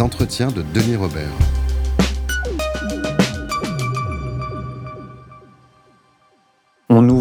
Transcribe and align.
Entretiens 0.00 0.52
de 0.52 0.62
Denis 0.72 0.96
Robert. 0.96 1.57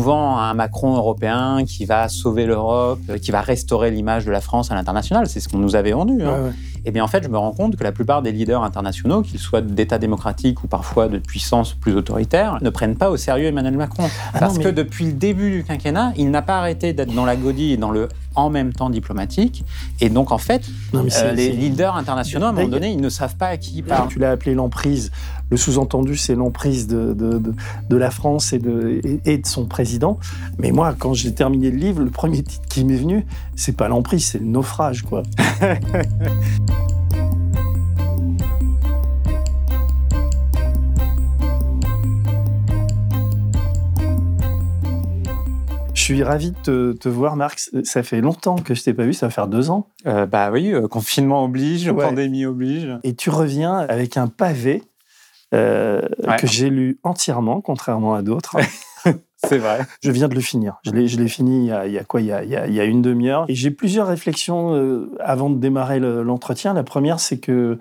Vend 0.08 0.38
un 0.38 0.54
Macron 0.54 0.96
européen 0.96 1.66
qui 1.66 1.84
va 1.84 2.08
sauver 2.08 2.46
l'Europe, 2.46 3.02
qui 3.22 3.32
va 3.32 3.42
restaurer 3.42 3.92
l'image 3.92 4.26
de 4.26 4.32
la 4.32 4.40
France 4.40 4.72
à 4.72 4.76
l'international. 4.76 5.28
C'est 5.28 5.42
ce 5.42 5.50
qu'on 5.50 5.58
nous 5.58 5.76
avait 5.76 5.92
vendu. 5.92 6.24
Hein. 6.24 6.32
Ouais, 6.32 6.44
ouais. 6.46 6.54
Et 6.86 6.92
bien 6.92 7.04
en 7.04 7.08
fait, 7.08 7.22
je 7.22 7.28
me 7.28 7.38
rends 7.38 7.52
compte 7.52 7.76
que 7.76 7.84
la 7.84 7.92
plupart 7.92 8.22
des 8.22 8.32
leaders 8.32 8.64
internationaux, 8.64 9.22
qu'ils 9.22 9.40
soient 9.40 9.60
d'États 9.60 10.00
démocratiques 10.00 10.64
ou 10.64 10.68
parfois 10.68 11.10
de 11.10 11.18
puissances 11.18 11.74
plus 11.74 11.94
autoritaires, 11.94 12.60
ne 12.62 12.70
prennent 12.70 12.96
pas 12.96 13.10
au 13.10 13.18
sérieux 13.18 13.48
Emmanuel 13.48 13.76
Macron. 13.76 14.10
Ah 14.34 14.40
Parce 14.40 14.54
non, 14.54 14.60
mais... 14.60 14.64
que 14.64 14.70
depuis 14.70 15.06
le 15.08 15.12
début 15.12 15.52
du 15.52 15.64
quinquennat, 15.66 16.14
il 16.16 16.32
n'a 16.32 16.42
pas 16.42 16.60
arrêté 16.60 16.94
d'être 16.94 17.14
dans 17.14 17.26
la 17.26 17.36
godille 17.36 17.74
et 17.74 17.78
dans 17.78 17.92
le 17.92 18.08
en 18.36 18.50
même 18.50 18.72
temps 18.72 18.90
diplomatique. 18.90 19.66
Et 20.00 20.10
donc, 20.10 20.32
en 20.32 20.38
fait, 20.38 20.62
non, 20.94 21.06
euh, 21.06 21.32
les 21.34 21.50
leaders 21.50 21.98
internationaux, 21.98 22.46
à 22.46 22.50
un 22.50 22.54
moment 22.54 22.68
donné, 22.68 22.92
ils 22.92 23.02
ne 23.02 23.10
savent 23.10 23.36
pas 23.36 23.48
à 23.48 23.58
qui 23.58 23.80
ils 23.80 23.84
parlent. 23.84 24.08
Tu 24.08 24.20
l'as 24.20 24.32
appelé 24.32 24.54
l'emprise. 24.54 25.12
Le 25.50 25.58
sous-entendu, 25.58 26.18
c'est 26.18 26.36
l'emprise 26.36 26.88
de, 26.88 27.14
de, 27.14 27.38
de, 27.38 27.54
de, 27.90 27.98
la 27.98 28.12
France 28.12 28.52
et 28.52 28.60
de, 28.60 29.00
et 29.26 29.38
de 29.38 29.48
son 29.48 29.66
président. 29.66 30.20
Mais 30.58 30.72
moi, 30.72 30.94
quand 30.98 31.14
j'ai 31.14 31.34
terminé 31.34 31.72
le 31.72 31.78
livre, 31.78 32.02
le 32.02 32.10
premier 32.10 32.44
titre 32.44 32.68
qui 32.68 32.84
m'est 32.84 32.98
venu, 32.98 33.26
c'est 33.56 33.76
pas 33.76 33.88
l'emprise, 33.88 34.26
c'est 34.26 34.40
le 34.40 34.46
naufrage, 34.46 35.04
quoi. 35.04 35.24
Je 45.94 46.14
suis 46.14 46.24
ravi 46.24 46.52
de 46.52 46.58
te, 46.58 46.94
te, 46.94 47.10
voir, 47.10 47.36
Marc. 47.36 47.60
Ça 47.84 48.02
fait 48.02 48.22
longtemps 48.22 48.56
que 48.56 48.74
je 48.74 48.82
t'ai 48.82 48.94
pas 48.94 49.04
vu, 49.04 49.14
ça 49.14 49.26
va 49.26 49.30
faire 49.30 49.50
deux 49.50 49.70
ans. 49.70 49.88
Euh, 50.06 50.26
bah 50.26 50.52
oui, 50.52 50.74
euh, 50.74 50.88
confinement 50.88 51.44
oblige, 51.44 51.90
ouais. 51.90 52.06
pandémie 52.06 52.46
oblige. 52.46 52.88
Et 53.04 53.14
tu 53.14 53.30
reviens 53.30 53.76
avec 53.76 54.16
un 54.16 54.28
pavé 54.28 54.84
euh, 55.54 56.02
ouais. 56.26 56.36
que 56.38 56.48
j'ai 56.48 56.70
lu 56.70 57.00
entièrement, 57.04 57.62
contrairement 57.62 58.16
à 58.16 58.22
d'autres. 58.22 58.58
C'est 59.38 59.60
vrai. 59.60 59.86
Je 60.02 60.12
viens 60.12 60.28
de 60.28 60.36
le 60.36 60.42
finir. 60.42 60.78
Je 60.84 60.92
l'ai, 60.92 61.28
fini 61.28 61.66
il 61.66 61.68
y, 61.68 61.72
a, 61.72 61.86
il 61.86 61.94
y 61.94 62.00
a 62.00 62.04
quoi? 62.04 62.22
Il 62.22 62.28
y 62.28 62.32
a, 62.32 62.44
il 62.44 62.74
y 62.74 62.80
a, 62.80 62.86
une 62.86 63.02
demi-heure. 63.02 63.46
Et 63.48 63.56
j'ai 63.56 63.72
plusieurs 63.72 64.08
réflexions 64.08 64.74
euh, 64.74 65.16
avant 65.20 65.50
de 65.50 65.60
démarrer 65.60 66.00
le, 66.00 66.24
l'entretien. 66.24 66.74
La 66.74 66.84
première, 66.84 67.20
c'est 67.20 67.40
que 67.40 67.78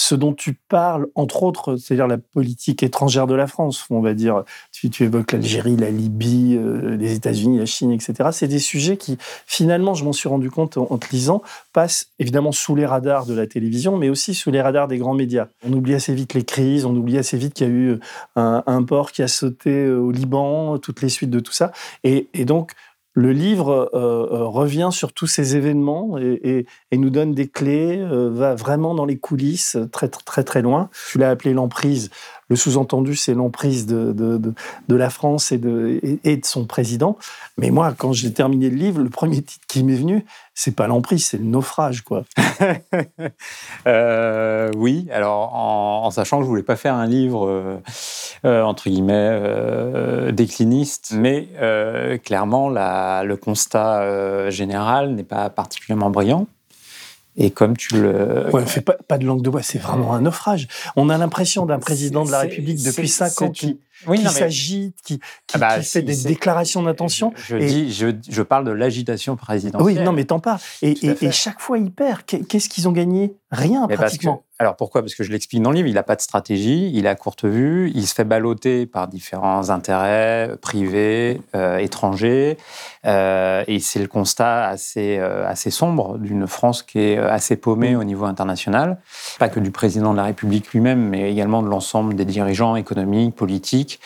ce 0.00 0.14
dont 0.14 0.32
tu 0.32 0.54
parles, 0.54 1.08
entre 1.16 1.42
autres, 1.42 1.76
c'est-à-dire 1.76 2.06
la 2.06 2.18
politique 2.18 2.84
étrangère 2.84 3.26
de 3.26 3.34
la 3.34 3.48
France, 3.48 3.84
on 3.90 4.00
va 4.00 4.14
dire, 4.14 4.44
tu, 4.70 4.90
tu 4.90 5.02
évoques 5.02 5.32
l'Algérie, 5.32 5.76
la 5.76 5.90
Libye, 5.90 6.56
euh, 6.56 6.96
les 6.96 7.14
États-Unis, 7.14 7.58
la 7.58 7.66
Chine, 7.66 7.90
etc. 7.90 8.28
C'est 8.30 8.46
des 8.46 8.60
sujets 8.60 8.96
qui, 8.96 9.18
finalement, 9.44 9.94
je 9.94 10.04
m'en 10.04 10.12
suis 10.12 10.28
rendu 10.28 10.50
compte 10.50 10.76
en, 10.76 10.98
te 10.98 11.08
lisant, 11.10 11.42
passent 11.72 12.12
évidemment 12.20 12.52
sous 12.52 12.76
les 12.76 12.86
radars 12.86 13.26
de 13.26 13.34
la 13.34 13.48
télévision, 13.48 13.98
mais 13.98 14.08
aussi 14.08 14.34
sous 14.34 14.52
les 14.52 14.62
radars 14.62 14.86
des 14.86 14.98
grands 14.98 15.14
médias. 15.14 15.48
On 15.66 15.72
oublie 15.72 15.94
assez 15.94 16.14
vite 16.14 16.32
les 16.32 16.44
crises, 16.44 16.84
on 16.84 16.94
oublie 16.94 17.18
assez 17.18 17.36
vite 17.36 17.54
qu'il 17.54 17.66
y 17.66 17.70
a 17.70 17.72
eu 17.72 17.98
un, 18.36 18.82
port 18.84 19.10
qui 19.10 19.24
a 19.24 19.28
sauté 19.28 19.88
au 19.88 20.12
Liban, 20.12 20.78
toutes 20.78 21.02
les 21.02 21.08
suites 21.08 21.30
de 21.30 21.40
tout 21.40 21.52
ça. 21.52 21.72
Et 22.04 22.28
donc, 22.44 22.72
le 23.14 23.32
livre 23.32 23.90
euh, 23.94 24.46
revient 24.46 24.90
sur 24.92 25.12
tous 25.12 25.26
ces 25.26 25.56
événements 25.56 26.18
et 26.18 26.66
nous 26.92 27.10
donne 27.10 27.34
des 27.34 27.48
clés, 27.48 27.98
euh, 27.98 28.30
va 28.30 28.54
vraiment 28.54 28.94
dans 28.94 29.06
les 29.06 29.18
coulisses, 29.18 29.76
très 29.92 30.08
très 30.08 30.44
très 30.44 30.62
loin. 30.62 30.88
Tu 31.10 31.18
l'as 31.18 31.30
appelé 31.30 31.52
l'emprise. 31.52 32.10
Le 32.48 32.56
sous-entendu, 32.56 33.14
c'est 33.14 33.34
l'emprise 33.34 33.86
de, 33.86 34.54
la 34.88 35.10
France 35.10 35.52
et 35.52 35.58
de, 35.58 36.00
son 36.44 36.64
président. 36.64 37.18
Mais 37.58 37.70
moi, 37.70 37.94
quand 37.96 38.12
j'ai 38.12 38.32
terminé 38.32 38.70
le 38.70 38.76
livre, 38.76 39.02
le 39.02 39.10
premier 39.10 39.42
titre 39.42 39.66
qui 39.68 39.84
m'est 39.84 39.94
venu, 39.94 40.24
c'est 40.54 40.74
pas 40.74 40.86
l'emprise, 40.86 41.26
c'est 41.26 41.36
le 41.36 41.44
naufrage, 41.44 42.02
quoi. 42.02 42.24
euh, 43.86 44.70
oui, 44.76 45.08
alors 45.12 45.54
en, 45.54 46.10
sachant 46.10 46.38
que 46.38 46.44
je 46.44 46.48
voulais 46.48 46.62
pas 46.62 46.76
faire 46.76 46.94
un 46.94 47.06
livre 47.06 47.46
euh, 47.46 47.76
euh, 48.44 48.62
entre 48.62 48.88
guillemets 48.88 50.32
décliniste, 50.32 51.12
mais 51.14 51.48
clairement 52.24 52.70
la, 52.70 53.22
le 53.24 53.36
constat 53.36 54.50
général 54.50 55.14
n'est 55.14 55.22
pas 55.22 55.50
particulièrement 55.50 56.10
brillant. 56.10 56.46
Et 57.40 57.52
comme 57.52 57.76
tu 57.76 58.00
le. 58.00 58.50
Ouais, 58.52 58.66
fait 58.66 58.80
pas, 58.80 58.96
pas 59.06 59.16
de 59.16 59.24
langue 59.24 59.42
de 59.42 59.48
bois, 59.48 59.62
c'est 59.62 59.78
vraiment 59.78 60.12
un 60.12 60.22
naufrage. 60.22 60.66
On 60.96 61.08
a 61.08 61.16
l'impression 61.16 61.66
d'un 61.66 61.78
président 61.78 62.24
de 62.24 62.32
la 62.32 62.40
République 62.40 62.82
depuis 62.82 63.08
cinq 63.08 63.40
ans 63.42 63.50
qui, 63.50 63.78
oui, 64.08 64.18
qui 64.18 64.28
s'agite, 64.28 64.96
qui, 65.04 65.18
qui, 65.18 65.54
ah 65.54 65.58
bah, 65.58 65.78
qui 65.78 65.84
fait 65.84 66.02
des 66.02 66.16
déclarations 66.24 66.82
d'intention. 66.82 67.32
Je, 67.36 67.56
et... 67.56 67.66
dis, 67.66 67.92
je, 67.92 68.08
je, 68.28 68.42
parle 68.42 68.64
de 68.64 68.72
l'agitation 68.72 69.36
présidentielle. 69.36 69.98
Oui, 69.98 70.04
non, 70.04 70.12
mais 70.12 70.24
t'en 70.24 70.40
parles. 70.40 70.58
Et, 70.82 70.90
et, 71.06 71.24
et, 71.24 71.30
chaque 71.30 71.60
fois, 71.60 71.78
il 71.78 71.92
perd. 71.92 72.22
Qu'est-ce 72.24 72.68
qu'ils 72.68 72.88
ont 72.88 72.92
gagné? 72.92 73.36
Rien, 73.52 73.86
mais 73.88 73.94
pratiquement. 73.94 74.42
Alors 74.60 74.74
pourquoi? 74.74 75.02
Parce 75.02 75.14
que 75.14 75.22
je 75.22 75.30
l'explique 75.30 75.62
dans 75.62 75.70
le 75.70 75.76
livre, 75.76 75.86
il 75.86 75.94
n'a 75.94 76.02
pas 76.02 76.16
de 76.16 76.20
stratégie, 76.20 76.90
il 76.92 77.06
a 77.06 77.14
courte 77.14 77.44
vue, 77.44 77.92
il 77.94 78.08
se 78.08 78.14
fait 78.14 78.24
balloter 78.24 78.86
par 78.86 79.06
différents 79.06 79.70
intérêts 79.70 80.50
privés, 80.60 81.40
euh, 81.54 81.78
étrangers, 81.78 82.58
euh, 83.06 83.62
et 83.68 83.78
c'est 83.78 84.00
le 84.00 84.08
constat 84.08 84.66
assez, 84.66 85.18
euh, 85.20 85.48
assez 85.48 85.70
sombre 85.70 86.18
d'une 86.18 86.48
France 86.48 86.82
qui 86.82 86.98
est 86.98 87.18
assez 87.18 87.54
paumée 87.54 87.94
au 87.94 88.02
niveau 88.02 88.24
international, 88.24 88.98
pas 89.38 89.48
que 89.48 89.60
du 89.60 89.70
président 89.70 90.10
de 90.10 90.16
la 90.16 90.24
République 90.24 90.72
lui-même, 90.72 91.08
mais 91.08 91.30
également 91.30 91.62
de 91.62 91.68
l'ensemble 91.68 92.16
des 92.16 92.24
dirigeants 92.24 92.74
économiques, 92.74 93.36
politiques. 93.36 94.00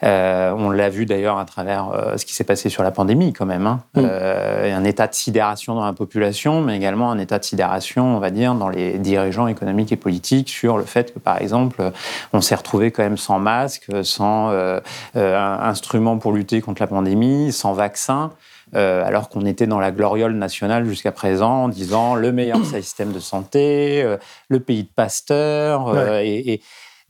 On 0.00 0.70
l'a 0.70 0.88
vu 0.88 1.04
d'ailleurs 1.04 1.36
à 1.36 1.44
travers 1.44 2.14
ce 2.16 2.24
qui 2.24 2.32
s'est 2.32 2.44
passé 2.44 2.70
sur 2.70 2.82
la 2.82 2.92
pandémie 2.92 3.34
quand 3.34 3.44
même, 3.44 3.66
hein. 3.66 3.80
mmh. 3.94 4.00
un 4.00 4.84
état 4.84 5.06
de 5.06 5.14
sidération 5.14 5.74
dans 5.74 5.84
la 5.84 5.92
population, 5.92 6.62
mais 6.62 6.76
également 6.76 7.10
un 7.10 7.18
état 7.18 7.38
de 7.38 7.44
sidération, 7.44 8.16
on 8.16 8.20
va 8.20 8.30
dire, 8.30 8.54
dans 8.54 8.70
les 8.70 8.96
dirigeants 8.96 9.48
économiques 9.48 9.92
et 9.92 9.97
politique 9.98 10.48
sur 10.48 10.78
le 10.78 10.84
fait 10.84 11.12
que, 11.12 11.18
par 11.18 11.40
exemple, 11.40 11.92
on 12.32 12.40
s'est 12.40 12.54
retrouvé 12.54 12.90
quand 12.90 13.02
même 13.02 13.16
sans 13.16 13.38
masque, 13.38 13.90
sans 14.02 14.50
euh, 14.50 14.80
euh, 15.16 15.58
instruments 15.60 16.18
pour 16.18 16.32
lutter 16.32 16.60
contre 16.60 16.82
la 16.82 16.86
pandémie, 16.86 17.52
sans 17.52 17.72
vaccin. 17.72 18.32
Euh, 18.74 19.02
alors 19.02 19.30
qu'on 19.30 19.46
était 19.46 19.66
dans 19.66 19.80
la 19.80 19.90
gloriole 19.90 20.34
nationale 20.34 20.84
jusqu'à 20.84 21.12
présent, 21.12 21.64
en 21.64 21.68
disant 21.68 22.14
le 22.14 22.32
meilleur 22.32 22.64
système 22.64 23.12
de 23.12 23.20
santé, 23.20 24.16
le 24.48 24.60
pays 24.60 24.82
de 24.82 24.90
Pasteur. 24.94 25.86
Ouais. 25.86 26.28
Et, 26.28 26.52
et, 26.52 26.62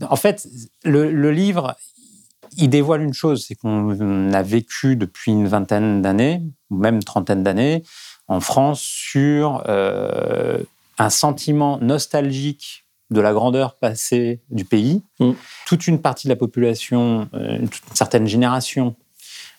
en 0.08 0.16
fait, 0.16 0.46
le, 0.84 1.10
le, 1.10 1.32
livre, 1.32 1.74
il 2.56 2.70
dévoile 2.70 3.02
une 3.02 3.14
chose, 3.14 3.44
c'est 3.46 3.56
qu'on 3.56 4.32
a 4.32 4.42
vécu 4.42 4.94
depuis 4.94 5.32
une 5.32 5.48
vingtaine 5.48 6.00
d'années, 6.00 6.42
ou 6.70 6.76
même 6.76 7.02
trentaine 7.02 7.42
d'années, 7.42 7.82
en 8.28 8.40
France, 8.40 8.80
sur 8.80 9.64
euh, 9.68 10.58
un 10.98 11.10
sentiment 11.10 11.78
nostalgique 11.78 12.84
de 13.10 13.20
la 13.20 13.32
grandeur 13.32 13.76
passée 13.76 14.40
du 14.50 14.64
pays. 14.64 15.02
Mm. 15.18 15.32
Toute 15.66 15.86
une 15.86 16.00
partie 16.00 16.26
de 16.26 16.32
la 16.32 16.36
population, 16.36 17.28
euh, 17.34 17.58
une, 17.58 17.68
certaine 17.94 18.26
génération, 18.26 18.94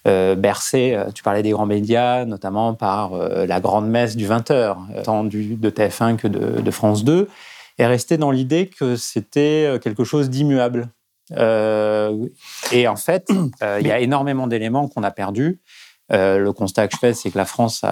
euh, 0.07 0.35
bercée, 0.35 0.93
euh, 0.95 1.11
tu 1.11 1.23
parlais 1.23 1.43
des 1.43 1.51
grands 1.51 1.65
médias, 1.65 2.23
notamment 2.23 2.73
par 2.73 3.13
euh, 3.13 3.45
la 3.45 3.59
grande 3.59 3.89
messe 3.89 4.15
du 4.15 4.25
20h, 4.25 5.03
tant 5.03 5.25
du, 5.25 5.55
de 5.55 5.69
TF1 5.69 6.15
que 6.15 6.27
de, 6.27 6.61
de, 6.61 6.71
France 6.71 7.03
2, 7.03 7.27
est 7.77 7.85
restée 7.85 8.17
dans 8.17 8.31
l'idée 8.31 8.67
que 8.67 8.95
c'était 8.95 9.77
quelque 9.81 10.05
chose 10.05 10.29
d'immuable. 10.29 10.89
Et 11.31 12.87
en 12.87 12.95
fait, 12.95 13.29
il 13.79 13.87
y 13.87 13.91
a 13.91 13.99
énormément 13.99 14.47
d'éléments 14.47 14.87
qu'on 14.87 15.03
a 15.03 15.11
perdus. 15.11 15.59
Euh, 16.11 16.39
le 16.39 16.53
constat 16.53 16.87
que 16.87 16.95
je 16.95 16.99
fais, 16.99 17.13
c'est 17.13 17.29
que 17.29 17.37
la 17.37 17.45
France 17.45 17.83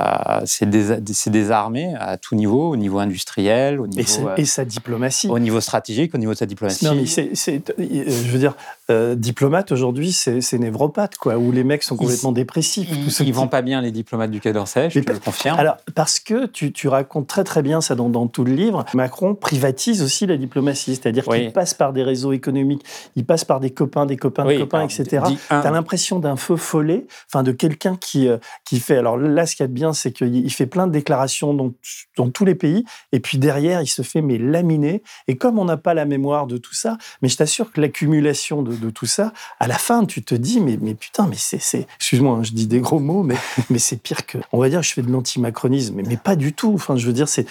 s'est 0.45 0.65
dés, 0.65 0.97
désarmée 1.27 1.93
à 1.99 2.17
tout 2.17 2.35
niveau, 2.35 2.71
au 2.71 2.75
niveau 2.75 2.99
industriel, 2.99 3.79
au 3.79 3.87
niveau 3.87 4.29
et, 4.37 4.41
et, 4.41 4.45
sa 4.45 4.65
diplomatie, 4.65 5.27
au 5.27 5.39
niveau 5.39 5.61
stratégique, 5.61 6.15
au 6.15 6.17
niveau 6.17 6.33
de 6.33 6.37
sa 6.37 6.45
diplomatie. 6.45 6.85
Non, 6.85 6.95
mais 6.95 7.05
c'est, 7.05 7.31
je 7.77 8.31
veux 8.31 8.39
dire, 8.39 8.55
euh, 8.89 9.15
diplomate 9.15 9.73
aujourd'hui, 9.73 10.13
c'est 10.13 10.57
névropathe, 10.57 11.17
quoi, 11.17 11.37
où 11.37 11.51
les 11.51 11.65
mecs 11.65 11.83
sont 11.83 11.97
complètement 11.97 12.31
ils, 12.31 12.35
dépressifs. 12.35 12.89
Ils, 12.89 13.27
ils 13.27 13.33
vont 13.33 13.49
pas 13.49 13.61
bien 13.61 13.81
les 13.81 13.91
diplomates 13.91 14.31
du 14.31 14.39
Quai 14.39 14.53
d'Orsay, 14.53 14.89
je 14.89 15.01
te 15.01 15.11
le 15.11 15.19
confirme. 15.19 15.59
Alors 15.59 15.75
parce 15.93 16.21
que 16.21 16.45
tu, 16.45 16.71
tu, 16.71 16.87
racontes 16.87 17.27
très 17.27 17.43
très 17.43 17.61
bien 17.61 17.81
ça 17.81 17.95
dans, 17.95 18.07
dans, 18.07 18.27
tout 18.27 18.45
le 18.45 18.53
livre. 18.53 18.85
Macron 18.93 19.35
privatise 19.35 20.01
aussi 20.01 20.25
la 20.25 20.37
diplomatie, 20.37 20.95
c'est-à-dire 20.95 21.27
oui. 21.27 21.41
qu'il 21.41 21.51
passe 21.51 21.73
par 21.73 21.91
des 21.91 22.03
réseaux 22.03 22.31
économiques, 22.31 22.83
il 23.17 23.25
passe 23.25 23.43
par 23.43 23.59
des 23.59 23.71
copains, 23.71 24.05
des 24.05 24.15
copains, 24.15 24.45
oui, 24.45 24.53
des 24.53 24.61
copains, 24.61 24.83
etc. 24.83 25.23
Tu 25.49 25.53
as 25.53 25.71
l'impression 25.71 26.19
d'un 26.19 26.37
feu 26.37 26.55
follet, 26.55 27.05
enfin 27.29 27.43
de 27.43 27.51
quelqu'un 27.51 27.97
qui 27.99 28.06
qui, 28.07 28.27
euh, 28.27 28.37
qui 28.65 28.79
fait. 28.79 28.97
Alors 28.97 29.17
là, 29.17 29.45
ce 29.45 29.55
qu'il 29.55 29.63
y 29.63 29.65
a 29.65 29.67
de 29.67 29.73
bien, 29.73 29.91
c'est 29.91 30.11
qu'il 30.11 30.51
fait 30.53 30.65
plein 30.65 30.87
de 30.87 30.93
déclarations 30.93 31.53
dans, 31.53 31.73
dans, 32.15 32.29
tous 32.29 32.45
les 32.45 32.55
pays. 32.55 32.85
Et 33.11 33.19
puis 33.19 33.37
derrière, 33.37 33.81
il 33.81 33.87
se 33.87 34.01
fait 34.01 34.21
mais 34.21 34.37
laminer. 34.37 35.03
Et 35.27 35.35
comme 35.35 35.59
on 35.59 35.65
n'a 35.65 35.77
pas 35.77 35.93
la 35.93 36.05
mémoire 36.05 36.47
de 36.47 36.57
tout 36.57 36.73
ça, 36.73 36.97
mais 37.21 37.27
je 37.27 37.35
t'assure 37.35 37.71
que 37.71 37.81
l'accumulation 37.81 38.61
de, 38.61 38.75
de, 38.75 38.89
tout 38.89 39.05
ça, 39.05 39.33
à 39.59 39.67
la 39.67 39.77
fin, 39.77 40.05
tu 40.05 40.23
te 40.23 40.35
dis 40.35 40.61
mais, 40.61 40.77
mais 40.81 40.93
putain, 40.93 41.27
mais 41.27 41.35
c'est. 41.37 41.87
Excuse-moi, 41.97 42.37
hein, 42.37 42.43
je 42.43 42.51
dis 42.51 42.67
des 42.67 42.79
gros 42.79 42.99
mots, 42.99 43.23
mais, 43.23 43.37
mais 43.69 43.79
c'est 43.79 44.01
pire 44.01 44.25
que. 44.25 44.37
On 44.53 44.59
va 44.59 44.69
dire, 44.69 44.81
je 44.81 44.93
fais 44.93 45.01
de 45.01 45.11
l'antimacronisme, 45.11 45.95
mais, 45.95 46.03
mais 46.03 46.17
pas 46.17 46.35
du 46.37 46.53
tout. 46.53 46.71
Enfin, 46.73 46.95
je 46.95 47.05
veux 47.05 47.13
dire, 47.13 47.27
c'est 47.27 47.45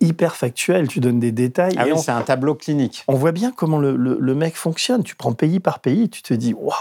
hyper 0.00 0.36
factuel. 0.36 0.88
Tu 0.88 1.00
donnes 1.00 1.20
des 1.20 1.32
détails. 1.32 1.74
Ah 1.78 1.86
oui, 1.86 1.98
c'est 1.98 2.10
un 2.10 2.22
tableau 2.22 2.54
clinique. 2.54 3.04
On 3.08 3.14
voit 3.14 3.32
bien 3.32 3.50
comment 3.50 3.78
le, 3.78 3.96
le, 3.96 4.18
le 4.20 4.34
mec 4.34 4.56
fonctionne. 4.56 5.02
Tu 5.02 5.16
prends 5.16 5.32
pays 5.32 5.60
par 5.60 5.80
pays, 5.80 6.10
tu 6.10 6.22
te 6.22 6.34
dis 6.34 6.52
waouh 6.52 6.74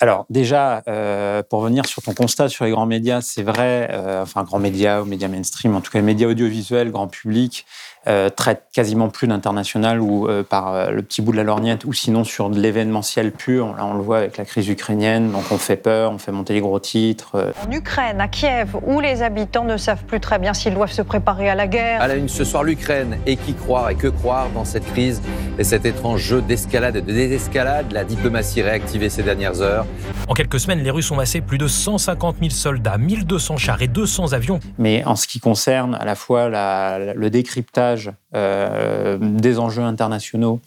alors 0.00 0.24
déjà, 0.30 0.82
euh, 0.88 1.42
pour 1.42 1.60
venir 1.60 1.84
sur 1.84 2.02
ton 2.02 2.14
constat 2.14 2.48
sur 2.48 2.64
les 2.64 2.70
grands 2.70 2.86
médias, 2.86 3.20
c'est 3.20 3.42
vrai, 3.42 3.88
euh, 3.92 4.22
enfin 4.22 4.44
grands 4.44 4.58
médias 4.58 5.02
ou 5.02 5.04
médias 5.04 5.28
mainstream, 5.28 5.76
en 5.76 5.82
tout 5.82 5.90
cas 5.90 5.98
les 5.98 6.04
médias 6.04 6.26
audiovisuels, 6.26 6.90
grand 6.90 7.06
public, 7.06 7.66
traite 8.06 8.64
quasiment 8.72 9.08
plus 9.08 9.28
d'international 9.28 10.00
ou 10.00 10.26
euh, 10.26 10.42
par 10.42 10.74
euh, 10.74 10.90
le 10.90 11.02
petit 11.02 11.20
bout 11.20 11.32
de 11.32 11.36
la 11.36 11.42
lorgnette 11.42 11.84
ou 11.84 11.92
sinon 11.92 12.24
sur 12.24 12.48
de 12.48 12.58
l'événementiel 12.58 13.30
pur. 13.32 13.74
Là, 13.76 13.84
on 13.84 13.94
le 13.94 14.00
voit 14.00 14.18
avec 14.18 14.38
la 14.38 14.44
crise 14.44 14.68
ukrainienne, 14.68 15.30
donc 15.32 15.44
on 15.50 15.58
fait 15.58 15.76
peur, 15.76 16.12
on 16.12 16.18
fait 16.18 16.32
monter 16.32 16.54
les 16.54 16.60
gros 16.60 16.78
titres. 16.78 17.52
En 17.66 17.70
Ukraine, 17.70 18.20
à 18.20 18.28
Kiev, 18.28 18.76
où 18.86 19.00
les 19.00 19.22
habitants 19.22 19.64
ne 19.64 19.76
savent 19.76 20.04
plus 20.04 20.20
très 20.20 20.38
bien 20.38 20.54
s'ils 20.54 20.74
doivent 20.74 20.92
se 20.92 21.02
préparer 21.02 21.50
à 21.50 21.54
la 21.54 21.66
guerre. 21.66 22.00
À 22.00 22.08
la 22.08 22.14
une 22.14 22.28
ce 22.28 22.44
soir, 22.44 22.64
l'Ukraine. 22.64 23.18
Et 23.26 23.36
qui 23.36 23.54
croire 23.54 23.90
et 23.90 23.96
que 23.96 24.08
croire 24.08 24.48
dans 24.54 24.64
cette 24.64 24.86
crise 24.86 25.20
et 25.58 25.64
cet 25.64 25.84
étrange 25.84 26.20
jeu 26.20 26.40
d'escalade 26.40 26.96
et 26.96 27.02
de 27.02 27.12
désescalade 27.12 27.92
La 27.92 28.04
diplomatie 28.04 28.62
réactivée 28.62 29.10
ces 29.10 29.22
dernières 29.22 29.60
heures. 29.60 29.86
En 30.28 30.34
quelques 30.34 30.60
semaines, 30.60 30.80
les 30.80 30.90
Russes 30.90 31.10
ont 31.10 31.16
massé 31.16 31.40
plus 31.40 31.58
de 31.58 31.66
150 31.66 32.36
000 32.38 32.50
soldats, 32.50 32.98
1200 32.98 33.56
chars 33.58 33.82
et 33.82 33.88
200 33.88 34.32
avions. 34.32 34.60
Mais 34.78 35.04
en 35.04 35.16
ce 35.16 35.26
qui 35.26 35.40
concerne 35.40 35.96
à 35.96 36.04
la 36.04 36.14
fois 36.14 36.48
la, 36.48 37.14
le 37.14 37.30
décryptage 37.30 37.89
euh, 38.34 39.18
des 39.20 39.58
enjeux 39.58 39.82
internationaux 39.82 40.60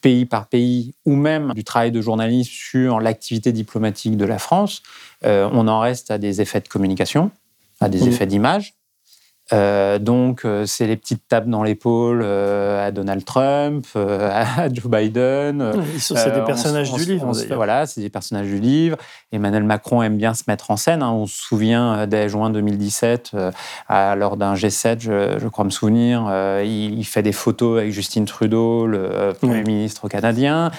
pays 0.00 0.26
par 0.26 0.48
pays, 0.48 0.94
ou 1.06 1.16
même 1.16 1.52
du 1.54 1.64
travail 1.64 1.90
de 1.90 2.02
journaliste 2.02 2.50
sur 2.50 3.00
l'activité 3.00 3.52
diplomatique 3.52 4.18
de 4.18 4.26
la 4.26 4.38
France, 4.38 4.82
euh, 5.24 5.48
on 5.52 5.66
en 5.66 5.80
reste 5.80 6.10
à 6.10 6.18
des 6.18 6.42
effets 6.42 6.60
de 6.60 6.68
communication, 6.68 7.30
à 7.80 7.88
des 7.88 8.04
mmh. 8.04 8.08
effets 8.08 8.26
d'image, 8.26 8.74
euh, 9.52 9.98
donc, 9.98 10.44
euh, 10.44 10.64
c'est 10.64 10.86
les 10.86 10.96
petites 10.96 11.28
tapes 11.28 11.48
dans 11.48 11.62
l'épaule 11.62 12.22
euh, 12.24 12.86
à 12.86 12.90
Donald 12.90 13.24
Trump, 13.24 13.86
à 13.94 14.68
Joe 14.72 14.86
Biden. 14.86 15.72
c'est 15.98 16.34
des 16.34 16.44
personnages 16.44 16.92
du 16.92 17.04
livre. 17.04 17.32
voilà, 17.54 17.86
c'est 17.86 18.00
des 18.00 18.08
personnages 18.08 18.46
du 18.46 18.58
livre. 18.58 18.96
Emmanuel 19.32 19.64
Macron 19.64 20.02
aime 20.02 20.16
bien 20.16 20.32
se 20.34 20.44
mettre 20.48 20.70
en 20.70 20.76
scène. 20.76 21.02
Hein. 21.02 21.12
On 21.12 21.26
se 21.26 21.36
souvient 21.36 22.06
dès 22.06 22.28
juin 22.28 22.50
2017, 22.50 23.36
à, 23.88 24.16
lors 24.16 24.36
d'un 24.36 24.54
G7, 24.54 25.00
je, 25.00 25.48
crois 25.48 25.64
me 25.64 25.70
souvenir, 25.70 26.30
il, 26.64 27.04
fait 27.04 27.22
des 27.22 27.32
photos 27.32 27.80
avec 27.80 27.92
Justine 27.92 28.24
Trudeau, 28.24 28.86
le 28.86 29.32
Premier 29.38 29.62
ministre 29.62 30.08
canadien. 30.08 30.70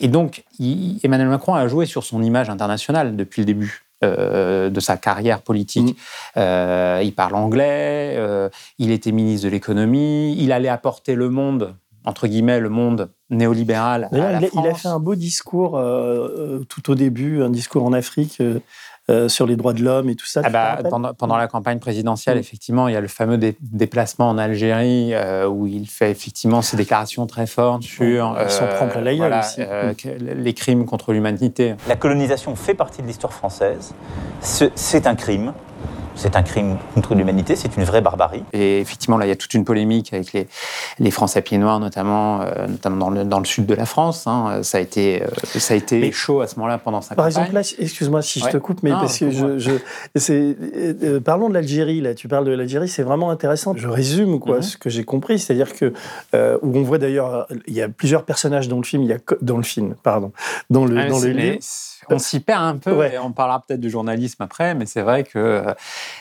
Et 0.00 0.08
donc, 0.08 0.44
Emmanuel 0.60 1.28
Macron 1.28 1.54
a 1.54 1.66
joué 1.68 1.86
sur 1.86 2.04
son 2.04 2.22
image 2.22 2.50
internationale 2.50 3.16
depuis 3.16 3.42
le 3.42 3.46
début. 3.46 3.85
Euh, 4.06 4.70
de 4.70 4.80
sa 4.80 4.96
carrière 4.96 5.42
politique. 5.42 5.96
Mm. 5.96 6.38
Euh, 6.38 7.00
il 7.04 7.14
parle 7.14 7.34
anglais, 7.34 8.14
euh, 8.16 8.48
il 8.78 8.90
était 8.90 9.12
ministre 9.12 9.46
de 9.46 9.50
l'économie, 9.50 10.34
il 10.38 10.52
allait 10.52 10.68
apporter 10.68 11.14
le 11.14 11.28
monde, 11.28 11.74
entre 12.04 12.26
guillemets, 12.26 12.60
le 12.60 12.68
monde 12.68 13.10
néolibéral. 13.30 14.08
À 14.12 14.16
la 14.16 14.40
il, 14.40 14.46
France. 14.48 14.64
il, 14.64 14.70
a 14.70 14.74
fait 14.74 14.88
un 14.88 15.00
beau 15.00 15.14
discours 15.14 15.80
tout 16.68 16.90
au 16.90 16.94
début, 16.94 17.42
un 17.42 17.50
discours 17.50 17.84
en 17.84 17.92
Afrique 17.92 18.40
euh, 18.40 18.60
sur 19.28 19.46
les 19.46 19.56
droits 19.56 19.72
de 19.72 19.82
l'homme 19.82 20.08
et 20.08 20.16
tout 20.16 20.26
ça. 20.26 20.42
Ah 20.44 20.50
bah, 20.50 20.78
pendant, 20.88 21.14
pendant, 21.14 21.36
la 21.36 21.48
campagne 21.48 21.78
présidentielle, 21.78 22.38
effectivement, 22.38 22.88
il 22.88 22.94
y 22.94 22.96
a 22.96 23.00
le 23.00 23.08
fameux 23.08 23.38
déplacement 23.60 24.28
en 24.28 24.38
Algérie 24.38 25.14
euh, 25.14 25.46
où 25.46 25.66
il 25.66 25.88
fait 25.88 26.10
effectivement 26.10 26.62
ses 26.62 26.76
déclarations 26.76 27.26
très 27.26 27.46
fortes 27.46 27.82
sur 27.82 28.36
euh, 28.36 28.48
son 28.48 28.66
propre 28.66 29.00
la 29.00 29.14
voilà, 29.14 29.40
aussi. 29.40 29.60
Euh, 29.60 29.92
les 30.04 30.54
crimes 30.54 30.84
contre 30.86 31.12
l'humanité. 31.12 31.74
La 31.88 31.96
colonisation 31.96 32.54
fait 32.56 32.74
partie 32.74 33.02
de 33.02 33.06
l'histoire 33.06 33.32
française. 33.32 33.94
C'est 34.40 35.06
un 35.06 35.14
crime. 35.14 35.52
C'est 36.16 36.34
un 36.34 36.42
crime 36.42 36.78
contre 36.94 37.14
l'humanité, 37.14 37.56
c'est 37.56 37.76
une 37.76 37.84
vraie 37.84 38.00
barbarie. 38.00 38.42
Et 38.52 38.80
effectivement, 38.80 39.18
là, 39.18 39.26
il 39.26 39.28
y 39.28 39.32
a 39.32 39.36
toute 39.36 39.52
une 39.52 39.64
polémique 39.64 40.12
avec 40.14 40.32
les, 40.32 40.48
les 40.98 41.10
Français 41.10 41.42
pieds 41.42 41.58
noirs, 41.58 41.78
notamment, 41.78 42.40
euh, 42.40 42.66
notamment 42.66 42.96
dans, 42.96 43.10
le, 43.10 43.24
dans, 43.24 43.38
le, 43.38 43.44
sud 43.44 43.66
de 43.66 43.74
la 43.74 43.84
France. 43.84 44.26
Hein. 44.26 44.62
Ça 44.62 44.78
a 44.78 44.80
été, 44.80 45.22
euh, 45.22 45.26
ça 45.58 45.74
a 45.74 45.76
été 45.76 46.10
chaud 46.12 46.40
à 46.40 46.46
ce 46.46 46.56
moment-là 46.56 46.78
pendant 46.78 47.02
sa 47.02 47.14
Par 47.14 47.26
campagne. 47.26 47.44
exemple, 47.44 47.54
là, 47.54 47.84
excuse-moi 47.84 48.22
si 48.22 48.40
je 48.40 48.48
te 48.48 48.56
coupe, 48.56 48.82
mais 48.82 48.90
non, 48.90 49.00
parce 49.00 49.18
que 49.18 49.30
je, 49.30 49.58
je 49.58 49.72
c'est, 50.14 50.56
euh, 51.04 51.20
parlons 51.20 51.48
de 51.48 51.54
l'Algérie. 51.54 52.00
Là, 52.00 52.14
tu 52.14 52.28
parles 52.28 52.46
de 52.46 52.52
l'Algérie, 52.52 52.88
c'est 52.88 53.02
vraiment 53.02 53.30
intéressant. 53.30 53.74
Je 53.76 53.88
résume 53.88 54.40
quoi, 54.40 54.56
mm 54.56 54.60
-hmm. 54.60 54.62
ce 54.62 54.76
que 54.78 54.90
j'ai 54.90 55.04
compris, 55.04 55.38
c'est-à-dire 55.38 55.74
que 55.74 55.92
euh, 56.34 56.58
où 56.62 56.76
on 56.76 56.82
voit 56.82 56.98
d'ailleurs, 56.98 57.46
il 57.66 57.74
y 57.74 57.82
a 57.82 57.88
plusieurs 57.88 58.24
personnages 58.24 58.68
dans 58.68 58.78
le 58.78 58.84
film. 58.84 59.02
Il 59.02 59.10
y 59.10 59.12
a 59.12 59.18
dans 59.42 59.58
le 59.58 59.62
film, 59.62 59.94
pardon, 60.02 60.32
dans 60.70 60.86
le 60.86 60.96
ah, 60.98 61.08
dans 61.08 61.20
le 61.20 61.30
livre. 61.30 61.58
On 62.10 62.18
s'y 62.18 62.40
perd 62.40 62.62
un 62.62 62.76
peu, 62.76 62.92
ouais. 62.92 63.14
et 63.14 63.18
on 63.18 63.32
parlera 63.32 63.64
peut-être 63.66 63.80
du 63.80 63.90
journalisme 63.90 64.42
après, 64.42 64.74
mais 64.74 64.86
c'est 64.86 65.02
vrai 65.02 65.24
que 65.24 65.64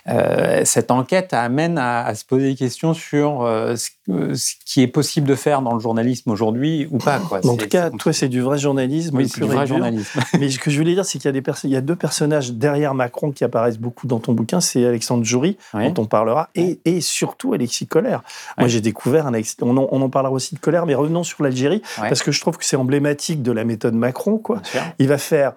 euh, 0.07 0.61
cette 0.65 0.91
enquête 0.91 1.33
amène 1.33 1.77
à, 1.77 2.05
à, 2.05 2.15
se 2.15 2.25
poser 2.25 2.49
des 2.49 2.55
questions 2.55 2.93
sur 2.93 3.43
euh, 3.43 3.75
ce, 3.75 3.89
ce, 4.35 4.53
qui 4.65 4.81
est 4.81 4.87
possible 4.87 5.27
de 5.27 5.35
faire 5.35 5.61
dans 5.61 5.73
le 5.73 5.79
journalisme 5.79 6.29
aujourd'hui 6.31 6.87
ou 6.91 6.97
pas. 6.97 7.19
Quoi. 7.19 7.45
En 7.45 7.55
tout 7.55 7.67
cas, 7.67 7.89
toi, 7.89 8.13
c'est 8.13 8.27
du 8.27 8.41
vrai 8.41 8.57
journalisme. 8.57 9.17
Oui, 9.17 9.29
c'est 9.29 9.41
du 9.41 9.47
vrai 9.47 9.67
journalisme. 9.67 10.19
mais 10.39 10.49
ce 10.49 10.59
que 10.59 10.69
je 10.69 10.77
voulais 10.77 10.93
dire, 10.93 11.05
c'est 11.05 11.17
qu'il 11.19 11.25
y 11.25 11.37
a, 11.37 11.39
des 11.39 11.43
il 11.63 11.69
y 11.69 11.75
a 11.75 11.81
deux 11.81 11.95
personnages 11.95 12.51
derrière 12.53 12.93
Macron 12.93 13.31
qui 13.31 13.43
apparaissent 13.43 13.79
beaucoup 13.79 14.07
dans 14.07 14.19
ton 14.19 14.33
bouquin. 14.33 14.61
C'est 14.61 14.85
Alexandre 14.85 15.23
Jury, 15.23 15.57
oui. 15.73 15.91
dont 15.91 16.03
on 16.03 16.05
parlera, 16.05 16.49
et, 16.55 16.79
et 16.85 17.01
surtout 17.01 17.53
Alexis 17.53 17.87
Colère. 17.87 18.21
Oui. 18.25 18.63
Moi, 18.63 18.67
j'ai 18.67 18.81
découvert 18.81 19.27
un... 19.27 19.33
On 19.61 19.77
en, 19.77 19.87
on 19.91 20.01
en, 20.01 20.09
parlera 20.09 20.33
aussi 20.33 20.55
de 20.55 20.59
Colère, 20.59 20.85
mais 20.85 20.95
revenons 20.95 21.23
sur 21.23 21.43
l'Algérie, 21.43 21.81
parce 21.97 22.21
que 22.21 22.31
je 22.31 22.41
trouve 22.41 22.57
que 22.57 22.65
c'est 22.65 22.77
emblématique 22.77 23.41
de 23.41 23.51
la 23.51 23.63
méthode 23.63 23.95
Macron. 23.95 24.37
Quoi. 24.37 24.61
Il 24.99 25.07
va 25.07 25.17
faire 25.17 25.53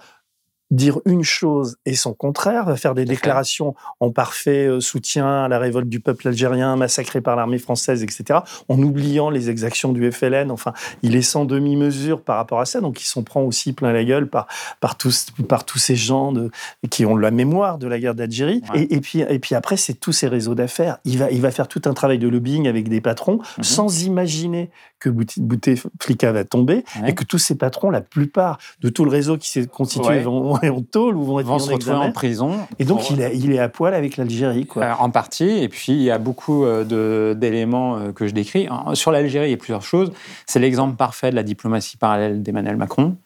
dire 0.70 0.99
une 1.06 1.25
chose 1.25 1.76
et 1.87 1.94
son 1.94 2.12
contraire, 2.12 2.65
va 2.65 2.76
faire 2.76 2.94
des 2.94 3.05
déclarations 3.05 3.75
en 4.00 4.11
parfait 4.11 4.67
euh, 4.67 4.81
soutien 4.81 5.44
à 5.44 5.49
la 5.49 5.59
révolte 5.59 5.88
du 5.88 6.00
peuple 6.00 6.29
algérien 6.29 6.76
massacré 6.76 7.20
par 7.20 7.37
l'armée 7.37 7.59
française, 7.59 8.03
etc., 8.03 8.41
en 8.69 8.82
oubliant 8.82 9.31
les 9.31 9.49
exactions 9.49 9.93
du 9.93 10.11
FLN. 10.11 10.50
Enfin, 10.50 10.73
il 11.03 11.17
est 11.17 11.23
sans 11.23 11.44
demi-mesure 11.44 12.23
par 12.23 12.37
rapport 12.37 12.61
à 12.61 12.67
ça, 12.67 12.81
donc 12.81 13.00
il 13.00 13.06
s'en 13.06 13.23
prend 13.23 13.43
aussi 13.43 13.73
plein 13.73 13.93
la 13.93 14.05
gueule 14.05 14.29
par, 14.29 14.47
par, 14.81 14.97
tous, 14.97 15.29
par 15.49 15.65
tous 15.65 15.79
ces 15.79 15.97
gens 15.97 16.32
de, 16.32 16.50
qui 16.91 17.06
ont 17.06 17.17
la 17.17 17.31
mémoire 17.31 17.79
de 17.79 17.87
la 17.87 17.99
guerre 17.99 18.15
d'Algérie. 18.15 18.62
Ouais. 18.75 18.82
Et, 18.82 18.97
et, 18.97 19.00
puis, 19.00 19.20
et 19.20 19.38
puis 19.38 19.55
après, 19.55 19.76
c'est 19.76 19.94
tous 19.94 20.12
ces 20.12 20.29
réseaux 20.29 20.55
d'affaires. 20.55 20.99
Il 21.05 21.19
va, 21.19 21.31
il 21.31 21.41
va 21.41 21.50
faire 21.50 21.69
tout 21.69 21.82
un 21.87 21.94
travail 21.94 22.19
de 22.19 22.29
lobbying 22.29 22.69
avec 22.69 22.88
des 22.88 23.00
patrons 23.00 23.37
mm 23.37 23.60
-hmm. 23.60 23.63
sans 23.63 24.03
imaginer 24.05 24.70
que 24.98 25.10
Bouteflika 25.10 26.32
va 26.32 26.44
tomber 26.44 26.84
ouais. 27.01 27.10
et 27.10 27.15
que 27.15 27.25
tous 27.25 27.39
ces 27.39 27.55
patrons, 27.55 27.91
la 27.91 28.01
plupart 28.01 28.58
de 28.81 28.89
tout 28.89 29.05
le 29.05 29.10
réseau 29.10 29.39
qui 29.39 29.48
s'est 29.48 29.67
constitué 29.67 30.08
ouais. 30.08 30.22
vont 30.22 30.57
en 30.70 30.82
tôle 30.82 31.17
ou 31.17 31.24
vont 31.24 31.41
être 31.41 31.46
vont 31.46 31.58
se 31.58 31.72
retrouver 31.72 31.96
en 31.96 32.12
prison. 32.12 32.58
Et 32.79 32.84
donc, 32.84 33.00
pour... 33.00 33.12
il, 33.12 33.20
est, 33.20 33.36
il, 33.36 33.53
est 33.53 33.58
à 33.58 33.69
poil 33.69 33.94
avec 33.94 34.17
l'Algérie. 34.17 34.67
Quoi. 34.67 34.84
Euh, 34.84 34.93
en 34.98 35.10
partie. 35.10 35.48
Et 35.48 35.69
puis, 35.69 35.93
il 35.93 36.03
y 36.03 36.10
a 36.10 36.19
beaucoup 36.19 36.65
euh, 36.65 37.34
d'éléments 37.34 37.96
euh, 37.96 38.12
que 38.12 38.27
je 38.27 38.32
décris. 38.32 38.69
Sur 38.94 39.12
l'Algérie, 39.12 39.48
il 39.48 39.50
y 39.50 39.55
a 39.55 39.58
plusieurs 39.58 39.82
choses. 39.82 40.12
C'est 40.46 40.60
l'exemple 40.60 40.96
parfait 40.96 41.31
de 41.31 41.36
la 41.36 41.43
diplomatie 41.43 41.96
parallèle 41.96 42.43
d'Emmanuel 42.43 42.77
Macron. 42.77 43.17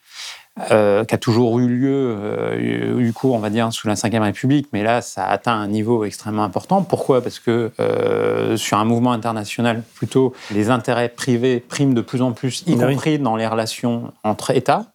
Euh, 0.71 1.05
qui 1.07 1.15
a 1.15 1.19
toujours 1.19 1.59
eu 1.61 1.67
lieu, 1.67 2.15
euh, 2.21 2.99
eu 2.99 3.11
cours, 3.15 3.35
on 3.35 3.39
va 3.39 3.49
dire, 3.49 3.73
sous 3.73 3.89
la 3.89 3.95
Ve 3.95 4.21
République, 4.21 4.69
mais 4.75 4.83
là, 4.83 5.01
ça 5.01 5.25
a 5.25 5.33
atteint 5.33 5.55
un 5.55 5.67
niveau 5.67 6.05
extrêmement 6.05 6.45
important. 6.45 6.83
Pourquoi? 6.83 7.23
Parce 7.23 7.39
que 7.39 7.71
euh, 7.81 8.59
sur 8.59 8.77
un 8.77 8.85
mouvement 8.85 9.13
international, 9.13 9.83
plutôt, 9.95 10.35
les 10.51 10.69
intérêts 10.69 11.09
privés 11.09 11.61
priment 11.67 11.95
de 11.95 12.03
plus 12.03 12.21
en 12.21 12.33
plus, 12.33 12.65
y 12.67 12.75
oui. 12.75 12.79
compris 12.79 13.19
dans 13.19 13.37
les 13.37 13.47
relations 13.47 14.13
entre 14.25 14.51
États. 14.51 14.92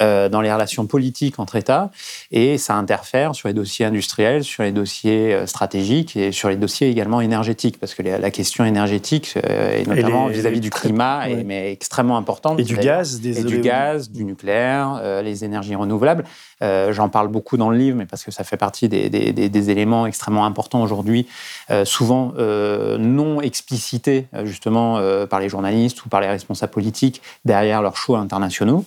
Euh, 0.00 0.30
dans 0.30 0.40
les 0.40 0.50
relations 0.50 0.86
politiques 0.86 1.38
entre 1.38 1.54
États 1.54 1.90
et 2.30 2.56
ça 2.56 2.74
interfère 2.76 3.34
sur 3.34 3.48
les 3.48 3.52
dossiers 3.52 3.84
industriels, 3.84 4.42
sur 4.42 4.62
les 4.62 4.72
dossiers 4.72 5.34
euh, 5.34 5.46
stratégiques 5.46 6.16
et 6.16 6.32
sur 6.32 6.48
les 6.48 6.56
dossiers 6.56 6.88
également 6.88 7.20
énergétiques 7.20 7.78
parce 7.78 7.92
que 7.92 8.02
la 8.02 8.30
question 8.30 8.64
énergétique 8.64 9.34
euh, 9.36 9.76
et 9.76 9.84
notamment 9.84 10.28
vis-à-vis 10.28 10.60
-vis 10.60 10.62
du 10.62 10.70
climat 10.70 11.26
ouais. 11.26 11.32
est 11.32 11.44
mais 11.44 11.72
extrêmement 11.72 12.16
importante 12.16 12.58
et 12.58 12.64
du 12.64 12.76
gaz, 12.76 13.20
et 13.22 13.44
du 13.44 13.58
gaz, 13.58 14.10
du 14.10 14.24
nucléaire, 14.24 14.98
euh, 15.02 15.20
les 15.20 15.44
énergies 15.44 15.74
renouvelables. 15.74 16.24
Euh, 16.62 16.94
J'en 16.94 17.10
parle 17.10 17.28
beaucoup 17.28 17.58
dans 17.58 17.68
le 17.68 17.76
livre, 17.76 17.98
mais 17.98 18.06
parce 18.06 18.24
que 18.24 18.30
ça 18.30 18.44
fait 18.44 18.56
partie 18.56 18.88
des, 18.88 19.10
des, 19.10 19.32
des, 19.32 19.50
des 19.50 19.70
éléments 19.70 20.06
extrêmement 20.06 20.46
importants 20.46 20.82
aujourd'hui, 20.82 21.26
souvent 21.84 22.32
non 22.98 23.40
explicités 23.40 24.26
justement 24.44 25.00
par 25.26 25.40
les 25.40 25.48
journalistes 25.48 26.04
ou 26.04 26.08
par 26.08 26.20
les 26.20 26.28
responsables 26.28 26.72
politiques 26.72 27.20
derrière 27.44 27.82
leurs 27.82 27.96
choix 27.96 28.18
internationaux. 28.20 28.84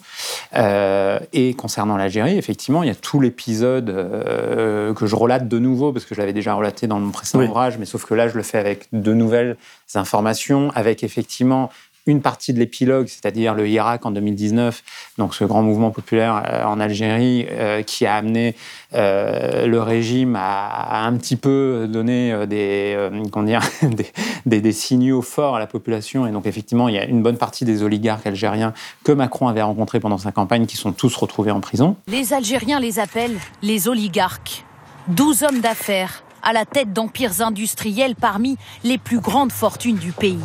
Euh, 0.55 0.94
et 1.33 1.53
concernant 1.53 1.97
l'Algérie, 1.97 2.37
effectivement, 2.37 2.83
il 2.83 2.87
y 2.87 2.91
a 2.91 2.95
tout 2.95 3.19
l'épisode 3.19 3.89
euh, 3.89 4.93
que 4.93 5.05
je 5.05 5.15
relate 5.15 5.47
de 5.47 5.59
nouveau, 5.59 5.91
parce 5.91 6.05
que 6.05 6.15
je 6.15 6.19
l'avais 6.19 6.33
déjà 6.33 6.53
relaté 6.53 6.87
dans 6.87 6.99
mon 6.99 7.11
précédent 7.11 7.43
oui. 7.43 7.47
ouvrage, 7.47 7.77
mais 7.77 7.85
sauf 7.85 8.05
que 8.05 8.13
là, 8.13 8.27
je 8.27 8.35
le 8.35 8.43
fais 8.43 8.57
avec 8.57 8.87
de 8.91 9.13
nouvelles 9.13 9.57
informations, 9.93 10.71
avec 10.75 11.03
effectivement 11.03 11.69
une 12.07 12.21
partie 12.21 12.53
de 12.53 12.59
l'épilogue, 12.59 13.07
c'est-à-dire 13.07 13.53
le 13.55 13.67
Irak 13.67 14.05
en 14.05 14.11
2019, 14.11 14.83
donc 15.17 15.33
ce 15.33 15.43
grand 15.43 15.63
mouvement 15.63 15.91
populaire 15.91 16.43
euh, 16.45 16.63
en 16.65 16.79
Algérie 16.79 17.47
euh, 17.49 17.81
qui 17.81 18.05
a 18.05 18.15
amené 18.15 18.55
euh, 18.93 19.65
le 19.65 19.81
régime 19.81 20.35
à, 20.37 21.05
un 21.05 21.13
petit 21.17 21.35
peu 21.35 21.87
donner 21.89 22.33
des- 24.45 24.61
des 24.61 24.71
signaux 24.71 25.21
forts 25.21 25.55
à 25.55 25.59
la 25.59 25.67
population. 25.67 26.27
Et 26.27 26.31
donc, 26.31 26.45
effectivement, 26.45 26.87
il 26.89 26.95
y 26.95 26.99
a 26.99 27.05
une 27.05 27.21
bonne 27.23 27.37
partie 27.37 27.65
des 27.65 27.83
oligarques 27.83 28.25
algériens 28.27 28.73
que 29.03 29.11
Macron 29.11 29.47
avait 29.47 29.61
rencontrés 29.61 29.99
pendant 29.99 30.17
sa 30.17 30.31
campagne 30.31 30.65
qui 30.65 30.77
sont 30.77 30.91
tous 30.91 31.15
retrouvés 31.15 31.51
en 31.51 31.59
prison. 31.59 31.95
Les 32.07 32.33
Algériens 32.33 32.79
les 32.79 32.99
appellent 32.99 33.37
les 33.61 33.87
oligarques. 33.87 34.63
12 35.07 35.43
hommes 35.43 35.59
d'affaires 35.59 36.23
à 36.41 36.53
la 36.53 36.65
tête 36.65 36.93
d'empires 36.93 37.41
industriels 37.41 38.15
parmi 38.15 38.57
les 38.83 38.97
plus 38.97 39.19
grandes 39.19 39.51
fortunes 39.51 39.97
du 39.97 40.11
pays. 40.11 40.39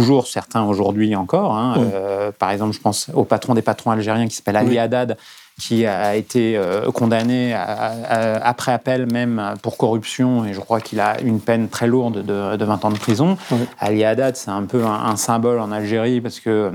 Toujours 0.00 0.26
certains 0.26 0.62
aujourd'hui 0.64 1.16
encore. 1.16 1.54
hein. 1.56 1.74
Oui. 1.78 1.86
Euh, 1.94 2.30
par 2.38 2.50
exemple, 2.50 2.74
je 2.74 2.80
pense 2.80 3.08
au 3.14 3.24
patron 3.24 3.54
des 3.54 3.62
patrons 3.62 3.90
algériens 3.90 4.26
qui 4.28 4.34
s'appelle 4.36 4.56
Ali 4.56 4.70
Oui. 4.70 4.78
Haddad, 4.78 5.16
qui 5.58 5.86
a 5.86 6.16
été 6.16 6.56
euh, 6.56 6.90
condamné 6.92 7.54
à- 7.54 7.62
à- 7.62 8.46
après 8.46 8.72
appel 8.72 9.06
même 9.10 9.54
pour 9.62 9.78
corruption, 9.78 10.44
et 10.44 10.52
je 10.52 10.60
crois 10.60 10.80
qu'il 10.82 11.00
a 11.00 11.18
une 11.22 11.40
peine 11.40 11.68
très 11.68 11.86
lourde 11.86 12.18
de, 12.24 12.56
de 12.56 12.64
20 12.64 12.84
ans 12.84 12.90
de 12.90 12.98
prison. 12.98 13.38
Oui. 13.50 13.58
Ali 13.80 14.04
Haddad, 14.04 14.36
c'est 14.36 14.50
un 14.50 14.64
peu 14.64 14.84
un, 14.84 14.92
un 15.12 15.16
symbole 15.16 15.58
en 15.60 15.72
Algérie 15.72 16.20
parce 16.20 16.40
que 16.40 16.72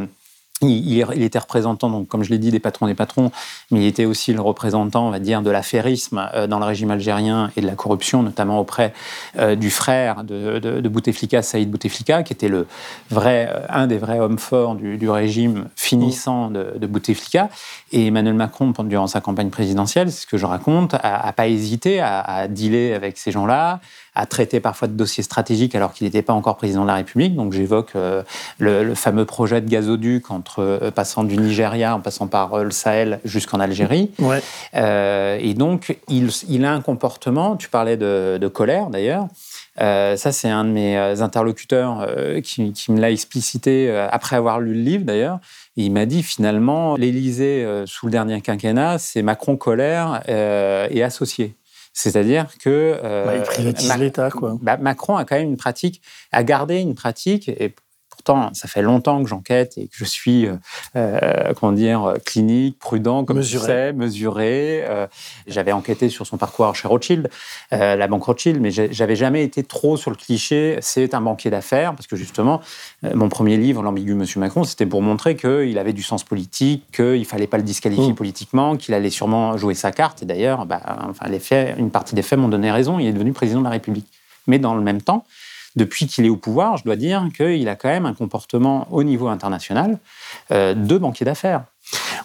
il, 0.69 1.23
était 1.23 1.39
représentant, 1.39 1.89
donc, 1.89 2.07
comme 2.07 2.23
je 2.23 2.29
l'ai 2.29 2.37
dit, 2.37 2.51
des 2.51 2.59
patrons 2.59 2.87
des 2.87 2.93
patrons, 2.93 3.31
mais 3.71 3.81
il 3.81 3.85
était 3.87 4.05
aussi 4.05 4.33
le 4.33 4.41
représentant, 4.41 5.07
on 5.07 5.09
va 5.09 5.19
dire, 5.19 5.41
de 5.41 5.49
l'affairisme 5.49 6.29
euh, 6.33 6.47
dans 6.47 6.59
le 6.59 6.65
régime 6.65 6.91
algérien 6.91 7.51
et 7.57 7.61
de 7.61 7.67
la 7.67 7.75
corruption, 7.75 8.23
notamment 8.23 8.59
auprès 8.59 8.93
euh, 9.39 9.55
du 9.55 9.69
frère 9.71 10.23
de, 10.23 10.87
Bouteflika, 10.87 11.41
Saïd 11.41 11.69
Bouteflika, 11.69 12.23
qui 12.23 12.33
était 12.33 12.47
le 12.47 12.67
vrai, 13.09 13.49
euh, 13.51 13.65
un 13.69 13.87
des 13.87 13.97
vrais 13.97 14.19
hommes 14.19 14.39
forts 14.39 14.75
du, 14.75 15.09
régime 15.09 15.67
finissant 15.75 16.49
de, 16.49 16.87
Bouteflika. 16.87 17.49
Et 17.91 18.07
Emmanuel 18.07 18.35
Macron, 18.35 18.71
durant 18.83 19.07
sa 19.07 19.19
campagne 19.21 19.49
présidentielle, 19.49 20.11
c'est 20.11 20.21
ce 20.21 20.27
que 20.27 20.37
je 20.37 20.45
raconte, 20.45 20.93
a, 20.93 21.27
a 21.27 21.33
pas 21.33 21.47
hésité 21.47 21.99
à, 21.99 22.21
à 22.21 22.47
dealer 22.47 22.93
avec 22.93 23.17
ces 23.17 23.31
gens-là, 23.31 23.79
à 24.13 24.25
traiter 24.25 24.59
parfois 24.59 24.89
de 24.89 24.93
dossiers 24.93 25.23
stratégiques 25.23 25.73
alors 25.73 25.93
qu'il 25.93 26.05
n'était 26.05 26.21
pas 26.21 26.33
encore 26.33 26.57
président 26.57 26.81
de 26.81 26.87
la 26.87 26.95
République. 26.95 27.33
Donc 27.35 27.53
j'évoque 27.53 27.95
euh, 27.95 28.23
le, 28.59 28.83
le 28.83 28.95
fameux 28.95 29.23
projet 29.23 29.61
de 29.61 29.69
gazoduc 29.69 30.31
entre 30.31 30.59
euh, 30.59 30.91
passant 30.91 31.23
du 31.23 31.37
Nigeria 31.37 31.95
en 31.95 32.01
passant 32.01 32.27
par 32.27 32.53
euh, 32.53 32.63
le 32.63 32.71
Sahel 32.71 33.21
jusqu'en 33.23 33.61
Algérie. 33.61 34.11
Ouais. 34.19 34.41
Et 35.41 35.53
donc, 35.53 35.97
il, 36.09 36.29
il 36.49 36.65
a 36.65 36.73
un 36.73 36.81
comportement, 36.81 37.55
tu 37.55 37.69
parlais 37.69 37.95
de, 37.95 38.37
de 38.39 38.47
colère 38.47 38.87
d'ailleurs, 38.87 39.27
ça 39.77 40.31
c'est 40.31 40.49
un 40.49 40.65
de 40.65 40.69
mes 40.71 41.21
interlocuteurs 41.21 42.05
qui, 42.43 42.73
qui 42.73 42.91
me 42.91 42.99
l'a 42.99 43.11
explicité 43.11 43.89
après 44.11 44.35
avoir 44.35 44.59
lu 44.59 44.73
le 44.73 44.81
livre 44.81 45.05
d'ailleurs. 45.05 45.39
Et 45.77 45.83
il 45.83 45.91
m'a 45.91 46.05
dit 46.05 46.23
finalement, 46.23 46.95
l'Élysée 46.97 47.65
sous 47.85 48.07
le 48.07 48.11
dernier 48.11 48.41
quinquennat, 48.41 48.97
c'est 48.97 49.21
Macron 49.21 49.55
colère 49.57 50.21
et 50.27 51.03
associé. 51.03 51.55
C'est-à-dire 51.93 52.47
que... 52.57 52.99
euh, 53.03 53.25
Bah, 53.25 53.35
il 53.35 53.41
privatise 53.43 53.97
l'État, 53.97 54.29
quoi. 54.31 54.57
bah, 54.61 54.77
Macron 54.77 55.17
a 55.17 55.25
quand 55.25 55.35
même 55.35 55.47
une 55.47 55.57
pratique, 55.57 56.01
a 56.31 56.43
gardé 56.43 56.79
une 56.79 56.95
pratique, 56.95 57.49
et 57.49 57.75
pourtant, 58.23 58.49
ça 58.53 58.67
fait 58.67 58.81
longtemps 58.83 59.23
que 59.23 59.29
j'enquête 59.29 59.73
et 59.77 59.87
que 59.87 59.95
je 59.95 60.05
suis, 60.05 60.45
euh, 60.45 60.55
euh, 60.95 61.53
comment 61.59 61.71
dire, 61.71 62.13
clinique, 62.25 62.77
prudent, 62.79 63.23
comme 63.25 63.37
Mesuré. 63.37 63.65
tu 63.65 63.71
sais, 63.71 63.93
mesuré. 63.93 64.83
Euh, 64.87 65.07
J'avais 65.47 65.71
enquêté 65.71 66.09
sur 66.09 66.27
son 66.27 66.37
parcours 66.37 66.75
chez 66.75 66.87
Rothschild, 66.87 67.29
euh, 67.73 67.95
la 67.95 68.07
banque 68.07 68.23
Rothschild, 68.23 68.61
mais 68.61 68.69
j'avais 68.71 69.15
jamais 69.15 69.43
été 69.43 69.63
trop 69.63 69.97
sur 69.97 70.11
le 70.11 70.17
cliché, 70.17 70.77
c'est 70.81 71.13
un 71.13 71.21
banquier 71.21 71.49
d'affaires, 71.49 71.95
parce 71.95 72.07
que 72.07 72.15
justement, 72.15 72.61
mon 73.13 73.29
premier 73.29 73.57
livre, 73.57 73.81
L'ambigu 73.81 74.13
Monsieur 74.13 74.39
Macron, 74.39 74.63
c'était 74.63 74.85
pour 74.85 75.01
montrer 75.01 75.35
qu'il 75.35 75.77
avait 75.79 75.93
du 75.93 76.03
sens 76.03 76.23
politique, 76.23 76.83
qu'il 76.95 77.25
fallait 77.25 77.47
pas 77.47 77.57
le 77.57 77.63
disqualifier 77.63 78.11
Mm. 78.11 78.15
politiquement, 78.15 78.77
qu'il 78.77 78.93
allait 78.93 79.09
sûrement 79.09 79.57
jouer 79.57 79.73
sa 79.73 79.91
carte. 79.91 80.21
Et 80.21 80.25
d'ailleurs, 80.25 80.65
bah, 80.65 80.81
enfin, 81.09 81.27
les 81.29 81.39
faits, 81.39 81.75
une 81.79 81.89
partie 81.91 82.13
des 82.15 82.21
faits 82.21 82.37
m'ont 82.37 82.47
donné 82.49 82.71
raison, 82.71 82.99
il 82.99 83.07
est 83.07 83.13
devenu 83.13 83.33
président 83.33 83.59
de 83.59 83.65
la 83.65 83.71
République. 83.71 84.07
Mais 84.47 84.59
dans 84.59 84.75
le 84.75 84.81
même 84.81 85.01
temps, 85.01 85.25
depuis 85.75 86.07
qu'il 86.07 86.25
est 86.25 86.29
au 86.29 86.37
pouvoir, 86.37 86.77
je 86.77 86.83
dois 86.83 86.95
dire 86.95 87.27
qu'il 87.35 87.67
a 87.69 87.75
quand 87.75 87.89
même 87.89 88.05
un 88.05 88.13
comportement 88.13 88.87
au 88.91 89.03
niveau 89.03 89.27
international 89.27 89.99
euh, 90.51 90.73
de 90.73 90.97
banquier 90.97 91.25
d'affaires. 91.25 91.63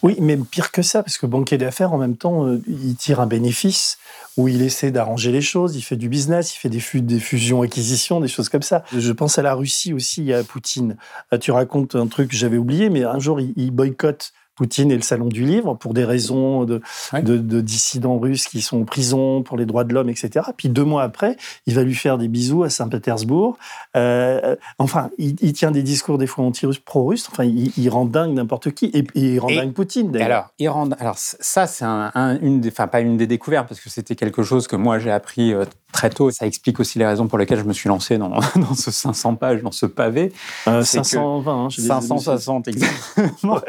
Oui, 0.03 0.17
mais 0.21 0.37
pire 0.37 0.71
que 0.71 0.83
ça, 0.83 1.03
parce 1.03 1.17
que 1.19 1.27
banquier 1.27 1.59
d'affaires, 1.59 1.93
en 1.93 1.99
même 1.99 2.17
temps, 2.17 2.47
euh, 2.47 2.63
il 2.69 2.95
tire 2.97 3.21
un 3.21 3.27
bénéfice 3.27 3.99
où 4.37 4.49
il 4.49 4.63
essaie 4.63 4.91
d'arranger 4.91 5.33
les 5.33 5.41
choses, 5.41 5.77
il 5.77 5.83
fait 5.83 5.97
du 5.97 6.09
business, 6.09 6.55
il 6.55 6.59
fait 6.59 6.69
des, 6.69 6.79
fu- 6.81 7.01
des 7.01 7.19
fusions-acquisitions, 7.19 8.21
des 8.21 8.29
choses 8.29 8.49
comme 8.51 8.63
ça. 8.63 8.85
Je 8.97 9.13
pense 9.13 9.39
à 9.39 9.43
la 9.43 9.55
Russie 9.55 9.95
aussi, 9.95 10.33
à 10.33 10.45
Poutine. 10.45 10.97
Euh, 11.33 11.39
Tu 11.39 11.51
racontes 11.51 11.95
un 11.95 12.07
truc 12.07 12.31
que 12.31 12.37
j'avais 12.37 12.59
oublié, 12.59 12.91
mais 12.91 13.05
un 13.05 13.19
jour, 13.19 13.41
il 13.41 13.71
boycotte 13.71 14.33
Poutine 14.57 14.91
et 14.91 14.97
le 14.97 15.03
Salon 15.03 15.27
du 15.27 15.45
Livre 15.45 15.75
pour 15.75 15.95
des 15.95 16.05
raisons 16.05 16.65
de, 16.65 16.81
Ouais. 17.13 17.23
de, 17.23 17.37
de 17.37 17.61
dissidents 17.61 18.19
russes 18.19 18.47
qui 18.47 18.61
sont 18.63 18.81
en 18.81 18.85
prison 18.85 19.43
pour 19.43 19.57
les 19.57 19.67
droits 19.67 19.85
de 19.85 19.95
l'homme, 19.95 20.09
etc. 20.09 20.47
Puis 20.57 20.69
deux 20.69 20.85
mois 20.85 21.03
après, 21.03 21.37
il 21.67 21.75
va 21.75 21.83
lui 21.85 21.95
faire 21.95 22.19
des 22.19 22.29
bisous 22.29 22.65
à 22.65 22.71
Saint-Pétersbourg. 22.71 23.59
Euh, 23.97 24.57
enfin, 24.79 25.11
il, 25.19 25.37
il 25.41 25.53
tient 25.53 25.71
des 25.71 25.83
discours 25.83 26.19
des 26.19 26.27
fois 26.27 26.45
anti-russes, 26.45 26.79
pro-russes. 26.79 27.29
Enfin, 27.31 27.45
il, 27.45 27.71
il 27.77 27.89
rend 27.91 28.05
dingue 28.07 28.33
n'importe 28.35 28.71
qui. 28.73 28.87
Et, 28.87 29.01
et 29.15 29.35
il 29.35 29.39
rend 29.39 29.49
Et- 29.49 29.57
dingue 29.57 29.73
Poutine, 29.73 30.11
d'ailleurs. 30.11 30.27
alors, 30.27 30.49
Iran, 30.59 30.89
alors 30.99 31.19
c- 31.19 31.37
ça, 31.41 31.67
c'est 31.67 31.85
un, 31.85 32.11
un- 32.15 32.39
une 32.41 32.61
des, 32.61 32.71
enfin 32.71 32.87
pas 32.87 33.01
une 33.01 33.17
des 33.17 33.27
découvertes 33.27 33.69
parce 33.69 33.81
que 33.81 33.91
c'était 33.91 34.17
quelque 34.17 34.43
chose 34.43 34.67
que 34.67 34.77
moi 34.77 34.99
j'ai 34.99 35.11
appris 35.11 35.53
euh, 35.53 35.65
très 35.93 36.11
tôt. 36.11 36.31
Ça 36.31 36.47
explique 36.47 36.81
aussi 36.81 36.99
les 36.99 37.07
raisons 37.07 37.27
pour 37.29 37.39
lesquelles 37.39 37.59
je 37.59 37.65
me 37.65 37.73
suis 37.73 37.89
lancé 37.89 38.17
dans, 38.19 38.29
dans 38.57 38.75
ce 38.75 38.91
500 38.91 39.35
pages, 39.37 39.63
dans 39.63 39.71
ce 39.73 39.87
pavé. 39.87 40.33
Euh, 40.67 40.83
c'est 40.83 40.99
que- 41.03 41.07
520, 41.07 41.53
hein, 41.65 41.69
j'ai 41.69 41.83
des- 41.83 41.89
560 41.89 42.69
exactement. 42.69 43.61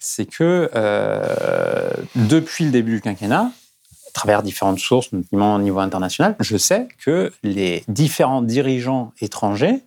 C'est 0.00 0.24
que 0.26 0.70
euh, 0.74 1.90
depuis 2.16 2.64
le 2.64 2.70
début 2.70 2.96
du 2.96 3.00
quinquennat, 3.02 3.50
à 4.08 4.12
travers 4.12 4.42
différentes 4.42 4.78
sources, 4.80 5.12
notamment 5.12 5.54
au 5.54 5.58
niveau 5.60 5.78
international, 5.78 6.34
je 6.40 6.56
sais 6.56 6.88
que 7.04 7.30
les 7.42 7.84
différents 7.86 8.42
dirigeants 8.42 9.12
étrangers, 9.20 9.84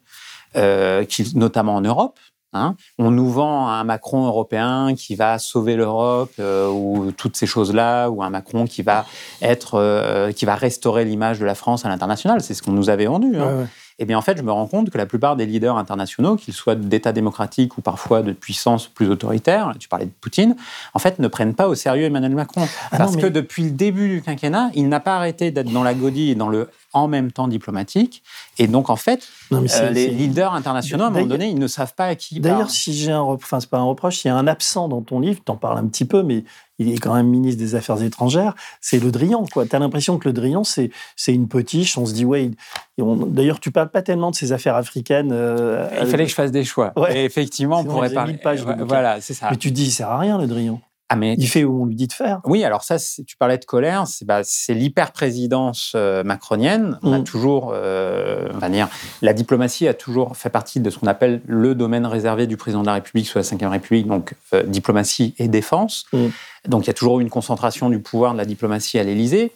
euh, 0.55 1.03
notamment 1.35 1.75
en 1.75 1.81
Europe, 1.81 2.19
hein, 2.53 2.75
on 2.99 3.09
nous 3.09 3.29
vend 3.29 3.67
un 3.67 3.83
Macron 3.83 4.27
européen 4.27 4.93
qui 4.95 5.15
va 5.15 5.39
sauver 5.39 5.75
l'Europe 5.75 6.31
euh, 6.39 6.69
ou 6.69 7.11
toutes 7.11 7.35
ces 7.35 7.47
choses-là, 7.47 8.09
ou 8.09 8.21
un 8.23 8.29
Macron 8.29 8.65
qui 8.65 8.83
va 8.83 9.05
être, 9.41 10.31
qui 10.35 10.45
va 10.45 10.55
restaurer 10.55 11.05
l'image 11.05 11.39
de 11.39 11.45
la 11.45 11.55
France 11.55 11.85
à 11.85 11.89
l'international. 11.89 12.41
C'est 12.41 12.53
ce 12.53 12.61
qu'on 12.61 12.71
nous 12.71 12.89
avait 12.91 13.07
vendu. 13.07 13.35
hein. 13.35 13.67
Eh 14.03 14.05
bien, 14.05 14.17
en 14.17 14.21
fait, 14.21 14.37
je 14.37 14.43
me 14.43 14.51
rends 14.51 14.67
compte 14.67 14.89
que 14.89 14.97
la 14.97 15.05
plupart 15.05 15.37
des 15.37 15.45
leaders 15.45 15.77
internationaux, 15.77 16.35
qu'ils 16.35 16.53
soient 16.53 16.75
d'États 16.75 17.13
démocratiques 17.13 17.77
ou 17.77 17.81
parfois 17.81 18.21
de 18.21 18.33
puissances 18.33 18.87
plus 18.87 19.09
autoritaires, 19.09 19.73
tu 19.79 19.87
parlais 19.87 20.07
de 20.07 20.11
Poutine, 20.19 20.57
en 20.93 20.99
fait, 20.99 21.19
ne 21.19 21.27
prennent 21.29 21.53
pas 21.55 21.69
au 21.69 21.75
sérieux 21.75 22.03
Emmanuel 22.03 22.35
Macron. 22.35 22.67
Ah 22.91 22.97
parce 22.97 23.15
non, 23.15 23.21
que 23.21 23.27
depuis 23.27 23.63
le 23.63 23.71
début 23.71 24.09
du 24.09 24.21
quinquennat, 24.21 24.71
il 24.75 24.89
n'a 24.89 24.99
pas 24.99 25.15
arrêté 25.15 25.51
d'être 25.51 25.71
dans 25.71 25.83
la 25.83 25.93
godille 25.93 26.31
et 26.31 26.35
dans 26.35 26.49
le 26.49 26.69
en 26.91 27.07
même 27.07 27.31
temps 27.31 27.47
diplomatique. 27.47 28.23
Et 28.59 28.67
donc, 28.67 28.89
en 28.89 28.97
fait, 28.97 29.25
Non, 29.49 29.63
euh, 29.63 29.89
les 29.89 30.07
leaders 30.09 30.53
internationaux, 30.53 31.05
à 31.05 31.07
un 31.07 31.09
moment 31.11 31.25
donné, 31.25 31.47
ils 31.47 31.57
ne 31.57 31.67
savent 31.67 31.95
pas 31.95 32.07
à 32.07 32.15
qui 32.15 32.41
D'ailleurs, 32.41 32.69
si 32.69 32.93
j'ai 32.93 33.11
un, 33.13 33.21
rep- 33.21 33.39
enfin 33.41 33.61
c'est 33.61 33.69
pas 33.69 33.79
un 33.79 33.83
reproche, 33.83 34.17
s'il 34.17 34.27
y 34.29 34.31
a 34.31 34.37
un 34.37 34.47
absent 34.47 34.89
dans 34.89 35.01
ton 35.01 35.21
livre, 35.21 35.39
t'en 35.45 35.55
parles 35.55 35.77
un 35.77 35.87
petit 35.87 36.05
peu, 36.05 36.23
mais 36.23 36.43
il 36.79 36.91
est 36.91 36.97
quand 36.97 37.13
même 37.13 37.27
ministre 37.27 37.59
des 37.59 37.75
Affaires 37.75 38.01
étrangères, 38.01 38.55
c'est 38.81 38.99
Le 38.99 39.11
Drian, 39.11 39.45
quoi. 39.51 39.65
T'as 39.65 39.79
l'impression 39.79 40.17
que 40.17 40.27
Le 40.27 40.33
Drian, 40.33 40.63
c'est 40.63 40.89
c'est 41.15 41.33
une 41.33 41.47
potiche. 41.47 41.97
On 41.97 42.05
se 42.05 42.13
dit 42.13 42.25
ouais. 42.25 42.49
D'ailleurs, 42.97 43.59
tu 43.59 43.71
parles 43.71 43.89
pas 43.89 44.01
tellement 44.01 44.31
de 44.31 44.35
ses 44.35 44.51
affaires 44.51 44.75
africaines. 44.75 45.31
euh, 45.31 45.87
Il 46.01 46.07
fallait 46.07 46.23
que 46.25 46.29
je 46.29 46.35
fasse 46.35 46.51
des 46.51 46.63
choix. 46.63 46.91
Ouais. 46.95 47.17
Et 47.17 47.25
effectivement, 47.25 47.79
on 47.79 47.85
pourrait 47.85 48.09
parler. 48.11 48.33
1000 48.33 48.41
pages 48.41 48.61
de 48.61 48.71
bouquin. 48.71 48.85
Voilà, 48.85 49.21
c'est 49.21 49.33
ça. 49.33 49.47
Mais 49.51 49.57
tu 49.57 49.71
dis, 49.71 49.85
il 49.85 49.91
sert 49.91 50.09
à 50.09 50.17
rien, 50.19 50.37
Le 50.37 50.47
Drian. 50.47 50.79
Ah, 51.09 51.15
mais 51.15 51.35
Il 51.37 51.47
fait 51.47 51.63
où 51.63 51.83
on 51.83 51.85
lui 51.85 51.95
dit 51.95 52.07
de 52.07 52.13
faire? 52.13 52.39
Oui, 52.45 52.63
alors 52.63 52.83
ça, 52.83 52.97
tu 52.97 53.37
parlais 53.37 53.57
de 53.57 53.65
colère, 53.65 54.07
c'est 54.07 54.25
bah, 54.25 54.41
l'hyper-présidence 54.69 55.93
euh, 55.95 56.23
macronienne. 56.23 56.97
On 57.03 57.13
a 57.13 57.19
Mm. 57.19 57.23
toujours, 57.23 57.71
euh, 57.73 58.47
on 58.53 58.57
va 58.57 58.69
dire, 58.69 58.87
la 59.21 59.33
diplomatie 59.33 59.87
a 59.87 59.93
toujours 59.93 60.35
fait 60.37 60.49
partie 60.49 60.79
de 60.79 60.89
ce 60.89 60.97
qu'on 60.97 61.07
appelle 61.07 61.41
le 61.45 61.75
domaine 61.75 62.05
réservé 62.05 62.47
du 62.47 62.57
président 62.57 62.81
de 62.81 62.87
la 62.87 62.93
République 62.93 63.27
sous 63.27 63.37
la 63.37 63.43
Ve 63.43 63.69
République, 63.69 64.07
donc 64.07 64.33
euh, 64.53 64.63
diplomatie 64.63 65.35
et 65.37 65.47
défense. 65.47 66.05
Mm. 66.13 66.27
Donc 66.69 66.85
il 66.85 66.87
y 66.87 66.91
a 66.91 66.93
toujours 66.93 67.19
eu 67.19 67.23
une 67.23 67.29
concentration 67.29 67.89
du 67.89 67.99
pouvoir 67.99 68.33
de 68.33 68.37
la 68.37 68.45
diplomatie 68.45 68.97
à 68.99 69.03
l'Élysée. 69.03 69.51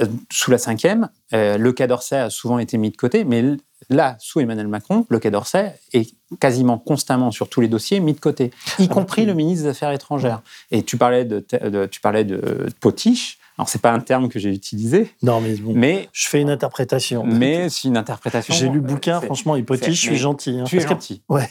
Euh, 0.00 0.06
sous 0.30 0.50
la 0.50 0.56
Ve, 0.56 1.06
le 1.32 1.70
Quai 1.72 1.86
d'Orsay 1.86 2.16
a 2.18 2.30
souvent 2.30 2.58
été 2.58 2.78
mis 2.78 2.90
de 2.90 2.96
côté, 2.96 3.24
mais 3.24 3.44
là, 3.90 4.16
sous 4.18 4.40
Emmanuel 4.40 4.68
Macron, 4.68 5.06
le 5.08 5.18
Quai 5.18 5.30
d'Orsay 5.30 5.72
est 5.92 6.14
quasiment 6.40 6.78
constamment 6.78 7.30
sur 7.30 7.48
tous 7.48 7.60
les 7.60 7.68
dossiers 7.68 8.00
mis 8.00 8.12
de 8.14 8.20
côté, 8.20 8.50
y 8.78 8.84
Ah, 8.84 8.86
compris 8.92 9.22
oui. 9.22 9.26
le 9.28 9.34
ministre 9.34 9.64
des 9.64 9.70
Affaires 9.70 9.92
étrangères. 9.92 10.42
Et 10.70 10.82
tu 10.82 10.96
parlais 10.96 11.24
de, 11.24 11.44
de- 11.68 11.86
tu 11.86 12.00
parlais 12.00 12.24
de 12.24 12.66
Potiche. 12.80 13.38
Alors, 13.56 13.68
c'est 13.68 13.80
pas 13.80 13.92
un 13.92 14.00
terme 14.00 14.28
que 14.28 14.40
j'ai 14.40 14.50
utilisé. 14.50 15.12
Non, 15.22 15.40
mais 15.40 15.54
bon. 15.54 15.72
Mais 15.76 16.08
je 16.12 16.26
fais 16.26 16.40
une 16.40 16.50
interprétation. 16.50 17.24
Mais 17.24 17.68
c'est 17.68 17.86
une 17.86 17.96
interprétation. 17.96 18.52
J'ai 18.52 18.68
lu 18.68 18.76
le 18.76 18.80
bouquin, 18.80 19.20
franchement, 19.20 19.54
hypothèse, 19.54 19.94
je 19.94 20.00
suis 20.00 20.16
gentil. 20.16 20.58
Hein. 20.58 20.64
Tu 20.64 20.78
es 20.78 20.80
gentil. 20.80 21.22
Ouais. 21.34 21.48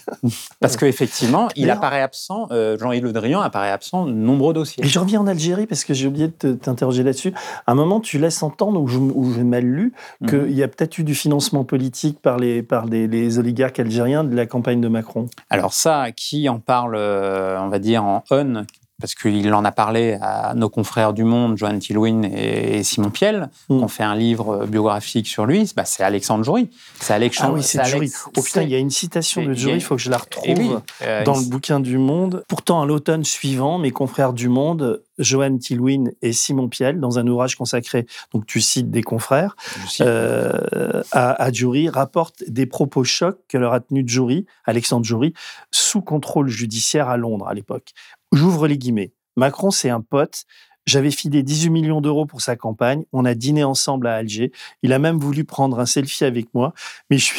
Parce 0.59 0.77
qu'effectivement, 0.77 1.49
il 1.55 1.69
apparaît 1.69 2.01
absent, 2.01 2.47
euh, 2.51 2.77
Jean-Yves 2.77 3.03
Le 3.03 3.11
Drian 3.11 3.41
apparaît 3.41 3.71
absent 3.71 4.05
de 4.05 4.11
nombreux 4.11 4.53
dossiers. 4.53 4.85
Et 4.85 4.87
je 4.87 4.99
reviens 4.99 5.19
en 5.19 5.27
Algérie 5.27 5.65
parce 5.65 5.83
que 5.83 5.93
j'ai 5.93 6.07
oublié 6.07 6.31
de 6.39 6.53
t'interroger 6.53 7.03
là-dessus. 7.03 7.33
À 7.65 7.71
un 7.71 7.75
moment, 7.75 7.99
tu 7.99 8.17
laisses 8.17 8.43
entendre, 8.43 8.79
ou 8.79 9.33
j'ai 9.33 9.43
mal 9.43 9.65
lu, 9.65 9.93
mhm. 10.21 10.29
qu'il 10.29 10.55
y 10.55 10.63
a 10.63 10.67
peut-être 10.67 10.97
eu 10.97 11.03
du 11.03 11.15
financement 11.15 11.63
politique 11.63 12.19
par 12.21 12.37
les, 12.37 12.63
par 12.63 12.85
les, 12.85 13.39
oligarques 13.39 13.79
algériens 13.79 14.23
de 14.23 14.35
la 14.35 14.45
campagne 14.45 14.79
de 14.79 14.87
Macron. 14.87 15.27
Alors 15.49 15.73
ça, 15.73 16.11
qui 16.11 16.47
en 16.47 16.59
parle, 16.59 16.95
euh, 16.95 17.59
on 17.59 17.69
va 17.69 17.79
dire, 17.79 18.03
en 18.03 18.23
on, 18.29 18.65
parce 19.03 19.15
qu'il 19.15 19.53
en 19.53 19.65
a 19.65 19.73
parlé 19.73 20.17
à 20.21 20.53
nos 20.55 20.69
confrères 20.69 21.11
du 21.11 21.25
Monde, 21.25 21.57
Johan 21.57 21.77
Tilwin 21.77 22.23
et 22.23 22.83
Simon 22.83 23.09
Piel, 23.09 23.49
mm. 23.67 23.77
qui 23.77 23.83
ont 23.83 23.89
fait 23.89 24.03
un 24.03 24.15
livre 24.15 24.65
biographique 24.65 25.27
sur 25.27 25.45
lui, 25.45 25.69
bah, 25.75 25.83
c'est 25.83 26.03
Alexandre 26.03 26.45
Jory. 26.45 26.69
C'est 27.01 27.11
Alexandre. 27.11 27.49
Ah 27.51 27.57
oui, 27.57 27.63
c'est 27.63 27.83
Jory. 27.83 28.09
Oh 28.37 28.41
putain, 28.41 28.61
il 28.61 28.69
y 28.69 28.75
a 28.75 28.77
une 28.77 28.89
citation 28.89 29.43
de 29.43 29.51
Jory, 29.51 29.75
il 29.75 29.81
faut 29.81 29.97
que 29.97 30.01
je 30.01 30.09
la 30.09 30.19
retrouve 30.19 30.81
euh, 31.01 31.25
dans 31.25 31.35
le 31.35 31.43
bouquin 31.43 31.81
du 31.81 31.97
Monde. 31.97 32.45
Pourtant, 32.47 32.81
à 32.81 32.85
l'automne 32.85 33.25
suivant, 33.25 33.77
mes 33.77 33.91
confrères 33.91 34.31
du 34.31 34.47
Monde, 34.47 35.03
Johan 35.19 35.57
Tilwin 35.57 36.11
et 36.21 36.31
Simon 36.31 36.69
Piel, 36.69 37.01
dans 37.01 37.19
un 37.19 37.27
ouvrage 37.27 37.57
consacré, 37.57 38.05
donc 38.33 38.45
tu 38.45 38.61
cites 38.61 38.89
des 38.89 39.03
confrères, 39.03 39.57
euh, 39.99 41.03
à, 41.11 41.43
à 41.43 41.51
Jory, 41.51 41.89
rapportent 41.89 42.41
des 42.47 42.67
propos 42.67 43.03
chocs 43.03 43.39
que 43.49 43.57
leur 43.57 43.73
a 43.73 43.81
tenu 43.81 44.05
Jory, 44.07 44.45
Alexandre 44.63 45.05
Jory, 45.05 45.33
sous 45.71 46.01
contrôle 46.01 46.47
judiciaire 46.47 47.09
à 47.09 47.17
Londres 47.17 47.49
à 47.49 47.53
l'époque. 47.53 47.93
J'ouvre 48.33 48.67
les 48.67 48.79
guillemets. 48.79 49.13
Macron, 49.37 49.69
c'est 49.69 49.91
un 49.91 50.01
pote. 50.01 50.45
J'avais 50.85 51.11
filé 51.11 51.43
18 51.43 51.69
millions 51.69 52.01
d'euros 52.01 52.25
pour 52.25 52.41
sa 52.41 52.55
campagne. 52.55 53.05
On 53.13 53.25
a 53.25 53.35
dîné 53.35 53.63
ensemble 53.63 54.07
à 54.07 54.15
Alger. 54.15 54.51
Il 54.81 54.91
a 54.91 54.99
même 54.99 55.17
voulu 55.17 55.45
prendre 55.45 55.79
un 55.79 55.85
selfie 55.85 56.25
avec 56.25 56.53
moi. 56.53 56.73
Mais 57.09 57.17
je, 57.19 57.31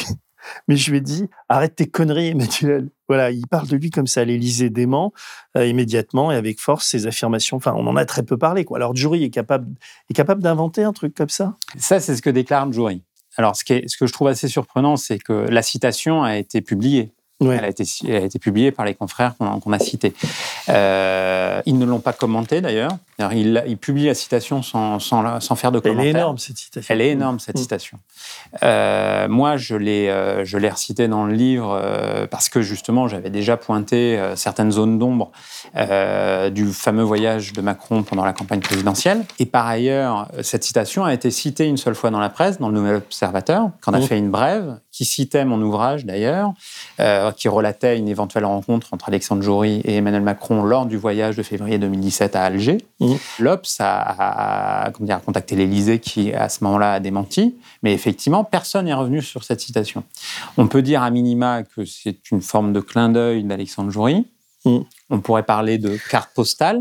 lui 0.91 0.97
ai 0.97 1.01
dit, 1.01 1.27
arrête 1.49 1.75
tes 1.75 1.87
conneries, 1.87 2.29
Emmanuel. 2.29 2.89
Voilà, 3.09 3.29
il 3.29 3.45
parle 3.45 3.67
de 3.67 3.75
lui 3.75 3.91
comme 3.91 4.07
ça 4.07 4.21
à 4.21 4.23
l'Élysée 4.23 4.69
dément, 4.69 5.13
euh, 5.57 5.67
immédiatement 5.67 6.31
et 6.31 6.35
avec 6.35 6.59
force 6.59 6.87
ses 6.87 7.07
affirmations. 7.07 7.57
Enfin, 7.57 7.73
on 7.75 7.85
en 7.87 7.97
a 7.97 8.05
très 8.05 8.23
peu 8.23 8.37
parlé. 8.37 8.63
Quoi. 8.63 8.77
Alors, 8.77 8.95
Jury 8.95 9.25
est 9.25 9.29
capable, 9.29 9.75
d'inventer 10.39 10.83
un 10.83 10.93
truc 10.93 11.13
comme 11.13 11.29
ça? 11.29 11.55
Ça, 11.77 11.99
c'est 11.99 12.15
ce 12.15 12.21
que 12.21 12.29
déclare 12.29 12.71
Jury. 12.71 13.03
Alors, 13.37 13.57
ce 13.57 13.65
que 13.65 14.07
je 14.07 14.13
trouve 14.13 14.29
assez 14.29 14.47
surprenant, 14.47 14.95
c'est 14.95 15.19
que 15.19 15.33
la 15.33 15.61
citation 15.61 16.23
a 16.23 16.37
été 16.37 16.61
publiée. 16.61 17.11
Elle, 17.41 17.65
a 17.65 17.67
été, 17.67 17.83
elle, 18.07 18.15
a 18.15 18.25
été, 18.25 18.39
publiée 18.39 18.71
par 18.71 18.85
les 18.85 18.93
confrères 18.93 19.35
qu'on 19.37 19.73
a 19.73 19.79
cités. 19.79 20.13
Euh, 20.69 21.61
ils 21.65 21.77
ne 21.77 21.85
l'ont 21.85 21.99
pas 21.99 22.13
commenté 22.13 22.61
d'ailleurs. 22.61 22.91
Il, 23.33 23.61
il, 23.67 23.77
publie 23.77 24.05
la 24.05 24.13
citation 24.13 24.61
sans, 24.61 24.99
sans, 24.99 25.41
sans 25.41 25.55
faire 25.55 25.73
de 25.73 25.79
commentaire. 25.79 26.01
Elle 26.01 26.07
est 26.07 26.11
énorme 26.11 26.37
cette 26.37 26.57
citation. 26.57 26.93
Elle 26.93 27.01
est 27.01 27.09
énorme 27.09 27.39
cette 27.39 27.57
mm. 27.57 27.61
citation. 27.61 27.99
Euh, 28.63 29.27
moi, 29.27 29.57
je 29.57 29.75
l'ai, 29.75 30.09
euh, 30.09 30.45
je 30.45 30.57
l'ai 30.57 30.69
recité 30.69 31.09
dans 31.09 31.25
le 31.25 31.33
livre 31.33 32.27
parce 32.31 32.47
que 32.47 32.61
justement, 32.61 33.09
j'avais 33.09 33.29
déjà 33.29 33.57
pointé 33.57 34.17
certaines 34.35 34.71
zones 34.71 34.97
d'ombre 34.97 35.31
du 36.51 36.71
fameux 36.71 37.03
voyage 37.03 37.51
de 37.51 37.59
Macron 37.59 38.03
pendant 38.03 38.23
la 38.23 38.33
campagne 38.33 38.61
présidentielle. 38.61 39.25
Et 39.39 39.45
par 39.45 39.67
ailleurs, 39.67 40.29
cette 40.41 40.63
citation 40.63 41.03
a 41.03 41.13
été 41.13 41.31
citée 41.31 41.65
une 41.67 41.77
seule 41.77 41.95
fois 41.95 42.11
dans 42.11 42.19
la 42.19 42.29
presse, 42.29 42.59
dans 42.59 42.69
le 42.69 42.75
Nouvel 42.75 42.95
Observateur, 42.95 43.71
quand 43.81 43.91
on 43.91 43.95
a 43.95 43.99
mm. 43.99 44.03
fait 44.03 44.17
une 44.17 44.31
brève 44.31 44.79
qui 44.95 45.03
citait 45.03 45.43
mon 45.43 45.61
ouvrage 45.61 46.05
d'ailleurs, 46.05 46.53
qui 47.35 47.49
relatait 47.49 47.97
une 47.97 48.07
éventuelle 48.07 48.45
rencontre 48.45 48.93
entre 48.93 49.09
Alexandre 49.09 49.41
Jory 49.41 49.81
et 49.83 49.95
Emmanuel 49.95 50.21
Macron 50.21 50.63
lors 50.63 50.85
du 50.85 50.95
voyage 50.95 51.35
de 51.35 51.43
février 51.43 51.77
2017 51.77 52.35
à 52.35 52.45
Alger. 52.45 52.77
Mmh. 53.01 53.13
L'Obs 53.39 53.77
a, 53.79 54.91
contacté 55.25 55.57
l'Élysée 55.57 55.99
qui, 55.99 56.33
à 56.33 56.47
ce 56.47 56.63
moment-là, 56.63 56.93
a 56.93 56.99
démenti. 57.01 57.55
Mais 57.83 57.93
effectivement, 57.93 58.45
personne 58.45 58.85
n'est 58.85 58.93
revenu 58.93 59.21
sur 59.21 59.43
cette 59.43 59.59
citation. 59.59 60.03
On 60.57 60.67
peut 60.67 60.81
dire 60.81 61.03
à 61.03 61.09
minima 61.09 61.63
que 61.63 61.83
c'est 61.83 62.31
une 62.31 62.41
forme 62.41 62.71
de 62.71 62.79
clin 62.79 63.09
d'œil 63.09 63.43
d'Alexandre 63.43 63.91
Jory. 63.91 64.25
Mmh. 64.63 64.77
On 65.09 65.19
pourrait 65.19 65.43
parler 65.43 65.77
de 65.77 65.97
carte 66.09 66.31
postale. 66.33 66.79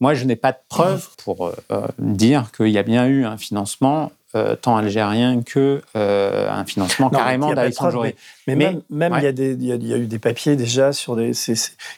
Moi, 0.00 0.12
je 0.14 0.24
n'ai 0.24 0.36
pas 0.36 0.52
de 0.52 0.58
preuves 0.68 1.08
pour 1.16 1.46
euh, 1.46 1.54
euh, 1.72 1.86
dire 1.98 2.50
qu'il 2.54 2.68
y 2.68 2.78
a 2.78 2.82
bien 2.82 3.06
eu 3.06 3.24
un 3.24 3.38
financement 3.38 4.12
euh, 4.36 4.56
tant 4.56 4.76
algérien 4.76 5.42
que 5.42 5.80
euh, 5.96 6.50
un 6.50 6.64
financement 6.64 7.08
carrément 7.10 7.54
d'Alexandre 7.54 7.92
Jory. 7.92 8.14
Mais, 8.46 8.56
même, 8.56 8.82
même 8.90 9.14
il, 9.16 9.64
y 9.64 9.92
a 9.92 9.96
eu 9.96 10.06
des 10.06 10.18
papiers 10.18 10.56
déjà 10.56 10.92
sur 10.92 11.14
des, 11.14 11.32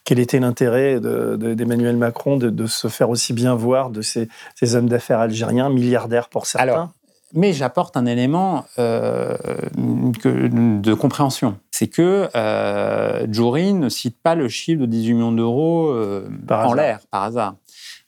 quel 0.05 0.19
était 0.19 0.38
l'intérêt 0.38 1.00
d'Emmanuel 1.00 1.97
Macron 1.97 2.37
de, 2.37 2.66
se 2.66 2.88
faire 2.88 3.11
aussi 3.11 3.33
bien 3.33 3.55
voir 3.55 3.90
de 3.90 4.02
ces, 4.02 4.28
hommes 4.75 4.88
d'affaires 4.88 5.21
algériens, 5.21 5.71
milliardaires 5.71 6.28
pour 6.28 6.47
certains? 6.47 6.69
Alors, 6.69 6.88
mais 7.33 7.52
j'apporte 7.52 7.97
un 7.97 8.07
élément 8.07 8.64
euh, 8.78 9.37
de 9.76 10.95
compréhension. 10.95 11.59
C'est 11.71 11.88
que 11.88 12.28
euh, 12.35 13.26
Jory 13.31 13.73
ne 13.73 13.88
cite 13.88 14.16
pas 14.23 14.35
le 14.35 14.49
chiffre 14.49 14.81
de 14.83 14.87
18 14.87 15.15
millions 15.15 15.32
d'euros 15.32 15.91
en 16.50 16.75
l'air, 16.75 17.00
par 17.11 17.25
hasard. 17.25 17.54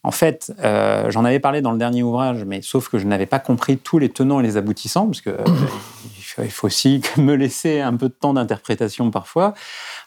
En 0.04 0.12
fait, 0.12 0.52
euh, 0.62 1.10
j'en 1.10 1.24
avais 1.24 1.40
parlé 1.40 1.60
dans 1.60 1.72
le 1.72 1.78
dernier 1.78 2.04
ouvrage, 2.04 2.44
mais 2.44 2.62
sauf 2.62 2.88
que 2.88 2.98
je 2.98 3.06
n'avais 3.06 3.26
pas 3.26 3.40
compris 3.40 3.78
tous 3.78 3.98
les 3.98 4.08
tenants 4.08 4.38
et 4.38 4.44
les 4.44 4.56
aboutissants, 4.56 5.06
parce 5.06 5.20
que 5.20 5.30
euh, 5.30 5.44
il 6.38 6.50
faut 6.52 6.68
aussi 6.68 7.02
me 7.16 7.34
laisser 7.34 7.80
un 7.80 7.96
peu 7.96 8.08
de 8.08 8.14
temps 8.14 8.32
d'interprétation 8.32 9.10
parfois. 9.10 9.54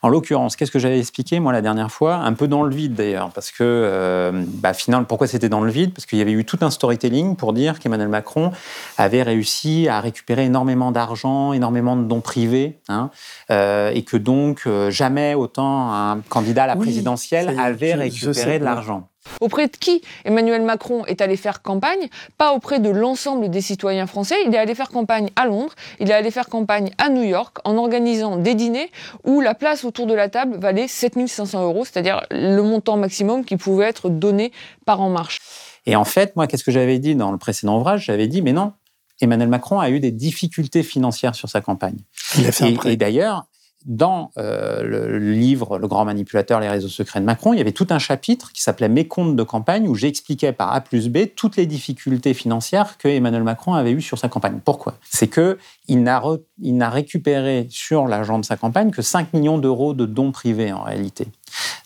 En 0.02 0.08
l'occurrence, 0.08 0.56
qu'est-ce 0.56 0.72
que 0.72 0.80
j'avais 0.80 0.98
expliqué 0.98 1.42
moi 1.42 1.52
la 1.52 1.62
dernière 1.62 1.92
fois? 1.92 2.16
Un 2.16 2.32
peu 2.32 2.48
dans 2.48 2.64
le 2.64 2.74
vide 2.74 2.94
d'ailleurs, 2.94 3.32
parce 3.32 3.52
que 3.52 3.58
euh, 3.64 4.32
bah, 4.34 4.74
finalement, 4.74 5.04
pourquoi 5.04 5.28
c'était 5.28 5.50
dans 5.50 5.60
le 5.60 5.70
vide? 5.70 5.94
Parce 5.94 6.06
qu'il 6.06 6.20
y 6.20 6.22
avait 6.22 6.32
eu 6.32 6.46
tout 6.46 6.60
un 6.62 6.72
storytelling 6.72 7.36
pour 7.36 7.52
dire 7.52 7.78
qu'Emmanuel 7.80 8.08
Macron 8.08 8.54
avait 8.98 9.24
réussi 9.24 9.90
à 9.90 10.00
récupérer 10.00 10.46
énormément 10.46 10.94
d'argent, 10.94 11.52
énormément 11.52 11.98
de 11.98 12.04
dons 12.04 12.22
privés, 12.22 12.80
hein, 12.88 13.10
et 13.50 14.04
que 14.04 14.16
donc 14.16 14.68
jamais 14.88 15.36
autant 15.36 15.94
un 15.94 16.22
candidat 16.30 16.64
à 16.64 16.68
la 16.68 16.76
présidentielle 16.78 17.60
avait 17.60 17.94
récupéré 17.94 18.58
de 18.58 18.64
l'argent. 18.64 19.11
Auprès 19.40 19.68
de 19.68 19.78
qui 19.78 20.02
Emmanuel 20.26 20.62
Macron 20.62 21.06
est 21.06 21.22
allé 21.22 21.38
faire 21.38 21.62
campagne 21.62 22.10
Pas 22.38 22.54
auprès 22.54 22.80
de 22.80 22.90
l'ensemble 22.90 23.50
des 23.50 23.62
citoyens 23.62 24.08
français. 24.08 24.36
Il 24.46 24.54
est 24.54 24.58
allé 24.58 24.76
faire 24.76 24.90
campagne 24.90 25.30
à 25.36 25.46
Londres, 25.46 25.74
il 26.00 26.10
est 26.10 26.14
allé 26.14 26.32
faire 26.32 26.48
campagne 26.48 26.92
à 26.98 27.10
New 27.10 27.24
York 27.24 27.58
en 27.64 27.78
organisant 27.78 28.38
des 28.38 28.56
dîners 28.56 28.92
où 29.24 29.42
la 29.42 29.54
place 29.54 29.86
autour 29.86 30.08
de 30.08 30.14
la 30.14 30.30
table 30.30 30.58
valait 30.60 30.88
7500 30.88 31.64
euros, 31.64 31.86
c'est-à-dire 31.86 32.22
le 32.32 32.62
montant 32.62 32.98
maximum 32.98 33.46
qui 33.46 33.58
pouvait 33.58 33.86
être 33.86 34.10
donné 34.10 34.52
par 34.86 35.02
En 35.02 35.10
Marche. 35.10 35.40
Et 35.86 35.96
en 35.96 36.06
fait, 36.06 36.36
moi, 36.36 36.48
qu'est-ce 36.48 36.64
que 36.64 36.72
j'avais 36.72 37.00
dit 37.00 37.16
dans 37.16 37.32
le 37.32 37.38
précédent 37.38 37.78
ouvrage? 37.78 38.06
J'avais 38.06 38.28
dit, 38.28 38.42
mais 38.42 38.54
non, 38.54 38.74
Emmanuel 39.20 39.50
Macron 39.50 39.80
a 39.80 39.90
eu 39.90 40.00
des 40.00 40.12
difficultés 40.12 40.84
financières 40.84 41.36
sur 41.36 41.50
sa 41.50 41.62
campagne. 41.62 41.98
Il 42.38 42.46
a 42.48 42.52
fait 42.52 42.74
et 42.86 42.98
d'ailleurs, 42.98 43.46
dans 43.86 44.32
euh, 44.38 44.84
le 44.84 45.18
livre 45.18 45.78
Le 45.78 45.88
grand 45.88 46.06
manipulateur, 46.06 46.60
les 46.60 46.70
réseaux 46.70 46.88
secrets 46.88 47.20
de 47.20 47.26
Macron, 47.26 47.54
il 47.54 47.58
y 47.58 47.62
avait 47.62 47.72
tout 47.72 47.88
un 47.90 48.00
chapitre 48.00 48.52
qui 48.52 48.62
s'appelait 48.62 48.90
Mes 48.90 49.08
comptes 49.08 49.36
de 49.36 49.44
campagne 49.44 49.88
où 49.88 49.96
j'expliquais 49.96 50.52
par 50.52 50.74
A 50.74 50.82
plus 50.82 51.10
B 51.10 51.20
toutes 51.36 51.58
les 51.58 51.66
difficultés 51.66 52.34
financières 52.34 52.98
que 52.98 53.08
Emmanuel 53.08 53.44
Macron 53.44 53.74
avait 53.74 53.92
eues 53.92 54.02
sur 54.02 54.18
sa 54.18 54.30
campagne. 54.30 54.60
Pourquoi? 54.64 54.96
C'est 55.10 55.28
que 55.28 55.58
il 55.88 56.04
n'a 56.04 56.90
récupéré 56.90 57.68
sur 57.70 58.08
l'argent 58.08 58.40
de 58.40 58.46
sa 58.46 58.58
campagne 58.58 58.92
que 58.92 59.02
5 59.02 59.34
millions 59.34 59.58
d'euros 59.58 59.94
de 59.94 60.06
dons 60.06 60.32
privés 60.32 60.72
en 60.72 60.84
réalité. 60.84 61.28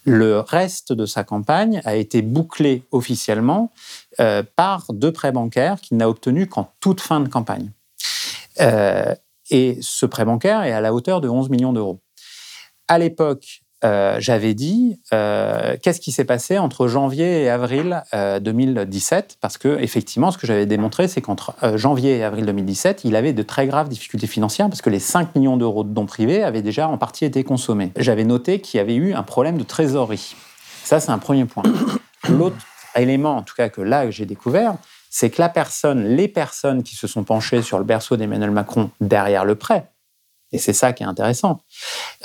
Le 0.05 0.39
reste 0.39 0.93
de 0.93 1.05
sa 1.05 1.23
campagne 1.23 1.81
a 1.85 1.95
été 1.95 2.21
bouclé 2.21 2.83
officiellement 2.91 3.71
euh, 4.19 4.43
par 4.55 4.85
deux 4.93 5.11
prêts 5.11 5.31
bancaires 5.31 5.81
qu'il 5.81 5.97
n'a 5.97 6.07
obtenus 6.07 6.47
qu'en 6.49 6.71
toute 6.79 7.01
fin 7.01 7.19
de 7.19 7.27
campagne. 7.27 7.71
Euh, 8.61 9.13
et 9.49 9.77
ce 9.81 10.05
prêt 10.05 10.25
bancaire 10.25 10.63
est 10.63 10.71
à 10.71 10.81
la 10.81 10.93
hauteur 10.93 11.21
de 11.21 11.29
11 11.29 11.49
millions 11.49 11.73
d'euros. 11.73 12.01
À 12.87 12.99
l'époque, 12.99 13.61
euh, 13.83 14.17
j'avais 14.19 14.53
dit 14.53 14.99
euh, 15.13 15.75
qu'est-ce 15.81 15.99
qui 15.99 16.11
s'est 16.11 16.25
passé 16.25 16.57
entre 16.57 16.87
janvier 16.87 17.43
et 17.43 17.49
avril 17.49 18.01
2017 18.41 19.31
euh, 19.33 19.35
parce 19.41 19.57
que 19.57 19.77
effectivement 19.79 20.31
ce 20.31 20.37
que 20.37 20.47
j'avais 20.47 20.65
démontré 20.65 21.07
c'est 21.07 21.21
qu'entre 21.21 21.53
janvier 21.75 22.17
et 22.17 22.23
avril 22.23 22.45
2017 22.45 23.03
il 23.03 23.15
avait 23.15 23.33
de 23.33 23.43
très 23.43 23.67
graves 23.67 23.89
difficultés 23.89 24.27
financières 24.27 24.69
parce 24.69 24.81
que 24.81 24.89
les 24.89 24.99
5 24.99 25.35
millions 25.35 25.57
d'euros 25.57 25.83
de 25.83 25.89
dons 25.89 26.05
privés 26.05 26.41
avaient 26.41 26.61
déjà 26.61 26.87
en 26.87 26.97
partie 26.97 27.25
été 27.25 27.43
consommés. 27.43 27.91
J'avais 27.97 28.23
noté 28.23 28.59
qu'il 28.59 28.77
y 28.79 28.81
avait 28.81 28.95
eu 28.95 29.13
un 29.13 29.23
problème 29.23 29.57
de 29.57 29.63
trésorerie. 29.63 30.35
Ça 30.83 30.99
c'est 30.99 31.11
un 31.11 31.19
premier 31.19 31.45
point. 31.45 31.63
L'autre 32.29 32.57
élément 32.95 33.37
en 33.37 33.43
tout 33.43 33.55
cas 33.55 33.69
que 33.69 33.81
là 33.81 34.09
j'ai 34.09 34.25
découvert 34.25 34.77
c'est 35.17 35.29
que 35.29 35.41
la 35.41 35.47
personne, 35.47 36.03
les 36.03 36.27
personnes 36.27 36.83
qui 36.83 36.97
se 36.97 37.07
sont 37.07 37.23
penchées 37.23 37.61
sur 37.61 37.77
le 37.77 37.85
berceau 37.85 38.17
d'Emmanuel 38.17 38.51
Macron 38.51 38.89
derrière 38.99 39.45
le 39.45 39.55
prêt, 39.55 39.89
et 40.55 40.57
c'est 40.57 40.73
ça 40.73 40.93
qui 40.93 41.03
est 41.03 41.05
intéressant, 41.05 41.59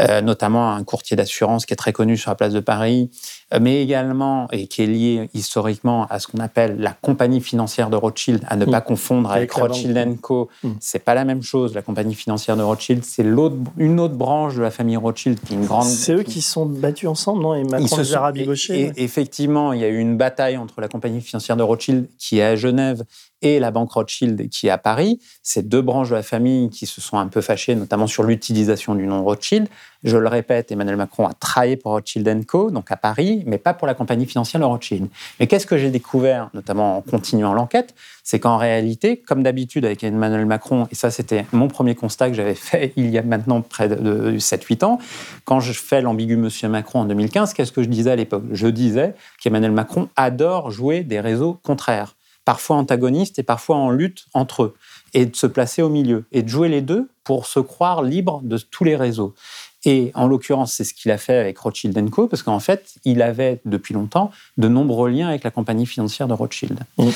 euh, 0.01 0.21
notamment 0.21 0.73
un 0.73 0.83
courtier 0.85 1.17
d'assurance 1.17 1.67
qui 1.67 1.73
est 1.73 1.77
très 1.77 1.93
connu 1.93 2.17
sur 2.17 2.31
la 2.31 2.35
place 2.35 2.53
de 2.53 2.61
Paris, 2.61 3.11
euh, 3.53 3.59
mais 3.61 3.83
également, 3.83 4.49
et 4.53 4.67
qui 4.67 4.83
est 4.83 4.87
lié 4.87 5.29
historiquement 5.35 6.07
à 6.09 6.19
ce 6.19 6.29
qu'on 6.29 6.39
appelle 6.39 6.79
la 6.79 6.93
compagnie 6.93 7.41
financière 7.41 7.91
de 7.91 7.97
Rothschild, 7.97 8.43
à 8.49 8.57
ne 8.57 8.65
Mm. 8.65 8.71
pas 8.71 8.81
confondre 8.81 9.31
avec, 9.31 9.53
Rothschild. 9.53 10.21
Co. 10.21 10.49
Mm. 10.63 10.71
C'est 10.81 11.01
pas 11.05 11.15
la 11.15 11.25
même 11.25 11.43
chose. 11.43 11.75
La 11.75 11.83
compagnie 11.83 12.15
financière 12.15 12.57
de 12.57 12.63
Rothschild, 12.63 13.05
c'est 13.05 13.23
l'autre, 13.23 13.57
une 13.77 13.99
autre 14.01 14.15
branche 14.15 14.55
de 14.55 14.63
la 14.63 14.71
famille 14.71 14.97
Rothschild 14.97 15.39
qui 15.41 15.55
est 15.55 15.57
une 15.57 15.67
grande. 15.67 15.87
C'est 15.87 16.13
eux 16.15 16.23
qui 16.23 16.41
se 16.41 16.53
sont 16.53 16.67
battus 16.67 17.09
ensemble, 17.09 17.43
non? 17.43 17.55
Et 17.55 17.61
Ils 17.61 17.71
Macron 17.71 17.87
se 17.97 18.05
sont- 18.05 18.33
et- 18.35 18.47
ouais. 18.49 18.57
et- 18.97 19.03
Effectivement, 19.05 19.73
il 19.73 19.81
y 19.81 19.85
a 19.85 19.89
eu 19.89 19.99
une 19.99 20.17
bataille 20.17 20.57
entre 20.57 20.81
la 20.81 20.89
compagnie 20.89 21.21
financière 21.21 21.57
de 21.57 21.63
Rothschild 21.63 22.09
qui 22.19 22.39
est 22.39 22.43
à 22.45 22.57
Genève 22.57 23.03
et 23.43 23.59
la 23.59 23.71
banque 23.71 23.93
Rothschild 23.93 24.49
qui 24.49 24.69
est 24.69 24.71
à 24.71 24.79
Paris. 24.79 25.21
C'est 25.43 25.69
deux 25.69 25.83
branches 25.83 26.11
de 26.11 26.15
la 26.15 26.23
famille 26.23 26.71
qui 26.71 26.87
se 26.87 27.01
sont 27.01 27.19
un 27.19 27.29
peu 27.29 27.41
fâchées, 27.41 27.75
notamment 27.75 28.07
sur 28.07 28.23
l'utilisation 28.23 28.95
du 28.95 29.07
nom 29.07 29.25
Rothschild. 29.25 29.69
Je 30.03 30.17
le 30.17 30.29
répète, 30.29 30.73
Emmanuel 30.73 30.97
Macron 30.97 31.27
a 31.27 31.35
travaillé 31.35 31.77
pour 31.77 31.93
Rothschild 31.93 32.47
Co, 32.47 32.71
donc 32.71 32.91
à 32.91 32.97
Paris, 32.97 33.43
mais 33.47 33.59
pas 33.59 33.75
pour 33.75 33.87
la 33.87 33.93
compagnie 33.93 34.25
financière 34.25 34.61
de 34.61 34.65
Rothschild. 34.65 35.09
Mais 35.39 35.47
qu'est-ce 35.47 35.67
que 35.67 35.77
j'ai 35.77 35.91
découvert, 35.91 36.49
notamment 36.55 36.97
en 36.97 37.03
continuant 37.03 37.53
l'enquête 37.53 37.95
C'est 38.25 38.41
qu'en 38.41 38.57
réalité, 38.57 39.19
comme 39.19 39.43
d'habitude 39.43 39.85
avec 39.85 40.03
Emmanuel 40.03 40.47
Macron, 40.47 40.89
et 40.91 40.95
ça 40.95 41.11
c'était 41.11 41.45
mon 41.53 41.69
premier 41.69 41.95
constat 41.95 42.31
que 42.31 42.35
j'avais 42.35 42.55
fait 42.55 42.93
il 42.97 43.11
y 43.11 43.19
a 43.19 43.23
maintenant 43.23 43.61
près 43.61 43.89
de, 43.89 43.97
de 43.97 44.39
7-8 44.39 44.85
ans, 44.85 44.99
quand 45.45 45.61
je 45.61 45.73
fais 45.73 46.01
l'ambigu 46.01 46.37
Monsieur 46.37 46.69
Macron 46.69 47.01
en 47.01 47.05
2015, 47.05 47.53
qu'est-ce 47.53 47.73
que 47.73 47.83
je 47.83 47.89
disais 47.89 48.11
à 48.11 48.17
l'époque? 48.17 48.45
Je 48.53 48.69
disais 48.69 49.15
qu'Emmanuel 49.43 49.73
Macron 49.73 50.09
adore 50.17 50.71
jouer 50.71 51.03
des 51.03 51.21
réseaux 51.21 51.59
contraires, 51.63 52.17
parfois 52.51 52.79
antagonistes 52.79 53.39
et 53.39 53.45
parfois 53.45 53.77
en 53.77 53.91
lutte 53.91 54.25
entre 54.35 54.65
eux, 54.65 54.75
et 55.15 55.25
de 55.25 55.37
se 55.37 55.47
placer 55.47 55.83
au 55.83 55.89
milieu, 55.89 56.25
et 56.33 56.43
de 56.43 56.49
jouer 56.49 56.69
les 56.69 56.81
deux 56.81 57.09
pour 57.23 57.47
se 57.47 57.61
croire 57.61 58.03
libre 58.03 58.41
de 58.43 58.59
tous 58.59 58.83
les 58.83 58.97
réseaux. 58.97 59.37
Et 59.85 60.11
en 60.15 60.27
l'occurrence, 60.27 60.73
c'est 60.73 60.83
ce 60.83 60.93
qu'il 60.93 61.13
a 61.13 61.17
fait 61.17 61.37
avec 61.37 61.57
Rothschild 61.59 62.11
Co, 62.11 62.27
parce 62.27 62.43
qu'en 62.43 62.59
fait, 62.59 62.95
il 63.05 63.23
avait 63.23 63.61
depuis 63.67 63.95
longtemps 63.95 64.33
de 64.57 64.67
nombreux 64.67 65.11
liens 65.11 65.29
avec 65.29 65.45
la 65.45 65.53
compagnie 65.53 65.87
financière 65.87 66.27
de 66.27 66.33
Rothschild. 66.33 66.81
Mmh. 66.99 67.11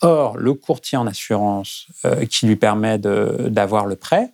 Or, 0.00 0.38
le 0.38 0.54
courtier 0.54 0.98
en 0.98 1.06
assurance 1.06 1.86
euh, 2.04 2.26
qui 2.26 2.46
lui 2.46 2.56
permet 2.56 2.98
d'avoir 2.98 3.86
le 3.86 3.94
prêt, 3.94 4.32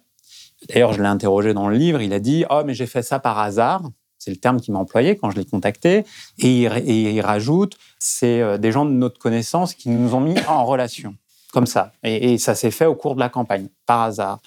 d'ailleurs, 0.70 0.94
je 0.94 1.02
l'ai 1.02 1.08
interrogé 1.08 1.52
dans 1.52 1.68
le 1.68 1.76
livre, 1.76 2.00
il 2.00 2.14
a 2.14 2.18
dit 2.18 2.46
Oh, 2.48 2.62
mais 2.64 2.72
j'ai 2.72 2.86
fait 2.86 3.02
ça 3.02 3.18
par 3.18 3.38
hasard. 3.38 3.82
C'est 4.20 4.30
le 4.30 4.36
terme 4.36 4.60
qu'il 4.60 4.74
m'a 4.74 4.78
employé 4.78 5.16
quand 5.16 5.30
je 5.30 5.36
l'ai 5.36 5.46
contacté. 5.46 6.04
Et 6.38 6.62
il, 6.62 7.20
rajoute 7.22 7.78
C'est 7.98 8.40
euh, 8.40 8.58
des 8.58 8.70
gens 8.70 8.84
de 8.84 8.90
notre 8.90 9.18
connaissance 9.18 9.74
qui 9.74 9.88
nous 9.88 10.14
ont 10.14 10.20
mis 10.20 10.36
en 10.46 10.64
relation. 10.64 11.16
Comme 11.52 11.66
ça. 11.66 11.92
Et, 12.04 12.34
et 12.34 12.38
ça 12.38 12.54
s'est 12.54 12.70
fait 12.70 12.86
au 12.86 12.94
cours 12.94 13.16
de 13.16 13.20
la 13.20 13.28
campagne, 13.28 13.68
par 13.86 14.02
hasard. 14.02 14.38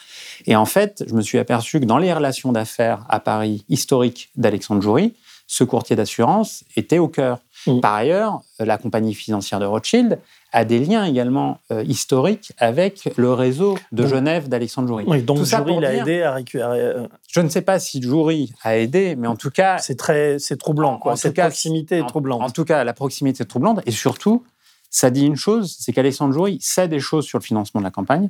Et 0.46 0.56
en 0.56 0.66
fait, 0.66 1.04
je 1.06 1.14
me 1.16 1.22
suis 1.22 1.38
aperçu 1.38 1.82
que 1.82 1.86
dans 1.86 1.98
les 1.98 2.14
relations 2.14 2.54
d'affaires 2.54 3.04
à 3.10 3.20
Paris 3.20 3.66
historiques 3.68 4.30
d'Alexandre 4.36 4.82
Joury, 4.82 5.14
ce 5.48 5.64
courtier 5.64 5.96
d'assurance 5.96 6.64
était 6.76 7.00
au 7.00 7.08
cœur. 7.08 7.40
Mm. 7.68 7.80
Par 7.80 7.94
ailleurs, 7.94 8.42
euh, 8.60 8.66
la 8.66 8.78
compagnie 8.78 9.14
financière 9.14 9.60
de 9.60 9.66
Rothschild 9.66 10.20
a 10.52 10.66
des 10.66 10.80
liens 10.80 11.06
également 11.06 11.60
euh, 11.72 11.84
historiques 11.84 12.52
avec 12.58 13.10
le 13.18 13.34
réseau 13.34 13.78
de 13.92 14.06
Genève 14.06 14.50
d'Alexandre 14.50 14.88
Joury. 14.88 15.06
Oui, 15.08 15.24
donc 15.24 15.38
Tout 15.38 15.46
ça 15.46 15.64
l'a 15.64 15.94
aidé 15.96 16.22
à 16.24 16.34
récupérer. 16.34 16.80
euh, 16.80 17.08
Je 17.30 17.40
ne 17.40 17.50
sais 17.50 17.62
pas 17.62 17.80
si 17.80 18.02
Joury 18.02 18.54
a 18.64 18.78
aidé, 18.78 19.16
mais 19.16 19.28
en 19.28 19.36
tout 19.36 19.50
cas, 19.50 19.78
C'est 19.80 19.96
très, 19.96 20.38
c'est 20.40 20.58
troublant, 20.58 20.94
En- 20.94 20.98
quoi. 21.00 21.14
en 21.14 21.16
Cette 21.16 21.32
tout 21.32 21.36
cas, 21.38 21.44
proximité 21.48 21.98
est 22.00 22.06
troublante. 22.08 22.42
En 22.42 22.50
tout 22.50 22.66
cas, 22.66 22.84
la 22.84 22.94
proximité 22.94 23.44
est 23.44 23.48
troublante. 23.48 23.82
Et 23.86 23.92
surtout, 23.92 24.44
ça 24.90 25.10
dit 25.10 25.26
une 25.26 25.36
chose, 25.38 25.76
c'est 25.80 25.92
qu'Alexandre 25.94 26.34
Joury 26.34 26.60
sait 26.62 26.88
des 26.88 27.00
choses 27.00 27.26
sur 27.26 27.40
le 27.40 27.44
financement 27.44 27.80
de 27.82 27.86
la 27.86 27.92
campagne. 27.92 28.30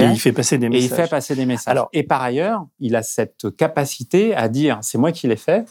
Et 0.00 0.04
il 0.04 0.18
fait 0.18 0.32
passer 0.32 0.58
des 0.58 0.66
Et 0.66 0.70
messages. 0.70 0.84
il 0.84 0.94
fait 0.96 1.08
passer 1.08 1.36
des 1.36 1.46
messages. 1.46 1.70
Alors- 1.70 1.88
et 1.92 2.02
par 2.02 2.20
ailleurs, 2.20 2.66
il 2.80 2.96
a 2.96 3.04
cette 3.04 3.54
capacité 3.56 4.34
à 4.34 4.48
dire 4.48 4.78
c'est 4.82 4.98
moi 4.98 5.12
qui 5.12 5.28
l'ai 5.28 5.36
fait, 5.36 5.64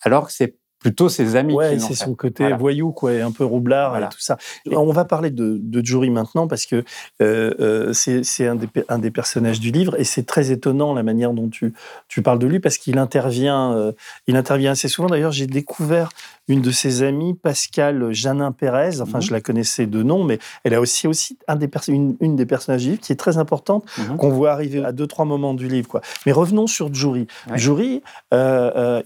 alors 0.00 0.28
que 0.28 0.32
c'est 0.32 0.56
plutôt 0.80 1.08
ses 1.08 1.36
amis 1.36 1.54
Ouais, 1.54 1.78
c'est 1.78 1.94
son 1.94 2.14
côté 2.14 2.42
Voilà. 2.44 2.56
voyou, 2.56 2.90
quoi, 2.90 3.12
et 3.12 3.20
un 3.20 3.30
peu 3.30 3.44
roublard 3.44 3.90
Voilà. 3.90 4.06
et 4.06 4.08
tout 4.08 4.20
ça. 4.20 4.36
On 4.72 4.92
va 4.92 5.04
parler 5.04 5.30
de, 5.30 5.58
de 5.60 5.84
Jury 5.84 6.10
maintenant 6.10 6.48
parce 6.48 6.66
que 6.66 6.84
euh, 7.22 7.52
euh, 7.60 7.92
c'est 7.92 8.46
un, 8.46 8.54
des 8.56 8.66
pe- 8.66 8.84
un 8.88 8.98
des 8.98 9.10
personnages 9.10 9.60
du 9.60 9.70
livre 9.70 9.94
et 10.00 10.04
c'est 10.04 10.24
très 10.24 10.50
étonnant 10.50 10.94
la 10.94 11.02
manière 11.02 11.32
dont 11.32 11.48
tu, 11.48 11.74
tu 12.08 12.22
parles 12.22 12.38
de 12.38 12.46
lui 12.46 12.60
parce 12.60 12.78
qu'il 12.78 12.98
intervient, 12.98 13.72
euh, 13.76 13.92
il 14.26 14.36
intervient 14.36 14.72
assez 14.72 14.88
souvent. 14.88 15.08
D'ailleurs, 15.08 15.32
j'ai 15.32 15.46
découvert 15.46 16.08
une 16.48 16.62
de 16.62 16.70
ses 16.70 17.02
amies, 17.04 17.34
Pascal 17.34 18.12
Janin 18.12 18.50
Pérez. 18.50 19.00
Enfin, 19.00 19.18
Mhm. 19.18 19.22
je 19.22 19.32
la 19.32 19.40
connaissais 19.40 19.86
de 19.86 20.02
nom, 20.02 20.24
mais 20.24 20.38
elle 20.64 20.74
a 20.74 20.80
aussi, 20.80 21.06
aussi 21.06 21.38
un 21.46 21.56
des 21.56 21.68
perso- 21.68 21.92
une, 21.92 22.16
une 22.20 22.34
des 22.36 22.46
personnages 22.46 22.82
du 22.82 22.90
livre 22.90 23.00
qui 23.02 23.12
est 23.12 23.16
très 23.16 23.36
importante 23.38 23.84
Mhm. 23.98 24.16
qu'on 24.16 24.30
voit 24.30 24.50
arriver 24.50 24.82
à 24.84 24.92
deux, 24.92 25.06
trois 25.06 25.26
moments 25.26 25.54
du 25.54 25.68
livre. 25.68 25.88
Quoi. 25.88 26.00
Mais 26.26 26.32
revenons 26.32 26.66
sur 26.66 26.92
Jury. 26.92 27.26
Ouais. 27.50 27.58
Jury, 27.58 28.02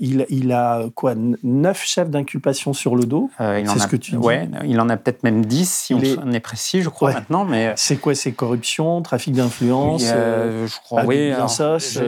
il, 0.01 0.27
il 0.29 0.53
a 0.53 0.85
quoi, 0.95 1.15
neuf 1.65 1.83
chefs 1.85 2.11
d'inculpation 2.11 2.73
sur 2.73 2.95
le 2.97 3.05
dos. 3.05 3.31
Euh, 3.41 3.63
C'est 3.65 3.71
a- 3.77 3.79
ce 3.79 3.87
que 3.87 3.97
tu 3.97 4.13
dis. 4.13 4.17
Ouais, 4.17 4.49
il 4.65 4.79
en 4.81 4.89
a 4.89 4.97
peut-être 4.97 5.23
même 5.25 5.45
10 5.45 5.71
si 5.71 5.95
on 5.95 6.01
est- 6.01 6.41
précis, 6.41 6.83
je 6.83 6.89
crois, 6.91 7.09
Ouais. 7.09 7.15
maintenant. 7.15 7.45
Mais 7.45 7.73
C'est 7.77 7.97
quoi 7.97 8.15
C'est 8.15 8.33
corruption, 8.33 9.01
trafic 9.03 9.33
d'influence 9.35 10.03
Oui, 10.03 10.09
euh, 10.13 10.67
je 10.67 10.77
crois, 10.85 11.05
oui. 11.05 11.31
de 11.31 11.35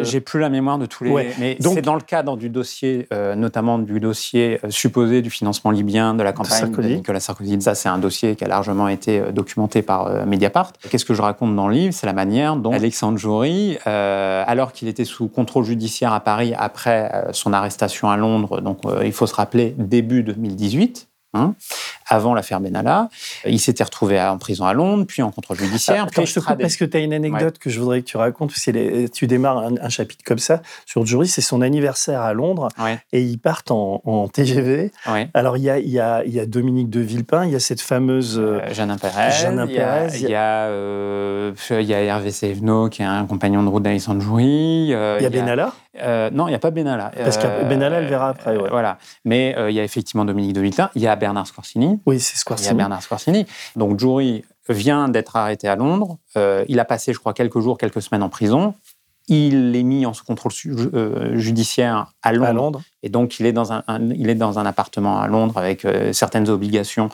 j'ai- 0.04 0.16
euh, 0.18 0.20
plus 0.20 0.40
la 0.40 0.48
mémoire 0.50 0.78
de 0.78 0.86
tous 0.86 1.04
les. 1.04 1.10
Ouais. 1.10 1.30
Mais 1.38 1.56
c'est 1.60 1.80
dans 1.82 1.94
le 1.94 2.00
cadre 2.02 2.36
du 2.36 2.48
dossier, 2.50 3.06
euh, 3.12 3.34
notamment 3.34 3.78
du 3.78 3.98
dossier 4.00 4.60
euh, 4.64 4.70
supposé 4.70 5.22
du 5.22 5.30
financement 5.30 5.70
libyen 5.70 6.12
de 6.14 6.22
la 6.22 6.32
campagne 6.32 6.60
de, 6.60 6.66
Sarkozy. 6.66 6.94
Nicolas 6.96 7.20
Sarkozy. 7.20 7.60
Ça, 7.62 7.74
c'est 7.74 7.88
un 7.88 7.98
dossier 7.98 8.36
qui 8.36 8.44
a 8.44 8.48
largement 8.48 8.88
été 8.88 9.20
euh, 9.20 9.32
documenté 9.32 9.80
par 9.82 10.06
euh, 10.08 10.26
Mediapart. 10.26 10.72
Qu'est-ce 10.90 11.04
que 11.04 11.14
je 11.14 11.22
raconte 11.22 11.56
dans 11.56 11.68
le 11.68 11.74
livre? 11.74 11.94
C'est 11.94 12.06
la 12.06 12.12
manière 12.12 12.56
dont 12.56 12.72
Alexandre 12.72 13.16
Jory, 13.18 13.78
euh, 13.86 14.44
alors 14.46 14.72
qu'il 14.72 14.88
était 14.88 15.04
sous 15.04 15.28
contrôle 15.28 15.64
judiciaire 15.64 16.12
à 16.12 16.20
Paris 16.20 16.52
après 16.58 17.10
euh, 17.14 17.32
son 17.32 17.52
arrestation 17.52 18.10
à 18.10 18.16
Londres, 18.18 18.60
donc 18.60 18.80
euh, 18.84 19.00
il 19.04 19.12
faut 19.12 19.26
se 19.26 19.34
rappeler 19.34 19.45
début 19.78 20.22
2018. 20.22 21.08
hein, 21.34 21.54
avant 22.08 22.32
l'affaire 22.32 22.60
Benalla, 22.60 23.10
il 23.44 23.60
s'était 23.60 23.84
retrouvé 23.84 24.16
à- 24.18 24.32
en 24.32 24.38
prison 24.38 24.64
à 24.64 24.72
Londres, 24.72 25.04
puis 25.06 25.20
en 25.20 25.30
contrôle 25.30 25.58
judiciaire. 25.58 26.04
Attends, 26.04 26.22
puis 26.22 26.26
je 26.26 26.34
te 26.34 26.40
coupe 26.40 26.58
parce 26.62 26.76
que 26.76 26.84
tu 26.86 26.96
as 26.96 27.00
une 27.00 27.12
anecdote 27.12 27.58
que 27.58 27.68
je 27.68 27.78
voudrais 27.78 28.00
que 28.00 28.06
tu 28.06 28.16
racontes. 28.16 28.48
Parce 28.50 28.64
que 28.64 29.06
tu 29.08 29.26
démarres 29.26 29.58
un, 29.58 29.74
un 29.78 29.88
chapitre 29.90 30.24
comme 30.24 30.38
ça 30.38 30.62
sur 30.86 31.04
Jury, 31.04 31.28
c'est 31.28 31.42
son 31.42 31.60
anniversaire 31.60 32.22
à 32.22 32.32
Londres 32.32 32.68
Ouais, 32.82 32.98
et 33.12 33.20
ils 33.22 33.36
partent 33.38 33.70
en, 33.70 34.00
en 34.04 34.28
TGV. 34.28 34.92
ouais. 35.12 35.28
Alors 35.34 35.58
il 35.58 35.64
y 35.64 35.68
a, 35.68 35.78
il 35.78 35.90
y, 35.90 36.00
a, 36.00 36.24
il 36.24 36.32
y 36.32 36.40
a 36.40 36.46
Dominique 36.46 36.88
de 36.88 37.00
Villepin, 37.00 37.44
il 37.44 37.50
y 37.52 37.56
a 37.56 37.60
cette 37.60 37.82
fameuse. 37.82 38.38
euh, 38.38 38.60
Euh, 38.62 38.72
Jeannin 38.72 38.96
Pérez, 38.96 39.30
Jeannin 39.32 39.66
il 39.66 39.72
y 39.74 39.78
a, 39.78 40.06
y 40.06 40.34
euh, 40.70 41.52
il 41.70 41.82
y 41.82 41.92
a 41.92 42.00
Hervé 42.00 42.30
Sévenot 42.30 42.88
qui 42.88 43.02
est 43.02 43.04
un 43.04 43.26
compagnon 43.26 43.62
de 43.62 43.68
route 43.68 43.82
d'Alexandre 43.82 44.22
Jouy. 44.22 44.94
euh, 44.94 45.16
il 45.20 45.24
y 45.24 45.26
a 45.26 45.30
Benalla. 45.30 45.72
Euh, 46.02 46.30
non, 46.30 46.46
il 46.48 46.50
n'y 46.50 46.56
a 46.56 46.58
pas 46.58 46.70
Benalla. 46.70 47.10
Parce 47.16 47.36
que 47.38 47.64
Benalla, 47.68 47.98
elle 47.98 48.06
verra 48.06 48.28
après, 48.30 48.56
ouais. 48.56 48.68
Voilà. 48.70 48.98
Mais 49.24 49.54
euh, 49.56 49.70
il 49.70 49.74
y 49.76 49.80
a 49.80 49.84
effectivement 49.84 50.24
Dominique 50.24 50.52
de 50.54 50.60
Villepin, 50.60 50.90
il 50.94 51.02
y 51.02 51.06
a 51.06 51.16
Bernard 51.16 51.46
Scorsini. 51.46 52.00
Oui, 52.06 52.20
c'est 52.20 52.32
Il 52.32 52.34
y 52.34 52.36
a 52.36 52.40
Scorsini. 52.40 52.74
Bernard 52.74 53.02
Scorsini. 53.02 53.46
Donc 53.76 53.98
Joury 53.98 54.44
vient 54.68 55.08
d'être 55.08 55.36
arrêté 55.36 55.68
à 55.68 55.76
Londres. 55.76 56.18
Euh, 56.36 56.64
il 56.68 56.80
a 56.80 56.84
passé, 56.84 57.12
je 57.12 57.18
crois, 57.18 57.32
quelques 57.34 57.60
jours, 57.60 57.78
quelques 57.78 58.02
semaines 58.02 58.22
en 58.22 58.28
prison. 58.28 58.74
Il 59.28 59.74
est 59.74 59.82
mis 59.82 60.06
en 60.06 60.12
sous 60.14 60.24
contrôle 60.24 60.52
euh, 60.94 61.36
judiciaire 61.36 62.06
à 62.22 62.32
Londres. 62.32 62.46
À 62.48 62.52
Londres. 62.52 62.82
Et 63.02 63.08
donc, 63.08 63.40
il 63.40 63.46
est 63.46 63.52
dans 63.52 63.72
un, 63.72 63.82
un- 63.88 64.10
il 64.10 64.30
est 64.30 64.36
dans 64.36 64.60
un 64.60 64.66
appartement 64.66 65.18
à 65.20 65.26
Londres 65.26 65.56
avec 65.58 65.84
euh, 65.84 66.12
certaines 66.12 66.48
obligations, 66.48 67.08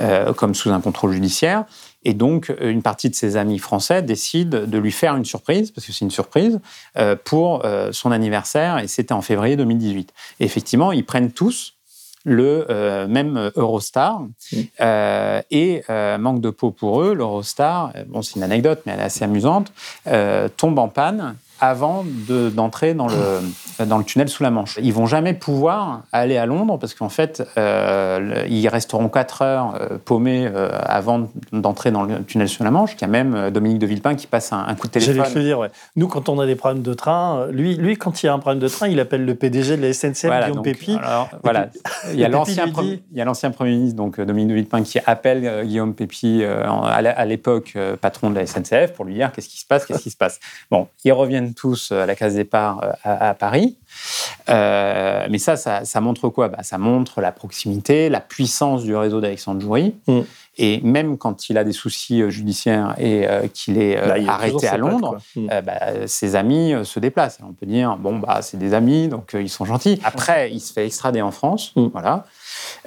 euh, 0.00 0.32
comme 0.32 0.54
sous 0.56 0.70
un 0.72 0.80
contrôle 0.80 1.12
judiciaire. 1.12 1.64
Et 2.04 2.14
donc, 2.14 2.52
une 2.60 2.82
partie 2.82 3.10
de 3.10 3.14
ses 3.14 3.36
amis 3.36 3.58
français 3.58 4.02
décide 4.02 4.50
de 4.50 4.78
lui 4.78 4.92
faire 4.92 5.16
une 5.16 5.24
surprise, 5.24 5.70
parce 5.70 5.86
que 5.86 5.92
c'est 5.92 6.04
une 6.04 6.10
surprise, 6.10 6.60
euh, 6.96 7.16
pour 7.22 7.64
euh, 7.64 7.90
son 7.92 8.10
anniversaire, 8.10 8.78
et 8.78 8.88
c'était 8.88 9.12
en 9.12 9.22
février 9.22 9.56
2018. 9.56 10.12
Et 10.40 10.44
effectivement, 10.44 10.92
ils 10.92 11.04
prennent 11.04 11.32
tous 11.32 11.74
le 12.24 12.66
euh, 12.70 13.06
même 13.06 13.50
Eurostar. 13.56 14.22
Euh, 14.80 15.42
et 15.50 15.82
euh, 15.90 16.18
manque 16.18 16.40
de 16.40 16.50
peau 16.50 16.70
pour 16.70 17.02
eux, 17.02 17.14
l'Eurostar, 17.14 17.92
bon, 18.08 18.22
c'est 18.22 18.36
une 18.36 18.42
anecdote, 18.42 18.82
mais 18.86 18.92
elle 18.92 19.00
est 19.00 19.04
assez 19.04 19.24
amusante, 19.24 19.72
tombe 20.56 20.78
en 20.78 20.88
panne 20.88 21.36
avant 21.62 22.04
de- 22.04 22.50
d'entrer 22.50 22.92
dans, 22.92 23.06
le, 23.06 23.84
dans 23.86 23.96
le 23.98 24.02
tunnel 24.04 24.28
sous 24.28 24.42
la 24.42 24.50
Manche. 24.50 24.80
Ils 24.82 24.92
vont 24.92 25.06
jamais 25.06 25.32
pouvoir 25.32 26.02
aller 26.10 26.36
à 26.36 26.44
Londres 26.44 26.76
parce 26.76 26.92
qu'en 26.94 27.08
fait, 27.08 27.42
euh, 27.56 28.44
ils 28.48 28.66
resteront 28.68 29.08
4 29.08 29.42
heures 29.42 29.74
euh, 29.80 29.96
paumés 30.04 30.46
euh, 30.52 30.68
avant 30.84 31.28
d'entrer 31.52 31.92
dans 31.92 32.02
le 32.02 32.24
tunnel 32.24 32.48
sous 32.48 32.64
la 32.64 32.72
Manche. 32.72 32.94
Il 32.96 33.00
y 33.02 33.04
a 33.04 33.08
même 33.08 33.34
euh, 33.36 33.50
Dominique 33.50 33.78
de 33.78 33.86
Villepin 33.86 34.16
qui 34.16 34.26
passe 34.26 34.52
un, 34.52 34.58
un 34.66 34.74
coup 34.74 34.88
de 34.88 34.92
J'allais 34.98 35.12
téléphone. 35.12 35.32
te 35.34 35.38
le 35.38 35.44
dire, 35.44 35.58
ouais. 35.60 35.68
Nous, 35.94 36.08
quand 36.08 36.28
on 36.28 36.40
a 36.40 36.46
des 36.46 36.56
problèmes 36.56 36.82
de 36.82 36.94
train, 36.94 37.46
lui, 37.50 37.76
lui, 37.76 37.96
quand 37.96 38.22
il 38.22 38.26
y 38.26 38.28
a 38.28 38.34
un 38.34 38.40
problème 38.40 38.60
de 38.60 38.66
train, 38.68 38.88
il 38.88 38.98
appelle 38.98 39.24
le 39.24 39.34
PDG 39.36 39.76
de 39.76 39.82
la 39.82 39.92
SNCF, 39.92 40.24
Voilà, 40.26 40.40
Guillaume 40.46 40.56
donc, 40.56 40.64
Pépi. 40.64 40.98
alors, 41.00 41.30
voilà. 41.44 41.68
Il 42.12 42.18
y 42.18 42.24
a 42.24 42.28
l'ancien 42.28 42.66
premier, 43.52 43.70
ministre, 43.70 43.96
donc 43.96 44.20
Dominique 44.20 44.48
de 44.50 44.54
Villepin, 44.54 44.82
qui 44.82 44.98
appelle 45.06 45.64
Guillaume 45.64 45.94
Pépi, 45.94 46.42
à 46.44 47.24
l'époque 47.24 47.76
patron 48.00 48.30
de 48.30 48.34
la 48.34 48.46
SNCF, 48.46 48.92
pour 48.94 49.04
lui 49.04 49.14
dire 49.14 49.30
qu'est-ce 49.32 49.48
qui 49.48 49.60
se 49.60 49.66
passe, 49.66 49.86
qu'est-ce 49.86 50.02
qui 50.02 50.10
se 50.10 50.16
passe. 50.16 50.40
Bon, 50.70 50.88
ils 51.04 51.12
reviennent 51.12 51.51
tous 51.54 51.90
euh, 51.92 52.02
à 52.02 52.06
la 52.06 52.14
case 52.14 52.34
départ 52.34 52.82
euh, 52.82 52.92
à, 53.04 53.30
à 53.30 53.34
Paris. 53.34 53.76
Euh, 54.48 55.26
mais 55.30 55.38
ça, 55.38 55.56
ça, 55.56 55.84
ça 55.84 56.00
montre 56.00 56.28
quoi? 56.28 56.48
Bah, 56.48 56.62
Ça 56.62 56.78
montre 56.78 57.20
la 57.20 57.32
proximité, 57.32 58.08
la 58.08 58.20
puissance 58.20 58.82
du 58.82 58.94
réseau 58.96 59.20
d'Alexandre 59.20 59.60
Joury. 59.60 59.94
Mm. 60.06 60.20
Et 60.58 60.80
même 60.82 61.16
quand 61.16 61.48
il 61.48 61.56
a 61.56 61.64
des 61.64 61.72
soucis 61.72 62.22
judiciaires 62.30 62.94
et 62.98 63.26
euh, 63.26 63.48
qu'il 63.48 63.78
est 63.78 63.96
euh, 63.96 64.18
Là, 64.18 64.32
arrêté 64.32 64.68
à 64.68 64.76
Londres. 64.76 65.18
Mm. 65.34 65.48
bah, 65.64 66.06
ses 66.06 66.36
amis 66.36 66.74
se 66.84 67.00
déplacent. 67.00 67.38
On 67.42 67.52
peut 67.52 67.66
dire, 67.66 67.96
bon, 67.96 68.18
bah, 68.18 68.40
c'est 68.42 68.58
des 68.58 68.74
amis, 68.74 69.08
donc 69.08 69.34
ils 69.38 69.48
sont 69.48 69.64
gentils. 69.64 70.00
Après, 70.04 70.50
il 70.52 70.60
se 70.60 70.72
fait 70.72 70.86
extrader 70.86 71.22
en 71.22 71.30
France. 71.30 71.72
Mm. 71.76 71.86
Voilà. 71.92 72.24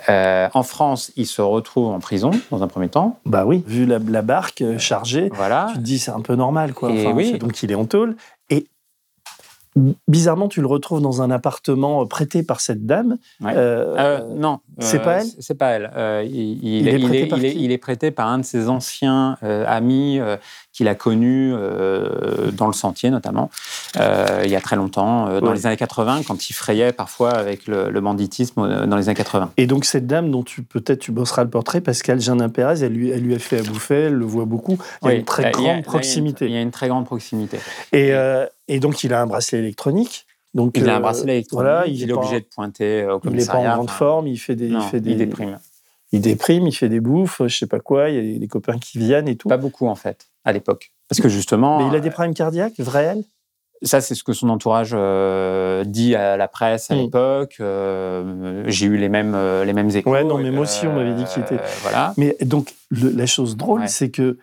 Euh, 0.10 0.48
en 0.54 0.64
France, 0.64 1.12
il 1.16 1.26
se 1.26 1.42
retrouve 1.42 1.88
en 1.88 2.00
prison, 2.00 2.32
dans 2.52 2.64
un 2.64 2.68
premier 2.68 2.90
temps. 2.90 3.20
Bah 3.26 3.46
oui, 3.46 3.64
vu 3.68 3.86
la, 3.86 4.00
la 4.00 4.22
barque 4.22 4.62
euh, 4.62 4.78
chargée, 4.78 5.30
Voilà. 5.34 5.68
tu 5.72 5.76
te 5.80 5.84
dis 5.84 6.00
c'est 6.00 6.12
un 6.12 6.22
peu 6.22 6.36
normal 6.36 6.74
quoi. 6.74 6.92
Et 6.92 7.06
Enfin, 7.06 7.16
oui. 7.16 7.38
Donc 7.40 7.62
il 7.64 7.72
est 7.72 7.76
en 7.76 7.86
tôle 7.86 8.16
et 8.50 8.68
bizarrement 10.08 10.48
tu 10.48 10.62
le 10.62 10.68
retrouves 10.68 11.02
dans 11.02 11.22
un 11.22 11.30
appartement 11.30 12.02
euh, 12.02 12.06
prêté 12.06 12.44
par 12.44 12.62
cette 12.62 12.86
dame. 12.86 13.18
Ouais. 13.42 13.52
Euh, 13.56 13.96
Euh, 13.98 14.34
non. 14.36 14.60
c'est 14.80 15.02
euh, 15.02 15.04
pas 15.04 15.22
elle 15.22 15.28
c'est- 15.40 15.54
pas 15.56 15.68
elle. 15.72 15.92
Euh, 15.98 16.24
il, 16.26 16.64
Il 16.66 16.88
est 16.88 16.98
prêté 17.00 17.26
par 17.28 17.40
il 17.40 17.46
est- 17.46 17.56
il 17.56 17.72
est 17.74 17.78
prêté 17.78 18.12
par 18.12 18.28
un 18.30 18.38
de 18.40 18.44
ses 18.46 18.70
anciens 18.70 19.38
euh, 19.44 19.66
amis 19.68 20.18
euh, 20.20 20.38
qu'il 20.76 20.88
a 20.90 20.96
connus 20.96 21.54
euh, 21.54 22.52
dans 22.52 22.68
le 22.68 22.74
sentier, 22.74 23.10
notamment, 23.10 23.50
euh, 23.98 24.42
il 24.44 24.52
y 24.52 24.56
a 24.56 24.62
très 24.62 24.76
longtemps, 24.76 25.28
euh, 25.28 25.40
dans 25.40 25.48
Ouais. 25.48 25.54
les 25.56 25.66
années 25.68 25.78
80, 25.78 26.24
quand 26.28 26.50
il 26.50 26.54
frayait 26.54 26.92
parfois 26.92 27.32
avec 27.32 27.68
le, 27.68 27.90
le 27.90 28.02
banditisme 28.02 28.86
dans 28.86 28.98
les 28.98 29.08
années 29.08 29.16
80. 29.16 29.52
Et 29.58 29.68
donc 29.68 29.86
cette 29.86 30.06
dame 30.08 30.32
dont 30.32 30.44
tu 30.44 30.64
peut-être 30.64 31.00
tu 31.00 31.12
bosseras 31.12 31.44
le 31.46 31.50
portrait, 31.50 31.80
Pascal 31.82 32.20
Jeannin 32.20 32.50
Pérez, 32.50 32.84
elle 32.84 32.92
lui, 32.94 33.10
elle 33.10 33.22
lui 33.22 33.36
a 33.36 33.40
fait 33.40 33.60
à 33.60 33.64
bouffer, 33.64 33.96
elle 34.08 34.14
le 34.16 34.26
voit 34.26 34.46
beaucoup. 34.46 34.78
Il 35.04 35.08
y 35.08 35.12
a 35.12 35.14
une 35.16 35.24
très 35.26 35.52
grande 35.52 35.80
a 35.80 35.82
proximité. 35.82 36.46
Il 36.48 36.52
y 36.52 36.58
a 36.58 36.62
une 36.62 36.72
très 36.72 36.88
grande 36.90 37.06
proximité. 37.06 37.60
Et, 37.94 38.12
et 38.68 38.80
donc 38.80 39.04
il 39.04 39.14
a 39.14 39.22
un 39.22 39.28
bracelet 39.28 39.60
électronique. 39.60 40.26
Donc 40.54 40.78
Il 40.78 40.90
a 40.90 40.96
un 40.96 41.00
bracelet 41.02 41.34
électronique, 41.34 41.64
Voilà, 41.66 41.86
il, 41.86 42.02
il 42.02 42.10
est 42.10 42.14
obligé 42.14 42.40
de 42.40 42.46
pointer 42.46 43.06
au 43.06 43.06
Il 43.06 43.06
n'est 43.06 43.08
pas 43.08 43.14
en 43.16 43.20
commissariat. 43.20 43.74
grande 43.76 43.86
enfin, 43.90 43.94
forme, 43.98 44.28
il 44.28 44.38
fait 44.38 44.56
des, 44.56 44.70
non, 44.70 44.80
il 44.80 44.90
fait 44.90 45.00
des, 45.02 45.12
il 45.12 45.18
déprime. 45.18 45.58
Il 46.12 46.22
déprime, 46.22 46.68
il 46.68 46.72
fait 46.74 46.90
des 46.90 47.00
bouffes, 47.00 47.42
je 47.46 47.56
sais 47.58 47.68
pas 47.68 47.80
quoi. 47.80 48.10
Il 48.10 48.34
y 48.34 48.36
a 48.36 48.40
des 48.40 48.48
copains 48.48 48.78
qui 48.78 48.98
viennent 49.00 49.28
et 49.28 49.36
tout. 49.36 49.50
Pas 49.50 49.58
beaucoup, 49.58 49.88
en 49.88 49.96
fait, 49.96 50.28
à 50.46 50.52
l'époque. 50.54 50.92
Parce 51.10 51.22
que 51.22 51.30
justement. 51.30 51.80
Mais 51.80 51.88
il 51.88 51.96
a 51.96 52.00
des 52.00 52.10
problèmes 52.12 52.34
cardiaques, 52.34 52.74
réels. 52.80 53.24
Ça, 53.82 54.00
c'est 54.02 54.16
ce 54.16 54.24
que 54.24 54.32
son 54.34 54.50
entourage 54.50 54.92
euh, 54.94 55.84
dit 55.84 56.16
à 56.16 56.38
la 56.38 56.48
presse 56.48 56.90
à 56.90 56.96
Mm. 56.96 56.98
l'époque. 57.00 57.56
Euh, 57.60 58.64
J'ai 58.68 58.86
eu 58.86 58.98
les 58.98 59.10
mêmes, 59.10 59.34
euh, 59.36 59.66
les 59.66 59.74
mêmes 59.74 59.90
échos. 59.90 60.10
Ouais, 60.12 60.24
non, 60.24 60.38
mais 60.38 60.50
moi 60.52 60.62
aussi, 60.62 60.88
on 60.88 60.94
m'avait 60.94 61.14
dit 61.14 61.26
qu'il 61.26 61.44
était- 61.44 61.56
Euh, 61.56 61.68
Voilà. 61.82 62.14
Mais 62.18 62.36
donc, 62.42 62.74
le- 62.90 63.10
la 63.12 63.26
chose 63.26 63.58
drôle, 63.58 63.82
Ouais. 63.82 63.88
c'est 63.88 64.10
que 64.10 64.38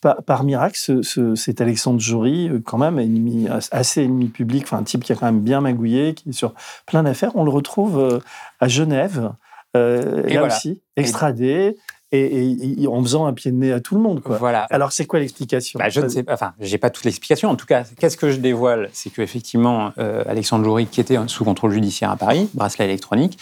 par, 0.00 0.22
par 0.22 0.44
miracle, 0.44 0.78
ce, 0.78 1.02
ce- 1.02 1.34
cet 1.34 1.60
Alexandre 1.60 2.00
Jory, 2.00 2.48
euh, 2.48 2.60
quand 2.64 2.78
même, 2.78 2.98
ennemi, 2.98 3.48
assez 3.72 4.02
ennemi 4.02 4.28
public, 4.28 4.62
enfin 4.62 4.78
un 4.78 4.82
type 4.84 5.02
qui 5.04 5.12
a 5.12 5.16
quand 5.16 5.26
même 5.26 5.40
bien 5.40 5.60
magouillé, 5.60 6.14
qui 6.14 6.30
est 6.30 6.32
sur 6.32 6.54
plein 6.86 7.02
d'affaires, 7.02 7.32
on 7.34 7.44
le 7.44 7.50
retrouve 7.50 7.98
euh, 7.98 8.18
à 8.60 8.68
Genève, 8.68 9.32
euh, 9.76 10.22
Et 10.26 10.34
là 10.34 10.40
voilà. 10.40 10.56
aussi, 10.56 10.80
extradé, 10.96 11.76
et, 12.12 12.18
et- 12.20 12.82
et 12.82 12.86
en 12.88 13.00
faisant 13.02 13.26
un 13.26 13.32
pied 13.32 13.52
de 13.52 13.56
nez 13.56 13.72
à 13.72 13.78
tout 13.78 13.94
le 13.94 14.00
monde. 14.00 14.20
Quoi. 14.20 14.36
Voilà. 14.36 14.62
Alors, 14.70 14.90
c'est 14.90 15.06
quoi 15.06 15.20
l'explication 15.20 15.78
Bah, 15.78 15.90
je 15.90 16.00
ne 16.00 16.08
sais 16.08 16.24
pas, 16.24 16.34
enfin, 16.34 16.54
j'ai 16.58 16.76
pas 16.76 16.90
toute 16.90 17.04
l'explication. 17.04 17.48
En 17.50 17.54
tout 17.54 17.66
cas, 17.66 17.84
qu'est-ce 18.00 18.16
que 18.16 18.32
je 18.32 18.38
dévoile 18.38 18.90
C'est 18.92 19.10
qu'effectivement, 19.10 19.92
euh, 19.98 20.24
Alexandre 20.26 20.64
Joury, 20.64 20.86
qui 20.86 21.00
était 21.00 21.16
sous 21.28 21.44
contrôle 21.44 21.70
judiciaire 21.70 22.10
à 22.10 22.16
Paris, 22.16 22.50
bracelet 22.52 22.86
électronique, 22.86 23.38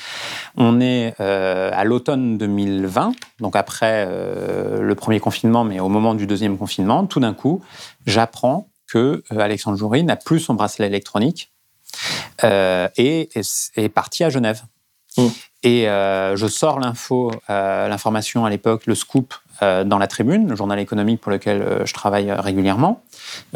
on 0.58 0.82
est 0.82 1.14
euh, 1.18 1.70
à 1.72 1.84
l'automne 1.84 2.36
2020, 2.36 3.12
donc 3.40 3.56
après 3.56 4.04
euh, 4.06 4.82
le 4.82 4.94
premier 4.94 5.18
confinement, 5.20 5.64
mais 5.64 5.80
au 5.80 5.88
moment 5.88 6.14
du 6.14 6.26
deuxième 6.26 6.58
confinement, 6.58 7.06
tout 7.06 7.20
d'un 7.20 7.32
coup, 7.32 7.62
j'apprends 8.04 8.68
que 8.86 9.22
Alexandre 9.30 9.78
Joury 9.78 10.04
n'a 10.04 10.16
plus 10.16 10.40
son 10.40 10.52
bracelet 10.52 10.86
électronique 10.88 11.52
et 12.42 13.28
est, 13.34 13.70
est 13.76 13.88
parti 13.88 14.24
à 14.24 14.30
Genève. 14.30 14.62
Mm. 15.16 15.26
Et 15.64 15.88
euh, 15.88 16.36
je 16.36 16.46
sors 16.46 16.78
l'info, 16.78 17.32
euh, 17.50 17.88
l'information 17.88 18.44
à 18.44 18.50
l'époque, 18.50 18.86
le 18.86 18.94
scoop, 18.94 19.34
euh, 19.62 19.82
dans 19.82 19.98
la 19.98 20.06
Tribune, 20.06 20.48
le 20.48 20.54
journal 20.54 20.78
économique 20.78 21.20
pour 21.20 21.32
lequel 21.32 21.62
euh, 21.62 21.84
je 21.84 21.92
travaille 21.92 22.30
euh, 22.30 22.40
régulièrement. 22.40 23.02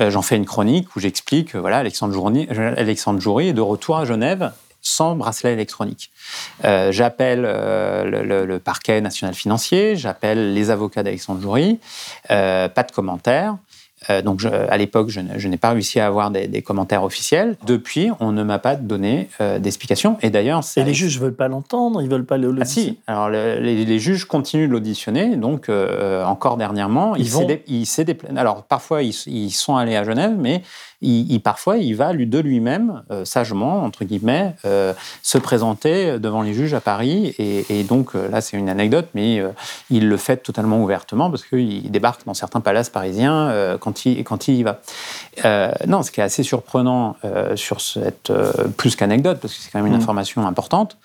Euh, 0.00 0.10
J'en 0.10 0.22
fais 0.22 0.36
une 0.36 0.44
chronique 0.46 0.96
où 0.96 1.00
j'explique 1.00 1.52
que 1.52 1.58
voilà, 1.58 1.78
Alexandre, 1.78 2.12
Journy- 2.12 2.48
Alexandre 2.50 3.20
Joury 3.20 3.48
est 3.48 3.52
de 3.52 3.60
retour 3.60 3.98
à 3.98 4.04
Genève 4.04 4.50
sans 4.84 5.14
bracelet 5.14 5.52
électronique. 5.52 6.10
J'appelle 6.64 7.42
le, 7.42 8.22
le- 8.24 8.44
le 8.44 8.58
parquet 8.58 9.00
national 9.00 9.32
financier, 9.32 9.94
j'appelle 9.94 10.54
les 10.54 10.70
avocats 10.70 11.04
d'Alexandre 11.04 11.40
Joury, 11.40 11.78
pas 12.28 12.68
de 12.68 12.92
commentaires. 12.92 13.54
Euh, 14.10 14.22
donc, 14.22 14.40
je- 14.40 14.48
à 14.48 14.76
l'époque, 14.76 15.08
je, 15.10 15.20
n'ai- 15.20 15.56
pas 15.56 15.70
réussi 15.70 16.00
à 16.00 16.06
avoir 16.06 16.30
des, 16.30 16.48
des 16.48 16.62
commentaires 16.62 17.04
officiels. 17.04 17.56
Depuis, 17.66 18.10
on 18.20 18.32
ne 18.32 18.42
m'a 18.42 18.58
pas 18.58 18.74
donné 18.76 19.28
euh, 19.40 19.58
d'explications. 19.58 20.16
Et 20.22 20.30
d'ailleurs, 20.30 20.64
c'est 20.64 20.80
Et 20.80 20.84
les 20.84 20.94
juges 20.94 21.20
veulent 21.20 21.34
pas 21.36 21.48
l'entendre, 21.48 22.02
ils 22.02 22.08
veulent 22.08 22.24
pas 22.26 22.36
le. 22.38 22.50
le 22.50 22.62
ah 22.62 22.64
si, 22.64 22.98
alors 23.06 23.28
le- 23.28 23.58
les, 23.60 23.84
les 23.84 23.98
juges 23.98 24.24
continuent 24.24 24.66
de 24.68 24.72
l'auditionner, 24.72 25.36
donc 25.36 25.68
euh, 25.68 26.24
encore 26.24 26.56
dernièrement, 26.56 27.14
Ils 27.16 27.26
il 27.26 27.30
vont- 27.30 27.40
s'est 27.84 28.04
dé- 28.04 28.18
Alors 28.36 28.62
parfois 28.64 29.02
ils, 29.02 29.14
ils 29.26 29.50
sont 29.50 29.76
allés 29.76 29.96
à 29.96 30.04
Genève, 30.04 30.34
mais 30.38 30.62
il, 31.02 31.30
il- 31.32 31.40
parfois 31.40 31.76
il 31.76 31.94
va 31.94 32.12
lui, 32.12 32.26
de 32.26 32.38
lui-même, 32.38 33.02
euh, 33.10 33.24
sagement, 33.24 33.82
entre 33.84 34.04
guillemets, 34.04 34.54
euh, 34.64 34.92
se 35.22 35.36
présenter 35.38 36.18
devant 36.18 36.42
les 36.42 36.54
juges 36.54 36.72
à 36.74 36.80
Paris. 36.80 37.34
Et, 37.38 37.66
et 37.80 37.82
donc 37.84 38.14
euh, 38.14 38.28
là 38.30 38.40
c'est 38.40 38.56
une 38.56 38.68
anecdote, 38.68 39.08
mais 39.14 39.40
euh, 39.40 39.48
il 39.90 40.08
le 40.08 40.16
fait 40.16 40.38
totalement 40.38 40.80
ouvertement 40.82 41.30
parce 41.30 41.44
qu'il 41.44 41.90
débarque 41.90 42.24
dans 42.24 42.34
certains 42.34 42.60
palaces 42.60 42.88
parisiens 42.90 43.76
quand, 43.80 44.06
il, 44.06 44.22
quand 44.24 44.48
il 44.48 44.54
y 44.54 44.62
va. 44.62 44.80
Non, 45.86 46.02
ce 46.02 46.10
qui 46.10 46.20
est 46.20 46.24
assez 46.24 46.42
surprenant 46.42 47.16
sur 47.56 47.80
cette, 47.80 48.32
plus 48.76 48.96
qu'anecdote, 48.96 49.38
parce 49.40 49.54
que 49.54 49.60
c'est 49.60 49.70
quand 49.70 49.78
même 49.78 49.86
une 49.86 49.92
Mhm. 49.94 50.00
information 50.00 50.46
importante, 50.46 50.96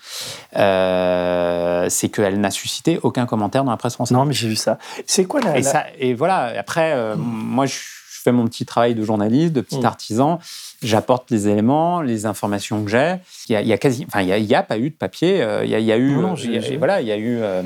c'est 1.90 2.08
qu'elle 2.08 2.40
n'a 2.40 2.50
suscité 2.50 2.98
aucun 3.02 3.26
commentaire 3.26 3.64
dans 3.64 3.70
la 3.70 3.76
presse 3.76 3.94
française. 3.94 4.16
Non, 4.16 4.24
mais 4.24 4.34
j'ai 4.34 4.48
vu 4.48 4.56
ça. 4.56 4.78
C'est 5.06 5.24
quoi 5.24 5.40
la. 5.40 5.58
Et, 5.58 5.62
la- 5.62 5.70
ça, 5.70 5.84
et 5.98 6.14
voilà, 6.14 6.52
après, 6.58 7.14
moi, 7.16 7.66
je 7.66 7.78
fais 8.28 8.32
mon 8.32 8.46
petit 8.46 8.66
travail 8.66 8.94
de 8.94 9.02
journaliste, 9.04 9.52
de 9.52 9.60
petit 9.60 9.78
Mm. 9.80 9.84
artisan. 9.86 10.38
J'apporte 10.82 11.30
les 11.30 11.48
éléments, 11.48 12.00
les 12.02 12.26
informations 12.26 12.84
que 12.84 12.90
j'ai. 12.90 13.16
Il 13.48 13.52
y 13.52 13.56
a, 13.56 13.62
il 13.62 13.68
y 13.68 13.72
a 13.72 13.78
quasi, 13.78 14.04
enfin, 14.06 14.22
il 14.22 14.28
y 14.28 14.32
a, 14.32 14.38
il 14.38 14.44
y 14.44 14.54
a 14.54 14.62
pas 14.62 14.78
eu 14.78 14.90
de 14.90 14.94
papier. 14.96 15.42
euh, 15.42 15.64
Il 15.64 15.70
y 15.70 15.74
a, 15.74 15.78
il 15.78 15.86
y 15.86 15.92
a 15.92 15.96
eu, 15.96 16.12
Non, 16.16 16.34
euh, 16.34 16.76
voilà, 16.78 17.00
il 17.00 17.06
y 17.08 17.12
a 17.12 17.16
eu 17.16 17.38
euh, 17.40 17.62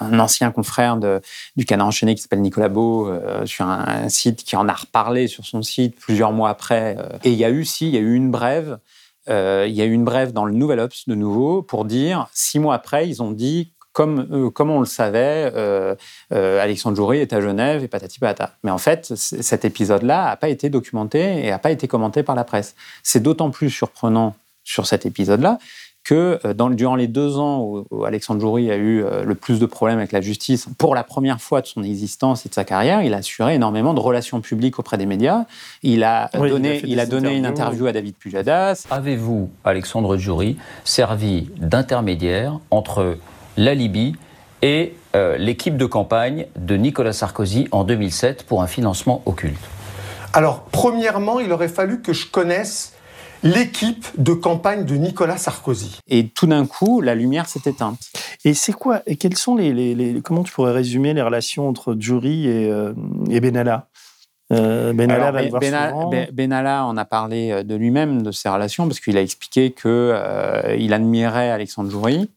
un 0.00 0.18
ancien 0.18 0.50
confrère 0.50 0.96
de, 0.96 1.20
du 1.56 1.64
Canard 1.64 1.86
enchaîné 1.88 2.14
qui 2.14 2.22
s'appelle 2.22 2.42
Nicolas 2.42 2.68
Beau 2.68 3.08
euh, 3.08 3.44
sur 3.46 3.64
un, 3.66 3.84
un 4.04 4.08
site 4.08 4.44
qui 4.44 4.56
en 4.56 4.68
a 4.68 4.72
reparlé 4.74 5.26
sur 5.28 5.44
son 5.44 5.62
site 5.62 5.96
plusieurs 5.98 6.32
mois 6.32 6.50
après. 6.50 6.96
euh. 6.98 7.08
et 7.24 7.30
il 7.30 7.38
y 7.38 7.44
a 7.44 7.50
eu, 7.50 7.64
si, 7.64 7.88
il 7.88 7.94
y 7.94 7.98
a 7.98 8.00
eu 8.00 8.14
une 8.14 8.30
brève. 8.30 8.78
il 9.28 9.32
y 9.72 9.80
a 9.82 9.84
eu 9.84 9.92
une 9.92 10.04
brève 10.04 10.32
dans 10.32 10.44
le 10.44 10.52
Nouvel 10.52 10.78
Obs 10.80 11.04
de 11.08 11.14
nouveau 11.14 11.62
pour 11.62 11.84
dire 11.86 12.28
six 12.34 12.58
mois 12.58 12.74
après, 12.74 13.08
ils 13.08 13.22
ont 13.22 13.30
dit 13.30 13.72
comme, 13.94 14.26
euh, 14.30 14.50
comme 14.50 14.70
on 14.70 14.80
le 14.80 14.86
savait, 14.86 15.50
euh, 15.54 15.94
euh, 16.32 16.62
Alexandre 16.62 16.96
Joury 16.96 17.20
est 17.20 17.32
à 17.32 17.40
Genève 17.40 17.82
et 17.82 17.88
patati 17.88 18.18
patata. 18.18 18.56
Mais 18.62 18.70
en 18.70 18.78
fait, 18.78 19.14
cet 19.14 19.64
épisode-là 19.64 20.26
n'a 20.26 20.36
pas 20.36 20.50
été 20.50 20.68
documenté 20.68 21.46
et 21.46 21.50
n'a 21.50 21.58
pas 21.58 21.70
été 21.70 21.88
commenté 21.88 22.22
par 22.22 22.34
la 22.34 22.44
presse. 22.44 22.74
C'est 23.02 23.22
d'autant 23.22 23.50
plus 23.50 23.70
surprenant 23.70 24.34
sur 24.64 24.86
cet 24.86 25.06
épisode-là 25.06 25.58
que 26.04 26.38
dans, 26.52 26.68
durant 26.68 26.96
les 26.96 27.08
deux 27.08 27.38
ans 27.38 27.60
où, 27.62 27.86
où 27.90 28.04
Alexandre 28.04 28.40
Joury 28.40 28.70
a 28.70 28.76
eu 28.76 29.02
euh, 29.02 29.24
le 29.24 29.34
plus 29.34 29.58
de 29.58 29.66
problèmes 29.66 29.98
avec 29.98 30.12
la 30.12 30.20
justice, 30.20 30.68
pour 30.76 30.94
la 30.94 31.02
première 31.02 31.40
fois 31.40 31.62
de 31.62 31.66
son 31.66 31.82
existence 31.82 32.44
et 32.44 32.50
de 32.50 32.54
sa 32.54 32.64
carrière, 32.64 33.02
il 33.02 33.14
a 33.14 33.18
assuré 33.18 33.54
énormément 33.54 33.94
de 33.94 34.00
relations 34.00 34.40
publiques 34.40 34.78
auprès 34.78 34.98
des 34.98 35.06
médias. 35.06 35.46
Il 35.82 36.04
a 36.04 36.30
Oui, 36.34 36.40
il 36.40 36.44
a 36.44 36.50
donné, 36.50 36.82
il 36.84 37.00
a 37.00 37.06
donné 37.06 37.36
une 37.36 37.46
interview 37.46 37.86
à 37.86 37.92
David 37.92 38.16
Pujadas. 38.16 38.86
Avez-vous, 38.90 39.50
Alexandre 39.64 40.16
Djouri, 40.18 40.58
servi 40.84 41.48
d'intermédiaire 41.56 42.58
entre 42.70 43.16
la 43.56 43.74
Libye 43.74 44.14
et 44.62 44.94
euh, 45.14 45.36
l'équipe 45.36 45.76
de 45.76 45.86
campagne 45.86 46.46
de 46.56 46.76
Nicolas 46.76 47.12
Sarkozy 47.12 47.68
en 47.70 47.84
2007 47.84 48.44
pour 48.44 48.62
un 48.62 48.66
financement 48.66 49.22
occulte 49.26 49.60
Alors, 50.32 50.64
premièrement, 50.72 51.40
il 51.40 51.52
aurait 51.52 51.68
fallu 51.68 52.00
que 52.02 52.12
je 52.12 52.26
connaisse 52.26 52.92
l'équipe 53.42 54.06
de 54.16 54.32
campagne 54.32 54.86
de 54.86 54.94
Nicolas 54.94 55.36
Sarkozy. 55.36 55.98
Et 56.08 56.28
tout 56.28 56.46
d'un 56.46 56.64
coup, 56.66 57.02
la 57.02 57.14
lumière 57.14 57.46
s'est 57.46 57.60
éteinte. 57.66 57.98
Et 58.46 58.54
c'est 58.54 58.72
quoi 58.72 59.02
Et 59.06 59.16
quelles 59.16 59.36
sont 59.36 59.54
les, 59.54 59.72
les- 59.74 59.94
les- 59.94 60.22
Comment 60.22 60.42
tu 60.44 60.52
pourrais 60.52 60.72
résumer 60.72 61.12
les 61.12 61.20
relations 61.22 61.68
entre 61.68 61.94
Jury 61.98 62.46
et, 62.48 62.70
euh, 62.70 62.94
et 63.28 63.40
Benalla? 63.40 63.88
Euh, 64.52 64.92
Benalla 64.94 65.26
Alors, 65.28 65.32
va 65.32 65.42
le 65.42 65.58
Ben-. 65.58 66.10
Ben- 66.10 66.28
Benalla 66.32 66.86
en 66.86 66.96
a 66.96 67.04
parlé 67.04 67.50
euh, 67.50 67.62
de 67.62 67.74
lui-même, 67.74 68.22
de 68.22 68.30
ses 68.32 68.48
relations, 68.48 68.86
parce 68.86 69.00
qu'il 69.00 69.16
a 69.18 69.22
expliqué 69.22 69.72
qu'il 69.72 70.92
admirait 70.92 71.50
Alexandre 71.50 71.90
Joury, 71.90 72.30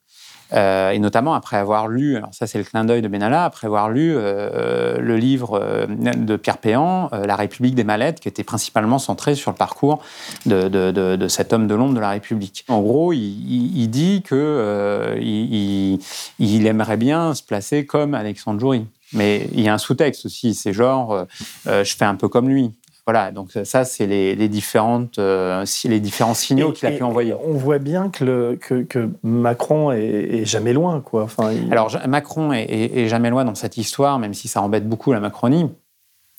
euh, 0.53 0.91
et 0.91 0.99
notamment 0.99 1.33
après 1.33 1.57
avoir 1.57 1.87
lu, 1.87 2.15
alors 2.15 2.33
ça 2.33 2.47
c'est 2.47 2.57
le 2.57 2.63
clin 2.63 2.85
d'œil 2.85 3.01
de 3.01 3.07
Benalla, 3.07 3.43
après 3.43 3.67
avoir 3.67 3.89
lu 3.89 4.13
euh, 4.15 4.97
le 4.99 5.17
livre 5.17 5.59
euh, 5.61 5.85
de 5.87 6.35
Pierre 6.37 6.57
Péan, 6.57 7.09
La 7.11 7.35
République 7.35 7.75
des 7.75 7.83
Mallettes, 7.83 8.19
qui 8.19 8.27
était 8.27 8.43
principalement 8.43 8.99
centré 8.99 9.35
sur 9.35 9.51
le 9.51 9.57
parcours 9.57 10.01
de, 10.45 11.27
cet 11.27 11.53
homme 11.53 11.67
de 11.67 11.75
l'ombre 11.75 11.95
de 11.95 11.99
la 11.99 12.11
République. 12.11 12.63
En 12.67 12.81
gros, 12.81 13.13
il, 13.13 13.87
dit 13.87 14.21
que 14.21 15.17
il, 15.19 16.67
aimerait 16.67 16.97
bien 16.97 17.33
se 17.33 17.43
placer 17.43 17.85
comme 17.85 18.13
Alexandre 18.13 18.59
Joury. 18.59 18.85
Mais 19.13 19.47
il 19.53 19.61
y 19.61 19.69
a 19.69 19.73
un 19.73 19.77
sous-texte 19.77 20.25
aussi, 20.25 20.53
c'est 20.53 20.73
genre, 20.73 21.25
je 21.65 21.95
fais 21.95 22.05
un 22.05 22.15
peu 22.15 22.27
comme 22.27 22.49
lui. 22.49 22.71
Voilà, 23.07 23.31
donc 23.31 23.51
ça, 23.63 23.85
c'est 23.85 24.05
les, 24.05 24.35
les, 24.35 24.49
différentes, 24.49 25.17
euh, 25.17 25.63
les 25.85 26.01
différents 26.01 26.33
signaux 26.33 26.73
qu'il 26.73 26.89
a 26.89 26.91
pu 26.91 27.03
envoyer. 27.03 27.33
On 27.33 27.53
voit 27.53 27.79
bien 27.79 28.09
que, 28.09 28.25
le, 28.25 28.57
que, 28.57 28.83
que 28.83 29.09
Macron 29.23 29.93
est, 29.93 30.01
est, 30.01 30.45
jamais 30.45 30.73
loin. 30.73 30.99
Quoi. 30.99 31.23
Enfin, 31.23 31.53
il... 31.53 31.71
Alors, 31.71 31.89
Macron 32.05 32.51
est, 32.51 32.65
est, 32.69 33.07
jamais 33.07 33.29
loin 33.29 33.45
dans 33.45 33.55
cette 33.55 33.77
histoire, 33.77 34.19
même 34.19 34.33
si 34.33 34.49
ça 34.49 34.61
embête 34.61 34.89
beaucoup 34.89 35.13
la 35.13 35.21
Macronie. 35.21 35.71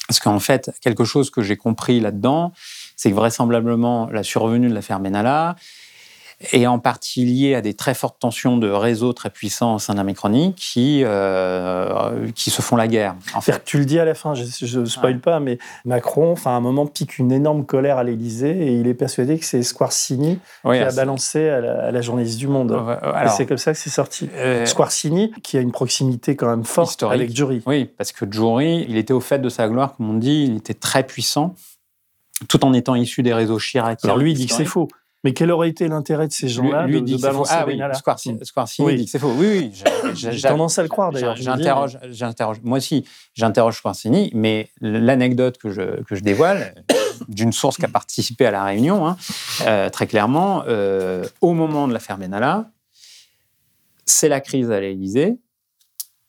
Parce 0.09 0.21
qu'en 0.21 0.41
fait, 0.41 0.71
quelque 0.83 1.05
chose 1.05 1.31
que 1.31 1.41
j'ai 1.41 1.57
compris 1.57 2.01
là-dedans, 2.01 2.53
c'est 2.97 3.09
que 3.09 3.17
vraisemblablement, 3.17 4.11
la 4.13 4.23
survenue 4.23 4.69
de 4.69 4.75
l'affaire 4.75 5.01
Benalla 5.01 5.57
et 6.53 6.66
en 6.68 6.79
partie 6.79 7.24
lié 7.24 7.55
à 7.57 7.61
des 7.61 7.74
très 7.74 7.94
fortes 7.94 8.18
tensions 8.20 8.57
de 8.59 8.68
réseaux 8.68 9.12
très 9.12 9.31
puissants 9.31 9.74
au 9.74 9.79
sein 9.81 9.94
de 9.94 9.98
la 9.98 10.05
Macronie 10.05 10.55
qui, 10.57 11.03
euh, 11.05 12.31
qui 12.35 12.51
se 12.51 12.62
font 12.62 12.77
la 12.77 12.87
guerre. 12.87 13.16
En 13.35 13.40
fait. 13.40 13.61
Tu 13.64 13.79
le 13.79 13.85
dis 13.85 13.98
à 13.98 14.05
la 14.05 14.14
fin, 14.14 14.35
je 14.35 14.79
ne 14.79 14.85
spoil 14.85 15.14
ouais. 15.14 15.18
pas, 15.18 15.40
mais 15.40 15.59
Macron, 15.85 16.31
enfin, 16.31 16.53
à 16.53 16.55
un 16.55 16.61
moment, 16.61 16.87
pique 16.87 17.18
une 17.18 17.33
énorme 17.33 17.66
colère 17.66 17.98
à 17.98 18.05
l'Élysée 18.05 18.51
et 18.51 18.72
il 18.72 18.87
est 18.87 18.94
persuadé 18.94 19.38
que 19.38 19.44
c'est 19.44 19.62
Squarcini 19.62 20.38
oui, 20.64 20.77
qui 20.77 20.83
a 20.83 20.92
balancé 20.92 21.48
à 21.48 21.61
la, 21.61 21.87
à 21.87 21.90
la, 21.90 22.01
journaliste 22.01 22.38
du 22.38 22.46
Monde. 22.46 22.70
Euh, 22.72 23.27
c'est 23.37 23.46
comme 23.46 23.59
ça 23.59 23.72
que 23.72 23.79
c'est 23.79 23.90
sorti. 23.90 24.31
Euh, 24.35 24.64
Squarcini, 24.64 25.33
qui 25.42 25.59
a 25.59 25.61
une 25.61 25.72
proximité 25.72 26.37
quand 26.37 26.48
même 26.48 26.64
forte 26.64 26.90
historique. 26.90 27.20
avec 27.20 27.35
Jury. 27.35 27.62
Oui, 27.66 27.87
parce 27.87 28.12
que 28.12 28.31
Jury, 28.31 28.87
il 28.88 28.96
était 28.96 29.12
au 29.12 29.20
fait 29.20 29.40
de 29.40 29.48
sa 29.48 29.68
gloire, 29.68 29.96
comme 29.96 30.11
on 30.11 30.14
dit, 30.14 30.44
il 30.48 30.57
était 30.57 30.74
très 30.74 31.03
puissant, 31.03 31.57
tout 32.48 32.64
en 32.64 32.72
étant 32.72 32.94
issu 32.94 33.24
des 33.24 33.35
réseaux 33.35 33.59
Chirac. 33.59 34.05
Alors 34.05 34.18
lui, 34.18 34.33
il 34.33 34.35
dit 34.35 34.46
que 34.46 34.55
c'est 34.55 34.64
faux. 34.64 34.88
Mais 35.25 35.33
quel 35.33 35.51
aurait 35.51 35.69
été 35.69 35.89
l'intérêt 35.89 36.29
de 36.29 36.33
ces 36.33 36.49
gens-là 36.49 36.87
de, 36.87 36.99
dit 37.01 37.17
de 37.17 37.21
balancer 37.21 37.53
ah, 37.53 37.65
oui, 37.67 37.81
Squarcini, 37.95 38.39
oui. 38.87 38.97
dit 38.97 39.05
que 39.05 39.11
c'est 39.11 39.19
faux. 39.19 39.33
Oui, 39.37 39.73
oui. 39.75 39.83
J'ai 40.15 40.41
tendance 40.41 40.79
à 40.79 40.83
le 40.83 40.89
croire 40.89 41.11
d'ailleurs. 41.11 41.35
J'interroge, 41.37 41.99
j'interroge. 42.11 42.59
Moi 42.63 42.79
aussi, 42.79 43.05
j'interroge 43.35 43.79
Squarcini, 43.79 44.31
mais 44.35 44.71
l'anecdote 44.81 45.59
que 45.59 45.71
je, 45.71 46.03
que 46.05 46.15
je 46.15 46.23
dévoile, 46.23 46.75
d'une 47.29 47.53
source 47.53 47.77
qui 47.77 47.85
a 47.85 47.89
participé 47.89 48.47
à 48.47 48.53
la 48.53 48.65
réunion, 48.65 49.07
hein, 49.07 49.17
euh, 49.67 49.91
très 49.91 50.07
clairement, 50.07 50.63
euh, 50.69 51.25
au 51.41 51.53
moment 51.53 51.89
de 51.89 51.93
l'affaire 51.93 52.17
Benalla, 52.17 52.71
c'est 54.07 54.29
la 54.29 54.41
crise 54.41 54.71
à 54.71 54.81
l'Élysée, 54.81 55.39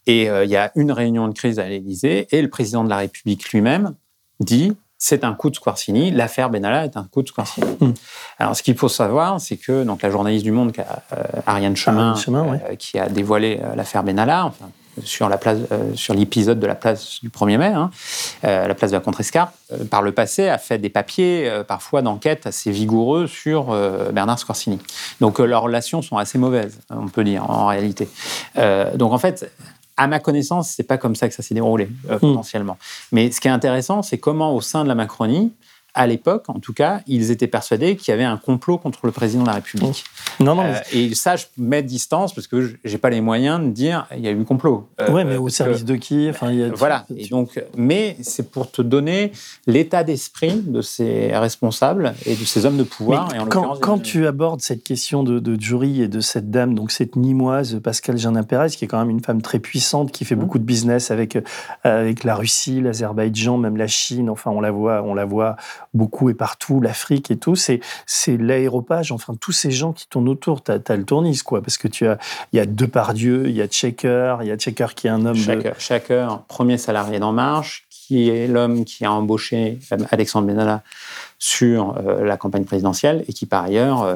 et 0.08 0.30
euh, 0.30 0.46
il 0.46 0.50
y 0.50 0.56
a 0.56 0.72
une 0.76 0.92
réunion 0.92 1.28
de 1.28 1.34
crise 1.34 1.60
à 1.60 1.70
l'Élysée, 1.70 2.28
et 2.32 2.42
le 2.42 2.50
président 2.50 2.84
de 2.84 2.90
la 2.90 2.98
République 2.98 3.52
lui-même 3.52 3.96
dit 4.40 4.76
c'est 5.00 5.24
un 5.24 5.34
coup 5.34 5.50
de 5.50 5.56
Squarcini. 5.56 6.12
L'affaire 6.12 6.50
Benalla 6.50 6.84
est 6.84 6.98
un 6.98 7.06
coup 7.06 7.24
de 7.24 7.30
Squarcini. 7.30 7.66
Mm. 7.80 7.94
Alors, 8.38 8.56
ce 8.56 8.62
qu'il 8.62 8.76
faut 8.76 8.90
savoir, 8.90 9.40
c'est 9.40 9.56
que 9.56 9.84
donc 9.86 10.02
la 10.02 10.12
journaliste 10.12 10.44
du 10.44 10.52
Monde, 10.52 10.74
euh, 10.78 11.24
Ariane 11.48 11.78
Chemin, 11.78 12.16
euh, 12.28 12.76
qui 12.78 13.00
a 13.00 13.08
dévoilé 13.08 13.62
euh, 13.64 13.76
l'affaire 13.76 14.04
Benalla, 14.04 14.46
enfin, 14.46 14.70
sur 15.02 15.30
la 15.30 15.38
place, 15.38 15.60
euh, 15.72 15.96
sur 15.96 16.14
l'épisode 16.14 16.60
de 16.60 16.68
la 16.68 16.76
place 16.76 17.22
du 17.22 17.30
1er 17.30 17.58
mai, 17.58 17.68
hein, 17.68 17.90
euh, 18.44 18.68
la 18.68 18.76
place 18.76 18.92
de 18.92 18.98
la 18.98 19.02
Contrescarpe, 19.02 19.54
par 19.90 20.02
le 20.02 20.12
passé 20.12 20.50
a 20.50 20.58
fait 20.58 20.78
des 20.78 20.90
papiers 20.90 21.50
parfois 21.66 22.02
d'enquête 22.02 22.46
assez 22.46 22.72
vigoureux 22.72 23.28
sur 23.28 23.68
Bernard 24.12 24.40
Squarcini. 24.40 24.80
Donc 25.22 25.40
leurs 25.40 25.62
relations 25.62 26.02
sont 26.02 26.18
assez 26.18 26.40
mauvaises, 26.40 26.80
on 26.90 27.08
peut 27.08 27.24
dire 27.24 27.50
en 27.50 27.68
réalité. 27.68 28.10
donc 28.96 29.14
en 29.14 29.20
fait, 29.20 29.50
à 30.00 30.08
ma 30.08 30.20
connaissance, 30.20 30.70
c'est 30.70 30.84
pas 30.84 30.98
comme 30.98 31.14
ça 31.14 31.28
que 31.28 31.34
ça 31.34 31.44
s'est 31.44 31.54
déroulé 31.54 31.90
euh, 32.10 32.16
mmh. 32.16 32.20
potentiellement. 32.20 32.78
Mais 33.12 33.30
ce 33.32 33.42
qui 33.42 33.50
est 33.50 33.52
intéressant, 33.52 34.02
c'est 34.02 34.18
comment 34.18 34.56
au 34.56 34.62
sein 34.62 34.84
de 34.84 34.88
la 34.88 34.96
Macronie, 34.96 35.52
à 35.94 36.08
l'époque, 36.08 36.46
en 36.50 36.60
tout 36.60 36.74
cas, 36.74 37.02
ils 37.08 37.32
étaient 37.32 37.48
persuadés 37.48 37.96
qu'il 37.96 38.12
y 38.12 38.14
avait 38.14 38.24
un 38.24 38.38
complot 38.38 38.78
contre 38.78 39.00
le 39.04 39.12
président 39.12 39.44
de 39.44 39.48
la 39.48 39.56
République. 39.56 40.04
Non, 40.40 40.56
non. 40.56 40.64
Euh, 40.64 40.76
et 40.94 41.16
ça, 41.16 41.36
je 41.36 41.46
mets 41.58 41.84
distance 41.84 42.34
parce 42.34 42.48
que 42.48 42.76
j'ai 42.84 42.98
pas 42.98 43.10
les 43.10 43.22
moyens 43.22 43.60
de 43.60 43.70
dire 43.70 44.08
il 44.16 44.24
y 44.24 44.28
a 44.28 44.32
eu 44.32 44.44
complot. 44.44 44.88
Euh, 45.02 45.12
ouais, 45.12 45.26
mais 45.26 45.38
au 45.38 45.50
service 45.50 45.82
que, 45.82 45.88
de 45.88 45.96
qui 45.96 46.30
enfin, 46.30 46.52
il 46.52 46.60
y 46.60 46.64
a... 46.64 46.70
Voilà. 46.70 47.06
Et 47.16 47.28
donc, 47.28 47.62
mais 47.76 48.18
c'est 48.22 48.52
pour 48.52 48.72
te 48.72 48.82
donner 48.82 49.32
l'état 49.68 50.04
d'esprit 50.04 50.62
de 50.62 50.82
ces 50.82 51.36
responsables 51.36 52.14
et 52.26 52.36
de 52.36 52.46
ces 52.46 52.66
hommes 52.66 52.78
de 52.78 52.84
pouvoir. 52.84 53.30
Mais 53.32 53.38
et 53.38 53.40
en 53.40 53.48
quand, 53.48 53.80
quand 53.80 54.00
tu 54.00 54.28
abordes 54.28 54.62
cette 54.62 54.84
question 54.84 55.24
de, 55.24 55.40
de, 55.40 55.60
jury 55.60 56.02
et 56.02 56.08
de 56.08 56.20
cette 56.20 56.52
dame, 56.52 56.76
donc 56.76 56.92
cette 56.92 57.16
Nîmoise 57.16 57.80
Pascal 57.84 58.18
Jeannin 58.18 58.44
Pérez, 58.44 58.70
qui 58.70 58.86
est 58.86 58.88
quand 58.88 59.00
même 59.00 59.10
une 59.10 59.24
femme 59.24 59.42
très 59.42 59.60
puissante, 59.60 60.12
qui 60.12 60.26
fait 60.26 60.36
mmh. 60.36 60.40
beaucoup 60.40 60.60
de 60.60 60.64
business 60.64 61.12
avec 61.12 61.38
avec 61.84 62.24
la 62.24 62.36
Russie, 62.36 62.82
l'Azerbaïdjan, 62.82 63.58
même 63.58 63.78
la 63.78 63.88
Chine. 63.88 64.30
Enfin, 64.30 64.52
on 64.52 64.62
la 64.62 64.72
voit, 64.72 65.04
on 65.04 65.14
la 65.14 65.26
voit 65.26 65.56
beaucoup 65.94 66.30
et 66.30 66.34
partout, 66.34 66.82
l'Afrique 66.82 67.32
et 67.32 67.38
tout, 67.38 67.56
c'est 67.56 67.82
l'aéropage, 68.28 69.12
enfin 69.12 69.36
tous 69.40 69.52
ces 69.52 69.72
gens 69.72 69.94
qui 69.94 70.08
tournent 70.08 70.30
autour, 70.30 70.64
tu 70.64 70.72
as, 70.72 70.96
le 70.96 71.04
tournis 71.04 71.40
quoi, 71.40 71.62
parce 71.62 71.78
que 71.78 71.88
tu 71.88 72.08
as 72.08 72.18
il 72.52 72.58
y 72.58 72.60
a 72.60 72.66
Depardieu, 72.66 73.48
il 73.48 73.56
y 73.56 73.62
a 73.62 73.68
Checker, 73.68 74.38
il 74.42 74.48
y 74.48 74.52
a 74.52 74.58
Checker 74.58 74.88
qui 74.96 75.08
est 75.08 75.12
un 75.12 75.26
homme 75.26 75.36
Checker. 75.36 75.74
Checker 75.78 76.28
premier 76.48 76.78
salarié 76.78 77.20
d'En 77.20 77.32
Marche, 77.32 77.86
qui 77.90 78.30
est 78.30 78.48
l'homme 78.48 78.86
qui 78.86 79.06
a 79.06 79.12
embauché 79.12 79.80
Alexandre 80.12 80.48
Benalla 80.48 80.84
sur 81.40 81.98
euh, 81.98 82.24
la 82.24 82.36
campagne 82.36 82.66
présidentielle 82.66 83.24
et 83.28 83.34
qui 83.34 83.46
par 83.46 83.64
ailleurs 83.64 84.04
euh, 84.04 84.16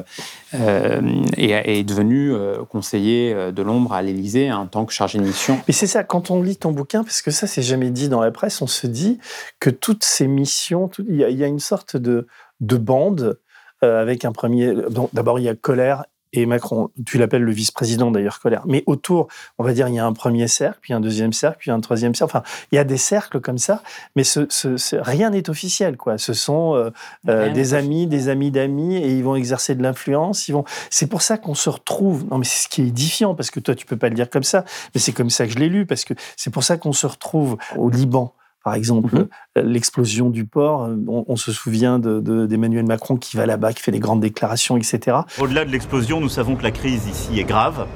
euh, 0.54 1.22
est, 1.38 1.82
devenu 1.82 2.32
conseiller 2.68 3.34
de 3.50 3.62
l'ombre 3.62 3.94
à 3.94 4.02
l'Élysée 4.02 4.52
en 4.52 4.66
tant 4.66 4.84
que 4.84 4.92
chargé 4.92 5.18
de 5.18 5.24
mission. 5.24 5.58
Mais 5.66 5.74
c'est 5.74 5.86
ça, 5.86 6.04
quand 6.04 6.30
on 6.30 6.42
lit 6.42 6.56
ton 6.56 6.72
bouquin, 6.72 7.02
parce 7.02 7.22
que 7.22 7.30
ça 7.30 7.46
c'est 7.46 7.62
jamais 7.62 7.90
dit 7.90 8.08
dans 8.08 8.20
la 8.20 8.30
presse, 8.30 8.60
on 8.62 8.66
se 8.66 8.86
dit 8.86 9.18
que 9.58 9.70
toutes 9.70 10.04
ces 10.04 10.28
missions, 10.28 10.90
il, 11.08 11.16
y 11.16 11.34
y 11.34 11.44
a 11.44 11.46
une 11.46 11.58
sorte 11.58 11.96
de, 11.96 12.26
de 12.60 12.76
bande 12.76 13.40
avec 13.80 14.24
un 14.24 14.32
premier. 14.32 14.74
D'abord, 15.12 15.38
il 15.38 15.42
y 15.42 15.48
a 15.48 15.54
colère 15.54 16.04
et 16.36 16.46
Macron, 16.46 16.90
tu 17.06 17.16
l'appelles 17.16 17.42
le 17.42 17.52
vice-président 17.52 18.10
d'ailleurs, 18.10 18.40
colère. 18.40 18.62
Mais 18.66 18.82
autour, 18.86 19.28
on 19.58 19.64
va 19.64 19.72
dire, 19.72 19.86
il 19.86 19.94
y 19.94 20.00
a 20.00 20.04
un 20.04 20.12
premier 20.12 20.48
cercle, 20.48 20.78
puis 20.82 20.92
un 20.92 21.00
deuxième 21.00 21.32
cercle, 21.32 21.58
puis 21.60 21.70
un 21.70 21.80
troisième 21.80 22.14
cercle. 22.14 22.36
Enfin, 22.36 22.44
il 22.72 22.76
y 22.76 22.78
a 22.78 22.84
des 22.84 22.96
cercles 22.96 23.40
comme 23.40 23.58
ça, 23.58 23.82
mais 24.16 24.24
ce, 24.24 24.46
ce, 24.48 24.76
ce, 24.76 24.96
rien 24.96 25.30
n'est 25.30 25.48
officiel, 25.48 25.96
quoi. 25.96 26.18
Ce 26.18 26.32
sont 26.32 26.74
euh, 26.74 26.90
euh, 27.28 27.52
des 27.52 27.74
amis, 27.74 28.08
des 28.08 28.28
amis 28.28 28.50
d'amis, 28.50 28.96
et 28.96 29.16
ils 29.16 29.22
vont 29.22 29.36
exercer 29.36 29.76
de 29.76 29.82
l'influence. 29.82 30.48
Ils 30.48 30.52
vont. 30.52 30.64
C'est 30.90 31.06
pour 31.06 31.22
ça 31.22 31.38
qu'on 31.38 31.54
se 31.54 31.70
retrouve. 31.70 32.26
Non, 32.28 32.38
mais 32.38 32.44
c'est 32.44 32.64
ce 32.64 32.68
qui 32.68 32.82
est 32.82 32.88
édifiant, 32.88 33.36
parce 33.36 33.52
que 33.52 33.60
toi, 33.60 33.76
tu 33.76 33.86
peux 33.86 33.96
pas 33.96 34.08
le 34.08 34.16
dire 34.16 34.28
comme 34.28 34.42
ça, 34.42 34.64
mais 34.92 35.00
c'est 35.00 35.12
comme 35.12 35.30
ça 35.30 35.46
que 35.46 35.52
je 35.52 35.58
l'ai 35.58 35.68
lu, 35.68 35.86
parce 35.86 36.04
que 36.04 36.14
c'est 36.36 36.50
pour 36.50 36.64
ça 36.64 36.76
qu'on 36.76 36.92
se 36.92 37.06
retrouve 37.06 37.58
au 37.76 37.90
Liban 37.90 38.34
par 38.64 38.74
exemple, 38.74 39.14
mmh. 39.14 39.60
l'explosion 39.60 40.30
du 40.30 40.46
port. 40.46 40.88
On, 41.06 41.24
on 41.28 41.36
se 41.36 41.52
souvient 41.52 41.98
d'Emmanuel 41.98 42.82
de, 42.82 42.86
de, 42.86 42.88
Macron 42.88 43.16
qui 43.16 43.36
va 43.36 43.46
là-bas, 43.46 43.72
qui 43.72 43.82
fait 43.82 43.92
des 43.92 44.00
grandes 44.00 44.20
déclarations, 44.20 44.76
etc. 44.76 45.18
Au-delà 45.38 45.64
de 45.64 45.70
l'explosion, 45.70 46.20
nous 46.20 46.30
savons 46.30 46.56
que 46.56 46.62
la 46.62 46.70
crise 46.70 47.06
ici 47.06 47.38
est 47.38 47.44
grave. 47.44 47.86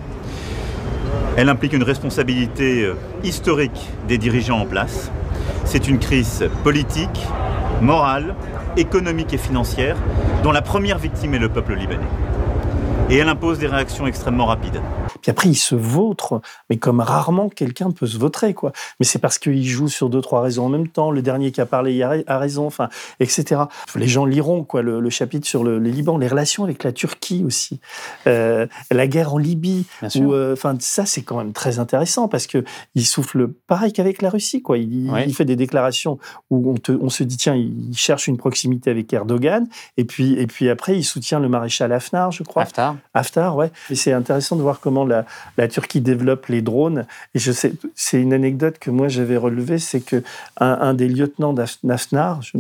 Elle 1.37 1.49
implique 1.49 1.73
une 1.73 1.83
responsabilité 1.83 2.93
historique 3.25 3.89
des 4.09 4.19
dirigeants 4.19 4.61
en 4.61 4.67
place. 4.67 5.11
C'est 5.65 5.89
une 5.89 5.99
crise 5.99 6.49
politique, 6.65 7.27
morale, 7.81 8.35
économique 8.77 9.33
et 9.33 9.39
financière, 9.39 9.97
dont 10.43 10.53
la 10.53 10.63
première 10.63 10.99
victime 10.99 11.35
est 11.35 11.39
le 11.39 11.49
peuple 11.49 11.75
libanais. 11.75 12.07
Et 13.11 13.17
elle 13.17 13.29
impose 13.29 13.59
des 13.59 13.67
réactions 13.67 14.07
extrêmement 14.07 14.47
rapides. 14.47 14.81
Puis 15.21 15.31
après, 15.31 15.49
il 15.49 15.55
se 15.55 15.75
vautre, 15.75 16.41
mais 16.71 16.77
comme 16.77 17.01
rarement 17.01 17.49
quelqu'un 17.49 17.91
peut 17.91 18.07
se 18.07 18.19
vautrer, 18.19 18.55
quoi. 18.55 18.73
Mais 19.01 19.07
c'est 19.07 19.19
parce 19.19 19.39
qu'il 19.39 19.67
joue 19.67 19.89
sur 19.89 20.09
deux, 20.09 20.21
trois 20.21 20.43
raisons 20.43 20.67
en 20.67 20.69
même 20.69 20.89
temps. 20.89 21.11
Le 21.11 21.23
dernier 21.23 21.53
qui 21.53 21.61
a 21.61 21.67
parlé 21.67 22.03
a 22.03 22.39
raison, 22.39 22.67
enfin, 22.67 22.89
etc. 23.21 23.63
Les 23.95 24.09
gens 24.09 24.25
liront, 24.25 24.65
quoi, 24.65 24.83
le, 24.83 25.01
le 25.01 25.11
chapitre 25.11 25.47
sur 25.47 25.65
le, 25.65 25.79
les 25.79 25.91
Liban, 25.91 26.19
les 26.19 26.29
relations 26.29 26.65
avec 26.65 26.85
la 26.85 26.93
Turquie 26.93 27.43
aussi, 27.45 27.81
euh, 28.27 28.67
la 28.91 29.07
guerre 29.07 29.35
en 29.35 29.39
Libye. 29.39 29.87
Euh, 30.17 30.53
enfin, 30.53 30.77
ça, 30.81 31.07
c'est 31.07 31.23
quand 31.23 31.39
même 31.39 31.53
très 31.53 31.79
intéressant 31.79 32.29
parce 32.29 32.47
que 32.47 32.65
il 32.95 33.07
souffle 33.07 33.49
pareil 33.67 33.93
qu'avec 33.93 34.23
la 34.23 34.31
Russie, 34.31 34.63
quoi. 34.63 34.79
Il, 34.79 35.35
fait 35.35 35.45
des 35.45 35.57
déclarations 35.57 36.19
où 36.51 36.71
on, 36.71 36.75
te, 36.75 36.93
on 36.93 37.11
se 37.11 37.23
dit, 37.23 37.37
tiens, 37.37 37.55
il 37.55 37.97
cherche 37.97 38.27
une 38.27 38.37
proximité 38.37 38.91
avec 38.91 39.13
Erdogan, 39.13 39.67
et 39.97 40.05
puis, 40.05 40.35
et 40.35 40.47
puis 40.47 40.69
après, 40.69 40.97
il 40.97 41.05
soutient 41.05 41.39
le 41.39 41.49
maréchal 41.49 41.93
Haftar, 41.93 42.33
je 42.33 42.43
crois. 42.43 42.63
Haftar. 42.63 42.97
Haftar, 43.15 43.57
ouais. 43.57 43.71
Et 43.91 43.95
c'est 43.95 44.13
intéressant 44.13 44.57
de 44.57 44.63
voir 44.63 44.81
comment 44.81 45.05
la, 45.09 45.25
la, 45.57 45.69
Turquie 45.69 46.01
développe 46.01 46.47
les 46.47 46.63
drones. 46.63 47.07
Et 47.35 47.39
je 47.39 47.53
sais, 47.53 47.73
c'est 47.95 48.21
une 48.21 48.33
anecdote 48.33 48.79
que 48.79 48.91
moi 48.91 49.09
j'avais 49.09 49.37
relevée, 49.37 49.79
c'est 49.79 50.01
que 50.01 50.23
un, 50.59 50.79
un, 50.81 50.95
des 50.95 51.09
lieutenants 51.09 51.53
d'Haftar, 51.53 52.41
je, 52.43 52.53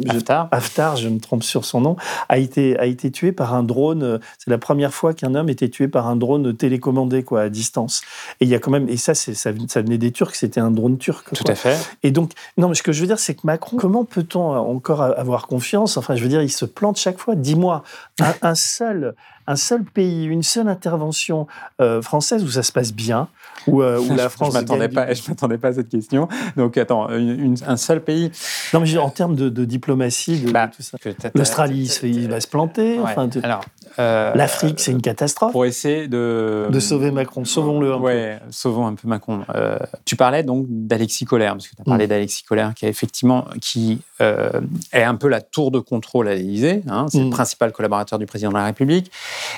je 1.03 1.09
me 1.09 1.21
trompe 1.21 1.43
sur 1.43 1.65
son 1.65 1.81
nom, 1.81 1.97
a 2.29 2.39
été, 2.39 2.79
a 2.79 2.87
été 2.87 3.11
tué 3.11 3.33
par 3.33 3.55
un 3.55 3.63
drone. 3.63 4.21
C'est 4.39 4.51
la 4.51 4.59
première 4.59 4.93
fois 4.93 5.15
qu'un 5.15 5.35
homme 5.35 5.49
était 5.49 5.69
tué 5.69 5.89
par 5.89 6.09
un 6.09 6.17
drone 6.17 6.57
télécommandé, 6.57 7.23
quoi, 7.23 7.43
à 7.43 7.49
distance. 7.49 8.03
Et 8.41 8.45
il 8.45 8.49
y 8.49 8.55
a 8.55 8.59
quand 8.59 8.71
même, 8.71 8.89
et 8.89 8.97
ça, 8.97 9.15
ça, 9.15 9.35
ça 9.35 9.83
venait 9.83 9.99
des 9.99 10.13
Turcs, 10.13 10.35
c'était 10.35 10.61
un 10.61 10.71
drone 10.71 10.99
turc. 10.99 11.33
Tout 11.35 11.45
à 11.47 11.55
fait. 11.55 11.77
Et 12.03 12.11
donc, 12.11 12.33
non, 12.57 12.69
mais 12.69 12.75
ce 12.75 12.83
que 12.83 12.93
je 12.93 13.01
veux 13.01 13.07
dire, 13.07 13.19
c'est 13.19 13.35
que 13.35 13.43
Macron, 13.45 13.77
comment 13.77 14.05
peut-on 14.05 14.51
encore 14.57 15.03
avoir 15.03 15.47
confiance? 15.47 15.97
Enfin, 15.97 16.17
je 16.17 16.23
veux 16.23 16.29
dire, 16.29 16.43
il 16.43 16.51
se 16.51 16.65
plante 16.65 16.97
chaque 16.99 17.19
fois. 17.19 17.35
Dis-moi, 17.35 17.83
un, 18.21 18.35
un 18.43 18.55
seul 18.55 19.15
un 19.49 19.57
seul 19.57 19.83
pays, 19.83 20.27
une 20.27 20.43
seule 20.43 20.69
intervention 20.69 21.47
euh, 21.81 22.03
française 22.03 22.45
où 22.45 22.49
ça 22.49 22.63
se 22.63 22.71
passe 22.71 22.93
bien, 22.93 23.29
où, 23.67 23.83
euh, 23.83 23.99
où 23.99 24.15
la 24.15 24.29
France. 24.29 24.53
je 24.53 24.59
m'attendais 24.59 24.89
pas, 24.89 25.13
je 25.13 25.23
m'attendais 25.27 25.57
pas 25.57 25.69
à 25.69 25.73
cette 25.73 25.89
question. 25.89 26.29
Donc 26.57 26.77
attends, 26.77 27.09
une, 27.09 27.41
une, 27.41 27.57
un 27.67 27.79
seul 27.79 28.05
pays. 28.05 28.31
Non, 28.75 28.81
mais 28.81 28.97
en 28.99 29.09
termes 29.09 29.35
de, 29.35 29.49
de 29.49 29.65
diplomatie, 29.65 30.41
de, 30.41 30.53
bah, 30.53 30.69
tout 30.69 30.83
ça. 30.83 30.99
L'Australie, 31.35 31.91
il, 32.03 32.23
il, 32.23 32.29
va 32.29 32.41
se 32.41 32.47
planter. 32.47 32.99
Ouais. 32.99 33.05
Enfin, 33.05 33.29
Alors, 33.43 33.65
Euh, 33.99 34.33
L'Afrique, 34.35 34.81
c'est 34.81 34.93
une 34.93 35.01
catastrophe. 35.03 35.53
Pour 35.53 35.65
essayer 35.65 36.09
de... 36.09 36.67
De 36.71 36.81
sauver 36.81 37.11
Macron. 37.11 37.45
Sauvons-le 37.45 37.93
un 37.95 37.99
ouais, 37.99 38.39
sauvons 38.51 38.87
un 38.87 38.95
peu 38.95 39.09
Macron. 39.09 39.45
Euh, 39.55 39.79
tu 40.05 40.17
parlais 40.17 40.43
donc 40.43 40.67
d'Alexis 40.69 41.25
Colère, 41.25 41.53
parce 41.53 41.69
que 41.69 41.77
tu 41.77 41.83
as 41.83 41.85
parlé 41.85 42.07
Mm. 42.07 42.09
d'Alexis 42.09 42.43
Colère, 42.45 42.75
qui 42.75 42.87
est 42.87 42.89
effectivement 42.89 43.47
qui 43.61 44.01
euh, 44.21 44.51
est 44.93 45.03
un 45.03 45.15
peu 45.15 45.29
la 45.29 45.41
tour 45.41 45.71
de 45.71 45.79
contrôle 45.79 46.29
à 46.29 46.35
l'Élysée. 46.35 46.83
Hein, 46.89 47.07
c'est 47.11 47.19
le 47.19 47.27
Mm. 47.27 47.31
principal 47.31 47.73
collaborateur 47.73 48.19
du 48.19 48.27
président 48.27 48.51
de 48.51 48.57
la 48.57 48.65
République 48.65 49.11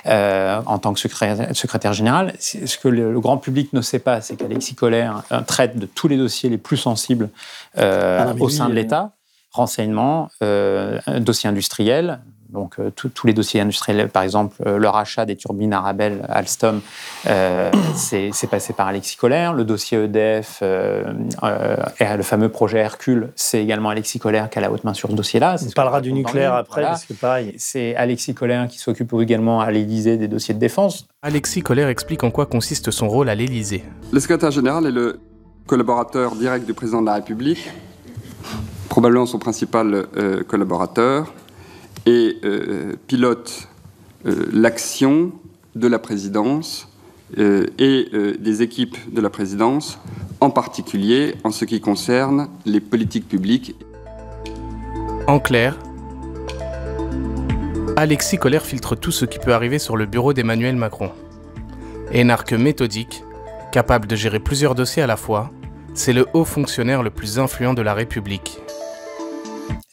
euh, 0.07 0.61
en 0.67 0.79
tant 0.79 0.93
que 0.93 1.01
secrétaire, 1.01 1.55
secrétaire 1.57 1.93
général. 1.93 2.35
Ce 2.39 2.79
que 2.79 2.89
le, 2.89 3.13
le 3.13 3.21
grand 3.21 3.39
public 3.39 3.73
ne 3.73 3.81
sait 3.81 3.99
pas, 3.99 4.21
c'est 4.21 4.37
qu'Alexis 4.37 4.75
Colère 4.75 5.23
euh, 5.33 5.41
traite 5.43 5.79
de 5.79 5.87
tous 5.87 6.09
les 6.09 6.17
dossiers 6.17 6.51
les 6.51 6.59
plus 6.59 6.77
sensibles 6.77 7.29
euh, 7.79 8.19
Ah 8.21 8.25
non, 8.35 8.41
au 8.41 8.49
lui, 8.49 8.55
sein 8.55 8.69
de 8.69 8.75
l'État 8.75 9.13
renseignements, 9.53 10.29
euh, 10.45 11.01
dossiers 11.19 11.49
industriels, 11.51 12.21
donc 12.53 12.79
euh, 12.79 12.91
tous- 12.91 13.27
les 13.27 13.33
dossiers 13.33 13.61
industriels, 13.61 14.09
par 14.09 14.23
exemple 14.23 14.57
euh, 14.67 14.79
le 14.79 14.89
rachat 14.89 15.25
des 15.27 15.37
turbines 15.37 15.73
Arabelle 15.73 16.25
Alstom, 16.29 16.81
euh, 17.27 17.71
c'est 17.95 18.51
passé 18.51 18.73
par 18.73 18.87
Alexis 18.89 19.17
Colère. 19.17 19.53
Le 19.53 19.65
dossier 19.65 19.99
EDF, 20.05 20.61
euh, 20.63 21.05
euh, 21.43 21.77
et 21.99 22.17
le 22.17 22.23
fameux 22.23 22.49
projet 22.49 22.79
Hercule, 22.79 23.31
c'est 23.37 23.63
également 23.63 23.91
Alexis 23.91 24.19
Colère 24.19 24.51
qui 24.51 24.59
a 24.59 24.63
la 24.63 24.71
haute 24.71 24.85
main 24.85 24.95
sur 24.95 25.11
ce 25.11 25.15
dossier-là. 25.15 25.57
On 25.67 25.71
parlera 25.71 26.01
du 26.01 26.13
nucléaire 26.13 26.55
après, 26.55 26.81
voilà. 26.83 26.89
parce 26.91 27.05
que 27.05 27.13
pareil. 27.15 27.55
C'est 27.59 27.95
Alexis 27.97 28.35
Colère 28.35 28.67
qui 28.69 28.79
s'occupe 28.79 29.13
également 29.21 29.61
à 29.61 29.71
l'Élysée 29.71 30.17
des 30.17 30.29
dossiers 30.29 30.55
de 30.55 30.59
défense. 30.61 31.07
Alexis 31.23 31.63
Colère 31.63 31.89
explique 31.89 32.25
en 32.25 32.31
quoi 32.31 32.47
consiste 32.47 32.91
son 32.91 33.09
rôle 33.09 33.29
à 33.29 33.35
l'Élysée. 33.35 33.85
Le 34.13 34.21
secrétaire 34.21 34.51
général 34.51 34.87
est 34.87 34.91
le 34.93 35.21
collaborateur 35.67 36.35
direct 36.35 36.67
du 36.67 36.75
président 36.75 37.01
de 37.01 37.07
la 37.07 37.15
République, 37.15 37.71
probablement 38.89 39.27
son 39.27 39.39
principal 39.39 40.07
euh, 40.17 40.43
collaborateur, 40.43 41.33
et 42.07 42.39
euh, 42.45 42.95
pilote 43.07 43.69
euh, 44.27 44.47
l'action 44.53 45.33
de 45.75 45.87
la 45.87 45.99
présidence 45.99 46.89
euh, 47.39 47.67
et 47.79 48.11
des 48.39 48.63
équipes 48.63 48.97
de 49.13 49.21
la 49.21 49.31
présidence, 49.31 49.99
en 50.41 50.51
particulier 50.51 51.35
en 51.45 51.51
ce 51.51 51.65
qui 51.65 51.81
concerne 51.81 52.49
les 52.65 52.81
politiques 52.81 53.29
publiques. 53.29 53.77
En 55.27 55.39
clair, 55.39 55.79
Alexis 57.97 58.39
Colère 58.39 58.65
filtre 58.65 58.97
tout 58.97 59.13
ce 59.13 59.25
qui 59.25 59.39
peut 59.39 59.53
arriver 59.53 59.79
sur 59.79 59.97
le 59.97 60.07
bureau 60.07 60.33
d'Emmanuel 60.33 60.75
Macron. 60.75 61.13
Énarque 62.13 62.53
méthodique, 62.53 63.23
capable 63.71 64.09
de 64.09 64.17
gérer 64.17 64.41
plusieurs 64.41 64.75
dossiers 64.75 65.03
à 65.03 65.07
la 65.07 65.17
fois, 65.17 65.51
c'est 65.95 66.13
le 66.13 66.27
haut 66.33 66.45
fonctionnaire 66.45 67.03
le 67.03 67.11
plus 67.11 67.39
influent 67.39 67.75
de 67.75 67.83
la 67.83 67.95
République. 67.95 68.59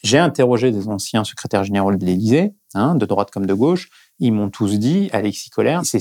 J'ai 0.08 0.18
interrogé 0.18 0.72
des 0.72 0.88
anciens 0.88 1.22
secrétaires 1.22 1.64
généraux 1.64 1.94
de 1.94 2.02
l'Élysée, 2.02 2.52
hein, 2.72 2.94
de 2.94 3.04
droite 3.04 3.30
comme 3.30 3.44
de 3.44 3.52
gauche. 3.52 3.90
Ils 4.20 4.32
m'ont 4.32 4.48
tous 4.48 4.78
dit, 4.78 5.10
Alexis 5.12 5.50
Colère, 5.50 5.82
c'est 5.84 6.00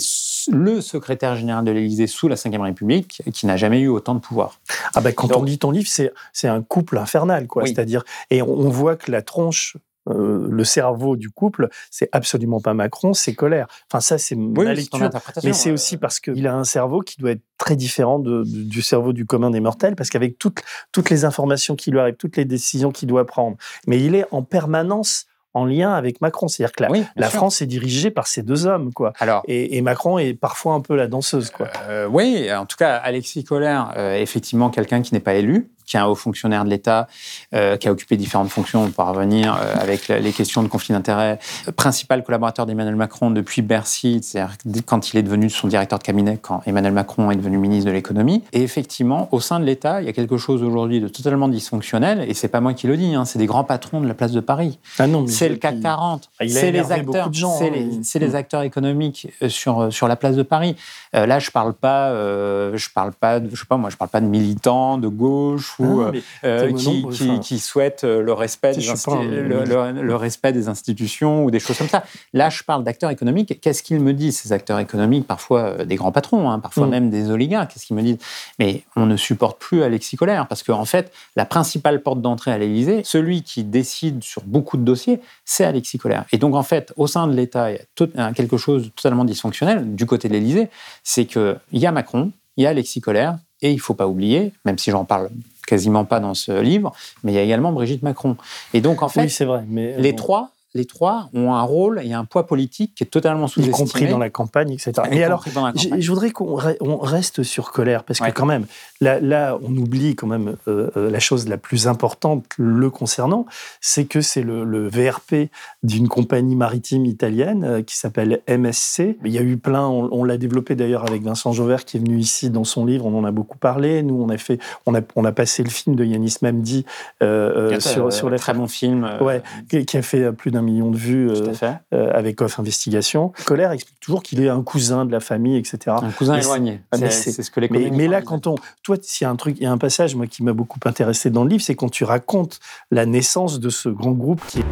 le 0.49 0.79
secrétaire 0.79 1.35
général 1.35 1.65
de 1.65 1.71
l'Élysée 1.71 2.07
sous 2.07 2.29
la 2.29 2.35
Ve 2.35 2.61
République 2.61 3.21
qui 3.33 3.45
n'a 3.45 3.57
jamais 3.57 3.81
eu 3.81 3.89
autant 3.89 4.15
de 4.15 4.19
pouvoir. 4.19 4.61
Ah 4.95 5.01
bah, 5.01 5.11
quand 5.11 5.35
on 5.35 5.43
lit 5.43 5.59
ton 5.59 5.71
livre, 5.71 5.89
c'est 5.89 6.13
c'est 6.31 6.47
un 6.47 6.61
couple 6.61 6.97
infernal, 6.97 7.47
quoi. 7.47 7.63
Oui. 7.63 7.69
C'est-à-dire, 7.69 8.03
et 8.31 8.41
on, 8.41 8.49
on 8.49 8.69
voit 8.69 8.95
que 8.95 9.11
la 9.11 9.21
tronche, 9.21 9.75
euh, 10.09 10.47
le 10.49 10.63
cerveau 10.63 11.15
du 11.15 11.29
couple, 11.29 11.69
c'est 11.91 12.09
absolument 12.11 12.59
pas 12.61 12.73
Macron, 12.73 13.13
c'est 13.13 13.33
colère. 13.33 13.67
Enfin, 13.91 13.99
ça, 13.99 14.17
c'est 14.17 14.35
ma 14.35 14.75
c'est 14.75 14.89
ton 14.89 14.99
lecture. 14.99 15.09
Mais 15.43 15.53
c'est 15.53 15.69
ouais. 15.69 15.73
aussi 15.73 15.97
parce 15.97 16.19
qu'il 16.19 16.47
a 16.47 16.55
un 16.55 16.63
cerveau 16.63 17.01
qui 17.01 17.17
doit 17.19 17.31
être 17.31 17.43
très 17.57 17.75
différent 17.75 18.19
de- 18.19 18.43
de- 18.43 18.63
du 18.63 18.81
cerveau 18.81 19.13
du 19.13 19.25
commun 19.25 19.49
des 19.49 19.59
mortels, 19.59 19.95
parce 19.95 20.09
qu'avec 20.09 20.37
toutes, 20.39 20.61
toutes 20.91 21.09
les 21.09 21.25
informations 21.25 21.75
qui 21.75 21.91
lui 21.91 21.99
arrivent, 21.99 22.15
toutes 22.15 22.37
les 22.37 22.45
décisions 22.45 22.91
qu'il 22.91 23.07
doit 23.07 23.25
prendre, 23.25 23.57
mais 23.87 23.99
il 24.01 24.15
est 24.15 24.25
en 24.31 24.43
permanence 24.43 25.25
en 25.53 25.65
lien 25.65 25.91
avec 25.93 26.21
Macron. 26.21 26.47
C'est-à-dire 26.47 26.71
que 26.73 26.83
la. 27.15 27.29
France 27.29 27.61
est 27.63 27.65
dirigée 27.65 28.11
par 28.11 28.27
ces 28.27 28.43
deux 28.43 28.67
hommes, 28.67 28.93
quoi. 28.93 29.13
Alors, 29.19 29.41
et, 29.47 29.75
et 29.77 29.81
Macron 29.81 30.19
est 30.19 30.35
parfois 30.35 30.73
un 30.75 30.81
peu 30.81 30.95
la 30.95 31.07
danseuse, 31.07 31.49
quoi. 31.49 31.67
Euh, 31.89 32.05
oui, 32.05 32.47
en 32.53 32.67
tout 32.67 32.77
cas, 32.77 32.95
Alexis 32.97 33.43
Colère, 33.43 33.91
euh, 33.97 34.15
effectivement, 34.15 34.69
quelqu'un 34.69 35.01
qui 35.01 35.15
n'est 35.15 35.19
pas 35.19 35.33
élu, 35.33 35.71
qui 35.87 35.95
est 35.95 35.99
un 35.99 36.05
haut 36.05 36.15
fonctionnaire 36.15 36.65
de 36.65 36.69
l'État, 36.69 37.07
euh, 37.55 37.77
qui 37.77 37.87
a 37.87 37.91
occupé 37.91 38.17
différentes 38.17 38.49
fonctions, 38.49 38.83
on 38.83 38.91
pourra 38.91 39.11
revenir 39.11 39.55
euh, 39.55 39.73
avec 39.79 40.09
les 40.09 40.33
questions 40.33 40.61
de 40.61 40.67
conflit 40.67 40.93
d'intérêts. 40.93 41.39
Principal 41.75 42.23
collaborateur 42.23 42.65
d'Emmanuel 42.65 42.95
Macron 42.95 43.31
depuis 43.31 43.61
Bercy, 43.61 44.19
c'est-à-dire 44.21 44.55
quand 44.85 45.13
il 45.13 45.17
est 45.17 45.23
devenu 45.23 45.49
son 45.49 45.67
directeur 45.67 45.97
de 45.97 46.03
cabinet, 46.03 46.37
quand 46.41 46.61
Emmanuel 46.65 46.93
Macron 46.93 47.31
est 47.31 47.37
devenu 47.37 47.57
ministre 47.57 47.87
de 47.87 47.93
l'économie. 47.93 48.43
Et 48.51 48.61
effectivement, 48.61 49.29
au 49.31 49.39
sein 49.39 49.59
de 49.59 49.65
l'État, 49.65 50.01
il 50.01 50.05
y 50.05 50.09
a 50.09 50.13
quelque 50.13 50.37
chose 50.37 50.61
aujourd'hui 50.61 50.99
de 50.99 51.07
totalement 51.07 51.47
dysfonctionnel, 51.47 52.25
et 52.27 52.33
c'est 52.33 52.49
pas 52.49 52.59
moi 52.59 52.73
qui 52.73 52.87
le 52.87 52.97
dis, 52.97 53.15
hein, 53.15 53.23
c'est 53.23 53.39
des 53.39 53.45
grands 53.45 53.63
patrons 53.63 54.01
de 54.01 54.07
la 54.07 54.13
place 54.13 54.33
de 54.33 54.41
Paris. 54.41 54.79
Ah 54.99 55.05
c'est 55.27 55.47
le 55.49 55.55
CAC 55.55 55.79
40, 55.79 56.29
Ah, 56.39 56.43
il 56.43 56.51
c'est 56.51 56.71
les 56.71 56.91
acteurs, 56.91 57.29
c'est 57.33 57.67
hein, 57.67 57.71
les, 57.73 58.03
c'est 58.03 58.19
les 58.19 58.35
acteurs 58.35 58.63
économiques 58.63 59.29
euh, 59.41 59.47
sur 59.47 59.91
sur 59.93 60.09
la 60.09 60.17
place 60.17 60.35
de 60.35 60.43
Paris. 60.43 60.75
Euh, 61.15 61.25
là, 61.25 61.39
je 61.39 61.49
parle 61.49 61.73
pas, 61.73 62.11
je 62.11 62.89
parle 62.93 63.13
pas, 63.13 63.39
de, 63.39 63.49
je 63.49 63.55
sais 63.55 63.65
pas 63.65 63.77
moi, 63.77 63.89
je 63.89 63.95
parle 63.95 64.09
pas 64.09 64.21
de 64.21 64.25
militants 64.25 64.97
de 64.97 65.07
gauche 65.07 65.76
ou 65.79 66.01
Ah, 66.01 66.11
euh, 66.43 66.71
euh, 66.71 67.39
qui, 67.39 67.59
souhaitent 67.59 68.03
euh, 68.03 68.21
le 68.21 68.33
respect, 68.33 68.73
des 68.75 68.89
un 68.89 69.23
le, 69.23 69.63
le- 69.65 70.01
le 70.01 70.15
respect 70.15 70.51
des 70.53 70.67
institutions 70.69 71.43
ou 71.43 71.51
des 71.51 71.59
choses 71.59 71.77
comme 71.77 71.87
ça. 71.89 72.03
Là, 72.33 72.49
je 72.49 72.63
parle 72.63 72.83
d'acteurs 72.83 73.09
économiques. 73.11 73.59
Qu'est-ce 73.61 73.83
qu'ils 73.83 73.99
me 73.99 74.13
disent 74.13 74.39
ces 74.39 74.51
acteurs 74.53 74.79
économiques? 74.79 75.27
Parfois 75.27 75.85
des 75.85 75.95
grands 75.95 76.11
patrons, 76.11 76.49
hein, 76.49 76.59
parfois 76.59 76.87
Mm. 76.87 76.89
même 76.89 77.09
des 77.09 77.29
oligarques. 77.31 77.73
Qu'est-ce 77.73 77.85
qu'ils 77.85 77.95
me 77.95 78.01
disent? 78.01 78.17
Mais 78.59 78.83
on 78.95 79.05
ne 79.05 79.17
supporte 79.17 79.59
plus 79.59 79.83
Alexis 79.83 80.17
Colère 80.17 80.47
parce 80.47 80.63
qu'en 80.63 80.85
fait, 80.85 81.11
la 81.35 81.45
principale 81.45 82.01
porte 82.01 82.21
d'entrée 82.21 82.51
à 82.51 82.57
l'Élysée, 82.57 83.01
celui 83.03 83.43
qui 83.43 83.63
décide 83.63 84.23
sur 84.23 84.41
beaucoup 84.43 84.77
de 84.77 84.83
dossiers, 84.83 85.19
c'est 85.45 85.63
Alexis 85.65 85.97
Colère. 85.97 86.25
Et 86.31 86.37
donc 86.37 86.55
en 86.55 86.63
fait, 86.63 86.93
au 86.97 87.07
sein 87.07 87.27
de 87.27 87.33
l'État, 87.33 87.71
il 87.71 87.75
y 87.75 87.79
a 87.79 87.83
tout- 87.95 88.09
quelque 88.35 88.57
chose 88.57 88.83
de 88.85 88.89
totalement 88.89 89.25
dysfonctionnel 89.25 89.95
du 89.95 90.05
côté 90.05 90.27
de 90.27 90.33
l'Élysée, 90.33 90.69
c'est 91.03 91.25
que 91.25 91.57
il 91.71 91.79
y 91.79 91.85
a 91.85 91.91
Macron, 91.91 92.31
il 92.57 92.63
y 92.63 92.67
a 92.67 92.69
Alexis 92.69 93.01
Colère, 93.01 93.37
et 93.61 93.71
il 93.71 93.79
faut 93.79 93.93
pas 93.93 94.07
oublier, 94.07 94.53
même 94.65 94.77
si 94.77 94.91
j'en 94.91 95.05
parle 95.05 95.29
quasiment 95.67 96.05
pas 96.05 96.19
dans 96.19 96.33
ce 96.33 96.59
livre, 96.59 96.91
mais 97.23 97.33
il 97.33 97.35
y 97.35 97.37
a 97.37 97.43
également 97.43 97.71
Brigitte 97.71 98.01
Macron. 98.01 98.37
Et 98.73 98.81
donc 98.81 99.03
en 99.03 99.09
fait, 99.09 99.21
oui, 99.21 99.45
vrai. 99.45 99.63
Mais 99.67 99.95
les 99.99 100.13
euh, 100.13 100.15
trois, 100.15 100.49
les 100.73 100.85
trois 100.85 101.29
ont 101.33 101.53
un 101.53 101.61
rôle 101.63 102.01
et 102.03 102.13
un 102.13 102.25
poids 102.25 102.45
politique 102.45 102.93
qui 102.95 103.03
est 103.03 103.07
totalement 103.07 103.45
y 103.47 103.49
sous-estimé. 103.49 103.77
compris 103.77 104.07
dans 104.07 104.17
la 104.19 104.29
campagne, 104.29 104.71
etc. 104.71 104.91
Y 105.05 105.09
Mais 105.15 105.23
alors, 105.23 105.43
je 105.45 106.09
voudrais 106.11 106.31
qu'on 106.31 106.57
re- 106.57 106.77
on 106.81 106.97
reste 106.97 107.43
sur 107.43 107.71
colère, 107.71 108.03
parce 108.03 108.19
Ouais. 108.19 108.31
que 108.31 108.33
quand 108.37 108.45
même, 108.45 108.65
là, 109.01 109.19
là, 109.19 109.57
on 109.63 109.75
oublie 109.77 110.15
quand 110.15 110.27
même 110.27 110.55
euh, 110.67 110.89
euh, 110.97 111.09
la 111.09 111.19
chose 111.19 111.47
la 111.47 111.57
plus 111.57 111.87
importante 111.87 112.45
le 112.57 112.89
concernant, 112.89 113.45
c'est 113.81 114.05
que 114.05 114.21
c'est 114.21 114.41
le, 114.43 114.63
le 114.65 114.87
VRP 114.87 115.49
d'une 115.83 116.07
compagnie 116.09 116.55
maritime 116.55 117.05
italienne 117.05 117.63
euh, 117.63 117.81
qui 117.81 117.95
s'appelle 117.97 118.41
MSC. 118.47 119.17
Il 119.25 119.31
y 119.31 119.37
a 119.37 119.41
eu 119.41 119.57
plein, 119.57 119.87
on, 119.87 120.09
on 120.11 120.23
l'a 120.23 120.37
développé 120.37 120.75
d'ailleurs 120.75 121.07
avec 121.07 121.23
Vincent 121.23 121.53
Jauvert 121.53 121.85
qui 121.85 121.97
est 121.97 121.99
venu 121.99 122.17
ici 122.17 122.49
dans 122.49 122.63
son 122.65 122.85
livre, 122.85 123.05
on 123.05 123.17
en 123.17 123.23
a 123.23 123.31
beaucoup 123.31 123.57
parlé. 123.57 124.03
Nous, 124.03 124.21
on 124.21 124.29
a 124.29 124.37
fait, 124.37 124.59
on 124.85 124.93
a, 124.95 125.01
on 125.15 125.25
a 125.25 125.31
passé 125.31 125.63
le 125.63 125.69
film 125.69 125.95
de 125.95 126.03
Yanis 126.05 126.35
Mamdi 126.41 126.85
euh, 127.23 127.79
sur, 127.79 128.11
sur 128.11 128.29
la 128.29 128.37
très 128.37 128.53
bon 128.53 128.67
film. 128.67 129.09
Ouais, 129.21 129.41
qui 129.69 129.97
a 129.97 130.01
fait 130.01 130.31
plus 130.33 130.51
d'un 130.51 130.56
million 130.61 130.91
de 130.91 130.97
vues 130.97 131.29
euh, 131.29 131.53
euh, 131.93 132.11
avec 132.13 132.41
Off 132.41 132.59
Investigation. 132.59 133.31
Colère 133.45 133.71
explique 133.71 133.99
toujours 133.99 134.23
qu'il 134.23 134.41
est 134.41 134.49
un 134.49 134.61
cousin 134.63 135.05
de 135.05 135.11
la 135.11 135.19
famille, 135.19 135.57
etc. 135.57 135.95
Un 136.01 136.11
cousin 136.11 136.35
Mais 136.35 136.41
éloigné. 136.41 136.81
C'est- 137.09 137.41
ce 137.41 137.51
que 137.51 137.59
les 137.59 137.69
mais, 137.69 137.89
mais 137.91 138.07
là, 138.07 138.21
quand 138.21 138.47
on, 138.47 138.55
toi, 138.83 138.97
s'il 139.01 139.25
y 139.25 139.27
a 139.27 139.31
un 139.31 139.35
truc, 139.35 139.57
il 139.59 139.63
y 139.63 139.65
a 139.65 139.71
un 139.71 139.77
passage 139.77 140.15
moi 140.15 140.27
qui 140.27 140.43
m'a 140.43 140.53
beaucoup 140.53 140.79
intéressé 140.85 141.29
dans 141.29 141.43
le 141.43 141.49
livre, 141.49 141.63
c'est 141.63 141.75
quand 141.75 141.89
tu 141.89 142.03
racontes 142.03 142.59
la 142.91 143.05
naissance 143.05 143.59
de 143.59 143.69
ce 143.69 143.89
grand 143.89 144.11
groupe 144.11 144.41
qui 144.47 144.59
est 144.59 144.65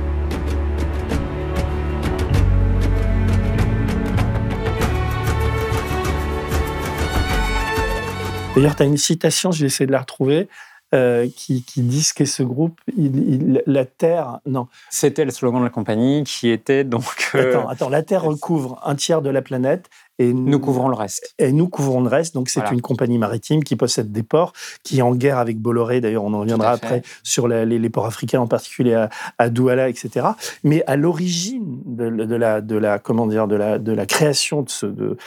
D'ailleurs, 8.56 8.76
tu 8.76 8.84
as 8.84 8.86
une 8.86 8.98
citation, 8.98 9.52
je 9.52 9.62
vais 9.62 9.68
essayer 9.68 9.86
de 9.86 9.92
la 9.92 10.00
retrouver, 10.00 10.48
euh, 10.96 11.28
qui, 11.36 11.64
qui 11.64 11.82
ce 12.02 12.14
qu'est 12.14 12.26
ce 12.26 12.42
groupe. 12.42 12.80
Il- 12.98 13.18
il- 13.30 13.64
la 13.68 13.86
Terre, 13.86 14.40
non. 14.46 14.68
C'était 14.90 15.26
le 15.26 15.32
slogan 15.32 15.60
de 15.60 15.66
la 15.66 15.70
compagnie 15.70 16.24
qui 16.24 16.50
était 16.50 16.84
donc. 16.84 17.32
euh, 17.36 17.50
Attends, 17.52 17.68
attends, 17.70 17.90
la 17.90 18.02
Terre 18.02 18.24
recouvre 18.32 18.82
un 18.86 18.96
tiers 18.96 19.22
de 19.22 19.30
la 19.30 19.42
planète 19.42 19.90
et 20.18 20.34
Nous 20.34 20.60
couvrons 20.60 20.88
le 20.88 20.96
reste. 20.96 21.34
Et 21.40 21.52
nous 21.52 21.68
couvrons 21.68 22.02
le 22.02 22.08
reste. 22.08 22.34
Donc, 22.36 22.50
c'est 22.50 22.60
Voilà. 22.62 22.74
une 22.74 22.82
compagnie 22.82 23.18
maritime 23.18 23.64
qui 23.64 23.76
possède 23.76 24.12
des 24.12 24.24
ports, 24.24 24.54
qui 24.84 25.00
est 25.00 25.02
en 25.02 25.14
guerre 25.14 25.38
avec 25.38 25.60
Bolloré. 25.60 26.00
D'ailleurs, 26.02 26.24
on 26.24 26.34
en 26.34 26.40
reviendra 26.40 26.72
après 26.72 27.02
sur 27.24 27.48
la- 27.48 27.66
les, 27.66 27.80
les 27.80 27.90
ports 27.90 28.06
africains, 28.06 28.40
en 28.40 28.48
particulier 28.48 28.94
à, 28.94 29.10
à 29.38 29.50
Douala, 29.50 29.90
etc. 29.90 30.28
Mais 30.64 30.84
à 30.88 30.96
l'origine 30.96 31.82
de, 31.86 32.10
de 32.10 32.36
la, 32.36 32.62
de 32.62 32.76
la, 32.78 33.00
comment 33.00 33.28
dire, 33.28 33.48
de 33.48 33.56
la, 33.56 33.78
de 33.80 33.92
la 33.92 34.06
création 34.06 34.62
de 34.62 34.70
ce, 34.70 34.86
de, 34.86 35.18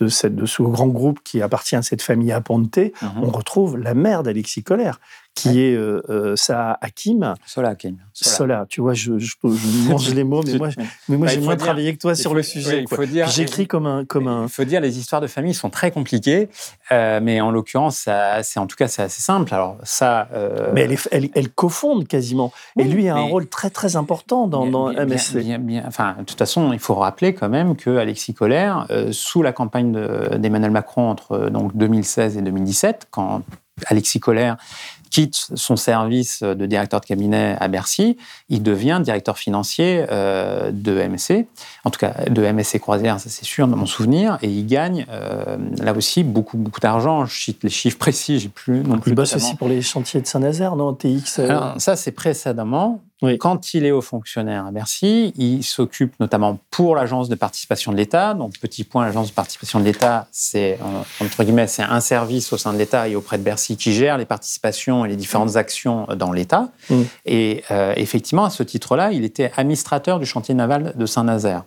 de, 0.00 0.08
cette- 0.08 0.34
de 0.34 0.46
ce 0.46 0.62
grand 0.62 0.88
groupe 0.88 1.20
qui 1.22 1.40
appartient 1.42 1.76
à 1.76 1.82
cette 1.82 2.02
famille 2.02 2.32
Aponte, 2.32 2.78
Mhm. 2.78 2.90
on 3.22 3.30
retrouve 3.30 3.76
la 3.78 3.94
mère 3.94 4.22
d'Alexis 4.22 4.62
Colère, 4.62 4.98
qui 5.34 5.62
est 5.62 5.74
euh, 5.74 6.02
euh, 6.10 6.36
Saha 6.36 6.78
Hakim. 6.82 7.34
Sola 7.46 7.70
Hakim. 7.70 7.96
Sola. 8.12 8.66
tu 8.68 8.80
vois, 8.82 8.92
je, 8.92 9.18
je, 9.18 9.34
je 9.42 9.88
mange 9.88 10.12
les 10.14 10.24
mots, 10.24 10.42
mais 10.46 10.54
moi, 10.58 10.68
mais 11.08 11.16
moi 11.16 11.26
Bah, 11.26 11.32
j'ai 11.32 11.40
moins 11.40 11.56
dire- 11.56 11.64
travaillé 11.64 11.94
que 11.94 11.98
toi 11.98 12.14
sur 12.14 12.30
faut- 12.30 12.36
le 12.36 12.42
sujet. 12.42 12.74
oui, 12.74 12.78
il 12.82 12.84
quoi. 12.84 12.98
faut 12.98 13.06
dire- 13.06 13.26
J'écris 13.28 13.66
comme 13.66 13.86
un, 13.86 14.04
comme 14.04 14.28
un. 14.28 14.42
Il 14.44 14.48
faut 14.50 14.64
dire, 14.64 14.80
les 14.82 14.98
histoires 14.98 15.22
de 15.22 15.26
famille 15.26 15.54
sont 15.54 15.70
très 15.70 15.90
compliquées, 15.90 16.50
euh, 16.92 17.18
mais 17.22 17.40
en 17.40 17.50
l'occurrence, 17.50 17.96
ça- 17.96 18.42
c'est 18.42 18.60
en 18.60 18.66
tout 18.66 18.76
cas 18.76 18.88
c'est 18.88 19.02
assez 19.02 19.22
simple. 19.22 19.52
Alors 19.54 19.78
ça, 19.84 20.28
euh, 20.34 20.70
Mais 20.74 20.82
elle, 20.82 20.92
est- 20.92 21.08
elle, 21.10 21.30
elle 21.34 21.48
cofonde 21.48 22.06
quasiment. 22.06 22.52
Et 22.78 22.84
lui 22.84 23.08
a 23.08 23.16
un 23.16 23.22
rôle 23.22 23.48
très 23.48 23.70
très 23.70 23.96
important 23.96 24.46
dans, 24.46 24.66
dans 24.66 24.90
Bien- 24.90 25.06
MSC. 25.06 25.58
bien- 25.58 25.84
enfin, 25.86 26.14
de 26.18 26.24
toute 26.24 26.38
façon, 26.38 26.72
il 26.74 26.78
faut 26.78 26.94
rappeler 26.94 27.32
quand 27.34 27.48
même 27.48 27.74
que 27.74 27.96
Alexis 27.96 28.34
Collère, 28.34 28.86
euh, 28.90 29.12
sous 29.12 29.42
la 29.42 29.52
campagne 29.52 29.92
de- 29.92 30.36
d'Emmanuel 30.36 30.70
Macron 30.72 31.08
entre 31.08 31.32
euh, 31.32 31.50
donc 31.50 31.74
2016 31.74 32.36
et 32.36 32.42
2017, 32.42 33.08
quand 33.10 33.42
Alexis 33.86 34.20
Collère 34.20 34.58
quitte 35.12 35.50
son 35.54 35.76
service 35.76 36.42
de 36.42 36.66
directeur 36.66 37.00
de 37.00 37.04
cabinet 37.04 37.54
à 37.60 37.68
Bercy, 37.68 38.16
il 38.48 38.62
devient 38.62 38.98
directeur 39.04 39.36
financier 39.36 40.06
euh, 40.10 40.70
de 40.72 41.06
MSC, 41.06 41.46
en 41.84 41.90
tout 41.90 41.98
cas 41.98 42.14
de 42.30 42.42
MSC 42.50 42.80
Croisière, 42.80 43.20
ça 43.20 43.28
c'est 43.28 43.44
sûr, 43.44 43.68
dans 43.68 43.76
mon 43.76 43.86
souvenir, 43.86 44.38
et 44.40 44.48
il 44.48 44.66
gagne 44.66 45.04
euh, 45.10 45.58
là 45.78 45.92
aussi 45.92 46.24
beaucoup, 46.24 46.56
beaucoup 46.56 46.80
d'argent. 46.80 47.26
Je 47.26 47.38
cite 47.38 47.62
les 47.62 47.68
chiffres 47.68 47.98
précis, 47.98 48.38
j'ai 48.38 48.48
plus 48.48 48.80
non 48.80 48.98
plus. 48.98 49.12
Il 49.12 49.14
bosse 49.14 49.36
aussi 49.36 49.54
pour 49.54 49.68
les 49.68 49.82
chantiers 49.82 50.22
de 50.22 50.26
Saint-Nazaire, 50.26 50.76
non 50.76 50.94
TX 50.94 51.40
euh, 51.40 51.48
Alors, 51.50 51.74
ça, 51.76 51.94
c'est 51.94 52.12
précédemment. 52.12 53.02
Quand 53.38 53.74
il 53.74 53.84
est 53.84 53.92
haut 53.92 54.00
fonctionnaire 54.00 54.66
à 54.66 54.70
Bercy, 54.72 55.32
il 55.36 55.62
s'occupe 55.62 56.12
notamment 56.20 56.58
pour 56.70 56.96
l'agence 56.96 57.28
de 57.28 57.34
participation 57.34 57.92
de 57.92 57.96
l'État. 57.96 58.34
Donc, 58.34 58.58
petit 58.58 58.84
point, 58.84 59.04
l'agence 59.04 59.28
de 59.28 59.34
participation 59.34 59.80
de 59.80 59.84
l'État, 59.84 60.26
c'est, 60.32 60.78
euh, 60.80 61.24
entre 61.24 61.44
guillemets, 61.44 61.66
c'est 61.66 61.82
un 61.82 62.00
service 62.00 62.52
au 62.52 62.58
sein 62.58 62.72
de 62.72 62.78
l'État 62.78 63.08
et 63.08 63.16
auprès 63.16 63.38
de 63.38 63.42
Bercy 63.42 63.76
qui 63.76 63.92
gère 63.92 64.18
les 64.18 64.24
participations 64.24 65.04
et 65.04 65.08
les 65.08 65.16
différentes 65.16 65.56
actions 65.56 66.06
dans 66.16 66.32
l'État. 66.32 66.68
Mm. 66.90 67.02
Et 67.26 67.64
euh, 67.70 67.92
effectivement, 67.96 68.44
à 68.44 68.50
ce 68.50 68.62
titre-là, 68.62 69.12
il 69.12 69.24
était 69.24 69.52
administrateur 69.56 70.18
du 70.18 70.26
chantier 70.26 70.54
naval 70.54 70.92
de 70.96 71.06
Saint-Nazaire, 71.06 71.64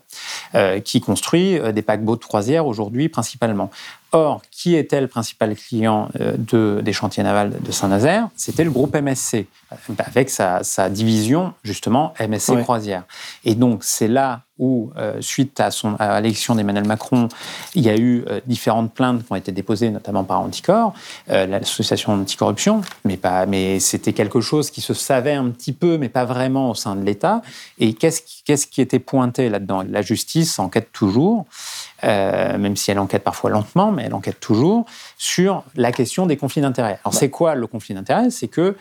euh, 0.56 0.80
qui 0.80 1.02
construit 1.02 1.58
euh, 1.58 1.72
des 1.72 1.82
paquebots 1.82 2.16
de 2.16 2.24
croisière 2.24 2.68
aujourd'hui 2.68 3.10
principalement. 3.10 3.70
Or, 4.16 4.42
qui 4.50 4.76
était 4.76 5.02
le 5.02 5.08
principal 5.08 5.56
client 5.56 6.08
euh, 6.22 6.36
de, 6.38 6.82
des 6.82 6.94
chantiers 6.94 7.22
navals 7.22 7.62
de 7.62 7.72
Saint-Nazaire? 7.72 8.30
C'était 8.38 8.64
le 8.64 8.72
groupe 8.72 8.96
MSC, 8.96 9.46
avec 10.00 10.30
sa, 10.30 10.64
sa 10.64 10.90
division 10.90 11.54
justement 11.64 12.14
MSC. 12.20 12.62
Croisière. 12.62 13.04
Et 13.44 13.56
donc, 13.56 13.84
c'est 13.84 14.08
là 14.08 14.42
où, 14.58 14.92
euh, 14.96 15.18
suite 15.20 15.60
à, 15.60 15.70
son, 15.70 15.96
à 15.96 16.22
l'élection 16.22 16.56
d'Emmanuel 16.56 16.88
Macron, 16.88 17.28
il 17.74 17.84
y 17.84 17.90
a 17.90 17.98
eu 17.98 18.24
euh, 18.28 18.40
différentes 18.46 18.94
plaintes 18.94 19.26
qui 19.26 19.32
ont 19.32 19.36
été 19.36 19.52
déposées, 19.52 19.90
notamment 19.90 20.24
par 20.24 20.40
Anticor, 20.42 20.94
euh, 21.30 21.46
l'association 21.46 22.14
anticorruption, 22.14 22.82
mais, 23.04 23.18
pas, 23.18 23.46
mais 23.46 23.80
c'était 23.82 24.14
quelque 24.14 24.40
chose 24.40 24.72
qui 24.72 24.80
se 24.80 24.94
savait 24.94 25.34
un 25.34 25.50
petit 25.50 25.74
peu, 25.74 25.98
mais 25.98 26.08
pas 26.08 26.24
vraiment 26.24 26.70
au 26.70 26.74
sein 26.74 26.96
de 26.96 27.04
l'État. 27.04 27.42
Et 27.80 27.94
qu'est-ce 27.94 28.22
qui, 28.22 28.44
qu'est-ce 28.46 28.68
qui 28.68 28.82
était 28.82 29.00
pointé 29.00 29.50
là-dedans? 29.50 29.84
La 29.90 30.02
justice 30.02 30.58
enquête 30.58 30.90
toujours, 30.94 31.46
euh, 32.06 32.58
même 32.58 32.76
si 32.76 32.92
elle 32.92 33.00
enquête 33.00 33.24
parfois 33.24 33.50
lentement, 33.50 33.92
mais 33.92 34.04
elle 34.04 34.14
enquête 34.14 34.40
toujours 34.40 34.86
sur 35.18 35.64
la 35.76 35.92
question 35.92 36.26
des 36.26 36.38
conflits 36.38 36.62
d'intérêts. 36.62 37.00
Alors, 37.04 37.14
c'est 37.14 37.30
quoi 37.30 37.56
le 37.56 37.66
conflit 37.68 37.96
d'intérêts? 37.96 38.30
C'est 38.30 38.48
que 38.48 38.76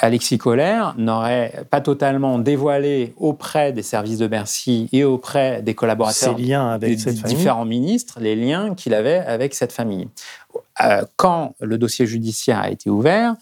Alexis 0.00 0.38
Collère 0.38 0.94
n'aurait 0.96 1.64
pas 1.70 1.80
totalement 1.80 2.38
dévoilé 2.38 3.14
auprès 3.18 3.72
des 3.72 3.82
services 3.82 4.18
de 4.18 4.26
Bercy 4.26 4.88
et 4.92 5.04
auprès 5.04 5.60
des 5.62 5.74
collaborateurs 5.74 6.38
liens 6.38 6.70
avec 6.70 6.96
des 6.96 6.98
cette 6.98 7.18
famille. 7.18 7.36
différents 7.36 7.64
ministres 7.64 8.18
les 8.20 8.36
liens 8.36 8.74
qu'il 8.74 8.94
avait 8.94 9.18
avec 9.18 9.54
cette 9.54 9.72
famille. 9.72 10.08
Euh, 10.82 11.02
quand 11.16 11.54
le 11.60 11.76
dossier 11.76 12.06
judiciaire 12.06 12.60
a 12.60 12.70
été 12.70 12.88
ouvert, 12.88 13.34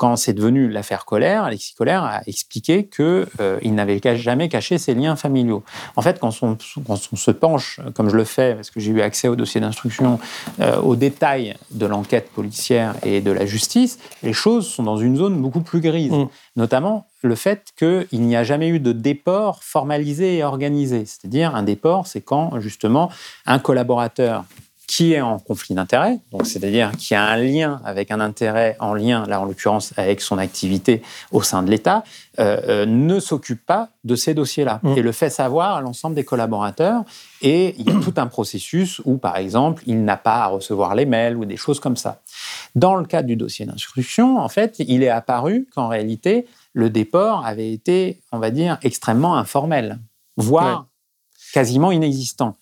quand 0.00 0.16
c'est 0.16 0.32
devenu 0.32 0.70
l'affaire 0.70 1.04
Colère, 1.04 1.44
Alexis 1.44 1.74
Colère 1.74 2.04
a 2.04 2.22
expliqué 2.26 2.86
qu'il 2.86 3.26
il 3.60 3.74
n'avait 3.74 4.00
jamais 4.16 4.48
caché 4.48 4.78
ses 4.78 4.94
liens 4.94 5.14
familiaux. 5.14 5.62
En 5.94 6.00
fait, 6.00 6.18
quand 6.18 6.34
on, 6.40 6.56
quand 6.86 6.98
on 7.12 7.16
se 7.16 7.30
penche, 7.30 7.80
comme 7.94 8.08
je 8.08 8.16
le 8.16 8.24
fais, 8.24 8.54
parce 8.54 8.70
que 8.70 8.80
j'ai 8.80 8.92
eu 8.92 9.02
accès 9.02 9.28
au 9.28 9.36
dossier 9.36 9.60
d'instruction, 9.60 10.18
euh, 10.60 10.80
aux 10.80 10.96
détails 10.96 11.54
de 11.72 11.84
l'enquête 11.84 12.30
policière 12.30 12.94
et 13.02 13.20
de 13.20 13.30
la 13.30 13.44
justice, 13.44 13.98
les 14.22 14.32
choses 14.32 14.66
sont 14.66 14.84
dans 14.84 14.96
une 14.96 15.18
zone 15.18 15.38
beaucoup 15.38 15.60
plus 15.60 15.82
grise. 15.82 16.14
Notamment 16.56 17.06
le 17.22 17.34
fait 17.34 17.66
qu'il 17.76 18.22
n'y 18.22 18.36
a 18.36 18.42
jamais 18.42 18.68
eu 18.68 18.80
de 18.80 18.92
déport 18.92 19.62
formalisé 19.62 20.38
et 20.38 20.44
organisé. 20.44 21.04
C'est-à-dire, 21.04 21.54
un 21.54 21.62
déport, 21.62 22.06
c'est 22.06 22.22
quand, 22.22 22.58
justement, 22.58 23.10
un 23.44 23.58
collaborateur 23.58 24.44
qui 24.90 25.12
est 25.12 25.20
en 25.20 25.38
conflit 25.38 25.76
d'intérêts, 25.76 26.18
donc 26.32 26.48
c'est-à-dire 26.48 26.90
qui 26.98 27.14
a 27.14 27.22
un 27.22 27.36
lien 27.36 27.80
avec 27.84 28.10
un 28.10 28.18
intérêt 28.18 28.76
en 28.80 28.92
lien, 28.92 29.24
là 29.24 29.40
en 29.40 29.44
l'occurrence 29.44 29.94
avec 29.96 30.20
son 30.20 30.36
activité 30.36 31.00
au 31.30 31.42
sein 31.42 31.62
de 31.62 31.70
l'État, 31.70 32.02
euh, 32.40 32.60
euh, 32.66 32.86
ne 32.86 33.20
s'occupe 33.20 33.64
pas 33.64 33.90
de 34.02 34.16
ces 34.16 34.34
dossiers-là 34.34 34.80
et 34.96 35.02
le 35.02 35.12
fait 35.12 35.30
savoir 35.30 35.76
à 35.76 35.80
l'ensemble 35.80 36.16
des 36.16 36.24
collaborateurs. 36.24 37.04
Et 37.40 37.76
il 37.78 37.86
y 37.86 37.96
a 37.96 38.00
tout 38.00 38.14
un 38.16 38.26
processus 38.26 39.00
où, 39.04 39.16
par 39.16 39.36
exemple, 39.36 39.84
il 39.86 40.04
n'a 40.04 40.16
pas 40.16 40.42
à 40.42 40.46
recevoir 40.48 40.96
les 40.96 41.06
mails 41.06 41.36
ou 41.36 41.44
des 41.44 41.56
choses 41.56 41.78
comme 41.78 41.96
ça. 41.96 42.20
Dans 42.74 42.96
le 42.96 43.04
cadre 43.04 43.28
du 43.28 43.36
dossier 43.36 43.66
d'instruction, 43.66 44.38
en 44.38 44.48
fait, 44.48 44.74
il 44.80 45.04
est 45.04 45.08
apparu 45.08 45.68
qu'en 45.72 45.86
réalité, 45.86 46.48
le 46.72 46.90
déport 46.90 47.46
avait 47.46 47.72
été, 47.72 48.20
on 48.32 48.40
va 48.40 48.50
dire, 48.50 48.76
extrêmement 48.82 49.36
informel, 49.36 50.00
voire 50.36 50.88
quasiment 51.52 51.92
inexistant. 51.92 52.56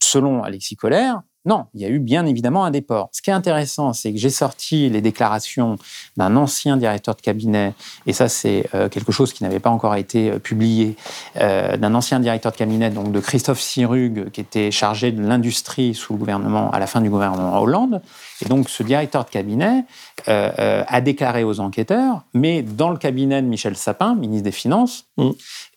Selon 0.00 0.42
Alexis 0.42 0.74
Collère, 0.74 1.22
non, 1.44 1.66
il 1.74 1.80
y 1.80 1.84
a 1.84 1.88
eu 1.88 1.98
bien 1.98 2.24
évidemment 2.26 2.64
un 2.64 2.70
déport. 2.70 3.08
Ce 3.12 3.20
qui 3.20 3.30
est 3.30 3.32
intéressant, 3.32 3.92
c'est 3.92 4.12
que 4.12 4.18
j'ai 4.18 4.30
sorti 4.30 4.88
les 4.88 5.00
déclarations 5.00 5.76
d'un 6.16 6.36
ancien 6.36 6.76
directeur 6.76 7.14
de 7.14 7.20
cabinet, 7.20 7.74
et 8.06 8.12
ça 8.12 8.28
c'est 8.28 8.68
euh, 8.74 8.88
quelque 8.88 9.12
chose 9.12 9.32
qui 9.32 9.42
n'avait 9.42 9.60
pas 9.60 9.70
encore 9.70 9.96
été 9.96 10.30
euh, 10.30 10.38
publié, 10.38 10.96
euh, 11.36 11.76
d'un 11.76 11.94
ancien 11.94 12.20
directeur 12.20 12.52
de 12.52 12.56
cabinet, 12.56 12.90
donc 12.90 13.10
de 13.10 13.20
Christophe 13.20 13.60
Sirugue, 13.60 14.30
qui 14.30 14.40
était 14.40 14.70
chargé 14.70 15.10
de 15.10 15.22
l'industrie 15.22 15.94
sous 15.94 16.12
le 16.12 16.18
gouvernement, 16.18 16.70
à 16.70 16.78
la 16.78 16.86
fin 16.86 17.00
du 17.00 17.10
gouvernement 17.10 17.60
Hollande. 17.60 18.02
Et 18.44 18.48
donc 18.48 18.68
ce 18.68 18.82
directeur 18.82 19.24
de 19.24 19.30
cabinet 19.30 19.84
a 20.26 21.00
déclaré 21.00 21.44
aux 21.44 21.60
enquêteurs, 21.60 22.22
mais 22.34 22.62
dans 22.62 22.90
le 22.90 22.96
cabinet 22.96 23.40
de 23.40 23.46
Michel 23.46 23.76
Sapin, 23.76 24.14
ministre 24.14 24.44
des 24.44 24.52
Finances, 24.52 25.06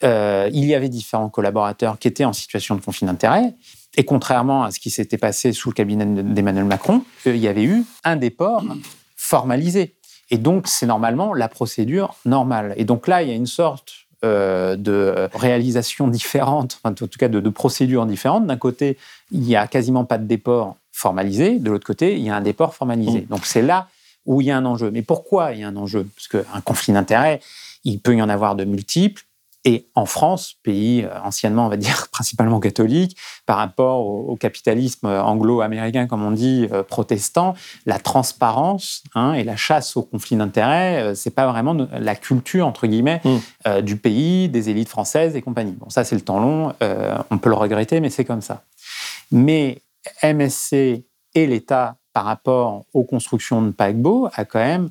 euh, 0.04 0.50
il 0.54 0.66
y 0.66 0.76
avait 0.76 0.90
différents 0.90 1.30
collaborateurs 1.30 1.98
qui 2.00 2.08
étaient 2.08 2.26
en 2.26 2.34
situation 2.34 2.76
de 2.76 2.82
conflit 2.82 3.06
d'intérêts. 3.06 3.54
Et 3.98 4.04
contrairement 4.04 4.64
à 4.64 4.72
ce 4.72 4.80
qui 4.80 4.90
s'était 4.90 5.18
passé 5.18 5.54
sous 5.54 5.70
le 5.70 5.74
cabinet 5.74 6.06
d'Emmanuel 6.06 6.66
Macron, 6.66 7.04
il 7.26 7.38
y 7.38 7.48
avait 7.48 7.64
eu 7.64 7.84
un 8.04 8.16
déport 8.16 8.64
formalisé. 9.16 9.96
Et 10.32 10.38
donc, 10.38 10.68
c'est 10.68 10.86
normalement 10.86 11.34
la 11.34 11.48
procédure 11.48 12.16
normale. 12.26 12.74
Et 12.78 12.86
donc 12.86 13.08
là, 13.08 13.22
il 13.22 13.30
y 13.30 13.32
a 13.32 13.36
une 13.36 13.46
sorte 13.46 13.94
euh, 14.24 14.76
de 14.76 15.30
réalisation 15.34 16.08
différente, 16.08 16.80
enfin, 16.82 16.92
en 16.92 17.08
tout 17.08 17.20
cas 17.20 17.28
de, 17.28 17.40
de 17.40 17.50
procédures 17.50 18.06
différentes. 18.06 18.48
D'un 18.48 18.58
côté, 18.58 18.98
il 19.32 19.42
n'y 19.42 19.56
a 19.56 19.68
quasiment 19.68 20.04
pas 20.04 20.18
de 20.18 20.26
déport 20.26 20.78
formalisé. 20.92 21.60
De 21.60 21.70
l'autre 21.70 21.86
côté, 21.86 22.16
il 22.18 22.24
y 22.24 22.30
a 22.30 22.36
un 22.36 22.42
déport 22.42 22.74
formalisé. 22.74 23.22
Donc 23.30 23.46
c'est 23.46 23.62
là 23.62 23.88
où 24.26 24.42
il 24.42 24.48
y 24.48 24.52
a 24.52 24.58
un 24.58 24.66
enjeu. 24.66 24.90
Mais 24.92 25.04
pourquoi 25.04 25.52
il 25.52 25.60
y 25.60 25.64
a 25.64 25.68
un 25.68 25.76
enjeu? 25.76 26.08
Parce 26.16 26.28
qu'un 26.28 26.62
conflit 26.62 26.94
d'intérêts, 26.94 27.40
il 27.84 28.00
peut 28.00 28.16
y 28.16 28.22
en 28.22 28.30
avoir 28.30 28.56
de 28.56 28.64
multiples. 28.64 29.24
Et 29.66 29.88
en 29.96 30.06
France, 30.06 30.56
pays 30.64 31.04
euh, 31.04 31.10
anciennement, 31.24 31.66
on 31.66 31.70
va 31.70 31.78
dire, 31.78 32.08
principalement 32.12 32.60
catholique, 32.60 33.18
par 33.46 33.58
rapport 33.58 34.06
au, 34.06 34.32
au 34.32 34.36
capitalisme 34.36 35.08
anglo-américain, 35.08 36.08
comme 36.08 36.24
on 36.24 36.32
dit, 36.32 36.68
euh, 36.72 36.84
protestant, 36.84 37.56
la 37.86 38.00
transparence 38.00 39.04
hein, 39.16 39.34
et 39.34 39.44
la 39.44 39.56
chasse 39.56 39.98
au 39.98 40.04
conflit 40.04 40.36
d'intérêts, 40.36 41.02
euh, 41.02 41.16
c'est 41.16 41.32
pas 41.32 41.48
vraiment 41.48 41.76
la 41.92 42.16
culture, 42.16 42.68
entre 42.68 42.88
guillemets, 42.88 43.22
euh, 43.68 43.82
du 43.82 43.98
pays, 43.98 44.50
des 44.50 44.70
élites 44.70 44.90
françaises 44.90 45.36
et 45.36 45.42
compagnie. 45.42 45.74
Bon, 45.74 45.90
ça, 45.90 46.04
c'est 46.04 46.16
le 46.16 46.22
temps 46.22 46.40
long, 46.40 46.74
on 47.30 47.38
peut 47.38 47.50
le 47.50 47.56
regretter, 47.56 48.00
mais 48.00 48.10
c'est 48.10 48.26
comme 48.26 48.42
ça. 48.42 48.64
Mais 49.32 49.82
MSC 50.24 51.04
et 51.34 51.48
l'État, 51.48 51.96
par 52.14 52.26
rapport 52.26 52.86
aux 52.94 53.04
constructions 53.04 53.62
de 53.62 53.72
paquebots, 53.72 54.30
a 54.34 54.46
quand 54.46 54.60
même 54.60 54.90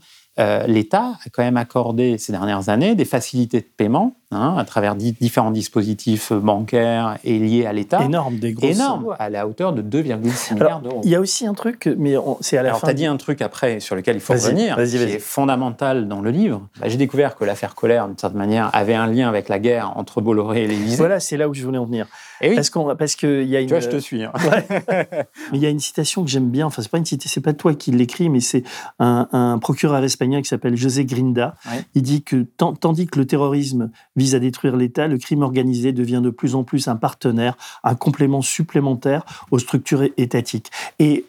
l'État 0.66 1.12
a 1.24 1.30
quand 1.32 1.42
même 1.42 1.56
accordé 1.56 2.18
ces 2.18 2.32
dernières 2.32 2.68
années 2.68 2.96
des 2.96 3.04
facilités 3.04 3.60
de 3.60 3.66
paiement 3.76 4.16
hein, 4.34 4.54
à 4.58 4.64
travers 4.64 4.94
di- 4.96 5.12
différents 5.20 5.50
dispositifs 5.50 6.32
bancaires 6.32 7.18
et 7.24 7.38
liés 7.38 7.66
à 7.66 7.72
l'État. 7.72 8.02
Énorme, 8.04 8.36
des 8.38 8.52
grosses 8.52 8.70
Énorme, 8.76 9.14
à 9.18 9.30
la 9.30 9.46
hauteur 9.46 9.72
de 9.72 9.82
2,6 9.82 10.54
milliards 10.54 10.68
Alors, 10.68 10.80
d'euros. 10.80 11.00
il 11.04 11.10
y 11.10 11.14
a 11.14 11.20
aussi 11.20 11.46
un 11.46 11.54
truc, 11.54 11.88
mais 11.98 12.14
c'est 12.40 12.58
à 12.58 12.62
la 12.62 12.70
Alors, 12.70 12.80
fin. 12.80 12.86
tu 12.88 12.90
as 12.90 12.94
dit 12.94 13.06
un 13.06 13.16
truc 13.16 13.40
après 13.42 13.80
sur 13.80 13.96
lequel 13.96 14.16
il 14.16 14.20
faut 14.20 14.32
revenir, 14.34 14.76
qui 14.76 14.96
est 14.96 15.18
fondamental 15.18 16.08
dans 16.08 16.20
le 16.20 16.30
livre. 16.30 16.66
Bah, 16.80 16.88
J'ai 16.88 16.96
découvert 16.96 17.36
que 17.36 17.44
l'affaire 17.44 17.74
Colère, 17.74 18.06
d'une 18.08 18.18
certaine 18.18 18.38
manière, 18.38 18.70
avait 18.72 18.94
un 18.94 19.06
lien 19.06 19.28
avec 19.28 19.48
la 19.48 19.58
guerre 19.58 19.92
entre 19.96 20.20
Bolloré 20.20 20.64
et 20.64 20.66
l'Élysée. 20.66 20.96
Voilà, 20.96 21.20
c'est 21.20 21.36
là 21.36 21.48
où 21.48 21.54
je 21.54 21.64
voulais 21.64 21.78
en 21.78 21.84
venir. 21.84 22.06
Eh 22.40 22.48
oui. 22.50 22.54
Parce 22.56 22.68
qu'on, 22.70 22.94
parce 22.96 23.14
que 23.16 23.42
il 23.42 23.48
y 23.48 23.56
a 23.56 23.60
une. 23.60 23.66
Tu 23.68 23.72
vois, 23.74 23.80
je 23.80 23.88
te 23.88 23.96
suis. 23.98 24.22
hein. 24.24 24.32
Ouais. 24.50 25.08
il 25.52 25.60
y 25.60 25.66
a 25.66 25.68
une 25.70 25.78
citation 25.80 26.24
que 26.24 26.30
j'aime 26.30 26.50
bien. 26.50 26.66
Enfin, 26.66 26.82
c'est 26.82 26.90
pas 26.90 26.98
une 26.98 27.04
citation, 27.04 27.30
c'est 27.32 27.40
pas 27.40 27.52
toi 27.52 27.74
qui 27.74 27.90
l'écris, 27.92 28.28
mais 28.28 28.40
c'est 28.40 28.64
un, 28.98 29.28
un 29.32 29.58
procureur 29.58 30.02
espagnol 30.02 30.42
qui 30.42 30.48
s'appelle 30.48 30.76
José 30.76 31.04
Grinda. 31.04 31.54
Ouais. 31.70 31.82
Il 31.94 32.02
dit 32.02 32.22
que 32.22 32.44
tandis 32.80 33.06
que 33.06 33.18
le 33.18 33.26
terrorisme 33.26 33.90
vise 34.24 34.34
à 34.34 34.38
détruire 34.38 34.76
l'État, 34.76 35.06
le 35.06 35.18
crime 35.18 35.42
organisé 35.42 35.92
devient 35.92 36.22
de 36.24 36.30
plus 36.30 36.54
en 36.54 36.64
plus 36.64 36.88
un 36.88 36.96
partenaire, 36.96 37.56
un 37.82 37.94
complément 37.94 38.40
supplémentaire 38.40 39.22
aux 39.50 39.58
structures 39.58 40.04
étatiques. 40.16 40.70
Et 40.98 41.26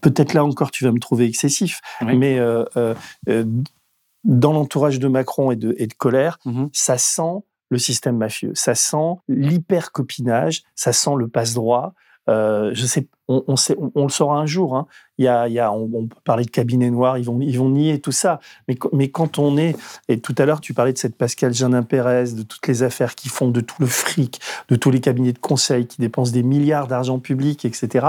peut-être 0.00 0.32
là 0.32 0.42
encore, 0.42 0.70
tu 0.70 0.84
vas 0.84 0.92
me 0.92 1.00
trouver 1.00 1.26
excessif, 1.26 1.80
Oui. 2.00 2.16
mais 2.16 2.38
euh, 2.38 2.64
euh, 2.78 2.94
euh, 3.28 3.44
dans 4.24 4.52
l'entourage 4.54 4.98
de 4.98 5.08
Macron 5.08 5.50
et 5.50 5.56
de, 5.56 5.74
et 5.78 5.86
de 5.86 5.92
Colère, 5.94 6.38
ça 6.72 6.96
sent 6.96 7.42
le 7.70 7.78
système 7.78 8.16
mafieux, 8.16 8.52
ça 8.54 8.74
sent 8.74 9.16
l'hyper-copinage, 9.28 10.62
ça 10.74 10.92
sent 10.94 11.14
le 11.18 11.28
passe-droit. 11.28 11.92
Euh, 12.28 12.70
je 12.74 12.86
sais, 12.86 13.06
on, 13.28 13.56
sait, 13.56 13.76
on, 13.94 14.04
le 14.04 14.10
saura 14.10 14.38
un 14.38 14.46
jour. 14.46 14.76
Hein. 14.76 14.86
Il 15.18 15.24
y 15.24 15.28
a, 15.28 15.72
on, 15.72 16.06
peut 16.06 16.16
parler 16.24 16.44
de 16.44 16.50
cabinet 16.50 16.90
noir, 16.90 17.18
ils 17.18 17.24
vont, 17.24 17.40
ils 17.40 17.58
vont 17.58 17.68
nier 17.68 18.00
tout 18.00 18.12
ça. 18.12 18.40
Mais, 18.68 19.08
quand 19.08 19.38
on 19.38 19.56
est, 19.58 19.76
et 20.08 20.20
tout 20.20 20.34
à 20.38 20.46
l'heure 20.46 20.60
tu 20.60 20.74
parlais 20.74 20.92
de 20.92 20.98
cette 20.98 21.16
Pascal 21.16 21.52
Janin 21.52 21.82
Pérez, 21.82 22.32
de 22.32 22.42
toutes 22.42 22.66
les 22.66 22.82
affaires 22.82 23.14
qui 23.14 23.28
font, 23.28 23.48
de 23.48 23.60
tout 23.60 23.76
le 23.80 23.86
fric, 23.86 24.40
de 24.68 24.76
tous 24.76 24.90
les 24.90 25.00
cabinets 25.00 25.32
de 25.32 25.38
conseil 25.38 25.86
qui 25.86 26.00
dépensent 26.00 26.32
des 26.32 26.42
milliards 26.42 26.86
d'argent 26.86 27.18
public, 27.18 27.64
etc. 27.64 28.06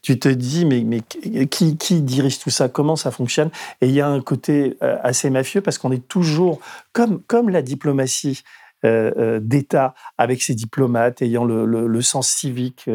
Tu 0.00 0.18
te 0.18 0.28
dis, 0.28 0.64
mais, 0.64 1.02
qui, 1.46 1.76
qui 1.76 2.00
dirige 2.00 2.38
tout 2.38 2.50
ça? 2.50 2.68
Comment 2.68 2.96
ça 2.96 3.10
fonctionne? 3.10 3.50
Et 3.80 3.88
il 3.88 3.92
y 3.92 4.00
a 4.00 4.08
un 4.08 4.20
côté 4.20 4.76
euh, 4.82 4.96
assez 5.02 5.28
mafieux 5.30 5.60
parce 5.60 5.78
qu'on 5.78 5.92
est 5.92 6.06
toujours, 6.08 6.60
comme, 6.92 7.20
comme 7.22 7.50
la 7.50 7.62
diplomatie, 7.62 8.42
d'État 8.84 9.94
avec 10.18 10.42
ses 10.42 10.54
diplomates 10.54 11.22
ayant 11.22 11.44
le, 11.44 12.02
sens 12.02 12.28
civique, 12.28 12.88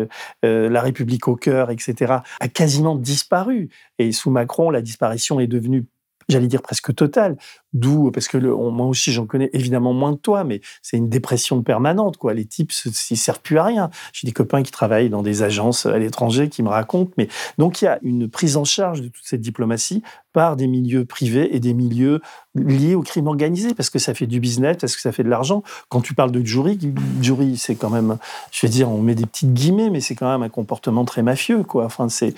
euh, 0.45 0.69
la 0.69 0.81
République 0.81 1.27
au 1.27 1.35
cœur, 1.35 1.71
etc., 1.71 2.17
a 2.39 2.47
quasiment 2.47 2.95
disparu. 2.95 3.69
Et 3.99 4.11
sous 4.11 4.29
Macron, 4.29 4.69
la 4.69 4.81
disparition 4.81 5.39
est 5.39 5.47
devenue 5.47 5.85
j'allais 6.30 6.47
dire 6.47 6.61
presque 6.61 6.93
totale. 6.93 7.38
D'où, 7.73 8.11
parce 8.11 8.28
que 8.28 8.38
moi 8.38 8.88
aussi, 8.88 9.11
j'en 9.11 9.25
connais 9.25 9.49
évidemment 9.53 9.93
moins 9.93 10.15
que 10.15 10.21
toi, 10.21 10.43
mais 10.43 10.61
c'est 10.82 10.97
une 10.97 11.09
dépression 11.09 11.61
permanente, 11.61 12.17
quoi. 12.17 12.34
Les 12.34 12.45
types, 12.45 12.71
ils 12.86 13.17
servent 13.17 13.41
plus 13.41 13.57
à 13.57 13.63
rien. 13.65 13.89
J'ai 14.13 14.25
des 14.25 14.32
copains 14.32 14.63
qui 14.63 14.71
travaillent 14.71 15.09
dans 15.09 15.21
des 15.21 15.43
agences 15.43 15.86
à 15.86 15.99
l'étranger 15.99 16.49
qui 16.49 16.63
me 16.63 16.69
racontent, 16.69 17.11
mais 17.17 17.28
donc 17.57 17.82
il 17.82 17.86
y 17.86 17.88
a 17.88 17.99
une 18.01 18.30
prise 18.30 18.57
en 18.57 18.63
charge 18.63 19.01
de 19.01 19.09
toute 19.09 19.25
cette 19.25 19.41
diplomatie 19.41 20.01
par 20.34 20.55
des 20.55 20.67
milieux 20.67 21.05
privés 21.05 21.55
et 21.55 21.59
des 21.59 21.73
milieux 21.73 22.21
liés 22.55 22.95
au 22.95 23.01
crime 23.01 23.28
organisé, 23.28 23.73
parce 23.73 23.89
que 23.89 23.99
ça 23.99 24.13
fait 24.13 24.28
du 24.28 24.39
business, 24.39 24.78
parce 24.80 24.95
que 24.95 25.01
ça 25.01 25.11
fait 25.11 25.23
de 25.23 25.30
l'argent. 25.30 25.61
Quand 25.89 26.01
tu 26.01 26.13
parles 26.13 26.32
de 26.32 26.43
jury, 26.43 26.80
jury, 27.21 27.57
c'est 27.57 27.75
quand 27.75 27.89
même, 27.89 28.17
je 28.51 28.65
vais 28.65 28.71
dire, 28.71 28.89
on 28.89 29.01
met 29.01 29.15
des 29.15 29.25
petites 29.25 29.53
guillemets, 29.53 29.89
mais 29.89 30.01
c'est 30.01 30.15
quand 30.15 30.32
même 30.32 30.43
un 30.43 30.49
comportement 30.49 31.05
très 31.05 31.21
mafieux, 31.21 31.63
quoi. 31.63 31.86
Enfin, 31.86 32.09
c'est, 32.09 32.34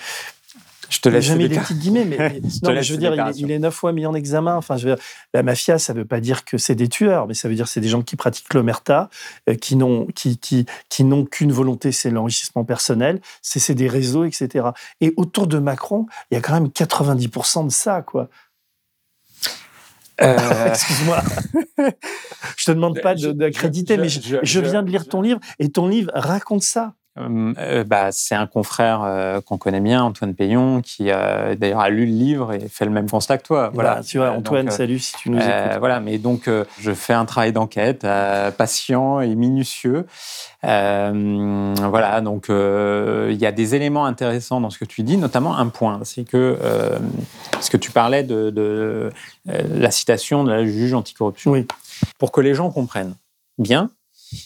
je 0.89 0.99
te 0.99 1.09
laisse 1.09 1.25
jamais 1.25 1.47
des 1.47 1.57
petites 1.57 1.77
guillemets, 1.77 2.05
mais, 2.05 2.17
non, 2.63 2.73
mais 2.73 2.83
je 2.83 2.93
veux 2.93 2.99
dire, 2.99 3.13
il, 3.35 3.51
est 3.51 3.59
neuf 3.59 3.75
fois 3.75 3.93
mis 3.93 4.05
en 4.05 4.13
examen. 4.13 4.55
Enfin, 4.55 4.77
je 4.77 4.87
veux 4.87 4.95
dire, 4.95 5.03
la 5.33 5.43
mafia, 5.43 5.77
ça 5.77 5.93
ne 5.93 5.99
veut 5.99 6.05
pas 6.05 6.19
dire 6.19 6.45
que 6.45 6.57
c'est 6.57 6.75
des 6.75 6.89
tueurs, 6.89 7.27
mais 7.27 7.33
ça 7.33 7.47
veut 7.47 7.55
dire 7.55 7.65
que 7.65 7.71
c'est 7.71 7.81
des 7.81 7.89
gens 7.89 8.01
qui 8.01 8.15
pratiquent 8.15 8.53
l'omerta, 8.53 9.09
euh, 9.49 9.55
qui 9.55 9.75
n'ont 9.75 10.07
qui, 10.07 10.37
qui, 10.37 10.65
qui 10.89 11.03
n'ont 11.03 11.25
qu'une 11.25 11.51
volonté, 11.51 11.91
c'est 11.91 12.09
l'enrichissement 12.09 12.65
personnel, 12.65 13.21
c'est 13.41 13.75
des 13.75 13.87
réseaux, 13.87 14.25
etc. 14.25 14.69
Et 15.01 15.13
autour 15.17 15.47
de 15.47 15.59
Macron, 15.59 16.07
il 16.31 16.35
y 16.35 16.37
a 16.37 16.41
quand 16.41 16.53
même 16.53 16.67
90% 16.67 17.67
de 17.67 17.71
ça, 17.71 18.01
quoi. 18.01 18.29
Euh... 20.21 20.67
Excuse-moi. 20.69 21.21
je 22.57 22.65
te 22.65 22.71
demande 22.71 22.99
pas 23.01 23.15
d'accréditer, 23.15 23.97
mais 23.97 24.09
je, 24.09 24.37
je, 24.41 24.59
viens 24.59 24.83
de 24.83 24.89
lire 24.89 25.07
ton 25.07 25.21
livre 25.21 25.39
et 25.59 25.69
ton 25.69 25.87
livre 25.87 26.11
raconte 26.13 26.63
ça. 26.63 26.95
Euh, 27.19 27.53
euh, 27.57 27.83
bah, 27.83 28.09
c'est 28.11 28.35
un 28.35 28.47
confrère 28.47 29.01
euh, 29.03 29.41
qu'on 29.41 29.57
connaît 29.57 29.79
bien, 29.79 30.03
Antoine 30.03 30.33
Payon, 30.33 30.81
qui 30.81 31.05
d'ailleurs 31.05 31.79
a 31.79 31.89
lu 31.89 32.05
le 32.05 32.11
livre 32.11 32.53
et 32.53 32.67
fait 32.69 32.85
le 32.85 32.91
même 32.91 33.09
constat 33.09 33.37
que 33.37 33.43
toi. 33.43 33.71
Voilà. 33.73 33.95
Bah, 33.95 34.01
tu 34.03 34.17
vois, 34.17 34.31
Antoine, 34.31 34.69
salut 34.71 34.99
si 34.99 35.13
tu 35.13 35.29
nous 35.29 35.37
écoutes. 35.39 35.79
Voilà, 35.79 35.99
mais 35.99 36.17
donc 36.17 36.49
je 36.79 36.91
fais 36.91 37.13
un 37.13 37.25
travail 37.25 37.51
d'enquête 37.51 38.05
patient 38.57 39.21
et 39.21 39.35
minutieux. 39.35 40.05
voilà, 40.63 42.21
donc 42.21 42.47
il 42.49 43.37
y 43.37 43.45
a 43.45 43.51
des 43.51 43.75
éléments 43.75 44.05
intéressants 44.05 44.61
dans 44.61 44.69
ce 44.69 44.77
que 44.77 44.85
tu 44.85 45.03
dis, 45.03 45.17
notamment 45.17 45.57
un 45.57 45.67
point, 45.67 45.99
c'est 46.03 46.23
que 46.23 46.57
ce 47.61 47.69
que 47.69 47.77
tu 47.77 47.91
parlais 47.91 48.23
de, 48.23 48.49
de 48.49 49.11
la 49.45 49.91
citation 49.91 50.43
de 50.43 50.51
la 50.51 50.65
juge 50.65 50.93
anticorruption. 50.93 51.51
Oui. 51.51 51.65
Pour 52.17 52.31
que 52.31 52.41
les 52.41 52.53
gens 52.53 52.69
comprennent 52.69 53.15
bien, 53.57 53.89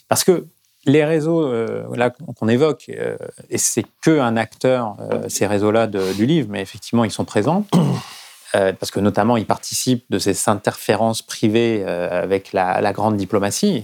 parce 0.07 0.23
que 0.23 0.45
les 0.85 1.05
réseaux 1.05 1.45
euh, 1.45 1.83
là 1.95 2.09
qu'on 2.09 2.47
évoque, 2.47 2.89
euh, 2.89 3.17
et 3.49 3.57
c'est 3.57 3.85
que 4.01 4.19
un 4.19 4.37
acteur, 4.37 4.97
euh, 4.99 5.29
ces 5.29 5.47
réseaux-là 5.47 5.87
du 5.87 6.25
livre, 6.25 6.49
mais 6.51 6.61
effectivement 6.61 7.03
ils 7.03 7.11
sont 7.11 7.25
présents. 7.25 7.65
parce 8.53 8.91
que 8.91 8.99
notamment 8.99 9.35
ils 9.35 9.47
participent 9.47 10.05
de 10.11 10.19
ces 10.19 10.47
interférences 10.47 11.23
privées 11.23 11.83
avec 11.83 12.53
la, 12.53 12.93
grande 12.93 13.17
diplomatie. 13.17 13.83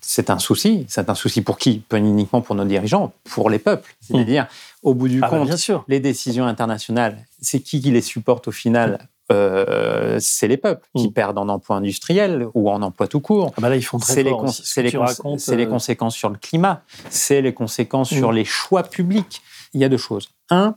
C'est 0.00 0.30
un 0.30 0.40
souci. 0.40 0.86
C'est 0.88 1.08
un 1.08 1.14
souci 1.14 1.40
pour 1.40 1.56
qui? 1.56 1.78
Pas 1.78 1.98
uniquement 1.98 2.40
pour 2.40 2.56
nos 2.56 2.64
dirigeants, 2.64 3.12
pour 3.22 3.48
les 3.48 3.60
peuples. 3.60 3.94
C'est-à-dire, 4.00 4.48
au 4.82 4.94
bout 4.94 5.06
du 5.06 5.20
ah, 5.22 5.28
bah, 5.30 5.38
compte, 5.38 5.84
les 5.86 6.00
décisions 6.00 6.46
internationales, 6.46 7.18
c'est 7.40 7.60
qui 7.60 7.80
qui 7.80 7.92
les 7.92 8.00
supporte 8.00 8.48
au 8.48 8.50
final? 8.50 8.98
Euh, 9.30 10.16
c'est 10.20 10.48
les 10.48 10.56
peuples 10.56 10.88
qui 10.96 11.08
mm. 11.08 11.12
perdent 11.12 11.38
en 11.38 11.48
emploi 11.48 11.76
industriel 11.76 12.48
ou 12.54 12.70
en 12.70 12.80
emploi 12.82 13.08
tout 13.08 13.20
court. 13.20 13.52
Ah 13.56 13.60
bah 13.60 13.68
là, 13.68 13.76
ils 13.76 13.82
font 13.82 13.98
c'est 13.98 14.22
les, 14.22 14.30
les, 14.30 14.82
les, 14.82 14.96
euh, 14.96 15.66
conséquences 15.66 16.14
sur 16.14 16.30
le 16.30 16.38
climat, 16.38 16.82
c'est 17.10 17.42
les 17.42 17.52
conséquences 17.52 18.08
sur 18.08 18.32
mm. 18.32 18.36
les 18.36 18.44
choix 18.44 18.82
publics. 18.82 19.42
Il 19.74 19.80
y 19.80 19.84
a 19.84 19.88
deux 19.88 19.98
choses. 19.98 20.30
Un, 20.50 20.76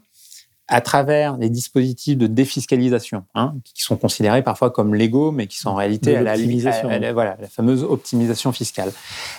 à 0.72 0.80
travers 0.80 1.36
les 1.36 1.49
dispositifs 1.49 2.17
de 2.17 2.28
défiscalisation, 2.28 3.26
hein, 3.36 3.55
qui 3.65 3.84
sont 3.84 3.97
considérés 3.97 4.41
parfois 4.41 4.72
comme 4.72 4.95
légaux, 4.95 5.32
mais 5.32 5.47
qui 5.47 5.57
sont 5.57 5.69
en 5.69 5.76
réalité 5.76 6.15
à 6.15 6.22
la, 6.22 6.32
à, 6.32 7.13
voilà, 7.13 7.36
la 7.41 7.49
fameuse 7.49 7.84
optimisation 7.84 8.53
fiscale. 8.53 8.93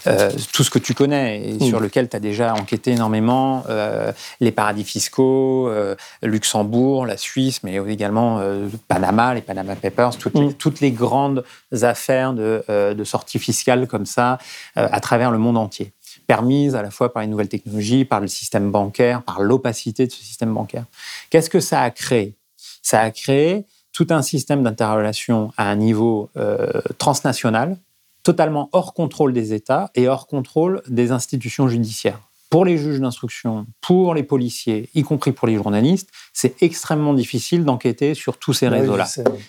Euh, 0.06 0.30
tout 0.52 0.62
ce 0.62 0.68
que 0.70 0.78
tu 0.78 0.92
connais 0.92 1.48
et 1.48 1.58
sur 1.58 1.80
lequel 1.80 2.10
tu 2.10 2.16
as 2.16 2.20
déjà 2.20 2.52
enquêté 2.52 2.92
énormément, 2.92 3.64
euh, 3.70 4.12
les 4.40 4.52
paradis 4.52 4.84
fiscaux, 4.84 5.68
euh, 5.68 5.96
Luxembourg, 6.22 7.06
la 7.06 7.16
Suisse, 7.16 7.62
mais 7.62 7.76
également 7.88 8.42
Panama, 8.86 9.32
les 9.32 9.40
Panama 9.40 9.74
Papers, 9.74 10.18
toutes, 10.18 10.38
les, 10.38 10.52
toutes 10.52 10.80
les 10.80 10.92
grandes 10.92 11.44
affaires 11.80 12.34
de, 12.34 12.62
de 12.68 13.04
sortie 13.04 13.38
fiscale 13.38 13.86
comme 13.86 14.04
ça 14.04 14.36
à 14.76 15.00
travers 15.00 15.30
le 15.30 15.38
monde 15.38 15.56
entier 15.56 15.92
permise 16.32 16.74
à 16.74 16.80
la 16.80 16.90
fois 16.90 17.12
par 17.12 17.22
les 17.22 17.28
nouvelles 17.28 17.50
technologies, 17.50 18.06
par 18.06 18.20
le 18.20 18.26
système 18.26 18.70
bancaire, 18.70 19.20
par 19.22 19.42
l'opacité 19.42 20.06
de 20.06 20.12
ce 20.12 20.22
système 20.22 20.54
bancaire. 20.54 20.86
Qu'est-ce 21.28 21.50
que 21.50 21.60
ça 21.60 21.82
a 21.82 21.90
créé? 21.90 22.36
Ça 22.80 23.00
a 23.00 23.10
créé 23.10 23.66
tout 23.92 24.06
un 24.08 24.22
système 24.22 24.62
d'interrelation 24.62 25.52
à 25.58 25.68
un 25.68 25.76
niveau 25.76 26.30
euh, 26.38 26.80
transnational, 26.96 27.76
totalement 28.22 28.70
hors 28.72 28.94
contrôle 28.94 29.34
des 29.34 29.52
États 29.52 29.90
et 29.94 30.08
hors 30.08 30.26
contrôle 30.26 30.80
des 30.88 31.12
institutions 31.12 31.68
judiciaires. 31.68 32.20
Pour 32.48 32.64
les 32.64 32.78
juges 32.78 33.00
d'instruction, 33.00 33.66
pour 33.82 34.14
les 34.14 34.22
policiers, 34.22 34.88
y 34.94 35.02
compris 35.02 35.32
pour 35.32 35.46
les 35.46 35.56
journalistes, 35.56 36.08
c'est 36.32 36.62
extrêmement 36.62 37.12
difficile 37.12 37.66
d'enquêter 37.66 38.14
sur 38.14 38.38
tous 38.38 38.54
ces 38.54 38.68
réseaux-là. 38.68 39.06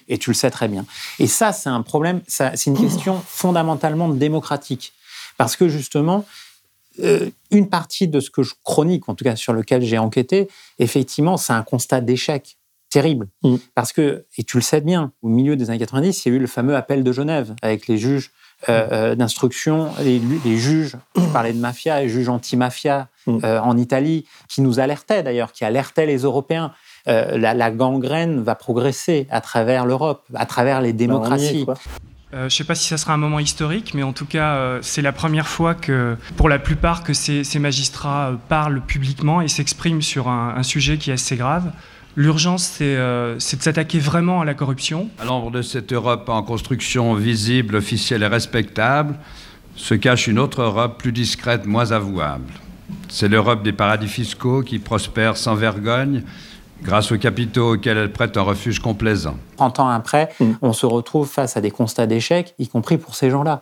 et 0.09 0.17
tu 0.17 0.31
le 0.31 0.33
sais 0.33 0.51
très 0.51 0.67
bien. 0.67 0.85
Et 1.17 1.27
ça, 1.27 1.53
c'est 1.53 1.69
un 1.69 1.81
problème, 1.81 2.19
c'est 2.27 2.65
une 2.65 2.77
question 2.77 3.21
fondamentalement 3.25 4.09
démocratique. 4.09 4.91
Parce 5.37 5.55
que 5.55 5.67
justement, 5.67 6.25
une 7.51 7.69
partie 7.69 8.07
de 8.07 8.19
ce 8.19 8.29
que 8.29 8.43
je 8.43 8.53
chronique, 8.63 9.09
en 9.09 9.15
tout 9.15 9.23
cas 9.23 9.35
sur 9.35 9.53
lequel 9.53 9.81
j'ai 9.81 9.97
enquêté, 9.97 10.47
effectivement, 10.79 11.37
c'est 11.37 11.53
un 11.53 11.63
constat 11.63 12.01
d'échec 12.01 12.57
terrible. 12.93 13.27
Mm. 13.41 13.55
Parce 13.73 13.91
que, 13.91 14.25
et 14.37 14.43
tu 14.43 14.57
le 14.57 14.61
sais 14.61 14.79
bien, 14.79 15.11
au 15.23 15.27
milieu 15.27 15.55
des 15.55 15.69
années 15.69 15.79
90, 15.79 16.25
il 16.25 16.29
y 16.29 16.31
a 16.31 16.35
eu 16.37 16.39
le 16.39 16.47
fameux 16.47 16.75
appel 16.75 17.03
de 17.03 17.11
Genève 17.11 17.55
avec 17.63 17.87
les 17.87 17.97
juges 17.97 18.31
euh, 18.69 18.85
mm. 18.85 18.89
euh, 18.91 19.15
d'instruction, 19.15 19.89
les, 19.99 20.57
juges, 20.57 20.95
je 21.15 21.25
parlais 21.33 21.53
de 21.53 21.59
mafia, 21.59 22.01
les 22.01 22.09
juges 22.09 22.29
anti-mafia 22.29 23.07
mm. 23.25 23.43
en 23.43 23.77
Italie, 23.77 24.25
qui 24.47 24.61
nous 24.61 24.79
alertaient 24.79 25.23
d'ailleurs, 25.23 25.51
qui 25.51 25.65
alertaient 25.65 26.05
les 26.05 26.19
Européens. 26.19 26.71
La, 27.05 27.53
la, 27.53 27.69
gangrène 27.69 28.41
va 28.41 28.55
progresser 28.55 29.27
à 29.29 29.41
travers 29.41 29.85
l'Europe, 29.85 30.23
à 30.35 30.45
travers 30.45 30.79
les 30.79 30.93
bah, 30.93 30.99
démocraties. 30.99 31.65
Euh, 32.33 32.39
je 32.41 32.45
ne 32.45 32.49
sais 32.49 32.63
pas 32.63 32.73
si 32.73 32.87
ça 32.87 32.97
sera 32.97 33.13
un 33.13 33.17
moment 33.17 33.39
historique, 33.39 33.93
mais 33.93 34.01
en 34.01 34.11
tout 34.13 34.25
cas, 34.25 34.55
euh, 34.55 34.79
c'est 34.81 35.03
la 35.03 35.11
première 35.11 35.47
fois 35.47 35.75
que, 35.75 36.17
pour 36.35 36.49
la 36.49 36.57
plupart, 36.57 37.03
que 37.03 37.13
ces, 37.13 37.43
magistrats 37.59 38.29
euh, 38.29 38.35
parlent 38.49 38.81
publiquement 38.81 39.41
et 39.41 39.47
s'expriment 39.47 40.01
sur 40.01 40.27
un, 40.27 40.63
sujet 40.63 40.97
qui 40.97 41.11
est 41.11 41.13
assez 41.13 41.35
grave. 41.35 41.71
L'urgence, 42.15 42.63
c'est 42.63 42.95
de 42.95 43.37
s'attaquer 43.39 43.99
vraiment 43.99 44.41
à 44.41 44.45
la 44.45 44.53
corruption. 44.53 45.09
À 45.19 45.25
l'ombre 45.25 45.51
de 45.51 45.61
cette 45.61 45.91
Europe 45.93 46.29
en 46.29 46.43
construction 46.43 47.13
visible, 47.15 47.75
officielle 47.75 48.23
et 48.23 48.27
respectable, 48.27 49.15
se 49.75 49.95
cache 49.95 50.27
une 50.27 50.39
autre 50.39 50.61
Europe 50.61 50.99
plus 50.99 51.11
discrète, 51.11 51.65
moins 51.65 51.91
avouable. 51.91 52.53
C'est 53.09 53.27
l'Europe 53.27 53.63
des 53.63 53.73
paradis 53.73 54.07
fiscaux 54.07 54.61
qui 54.61 54.79
prospère 54.79 55.37
sans 55.37 55.55
vergogne 55.55 56.23
grâce 56.83 57.11
aux 57.11 57.17
capitaux 57.17 57.73
auxquels 57.73 57.97
elle 57.97 58.11
prête 58.11 58.37
un 58.37 58.41
refuge 58.41 58.79
complaisant. 58.79 59.37
30 59.57 59.79
ans 59.79 59.89
après, 59.89 60.29
mm. 60.39 60.51
on 60.61 60.73
se 60.73 60.85
retrouve 60.85 61.27
face 61.27 61.55
à 61.57 61.61
des 61.61 61.71
constats 61.71 62.05
d'échec, 62.05 62.53
y 62.59 62.67
compris 62.67 62.97
pour 62.97 63.15
ces 63.15 63.29
gens-là. 63.29 63.61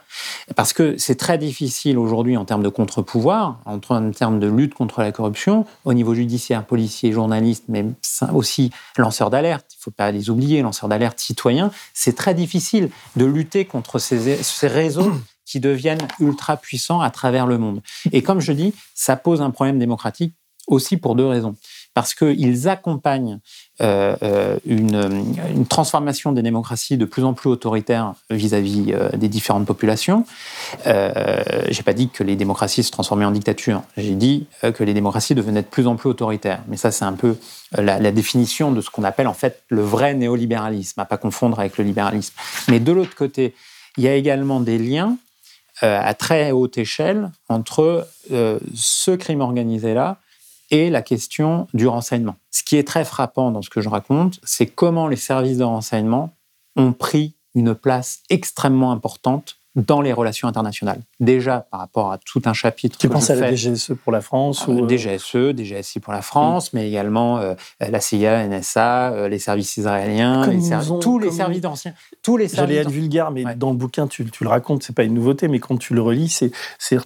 Parce 0.56 0.74
que 0.74 0.98
c'est 0.98 1.16
très 1.16 1.38
difficile 1.38 1.98
aujourd'hui 1.98 2.36
en 2.36 2.46
termes 2.46 2.64
de 2.64 2.70
contre-pouvoir, 2.70 3.60
en 3.66 3.80
termes 3.80 4.40
de 4.40 4.48
lutte 4.48 4.74
contre 4.74 5.02
la 5.02 5.12
corruption, 5.12 5.66
au 5.86 5.94
niveau 5.94 6.16
judiciaire, 6.16 6.66
policier, 6.66 7.12
journaliste, 7.12 7.66
mais 7.68 7.86
aussi 8.34 8.72
lanceurs 8.98 9.30
d'alerte, 9.30 9.68
il 9.74 9.78
ne 9.78 9.84
faut 9.84 9.92
pas 9.92 10.12
les 10.12 10.30
oublier, 10.30 10.62
lanceurs 10.62 10.90
d'alerte 10.90 11.20
citoyens, 11.20 11.72
c'est 11.94 12.16
très 12.16 12.34
difficile 12.34 12.90
de 13.16 13.26
lutter 13.26 13.66
contre 13.66 14.00
ces, 14.00 14.42
ces 14.42 14.68
réseaux 14.68 15.12
qui 15.46 15.60
deviennent 15.60 16.08
ultra 16.20 16.58
puissants 16.58 17.02
à 17.02 17.10
travers 17.10 17.46
le 17.46 17.58
monde. 17.58 17.82
Et 18.12 18.22
comme 18.24 18.40
je 18.40 18.54
dis, 18.54 18.74
ça 18.96 19.16
pose 19.16 19.42
un 19.42 19.52
problème 19.52 19.80
démocratique 19.80 20.34
aussi 20.68 20.98
pour 20.98 21.16
deux 21.16 21.26
raisons. 21.26 21.56
Parce 21.94 22.14
qu'ils 22.14 22.70
accompagnent 22.70 23.40
euh, 23.82 24.16
euh, 24.24 24.58
une, 24.66 25.66
transformation 25.68 26.32
des 26.32 26.42
démocraties 26.42 26.98
de 26.98 27.06
plus 27.06 27.24
en 27.24 27.34
plus 27.34 27.50
autoritaires 27.50 28.14
vis-à-vis 28.30 28.94
euh, 28.94 29.10
des 29.10 29.28
différentes 29.28 29.66
populations. 29.66 30.26
Euh, 30.88 31.42
j'ai 31.70 31.84
pas 31.84 31.94
dit 31.94 32.10
que 32.10 32.24
les 32.24 32.36
démocraties 32.36 32.84
se 32.84 32.92
transformaient 32.92 33.26
en 33.26 33.32
dictature. 33.32 33.84
J'ai 33.98 34.16
dit 34.16 34.48
que 34.62 34.84
les 34.84 34.94
démocraties 34.94 35.36
devenaient 35.36 35.62
de 35.62 35.68
plus 35.68 35.88
en 35.88 35.96
plus 35.96 36.10
autoritaires. 36.10 36.62
Mais 36.68 36.78
ça, 36.78 36.92
c'est 36.92 37.06
un 37.06 37.14
peu 37.14 37.38
la, 37.78 38.00
définition 38.12 38.72
de 38.72 38.82
ce 38.82 38.90
qu'on 38.90 39.04
appelle 39.04 39.28
en 39.28 39.34
fait 39.34 39.64
le 39.70 39.82
vrai 39.82 40.14
néolibéralisme, 40.14 41.00
à 41.00 41.06
pas 41.06 41.18
confondre 41.18 41.60
avec 41.60 41.78
le 41.78 41.84
libéralisme. 41.84 42.34
Mais 42.68 42.80
de 42.80 42.92
l'autre 42.92 43.16
côté, 43.16 43.54
il 43.98 44.04
y 44.04 44.08
a 44.08 44.16
également 44.16 44.60
des 44.60 44.78
liens 44.78 45.18
à 45.82 46.14
très 46.14 46.52
haute 46.52 46.78
échelle 46.78 47.32
entre 47.50 48.08
ce 48.30 49.12
crime 49.12 49.42
organisé-là 49.42 50.21
et 50.72 50.90
la 50.90 51.02
question 51.02 51.68
du 51.74 51.88
renseignement. 51.88 52.36
Ce 52.50 52.64
qui 52.64 52.78
est 52.78 52.88
très 52.88 53.06
frappant 53.06 53.52
dans 53.52 53.62
ce 53.62 53.70
que 53.70 53.82
je 53.82 53.90
raconte, 53.90 54.40
c'est 54.44 54.66
comment 54.66 55.08
les 55.08 55.18
services 55.18 55.58
de 55.58 55.64
renseignement 55.64 56.36
ont 56.76 56.94
pris 56.94 57.36
une 57.54 57.76
place 57.76 58.24
extrêmement 58.30 58.92
importante 58.92 59.61
dans 59.76 60.02
les 60.02 60.12
relations 60.12 60.48
internationales. 60.48 61.02
Déjà 61.20 61.68
par 61.72 61.80
rapport 61.80 62.12
à 62.12 62.18
tout 62.18 62.42
un 62.46 62.54
chapitre. 62.54 62.98
Tu 62.98 63.08
penses 63.08 63.30
à 63.30 63.36
la 63.36 63.56
DGSE 63.56 63.94
pour 64.04 64.12
la 64.12 64.22
France 64.22 64.68
ou... 64.68 64.86
DGSE, 64.86 65.56
DGSI 65.56 66.00
pour 66.00 66.14
la 66.14 66.22
France, 66.22 66.74
mmh. 66.74 66.78
mais 66.78 66.88
également 66.90 67.38
euh, 67.38 67.54
la 67.80 68.00
CIA, 68.02 68.48
NSA, 68.48 69.14
euh, 69.14 69.30
les 69.30 69.40
services 69.40 69.78
israéliens, 69.78 70.48
les 70.48 70.62
servi 70.62 70.92
ont, 70.92 71.00
tous 71.00 71.20
les 71.20 71.32
services 71.32 71.62
d'anciens. 71.62 71.94
Tous 72.22 72.38
les 72.38 72.50
J'allais 72.50 72.76
être 72.76 72.92
vulgaire, 72.92 73.32
mais 73.32 73.46
ouais. 73.46 73.56
dans 73.56 73.72
le 73.72 73.78
bouquin, 73.78 74.08
tu, 74.08 74.26
tu 74.30 74.44
le 74.44 74.50
racontes, 74.50 74.84
c'est 74.84 74.96
pas 74.96 75.04
une 75.04 75.14
nouveauté, 75.14 75.48
mais 75.48 75.60
quand 75.60 75.78
tu 75.78 75.94
le 75.94 76.02
relis, 76.02 76.30
c'est 76.30 76.52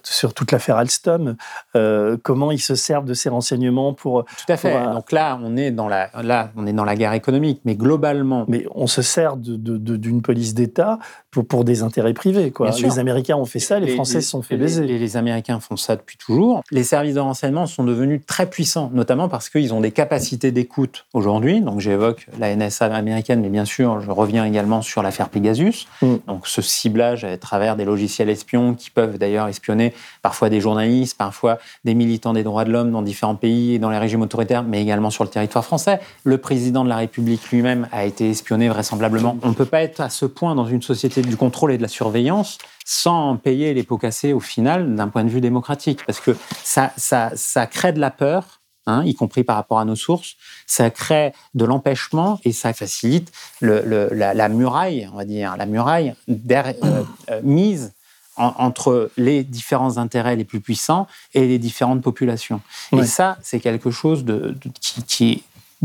sur 0.03 0.33
toute 0.33 0.51
l'affaire 0.51 0.77
Alstom, 0.77 1.35
euh, 1.75 2.17
comment 2.23 2.51
ils 2.51 2.59
se 2.59 2.75
servent 2.75 3.05
de 3.05 3.13
ces 3.13 3.29
renseignements 3.29 3.93
pour. 3.93 4.25
Tout 4.25 4.51
à 4.51 4.57
fait. 4.57 4.71
Pour, 4.71 4.93
Donc 4.93 5.11
là, 5.11 5.39
on 5.43 5.55
est 5.57 5.71
dans 5.71 5.87
la, 5.87 6.09
là, 6.21 6.51
on 6.55 6.65
est 6.65 6.73
dans 6.73 6.85
la 6.85 6.95
guerre 6.95 7.13
économique, 7.13 7.61
mais 7.65 7.75
globalement. 7.75 8.45
Mais 8.47 8.65
on 8.73 8.87
se 8.87 9.01
sert 9.01 9.37
d'une 9.37 9.57
de, 9.61 10.19
police 10.21 10.53
d'État 10.53 10.99
pour, 11.31 11.47
pour 11.47 11.63
des 11.63 11.83
intérêts 11.83 12.13
privés. 12.13 12.51
Quoi. 12.55 12.71
Les 12.71 12.99
Américains 12.99 13.35
ont 13.35 13.45
fait 13.45 13.59
ça, 13.59 13.79
les, 13.79 13.87
les 13.87 13.93
Français 13.93 14.21
se 14.21 14.29
sont 14.29 14.41
fait 14.41 14.57
baiser. 14.57 14.85
Les, 14.85 14.97
les, 14.97 15.17
Américains 15.17 15.59
font 15.59 15.77
ça 15.77 15.95
depuis 15.95 16.17
toujours. 16.17 16.63
Les 16.71 16.83
services 16.83 17.13
de 17.13 17.19
renseignement 17.19 17.67
sont 17.67 17.83
devenus 17.83 18.21
très 18.25 18.49
puissants, 18.49 18.89
notamment 18.93 19.29
parce 19.29 19.49
qu'ils 19.49 19.73
ont 19.73 19.81
des 19.81 19.91
capacités 19.91 20.51
d'écoute 20.51 21.05
aujourd'hui. 21.13 21.61
Donc 21.61 21.79
j'évoque 21.79 22.27
la 22.39 22.55
NSA 22.55 22.85
américaine, 22.85 23.41
mais 23.41 23.49
bien 23.49 23.65
sûr, 23.65 24.01
je 24.01 24.09
reviens 24.09 24.45
également 24.45 24.81
sur 24.81 25.03
l'affaire 25.03 25.29
Pegasus. 25.29 25.87
Mm. 26.01 26.15
Donc 26.27 26.47
ce 26.47 26.61
ciblage 26.61 27.23
à 27.23 27.37
travers 27.37 27.75
des 27.75 27.85
logiciels 27.85 28.29
espions 28.29 28.73
qui 28.73 28.89
peuvent 28.89 29.17
d'ailleurs 29.17 29.47
espionner 29.47 29.93
parfois 30.21 30.49
des 30.49 30.61
journalistes, 30.61 31.17
parfois 31.17 31.59
des 31.83 31.93
militants 31.93 32.33
des 32.33 32.43
droits 32.43 32.65
de 32.65 32.71
l'homme 32.71 32.91
dans 32.91 33.01
différents 33.01 33.35
pays 33.35 33.75
et 33.75 33.79
dans 33.79 33.89
les 33.89 33.97
régimes 33.97 34.21
autoritaires, 34.21 34.63
mais 34.63 34.81
également 34.81 35.09
sur 35.09 35.23
le 35.23 35.29
territoire 35.29 35.65
français. 35.65 35.99
Le 36.23 36.37
président 36.37 36.83
de 36.83 36.89
la 36.89 36.97
République 36.97 37.49
lui-même 37.51 37.87
a 37.91 38.05
été 38.05 38.29
espionné 38.29 38.69
vraisemblablement. 38.69 39.37
On 39.43 39.49
ne 39.49 39.53
peut 39.53 39.65
pas 39.65 39.81
être 39.81 39.99
à 39.99 40.09
ce 40.09 40.25
point 40.25 40.55
dans 40.55 40.65
une 40.65 40.81
société 40.81 41.21
du 41.21 41.35
contrôle 41.35 41.71
et 41.71 41.77
de 41.77 41.81
la 41.81 41.87
surveillance 41.87 42.44
sans 42.85 43.37
payer 43.37 43.73
les 43.73 43.83
pots 43.83 43.97
cassés 43.97 44.33
au 44.33 44.39
final 44.39 44.95
d'un 44.95 45.07
point 45.07 45.23
de 45.23 45.29
vue 45.29 45.41
démocratique, 45.41 46.05
parce 46.05 46.19
que 46.19 46.35
ça, 46.63 46.91
ça, 46.97 47.31
ça 47.35 47.67
crée 47.67 47.93
de 47.93 47.99
la 47.99 48.11
peur, 48.11 48.61
hein, 48.85 49.03
y 49.05 49.15
compris 49.15 49.43
par 49.43 49.55
rapport 49.55 49.79
à 49.79 49.85
nos 49.85 49.95
sources, 49.95 50.35
ça 50.67 50.89
crée 50.89 51.33
de 51.53 51.65
l'empêchement 51.65 52.39
et 52.43 52.51
ça 52.51 52.73
facilite 52.73 53.31
le, 53.59 53.81
le, 53.81 54.09
la, 54.11 54.33
la, 54.33 54.49
muraille, 54.49 55.09
on 55.11 55.17
va 55.17 55.25
dire, 55.25 55.57
la 55.57 55.65
muraille 55.65 56.15
euh, 56.29 57.03
euh, 57.29 57.41
mise 57.43 57.93
en, 58.37 58.53
entre 58.57 59.09
les 59.17 59.43
différents 59.43 59.97
intérêts 59.97 60.35
les 60.35 60.45
plus 60.45 60.61
puissants 60.61 61.07
et 61.33 61.47
les 61.47 61.57
différentes 61.57 62.01
populations. 62.01 62.61
Ouais. 62.91 63.03
Et 63.03 63.05
ça, 63.05 63.37
c'est 63.41 63.59
quelque 63.59 63.91
chose 63.91 64.25
de, 64.25 64.55
de 64.61 64.71
qui, 64.79 65.03
qui 65.03 65.31
est 65.31 65.41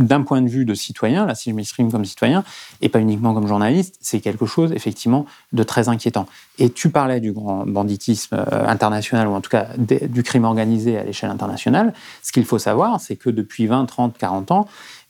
d'un 0.06 0.22
point 0.22 0.42
de 0.42 0.48
vue 0.48 0.64
de 0.64 0.74
citoyen, 0.74 1.26
là 1.26 1.34
si 1.34 1.50
je 1.50 1.54
m'exprime 1.54 1.90
comme 1.90 2.04
citoyen, 2.04 2.44
et 2.80 2.88
pas 2.88 3.00
uniquement 3.00 3.34
comme 3.34 3.46
journaliste, 3.46 3.96
c'est 4.00 4.20
quelque 4.20 4.46
chose 4.46 4.72
effectivement 4.72 5.26
de 5.52 5.62
très 5.62 5.88
inquiétant. 5.88 6.26
Et 6.58 6.70
tu 6.70 6.90
parlais 6.90 7.20
du 7.20 7.32
grand 7.32 7.66
banditisme 7.66 8.36
euh, 8.36 8.66
international, 8.66 9.28
ou 9.28 9.32
en 9.32 9.40
tout 9.40 9.50
cas 9.50 9.68
du 9.76 10.22
crime 10.22 10.44
organisé 10.44 10.98
à 10.98 11.04
l'échelle 11.04 11.30
internationale. 11.30 11.92
Ce 12.22 12.32
qu'il 12.32 12.44
faut 12.44 12.58
savoir, 12.58 13.00
c'est 13.00 13.16
que 13.16 13.30
depuis 13.30 13.66
20, 13.66 13.86
30, 13.86 14.18
40 14.18 14.50
ans, 14.50 14.68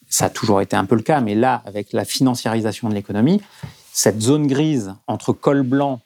ça 0.09 0.27
a 0.27 0.31
toujours 0.31 0.61
été 0.61 0.77
un 0.77 0.85
peu 0.85 0.97
le 0.97 1.03
cas, 1.03 1.21
mais 1.21 1.35
là, 1.35 1.63
avec 1.65 1.93
la 1.93 2.05
financiarisation 2.05 2.89
de 2.89 2.95
l'économie, 2.95 3.41
cette 3.93 4.21
zone 4.21 4.47
grise 4.47 4.95
entre 5.07 5.33
col 5.33 5.63
blanc 5.63 6.01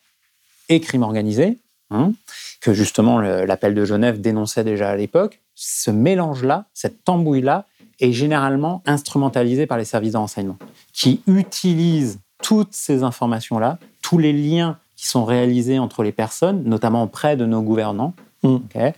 et 0.68 0.80
crime 0.80 1.03
organisé, 1.03 1.59
hein, 1.91 2.12
que 2.61 2.72
justement 2.72 3.20
l'appel 3.20 3.74
de 3.74 3.85
Genève 3.85 4.20
dénonçait 4.20 4.64
déjà 4.64 4.91
à 4.91 4.97
l'époque, 4.97 5.41
ce 5.55 5.91
mélange-là, 5.91 6.66
cette 6.74 7.05
tambouille-là, 7.05 7.66
est 8.01 8.12
généralement 8.12 8.82
instrumentalisé 8.86 9.66
par 9.66 9.78
les 9.78 9.84
services 9.84 10.12
de 10.12 10.18
renseignement, 10.18 10.59
qui 10.92 11.22
utilisent 11.26 12.20
toutes 12.42 12.72
ces 12.74 13.03
informations-là, 13.03 13.78
tous 14.03 14.18
les 14.18 14.32
liens 14.32 14.78
qui 14.97 15.07
sont 15.07 15.24
réalisés 15.24 15.78
entre 15.78 16.03
les 16.03 16.12
personnes, 16.12 16.62
notamment 16.64 17.03
auprès 17.03 17.36
de 17.36 17.47
nos 17.47 17.62
gouvernants, 17.62 18.14
mmh. 18.42 18.55
okay, 18.55 18.92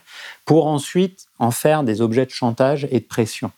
pour 0.44 0.66
ensuite 0.66 1.26
en 1.38 1.50
faire 1.50 1.84
des 1.84 2.00
objets 2.00 2.26
de 2.26 2.30
chantage 2.30 2.86
et 2.90 3.00
de 3.00 3.04
pression. 3.04 3.50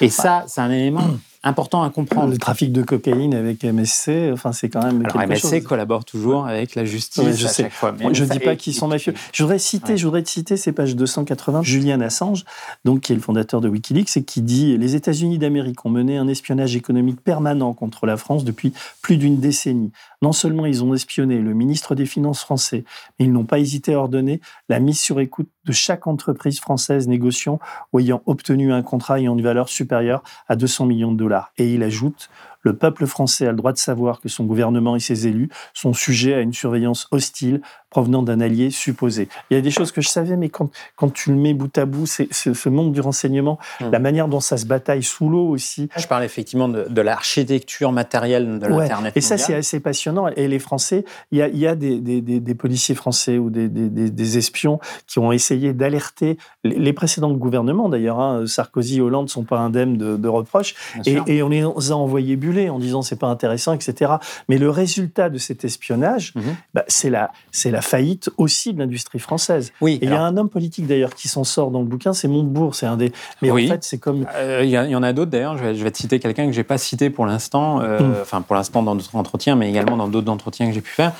Et 0.00 0.08
ça, 0.08 0.44
c'est 0.48 0.60
un 0.60 0.70
élément 0.70 1.06
important 1.42 1.82
à 1.82 1.90
comprendre. 1.90 2.32
Le 2.32 2.38
trafic 2.38 2.72
de 2.72 2.82
cocaïne 2.82 3.34
avec 3.34 3.64
MSC, 3.64 4.30
enfin, 4.32 4.52
c'est 4.52 4.68
quand 4.68 4.82
même. 4.82 5.04
Alors, 5.04 5.28
MSC 5.28 5.40
chose. 5.40 5.64
collabore 5.64 6.04
toujours 6.04 6.44
ouais. 6.44 6.50
avec 6.50 6.74
la 6.74 6.84
justice 6.84 7.22
ouais, 7.22 7.32
je 7.32 7.46
à 7.46 7.48
sais. 7.48 7.62
chaque 7.64 7.72
fois. 7.72 7.92
Moi, 7.92 8.12
je 8.12 8.24
ne 8.24 8.28
dis 8.28 8.40
pas 8.40 8.56
qu'ils 8.56 8.74
sont 8.74 8.88
mafieux. 8.88 9.14
Je 9.32 9.42
voudrais 9.42 9.58
citer, 9.58 9.96
je 9.96 10.04
voudrais 10.04 10.22
te 10.22 10.28
citer 10.28 10.56
ces 10.56 10.72
pages 10.72 10.96
280, 10.96 11.62
Julian 11.62 12.00
Assange, 12.00 12.44
donc, 12.84 13.00
qui 13.00 13.12
est 13.12 13.16
le 13.16 13.22
fondateur 13.22 13.60
de 13.60 13.68
Wikileaks, 13.68 14.16
et 14.16 14.22
qui 14.24 14.42
dit 14.42 14.76
Les 14.76 14.94
États-Unis 14.94 15.38
d'Amérique 15.38 15.84
ont 15.84 15.90
mené 15.90 16.18
un 16.18 16.28
espionnage 16.28 16.76
économique 16.76 17.20
permanent 17.20 17.72
contre 17.74 18.06
la 18.06 18.16
France 18.16 18.44
depuis 18.44 18.72
plus 19.02 19.16
d'une 19.16 19.38
décennie. 19.38 19.92
Non 20.20 20.32
seulement 20.32 20.66
ils 20.66 20.82
ont 20.82 20.94
espionné 20.94 21.38
le 21.38 21.54
ministre 21.54 21.94
des 21.94 22.06
Finances 22.06 22.40
français, 22.40 22.84
mais 23.18 23.26
ils 23.26 23.32
n'ont 23.32 23.44
pas 23.44 23.60
hésité 23.60 23.94
à 23.94 24.00
ordonner 24.00 24.40
la 24.68 24.80
mise 24.80 24.98
sur 24.98 25.20
écoute 25.20 25.48
de 25.64 25.72
chaque 25.72 26.06
entreprise 26.06 26.58
française 26.58 27.06
négociant 27.06 27.60
ou 27.92 28.00
ayant 28.00 28.22
obtenu 28.26 28.72
un 28.72 28.82
contrat 28.82 29.20
ayant 29.20 29.34
une 29.36 29.42
valeur 29.42 29.68
supérieure 29.68 30.22
à 30.48 30.56
200 30.56 30.86
millions 30.86 31.12
de 31.12 31.18
dollars. 31.18 31.27
Et 31.56 31.72
il 31.72 31.82
ajoute 31.82 32.30
le 32.68 32.76
peuple 32.76 33.06
français 33.06 33.46
a 33.46 33.50
le 33.50 33.56
droit 33.56 33.72
de 33.72 33.78
savoir 33.78 34.20
que 34.20 34.28
son 34.28 34.44
gouvernement 34.44 34.94
et 34.94 35.00
ses 35.00 35.26
élus 35.26 35.48
sont 35.72 35.94
sujets 35.94 36.34
à 36.34 36.40
une 36.40 36.52
surveillance 36.52 37.08
hostile 37.12 37.62
provenant 37.88 38.22
d'un 38.22 38.40
allié 38.40 38.70
supposé. 38.70 39.28
Il 39.50 39.54
y 39.54 39.56
a 39.56 39.62
des 39.62 39.70
choses 39.70 39.92
que 39.92 40.02
je 40.02 40.08
savais, 40.08 40.36
mais 40.36 40.50
quand, 40.50 40.70
quand 40.96 41.10
tu 41.10 41.30
le 41.30 41.36
mets 41.36 41.54
bout 41.54 41.76
à 41.78 41.86
bout, 41.86 42.04
c'est 42.06 42.28
ce 42.32 42.68
monde 42.68 42.92
du 42.92 43.00
renseignement, 43.00 43.58
mmh. 43.80 43.90
la 43.90 43.98
manière 43.98 44.28
dont 44.28 44.40
ça 44.40 44.58
se 44.58 44.66
bataille 44.66 45.02
sous 45.02 45.30
l'eau 45.30 45.48
aussi. 45.48 45.88
Je 45.96 46.06
parle 46.06 46.24
effectivement 46.24 46.68
de, 46.68 46.86
de 46.88 47.00
l'architecture 47.00 47.90
matérielle 47.90 48.58
de 48.58 48.66
ouais. 48.66 48.82
l'Internet. 48.82 49.16
Et 49.16 49.22
ça, 49.22 49.38
c'est 49.38 49.54
assez 49.54 49.80
passionnant. 49.80 50.28
Et 50.36 50.48
les 50.48 50.58
Français, 50.58 51.06
il 51.32 51.38
y 51.38 51.42
a, 51.42 51.48
y 51.48 51.66
a 51.66 51.74
des, 51.74 51.98
des, 52.00 52.20
des, 52.20 52.40
des, 52.40 52.54
policiers 52.54 52.94
français 52.94 53.38
ou 53.38 53.48
des, 53.48 53.68
des 53.68 54.38
espions 54.38 54.80
qui 55.06 55.18
ont 55.18 55.32
essayé 55.32 55.72
d'alerter 55.72 56.36
les 56.64 56.92
précédents 56.92 57.32
gouvernements, 57.32 57.88
d'ailleurs. 57.88 58.20
Hein, 58.20 58.46
Sarkozy 58.46 58.98
et 58.98 59.00
Hollande 59.00 59.24
ne 59.24 59.30
sont 59.30 59.44
pas 59.44 59.58
indemnes 59.58 59.96
de, 59.96 60.16
de 60.16 60.28
reproches. 60.28 60.74
Et, 61.06 61.18
et, 61.26 61.42
on 61.42 61.48
les 61.48 61.62
a 61.62 61.96
envoyés 61.96 62.36
buller 62.36 62.57
en 62.68 62.78
disant 62.78 63.02
c'est 63.02 63.18
pas 63.18 63.28
intéressant, 63.28 63.72
etc. 63.72 64.12
Mais 64.48 64.58
le 64.58 64.70
résultat 64.70 65.30
de 65.30 65.38
cet 65.38 65.64
espionnage, 65.64 66.34
mmh. 66.34 66.40
bah, 66.74 66.84
c'est 66.88 67.10
la, 67.10 67.30
c'est 67.52 67.70
la 67.70 67.82
faillite 67.82 68.30
aussi 68.36 68.72
de 68.72 68.78
l'industrie 68.78 69.18
française. 69.18 69.72
Oui. 69.80 69.98
Et 70.02 70.06
il 70.06 70.10
y 70.10 70.14
a 70.14 70.22
un 70.22 70.36
homme 70.36 70.48
politique 70.48 70.86
d'ailleurs 70.86 71.14
qui 71.14 71.28
s'en 71.28 71.44
sort 71.44 71.70
dans 71.70 71.80
le 71.80 71.86
bouquin, 71.86 72.12
c'est 72.12 72.28
Montebourg, 72.28 72.74
c'est 72.74 72.86
un 72.86 72.96
des. 72.96 73.12
Mais 73.42 73.50
oui. 73.50 73.66
en 73.66 73.74
fait, 73.74 73.84
c'est 73.84 73.98
comme. 73.98 74.22
Il 74.22 74.26
euh, 74.36 74.64
y, 74.64 74.70
y, 74.70 74.96
en 74.96 75.02
a 75.02 75.12
d'autres 75.12 75.30
d'ailleurs. 75.30 75.56
Je 75.58 75.64
vais, 75.64 75.74
je 75.74 75.84
vais, 75.84 75.90
te 75.90 75.98
citer 75.98 76.18
quelqu'un 76.18 76.46
que 76.46 76.52
j'ai 76.52 76.64
pas 76.64 76.78
cité 76.78 77.10
pour 77.10 77.26
l'instant, 77.26 77.80
euh, 77.80 78.00
mmh. 78.00 78.14
enfin 78.22 78.42
pour 78.42 78.56
l'instant 78.56 78.82
dans 78.82 78.94
notre 78.94 79.14
entretien, 79.16 79.56
mais 79.56 79.68
également 79.68 79.96
dans 79.96 80.08
d'autres 80.08 80.30
entretiens 80.30 80.66
que 80.66 80.72
j'ai 80.72 80.80
pu 80.80 80.90
faire. 80.90 81.12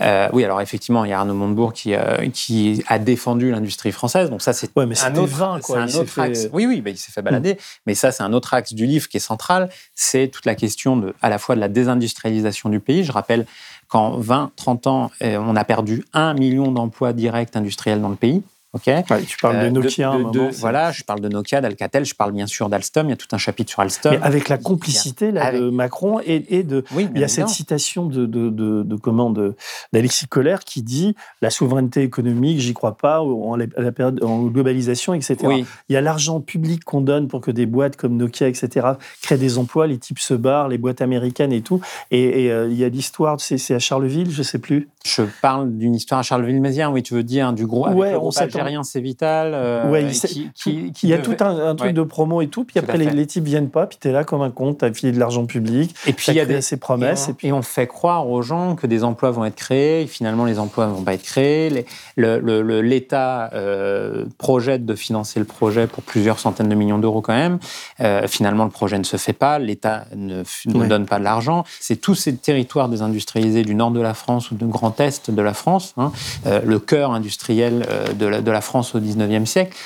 Euh, 0.00 0.28
oui, 0.32 0.44
alors 0.44 0.60
effectivement, 0.60 1.04
il 1.04 1.10
y 1.10 1.12
a 1.12 1.18
Arnaud 1.18 1.34
Montebourg 1.34 1.72
qui, 1.72 1.94
qui 2.32 2.84
a 2.86 2.98
défendu 2.98 3.50
l'industrie 3.50 3.92
française. 3.92 4.30
Donc 4.30 4.42
ça, 4.42 4.52
c'est 4.52 4.70
ouais, 4.76 4.84
un 4.84 5.16
autre, 5.16 5.32
20, 5.32 5.60
quoi. 5.60 5.80
Un 5.80 5.94
autre 5.94 6.18
axe. 6.18 6.48
Oui, 6.52 6.66
oui, 6.66 6.80
bah, 6.80 6.90
il 6.90 6.96
s'est 6.96 7.12
fait 7.12 7.22
balader. 7.22 7.54
Mmh. 7.54 7.56
Mais 7.86 7.94
ça, 7.94 8.12
c'est 8.12 8.22
un 8.22 8.32
autre 8.32 8.54
axe 8.54 8.74
du 8.74 8.86
livre 8.86 9.08
qui 9.08 9.16
est 9.16 9.20
central. 9.20 9.68
C'est 9.94 10.28
toute 10.28 10.46
la 10.46 10.54
question 10.54 10.67
de, 10.96 11.14
à 11.22 11.28
la 11.28 11.38
fois 11.38 11.54
de 11.54 11.60
la 11.60 11.68
désindustrialisation 11.68 12.68
du 12.68 12.80
pays. 12.80 13.04
Je 13.04 13.12
rappelle 13.12 13.46
qu'en 13.88 14.18
20, 14.18 14.52
30 14.56 14.86
ans, 14.86 15.10
euh, 15.22 15.38
on 15.38 15.56
a 15.56 15.64
perdu 15.64 16.04
un 16.12 16.34
million 16.34 16.70
d'emplois 16.72 17.12
directs 17.12 17.56
industriels 17.56 18.00
dans 18.00 18.08
le 18.08 18.16
pays. 18.16 18.42
Okay 18.74 19.02
ouais, 19.10 19.22
tu 19.22 19.38
parles 19.38 19.64
de 19.64 19.70
Nokia. 19.70 20.12
Euh, 20.12 20.24
de, 20.24 20.30
de, 20.30 20.50
voilà, 20.58 20.92
je 20.92 21.02
parle 21.02 21.20
de 21.20 21.28
Nokia, 21.30 21.62
d'Alcatel, 21.62 22.04
je 22.04 22.14
parle 22.14 22.32
bien 22.32 22.46
sûr 22.46 22.68
d'Alstom. 22.68 23.06
Il 23.06 23.10
y 23.10 23.12
a 23.14 23.16
tout 23.16 23.28
un 23.32 23.38
chapitre 23.38 23.70
sur 23.70 23.80
Alstom. 23.80 24.12
Mais 24.12 24.20
avec 24.20 24.50
la 24.50 24.58
complicité 24.58 25.30
là, 25.32 25.46
avec... 25.46 25.62
de 25.62 25.70
Macron 25.70 26.20
et, 26.20 26.44
et 26.50 26.64
de. 26.64 26.84
Oui, 26.94 27.08
il 27.14 27.20
y 27.20 27.24
a 27.24 27.28
cette 27.28 27.48
citation 27.48 28.04
de, 28.04 28.26
de, 28.26 28.84
d'Alexis 29.94 30.26
Collère 30.26 30.60
qui 30.60 30.82
dit 30.82 31.14
la 31.40 31.48
souveraineté 31.48 32.02
économique, 32.02 32.60
j'y 32.60 32.74
crois 32.74 32.98
pas, 32.98 33.22
en, 33.22 33.56
la, 33.56 33.66
globalisation, 33.66 35.14
etc. 35.14 35.36
Oui. 35.44 35.64
Il 35.88 35.94
y 35.94 35.96
a 35.96 36.02
l'argent 36.02 36.42
public 36.42 36.84
qu'on 36.84 37.00
donne 37.00 37.26
pour 37.28 37.40
que 37.40 37.50
des 37.50 37.64
boîtes 37.64 37.96
comme 37.96 38.16
Nokia, 38.16 38.48
etc. 38.48 38.86
créent 39.22 39.38
des 39.38 39.56
emplois. 39.56 39.86
Les 39.86 39.98
types 39.98 40.18
se 40.18 40.34
barrent, 40.34 40.68
les 40.68 40.78
boîtes 40.78 41.00
américaines 41.00 41.54
et 41.54 41.62
tout. 41.62 41.80
Et, 42.10 42.44
et 42.44 42.52
euh, 42.52 42.68
il 42.68 42.76
y 42.76 42.84
a 42.84 42.90
l'histoire, 42.90 43.40
c'est 43.40 43.74
à 43.74 43.78
Charleville, 43.78 44.30
je 44.30 44.42
sais 44.42 44.58
plus. 44.58 44.90
Je 45.06 45.22
parle 45.40 45.74
d'une 45.74 45.94
histoire 45.94 46.20
à 46.20 46.22
Charleville-Mézières, 46.22 46.92
oui, 46.92 47.02
tu 47.02 47.14
veux 47.14 47.22
dire 47.22 47.54
du 47.54 47.66
gros. 47.66 47.88
Ouais, 47.88 48.14
on 48.14 48.30
s'attend 48.30 48.57
l'Algérien, 48.58 48.82
c'est 48.82 49.00
vital. 49.00 49.52
euh, 49.54 49.88
Ouais, 49.90 50.02
il, 50.04 50.14
sait- 50.14 50.28
qui- 50.28 50.50
qui- 50.54 50.92
qui 50.92 51.06
il 51.06 51.10
y 51.10 51.14
a 51.14 51.18
devait- 51.18 51.36
tout 51.36 51.44
un, 51.44 51.68
un 51.70 51.74
truc 51.74 51.88
Ouais. 51.88 51.92
de 51.92 52.02
promo 52.02 52.40
et 52.42 52.48
tout, 52.48 52.64
puis 52.64 52.74
Tout 52.74 52.80
après 52.80 52.98
les, 52.98 53.10
les 53.10 53.26
types 53.26 53.44
viennent 53.44 53.70
pas, 53.70 53.86
puis 53.86 53.98
tu 54.00 54.08
es 54.08 54.12
là 54.12 54.24
comme 54.24 54.42
un 54.42 54.50
compte, 54.50 54.78
tu 54.78 54.84
as 54.84 54.92
filé 54.92 55.12
de 55.12 55.18
l'argent 55.18 55.46
public, 55.46 55.94
Et 56.06 56.12
puis 56.12 56.26
il 56.28 56.34
y 56.34 56.40
a 56.40 56.46
des 56.46 56.60
ses 56.60 56.76
promesses. 56.76 57.28
Et 57.28 57.32
on, 57.44 57.48
et 57.48 57.52
on 57.52 57.62
fait 57.62 57.86
croire 57.86 58.28
aux 58.28 58.42
gens 58.42 58.74
que 58.76 58.86
des 58.86 59.04
emplois 59.04 59.30
vont 59.30 59.44
être 59.44 59.54
créés. 59.56 60.02
Et 60.02 60.06
finalement, 60.06 60.44
les 60.44 60.58
emplois 60.58 60.86
ne 60.86 60.92
vont 60.92 61.02
pas 61.02 61.14
être 61.14 61.22
créés. 61.22 61.70
Les- 61.70 61.86
le- 62.16 62.38
le- 62.40 62.62
le- 62.62 62.80
L'État 62.82 63.50
euh, 63.54 64.24
projette 64.38 64.84
de 64.86 64.94
financer 64.94 65.38
le 65.38 65.44
projet 65.46 65.86
pour 65.86 66.02
plusieurs 66.02 66.38
centaines 66.38 66.68
de 66.68 66.74
millions 66.74 66.98
d'euros 66.98 67.20
quand 67.20 67.32
même. 67.34 67.58
Euh, 68.00 68.26
finalement, 68.26 68.64
le 68.64 68.70
projet 68.70 68.98
ne 68.98 69.04
se 69.04 69.16
fait 69.16 69.32
pas. 69.32 69.58
L'État 69.58 70.04
ne, 70.16 70.42
f- 70.42 70.68
ne 70.72 70.80
Ouais. 70.80 70.86
donne 70.88 71.06
pas 71.06 71.18
de 71.18 71.24
l'argent. 71.24 71.64
C'est 71.80 71.96
tous 71.96 72.14
ces 72.14 72.34
territoires 72.36 72.88
désindustrialisés 72.88 73.62
du 73.62 73.74
nord 73.74 73.90
de 73.90 74.00
la 74.00 74.14
France 74.14 74.50
ou 74.50 74.54
du 74.54 74.64
grand 74.66 74.98
est 75.00 75.30
de 75.30 75.42
la 75.42 75.54
France, 75.54 75.94
hein, 75.96 76.12
euh, 76.46 76.60
le 76.64 76.78
cœur 76.78 77.12
industriel 77.12 77.86
de, 78.18 78.26
la, 78.26 78.40
de 78.40 78.47
la 78.50 78.60
France 78.60 78.94
au 78.94 79.00
19e 79.00 79.46
siècle. 79.46 79.76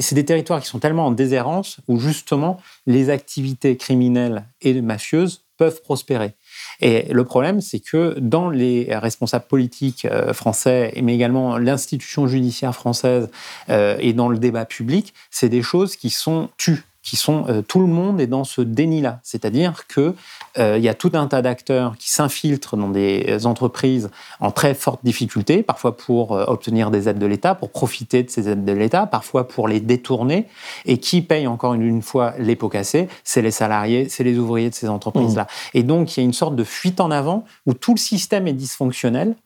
C'est 0.00 0.14
des 0.14 0.24
territoires 0.24 0.60
qui 0.60 0.68
sont 0.68 0.78
tellement 0.78 1.06
en 1.06 1.10
déshérence 1.10 1.78
où 1.88 1.98
justement 1.98 2.60
les 2.86 3.10
activités 3.10 3.76
criminelles 3.76 4.44
et 4.60 4.80
mafieuses 4.80 5.42
peuvent 5.56 5.80
prospérer. 5.82 6.34
Et 6.80 7.12
le 7.12 7.24
problème, 7.24 7.60
c'est 7.60 7.80
que 7.80 8.14
dans 8.18 8.50
les 8.50 8.88
responsables 8.90 9.46
politiques 9.46 10.04
euh, 10.04 10.32
français, 10.32 10.92
mais 11.02 11.14
également 11.14 11.56
l'institution 11.56 12.26
judiciaire 12.26 12.74
française 12.74 13.30
euh, 13.70 13.96
et 13.98 14.12
dans 14.12 14.28
le 14.28 14.38
débat 14.38 14.66
public, 14.66 15.14
c'est 15.30 15.48
des 15.48 15.62
choses 15.62 15.96
qui 15.96 16.10
sont 16.10 16.50
tues 16.58 16.84
qui 17.06 17.14
sont 17.14 17.44
euh, 17.48 17.62
tout 17.62 17.78
le 17.78 17.86
monde 17.86 18.20
est 18.20 18.26
dans 18.26 18.42
ce 18.42 18.60
déni-là, 18.60 19.20
c'est-à-dire 19.22 19.86
que 19.86 20.14
euh, 20.58 20.76
il 20.76 20.82
y 20.82 20.88
a 20.88 20.94
tout 20.94 21.12
un 21.14 21.28
tas 21.28 21.40
d'acteurs 21.40 21.96
qui 21.96 22.10
s'infiltrent 22.10 22.76
dans 22.76 22.88
des 22.88 23.46
entreprises 23.46 24.10
en 24.40 24.50
très 24.50 24.74
forte 24.74 25.04
difficulté, 25.04 25.62
parfois 25.62 25.96
pour 25.96 26.32
euh, 26.32 26.44
obtenir 26.48 26.90
des 26.90 27.08
aides 27.08 27.20
de 27.20 27.26
l'État, 27.26 27.54
pour 27.54 27.70
profiter 27.70 28.24
de 28.24 28.30
ces 28.30 28.48
aides 28.48 28.64
de 28.64 28.72
l'État, 28.72 29.06
parfois 29.06 29.46
pour 29.46 29.68
les 29.68 29.78
détourner, 29.78 30.48
et 30.84 30.98
qui 30.98 31.22
paye 31.22 31.46
encore 31.46 31.74
une, 31.74 31.82
une 31.82 32.02
fois 32.02 32.34
les 32.40 32.56
pots 32.56 32.68
cassés, 32.68 33.08
c'est 33.22 33.40
les 33.40 33.52
salariés, 33.52 34.08
c'est 34.08 34.24
les 34.24 34.36
ouvriers 34.36 34.70
de 34.70 34.74
ces 34.74 34.88
entreprises-là. 34.88 35.46
Et 35.74 35.84
donc 35.84 36.16
il 36.16 36.20
y 36.20 36.22
a 36.24 36.26
une 36.26 36.32
sorte 36.32 36.56
de 36.56 36.64
fuite 36.64 37.00
en 37.00 37.12
avant 37.12 37.44
où 37.66 37.74
tout 37.74 37.94
le 37.94 38.00
système 38.00 38.48
est 38.48 38.52
dysfonctionnel 38.52 39.36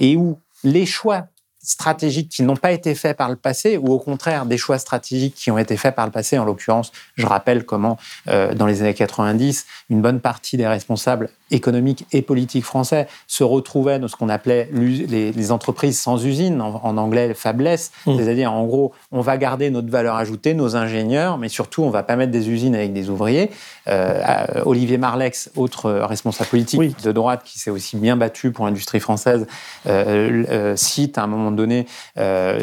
et 0.00 0.16
où 0.16 0.40
les 0.64 0.86
choix 0.86 1.28
stratégiques 1.66 2.28
qui 2.28 2.42
n'ont 2.44 2.56
pas 2.56 2.70
été 2.70 2.94
faits 2.94 3.16
par 3.16 3.28
le 3.28 3.36
passé, 3.36 3.76
ou 3.76 3.92
au 3.92 3.98
contraire 3.98 4.46
des 4.46 4.56
choix 4.56 4.78
stratégiques 4.78 5.34
qui 5.34 5.50
ont 5.50 5.58
été 5.58 5.76
faits 5.76 5.94
par 5.94 6.06
le 6.06 6.12
passé. 6.12 6.38
En 6.38 6.44
l'occurrence, 6.44 6.92
je 7.16 7.26
rappelle 7.26 7.66
comment, 7.66 7.98
euh, 8.28 8.54
dans 8.54 8.66
les 8.66 8.82
années 8.82 8.94
90, 8.94 9.66
une 9.90 10.00
bonne 10.00 10.20
partie 10.20 10.56
des 10.56 10.66
responsables 10.66 11.28
économiques 11.50 12.06
et 12.12 12.22
politiques 12.22 12.64
français 12.64 13.06
se 13.26 13.44
retrouvaient 13.44 13.98
dans 13.98 14.08
ce 14.08 14.16
qu'on 14.16 14.28
appelait 14.28 14.68
les, 14.72 15.32
les 15.32 15.52
entreprises 15.52 15.98
sans 16.00 16.24
usine, 16.24 16.60
en, 16.60 16.80
en 16.82 16.96
anglais 16.96 17.34
fabless, 17.34 17.92
Mmh. 18.06 18.18
c'est-à-dire 18.18 18.52
en 18.52 18.64
gros, 18.64 18.92
on 19.12 19.20
va 19.20 19.36
garder 19.36 19.70
notre 19.70 19.90
valeur 19.90 20.16
ajoutée, 20.16 20.54
nos 20.54 20.76
ingénieurs, 20.76 21.38
mais 21.38 21.48
surtout 21.48 21.82
on 21.82 21.90
va 21.90 22.02
pas 22.02 22.16
mettre 22.16 22.32
des 22.32 22.50
usines 22.50 22.74
avec 22.74 22.92
des 22.92 23.10
ouvriers. 23.10 23.50
Euh, 23.88 24.62
Olivier 24.64 24.98
Marlex, 24.98 25.50
autre 25.56 25.86
euh, 25.86 26.06
responsable 26.06 26.50
politique 26.50 27.02
de 27.02 27.12
droite 27.12 27.42
qui 27.44 27.58
s'est 27.58 27.70
aussi 27.70 27.96
bien 27.96 28.16
battu 28.16 28.50
pour 28.52 28.66
l'industrie 28.66 29.00
française, 29.00 29.46
euh, 29.86 30.44
euh, 30.48 30.76
cite 30.76 31.18
à 31.18 31.22
un 31.22 31.26
moment 31.26 31.50
donné 31.50 31.86
un, 32.16 32.56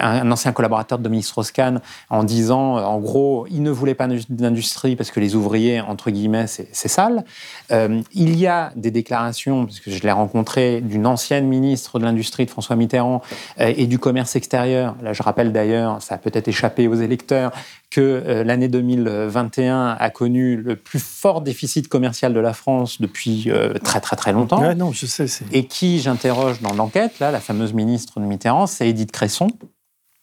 un 0.00 0.30
ancien 0.30 0.52
collaborateur 0.52 0.98
de 0.98 1.04
Dominique 1.04 1.26
Strauss-Kahn 1.26 1.80
en 2.10 2.24
disant, 2.24 2.76
en 2.76 2.98
gros, 2.98 3.46
il 3.50 3.62
ne 3.62 3.70
voulait 3.70 3.94
pas 3.94 4.08
d'industrie 4.28 4.96
parce 4.96 5.10
que 5.10 5.20
les 5.20 5.34
ouvriers, 5.34 5.80
entre 5.80 6.10
guillemets, 6.10 6.46
c'est 6.46 6.88
sale. 6.88 7.24
Il 8.22 8.38
y 8.38 8.46
a 8.46 8.72
des 8.76 8.92
déclarations, 8.92 9.66
parce 9.66 9.80
que 9.80 9.90
je 9.90 10.00
l'ai 10.02 10.12
rencontré, 10.12 10.80
d'une 10.80 11.06
ancienne 11.06 11.46
ministre 11.46 11.98
de 11.98 12.04
l'Industrie 12.04 12.46
de 12.46 12.50
François 12.50 12.76
Mitterrand 12.76 13.20
euh, 13.60 13.72
et 13.76 13.86
du 13.86 13.98
commerce 13.98 14.36
extérieur. 14.36 14.94
Là, 15.02 15.12
je 15.12 15.22
rappelle 15.22 15.52
d'ailleurs, 15.52 16.00
ça 16.00 16.14
a 16.14 16.18
peut-être 16.18 16.46
échappé 16.46 16.86
aux 16.86 16.94
électeurs, 16.94 17.50
que 17.90 18.00
euh, 18.00 18.44
l'année 18.44 18.68
2021 18.68 19.96
a 19.98 20.10
connu 20.10 20.56
le 20.56 20.76
plus 20.76 21.02
fort 21.02 21.40
déficit 21.40 21.88
commercial 21.88 22.32
de 22.32 22.40
la 22.40 22.54
France 22.54 23.00
depuis 23.00 23.50
euh, 23.50 23.74
très 23.74 24.00
très 24.00 24.16
très 24.16 24.32
longtemps. 24.32 24.62
Ouais, 24.62 24.74
non, 24.74 24.92
je 24.92 25.06
sais. 25.06 25.26
Et 25.50 25.66
qui, 25.66 26.00
j'interroge 26.00 26.60
dans 26.62 26.72
l'enquête, 26.72 27.18
là, 27.18 27.30
la 27.30 27.40
fameuse 27.40 27.72
ministre 27.74 28.20
de 28.20 28.24
Mitterrand, 28.24 28.66
c'est 28.66 28.88
Edith 28.88 29.10
Cresson, 29.10 29.48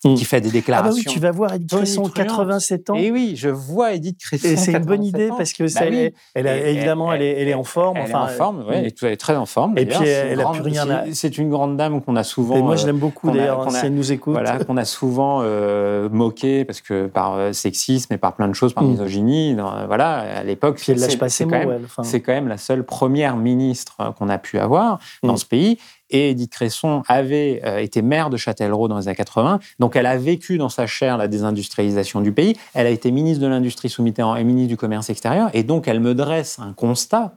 qui 0.02 0.24
fait 0.24 0.39
des 0.39 0.47
Ah 0.47 0.52
bah 0.52 0.54
déclarations. 0.54 0.93
oui, 0.95 1.04
tu 1.14 1.20
vas 1.20 1.32
voir 1.32 1.54
Edith 1.54 1.70
Cresson, 1.70 2.04
tonitruantes. 2.04 2.28
87 2.28 2.89
ans. 2.89 2.95
Et 2.95 3.12
oui, 3.12 3.34
je 3.36 3.50
vois 3.50 3.93
Edith 3.93 4.18
Cresson. 4.18 4.47
Et 4.47 4.56
c'est 4.56 4.72
une 4.72 4.80
bonne 4.86 5.02
87 5.02 5.10
idée 5.10 5.30
ans. 5.32 5.36
parce 5.38 5.52
que 5.54 5.64
Bah 5.64 5.70
ça, 5.70 5.86
elle, 5.86 5.93
oui. 5.93 6.14
elle 6.36 6.47
a- 6.47 6.68
évidemment, 6.70 7.12
elle, 7.12 7.22
est, 7.22 7.41
elle 7.41 7.47
est 7.50 7.54
en 7.54 7.66
forme. 7.66 7.97
Elle 7.97 8.04
enfin, 8.04 8.28
est 8.28 8.34
en 8.34 8.36
forme, 8.38 8.60
oui, 8.68 8.76
euh, 8.76 8.82
elle 9.02 9.12
est- 9.12 9.18
très 9.18 9.36
en 9.36 9.45
forme. 9.45 9.78
Et 9.78 9.86
puis, 9.86 10.08
elle 10.08 10.39
a 10.39 10.43
grande- 10.43 10.56
plus 10.56 10.64
rien 10.64 10.89
à- 10.89 11.04
c'est- 11.12 11.38
une 11.38 11.50
grande 11.50 11.76
dame 11.76 12.02
qu'on 12.02 12.16
a 12.16 12.24
souvent. 12.24 12.56
Et 12.56 12.62
moi, 12.62 12.76
je 12.78 12.84
euh, 12.84 12.88
l'aime 12.88 12.97
beaucoup, 13.00 13.30
a- 13.30 13.34
d'ailleurs, 13.34 13.68
a- 13.68 13.70
si 13.72 13.86
elle 13.86 13.93
nous 13.93 14.12
écoute. 14.12 14.34
Voilà, 14.34 14.64
qu'on 14.64 14.78
a 14.78 14.86
souvent 14.86 15.39
euh, 15.43 16.08
moqué 16.10 16.64
parce 16.66 16.80
que 16.82 17.08
par 17.08 17.36
euh, 17.36 17.52
sexisme 17.54 18.14
et 18.14 18.18
par 18.18 18.36
plein 18.36 18.47
de 18.47 18.54
choses, 18.54 18.74
par 18.74 18.84
Mm. 18.86 18.91
misogynie. 18.91 19.56
voilà, 19.88 20.20
à 20.39 20.43
l'époque, 20.43 20.78
Puis 20.78 20.91
elle 20.93 21.00
lâche 21.00 21.12
c'est- 21.12 21.18
pas 21.18 21.30
c'est 21.30 21.43
ses 21.43 21.50
quand 21.50 21.60
mots, 21.60 21.68
même- 21.68 21.78
elle, 21.80 21.86
enfin. 21.86 22.04
C'est 22.04 22.22
quand 22.22 22.32
même 22.34 22.47
la 22.47 22.58
seule 22.58 22.84
première 22.86 23.36
ministre 23.36 23.95
euh, 24.00 24.12
qu'on 24.12 24.30
a 24.30 24.38
pu 24.38 24.58
avoir 24.60 25.00
dans 25.24 25.34
Mm. 25.34 25.38
ce 25.38 25.45
pays. 25.45 25.78
Et 26.10 26.32
Edith 26.32 26.51
Cresson 26.51 27.03
avait 27.07 27.62
euh, 27.66 27.80
été 27.80 28.01
maire 28.01 28.30
de 28.30 28.38
Châtellerault 28.38 28.88
dans 28.88 28.97
les 28.97 29.07
années 29.07 29.16
80, 29.16 29.60
donc 29.80 29.95
elle 29.95 30.05
a 30.05 30.18
vécu 30.18 30.57
dans 30.57 30.70
sa 30.70 30.88
chair 30.88 31.18
la 31.18 31.28
désindustrialisation 31.28 32.22
du 32.22 32.32
pays. 32.32 32.55
Elle 32.74 32.88
a 32.88 32.91
été 32.91 33.12
ministre 33.12 33.43
de 33.43 33.47
l'Industrie 33.47 33.89
sous 33.89 34.03
Mitterrand 34.03 34.36
et 34.36 34.43
ministre 34.43 34.70
du 34.70 34.78
Commerce 34.78 35.10
extérieur, 35.10 35.49
et 35.53 35.64
donc 35.64 35.88
elle 35.88 35.99
me 35.99 36.16
dresse 36.16 36.60
un 36.60 36.74
constat 36.74 37.34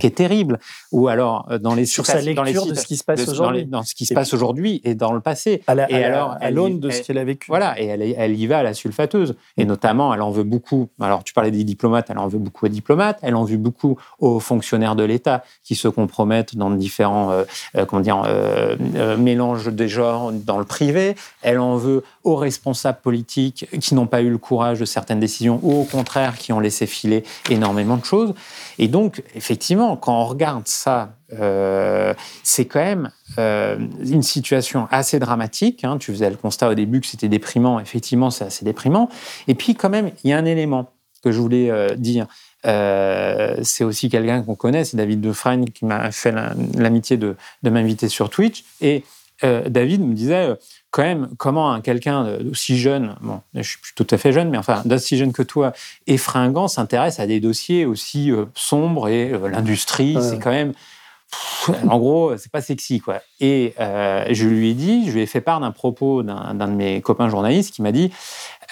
qui 0.00 0.06
est 0.06 0.10
terrible. 0.16 0.58
Ou 0.92 1.08
alors 1.08 1.46
euh, 1.50 1.58
dans 1.58 1.74
les 1.74 1.86
Sur 1.86 2.04
sa 2.06 2.14
citations- 2.20 2.34
dans 2.34 2.42
les 2.42 2.52
lecture 2.52 2.70
de 2.70 2.74
ce 2.78 2.86
qui 2.86 2.96
se 2.96 3.04
passe 3.04 3.24
dans 3.24 3.32
aujourd'hui. 3.32 3.64
dans 3.66 3.82
ce 3.82 3.94
qui 3.94 4.06
se 4.06 4.14
passe 4.14 4.34
aujourd'hui 4.34 4.80
et 4.84 4.94
dans 4.94 5.12
le 5.12 5.20
passé. 5.20 5.62
À 5.66 5.74
la- 5.74 5.90
et 5.90 6.04
à 6.04 6.06
alors, 6.08 6.36
à 6.40 6.50
l'aune 6.50 6.80
de 6.80 6.90
ce 6.90 6.98
elle- 6.98 7.02
qu'elle 7.04 7.18
a 7.18 7.24
vécu. 7.24 7.46
Voilà, 7.48 7.80
et 7.80 7.86
elle, 7.86 8.02
elle 8.02 8.38
y 8.38 8.46
va 8.46 8.58
à 8.58 8.62
la 8.62 8.74
sulfateuse. 8.74 9.36
Et 9.56 9.64
notamment, 9.64 10.12
elle 10.14 10.22
en 10.22 10.30
veut 10.30 10.42
beaucoup. 10.44 10.88
Alors, 11.00 11.24
tu 11.24 11.32
parlais 11.32 11.50
des 11.50 11.64
diplomates, 11.64 12.06
elle 12.10 12.18
en 12.18 12.28
veut 12.28 12.38
beaucoup 12.38 12.66
aux 12.66 12.68
diplomates, 12.68 13.18
elle 13.22 13.34
en 13.36 13.44
veut 13.44 13.56
beaucoup 13.56 13.96
aux 14.18 14.40
fonctionnaires 14.40 14.96
de 14.96 15.04
l'État 15.04 15.44
qui 15.64 15.74
se 15.74 15.88
compromettent 15.88 16.56
dans 16.56 16.70
différents 16.70 17.30
euh, 17.30 17.44
euh, 17.76 17.84
comment 17.86 18.02
dire, 18.02 18.22
euh, 18.26 19.16
mélanges 19.16 19.68
des 19.68 19.88
genres 19.88 20.32
dans 20.32 20.58
le 20.58 20.64
privé. 20.64 21.14
Elle 21.42 21.58
en 21.58 21.76
veut 21.76 22.02
aux 22.24 22.36
responsables 22.36 22.98
politiques 23.02 23.66
qui 23.80 23.94
n'ont 23.94 24.06
pas 24.06 24.20
eu 24.22 24.30
le 24.30 24.38
courage 24.38 24.80
de 24.80 24.84
certaines 24.84 25.20
décisions 25.20 25.60
ou 25.62 25.80
au 25.80 25.84
contraire 25.84 26.36
qui 26.36 26.52
ont 26.52 26.60
laissé 26.60 26.86
filer 26.86 27.24
énormément 27.50 27.96
de 27.96 28.04
choses. 28.04 28.34
Et 28.78 28.88
donc, 28.88 29.22
effectivement, 29.34 29.85
quand 29.94 30.22
on 30.22 30.24
regarde 30.24 30.66
ça, 30.66 31.14
euh, 31.38 32.14
c'est 32.42 32.64
quand 32.64 32.80
même 32.80 33.10
euh, 33.38 33.78
une 34.04 34.22
situation 34.22 34.88
assez 34.90 35.20
dramatique. 35.20 35.84
hein. 35.84 35.98
Tu 35.98 36.10
faisais 36.10 36.30
le 36.30 36.36
constat 36.36 36.70
au 36.70 36.74
début 36.74 37.00
que 37.00 37.06
c'était 37.06 37.28
déprimant. 37.28 37.78
Effectivement, 37.78 38.30
c'est 38.30 38.44
assez 38.46 38.64
déprimant. 38.64 39.08
Et 39.46 39.54
puis, 39.54 39.76
quand 39.76 39.90
même, 39.90 40.10
il 40.24 40.30
y 40.30 40.32
a 40.32 40.38
un 40.38 40.44
élément 40.44 40.90
que 41.22 41.30
je 41.30 41.38
voulais 41.38 41.70
euh, 41.70 41.94
dire. 41.94 42.26
C'est 42.64 43.84
aussi 43.84 44.08
quelqu'un 44.08 44.42
qu'on 44.42 44.56
connaît, 44.56 44.84
c'est 44.84 44.96
David 44.96 45.20
Dufresne 45.20 45.70
qui 45.70 45.84
m'a 45.84 46.10
fait 46.10 46.32
la- 46.32 46.52
l'amitié 46.74 47.16
de, 47.16 47.36
m'inviter 47.62 48.08
sur 48.08 48.28
Twitch. 48.28 48.64
Et 48.80 49.04
David 49.42 50.00
me 50.00 50.14
disait 50.14 50.56
quand 50.90 51.02
même 51.02 51.28
comment 51.36 51.72
un 51.72 51.80
quelqu'un 51.80 52.38
d'aussi 52.38 52.78
jeune, 52.78 53.16
bon, 53.20 53.40
je 53.54 53.62
suis 53.62 53.78
tout 53.94 54.06
à 54.10 54.16
fait 54.16 54.32
jeune, 54.32 54.48
mais 54.50 54.56
enfin 54.58 54.82
d'aussi 54.84 55.16
jeune 55.18 55.32
que 55.32 55.42
toi, 55.42 55.72
et 56.06 56.16
fringant, 56.16 56.68
s'intéresse 56.68 57.20
à 57.20 57.26
des 57.26 57.38
dossiers 57.40 57.84
aussi 57.84 58.30
euh, 58.30 58.46
sombres 58.54 59.08
et 59.08 59.32
euh, 59.32 59.48
l'industrie, 59.48 60.16
Ouais. 60.16 60.22
c'est 60.22 60.38
quand 60.38 60.50
même 60.52 60.72
pff, 60.72 61.70
en 61.88 61.98
gros, 61.98 62.36
c'est 62.38 62.50
pas 62.50 62.62
sexy, 62.62 63.00
quoi. 63.00 63.20
Et 63.40 63.74
euh, 63.80 64.24
je 64.30 64.46
lui 64.48 64.70
ai 64.70 64.74
dit, 64.74 65.06
je 65.08 65.12
lui 65.12 65.20
ai 65.22 65.26
fait 65.26 65.40
part 65.42 65.60
d'un 65.60 65.72
propos 65.72 66.22
d'un 66.22 66.54
de 66.54 66.72
mes 66.74 67.02
copains 67.02 67.28
journalistes 67.28 67.74
qui 67.74 67.82
m'a 67.82 67.92
dit 67.92 68.10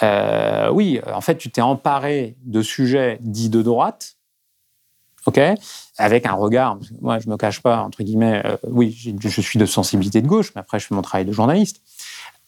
Oui, 0.00 1.00
en 1.12 1.20
fait, 1.20 1.36
tu 1.36 1.50
t'es 1.50 1.60
emparé 1.62 2.36
de 2.44 2.62
sujets 2.62 3.18
dits 3.20 3.50
de 3.50 3.60
droite, 3.60 4.16
OK 5.26 5.40
Avec 5.96 6.26
un 6.26 6.34
regard, 6.34 6.78
moi, 7.00 7.18
je 7.18 7.28
me 7.30 7.36
cache 7.36 7.60
pas, 7.62 7.82
entre 7.82 8.02
guillemets, 8.02 8.42
euh, 8.44 8.56
oui, 8.68 8.94
je 9.20 9.40
suis 9.40 9.58
de 9.58 9.66
sensibilité 9.66 10.20
de 10.20 10.26
gauche, 10.28 10.52
mais 10.54 10.60
après, 10.60 10.78
je 10.78 10.86
fais 10.86 10.94
mon 10.94 11.02
travail 11.02 11.24
de 11.24 11.32
journaliste. 11.32 11.80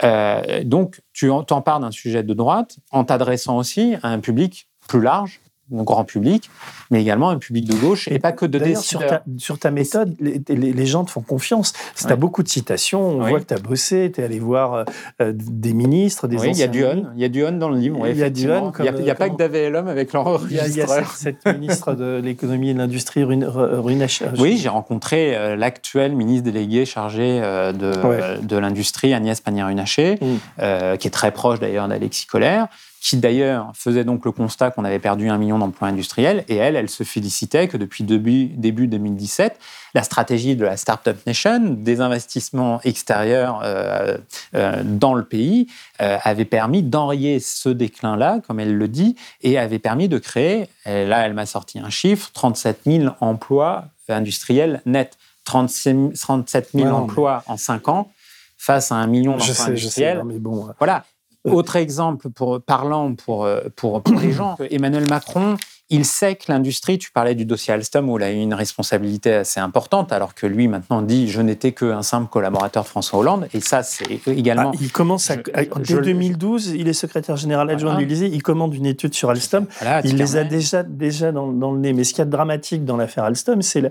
Euh, 0.02 0.62
donc, 0.64 1.00
tu 1.12 1.30
t'empares 1.46 1.80
d'un 1.80 1.90
sujet 1.90 2.22
de 2.22 2.34
droite 2.34 2.78
en 2.90 3.04
t'adressant 3.04 3.56
aussi 3.56 3.96
à 4.02 4.08
un 4.08 4.20
public 4.20 4.68
plus 4.88 5.00
large, 5.00 5.40
grand 5.70 6.04
public, 6.04 6.50
mais 6.90 7.00
également 7.00 7.28
un 7.30 7.38
public 7.38 7.64
de 7.68 7.74
gauche 7.74 8.08
et 8.08 8.18
pas 8.18 8.32
que 8.32 8.46
de 8.46 8.58
sur 8.76 9.04
ta, 9.04 9.22
sur 9.38 9.58
ta 9.58 9.70
méthode, 9.70 10.14
les, 10.20 10.40
les- 10.48 10.72
les 10.72 10.86
gens 10.86 11.04
te 11.04 11.10
font 11.10 11.20
confiance. 11.22 11.72
Tu 11.96 12.06
as 12.06 12.16
beaucoup 12.16 12.42
de 12.42 12.48
citations, 12.48 13.00
on 13.02 13.26
voit 13.26 13.40
que 13.40 13.46
tu 13.46 13.54
as 13.54 13.58
bossé, 13.58 14.12
tu 14.14 14.20
es 14.20 14.24
allé 14.24 14.38
voir 14.38 14.74
euh, 14.74 14.84
euh, 15.20 15.32
des 15.34 15.72
ministres, 15.72 16.28
des 16.28 16.36
Oui, 16.38 16.50
il 16.52 16.58
y 16.58 16.62
a 16.62 16.68
du 16.68 16.84
on, 16.84 17.06
il 17.14 17.20
y 17.20 17.24
a 17.24 17.28
du 17.28 17.44
on 17.44 17.52
dans 17.52 17.68
le 17.68 17.78
livre. 17.78 17.98
Il 18.06 18.16
y 18.16 18.22
a 18.22 18.30
du 18.30 18.42
effectivement. 18.44 18.72
on 18.78 18.84
Il 18.84 19.02
n'y 19.02 19.10
a, 19.10 19.14
pas 19.14 19.28
que 19.28 19.36
David 19.36 19.72
l'homme 19.72 19.88
avec 19.88 20.12
leur 20.12 20.40
Il 20.48 20.56
y 20.56 20.60
a, 20.60 20.86
cette, 20.86 21.06
cette 21.42 21.46
ministre 21.58 21.94
de 21.94 22.20
l'économie 22.22 22.70
et 22.70 22.74
de 22.74 22.78
l'industrie, 22.78 23.24
Rune, 23.24 23.44
Rune 23.44 24.06
Oui, 24.38 24.58
j'ai 24.58 24.68
rencontré 24.68 25.36
euh, 25.36 25.56
l'actuel 25.56 26.14
ministre 26.14 26.44
délégué 26.44 26.84
chargé 26.84 27.40
euh, 27.42 27.72
de, 27.72 27.86
Ouais. 28.06 28.18
euh, 28.22 28.38
de 28.38 28.56
l'industrie, 28.56 29.14
Agnès 29.14 29.40
Pannier-Runacher, 29.40 30.18
Mm. 30.20 30.26
euh, 30.60 30.96
qui 30.96 31.08
est 31.08 31.10
très 31.10 31.30
proche 31.32 31.58
d'ailleurs 31.60 31.88
d'Alexis 31.88 32.26
Collère. 32.26 32.68
Qui 33.00 33.16
d'ailleurs 33.16 33.70
faisait 33.74 34.04
donc 34.04 34.24
le 34.24 34.32
constat 34.32 34.70
qu'on 34.70 34.84
avait 34.84 34.98
perdu 34.98 35.28
un 35.28 35.38
million 35.38 35.58
d'emplois 35.58 35.88
industriels. 35.88 36.44
Et 36.48 36.56
elle, 36.56 36.76
elle 36.76 36.88
se 36.90 37.04
félicitait 37.04 37.68
que 37.68 37.76
depuis 37.76 38.04
début, 38.04 38.46
début 38.46 38.88
2017, 38.88 39.58
la 39.94 40.02
stratégie 40.02 40.56
de 40.56 40.64
la 40.64 40.76
Startup 40.76 41.16
Nation, 41.26 41.60
des 41.60 42.00
investissements 42.00 42.80
extérieurs 42.82 43.60
euh, 43.62 44.16
euh, 44.54 44.82
dans 44.84 45.14
le 45.14 45.24
pays, 45.24 45.68
euh, 46.00 46.18
avait 46.22 46.44
permis 46.44 46.82
d'enrayer 46.82 47.38
ce 47.40 47.68
déclin-là, 47.68 48.40
comme 48.46 48.60
elle 48.60 48.76
le 48.76 48.88
dit, 48.88 49.16
et 49.42 49.58
avait 49.58 49.78
permis 49.78 50.08
de 50.08 50.18
créer, 50.18 50.68
et 50.84 51.06
là 51.06 51.26
elle 51.26 51.34
m'a 51.34 51.46
sorti 51.46 51.78
un 51.78 51.90
chiffre, 51.90 52.30
37 52.32 52.80
000 52.86 53.14
emplois 53.20 53.84
industriels 54.08 54.82
nets. 54.86 55.16
37 55.44 56.70
000 56.74 56.88
emplois 56.88 57.44
en 57.46 57.56
5 57.56 57.88
ans 57.88 58.10
face 58.58 58.90
à 58.90 58.96
un 58.96 59.06
million 59.06 59.36
d'emplois 59.36 59.66
industriels. 59.66 60.22
mais 60.24 60.38
bon, 60.40 60.68
voilà. 60.78 61.04
Autre 61.46 61.76
exemple 61.76 62.30
pour, 62.30 62.60
parlant 62.60 63.14
pour, 63.14 63.48
pour, 63.76 64.02
pour 64.02 64.20
les 64.20 64.32
gens, 64.38 64.56
Emmanuel 64.70 65.08
Macron 65.08 65.56
il 65.88 66.04
sait 66.04 66.34
que 66.34 66.50
l'industrie, 66.50 66.98
tu 66.98 67.12
parlais 67.12 67.36
du 67.36 67.44
dossier 67.44 67.72
Alstom 67.72 68.08
où 68.08 68.18
il 68.18 68.24
a 68.24 68.32
eu 68.32 68.36
une 68.36 68.54
responsabilité 68.54 69.32
assez 69.34 69.60
importante, 69.60 70.12
alors 70.12 70.34
que 70.34 70.46
lui 70.46 70.66
maintenant 70.66 71.00
dit 71.00 71.28
je 71.28 71.40
n'étais 71.40 71.72
qu'un 71.72 72.02
simple 72.02 72.28
collaborateur 72.28 72.82
de 72.82 72.88
François 72.88 73.20
Hollande. 73.20 73.48
Et 73.54 73.60
ça, 73.60 73.84
c'est 73.84 74.26
également. 74.26 74.72
Ah, 74.74 74.78
il 74.80 74.90
commence 74.90 75.30
à, 75.30 75.36
dès 75.36 76.00
2012, 76.00 76.74
il 76.76 76.88
est 76.88 76.92
secrétaire 76.92 77.36
général 77.36 77.70
adjoint 77.70 77.94
de 77.94 78.00
l'Élysée, 78.00 78.26
il 78.26 78.42
commande 78.42 78.74
une 78.74 78.86
étude 78.86 79.14
sur 79.14 79.30
Alstom. 79.30 79.66
il 80.04 80.16
les 80.16 80.36
a 80.36 80.44
déjà, 80.44 80.82
déjà 80.82 81.30
dans, 81.30 81.46
le 81.46 81.78
nez. 81.78 81.92
Mais 81.92 82.02
ce 82.02 82.14
qui 82.14 82.20
est 82.20 82.26
dramatique 82.26 82.84
dans 82.84 82.96
l'affaire 82.96 83.24
Alstom, 83.24 83.62
c'est 83.62 83.80
la, 83.80 83.90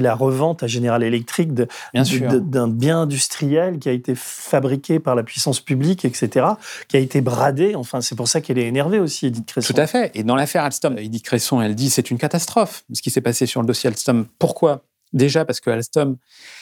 la 0.00 0.14
revente 0.14 0.62
à 0.62 0.68
General 0.68 1.02
Electric 1.02 1.52
d'un 1.54 2.68
bien 2.68 3.00
industriel 3.00 3.78
qui 3.78 3.88
a 3.88 3.92
été 3.92 4.14
fabriqué 4.14 5.00
par 5.00 5.16
la 5.16 5.24
puissance 5.24 5.60
publique, 5.60 6.04
etc., 6.04 6.46
qui 6.86 6.96
a 6.96 7.00
été 7.00 7.20
bradé. 7.20 7.74
Enfin, 7.74 8.00
c'est 8.00 8.14
pour 8.14 8.28
ça 8.28 8.40
qu'elle 8.40 8.58
est 8.58 8.66
énervée 8.66 9.00
aussi, 9.00 9.26
Edith 9.26 9.46
Cresson. 9.46 9.74
Tout 9.74 9.80
à 9.80 9.86
fait. 9.88 10.12
Et 10.14 10.22
dans 10.22 10.36
l'affaire 10.36 10.62
Alstom, 10.62 10.98
Edith 10.98 11.24
Cresson, 11.32 11.62
elle 11.62 11.74
dit 11.74 11.88
c'est 11.88 12.10
une 12.10 12.18
catastrophe 12.18 12.84
ce 12.92 13.00
qui 13.00 13.10
s'est 13.10 13.22
passé 13.22 13.46
sur 13.46 13.62
le 13.62 13.66
dossier 13.66 13.88
Alstom. 13.88 14.26
Pourquoi? 14.38 14.84
Déjà 15.14 15.46
parce 15.46 15.60
que 15.60 15.70
Alstom, 15.70 16.18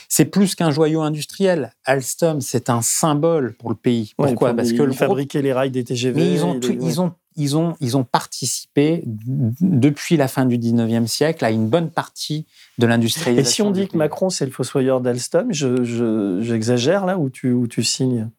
c'est 0.08 0.26
plus 0.26 0.54
qu'un 0.54 0.70
joyau 0.70 1.00
industriel. 1.02 1.72
Alstom, 1.84 2.40
c'est 2.40 2.70
un 2.70 2.80
symbole 2.80 3.54
pour 3.54 3.70
le 3.70 3.74
pays. 3.74 4.12
Pourquoi? 4.16 4.54
Parce 4.54 4.72
que 4.72 4.82
le 4.82 4.92
fabriquer 4.92 5.42
les 5.42 5.52
rails 5.52 5.72
des 5.72 5.82
TGV. 5.82 6.20
Mais 6.20 6.32
ils 6.32 6.44
ont, 6.44 6.60
ils 6.60 7.00
ont, 7.00 7.12
ils 7.34 7.56
ont, 7.56 7.74
ils 7.80 7.96
ont 7.96 8.04
participé 8.04 9.02
depuis 9.06 10.16
la 10.16 10.28
fin 10.28 10.46
du 10.46 10.56
19e 10.56 11.08
siècle 11.08 11.44
à 11.44 11.50
une 11.50 11.68
bonne 11.68 11.90
partie 11.90 12.46
de 12.78 12.86
l'industrialisation. 12.86 13.50
Et 13.50 13.52
si 13.52 13.62
on 13.62 13.72
dit 13.72 13.88
que 13.88 13.96
Macron, 13.96 14.30
c'est 14.30 14.44
le 14.44 14.52
fossoyeur 14.52 15.00
d'Alstom, 15.00 15.52
j'exagère 15.52 17.06
là 17.06 17.18
ou 17.18 17.28
tu, 17.28 17.50
où 17.50 17.66
tu 17.66 17.82
signes? 17.82 18.30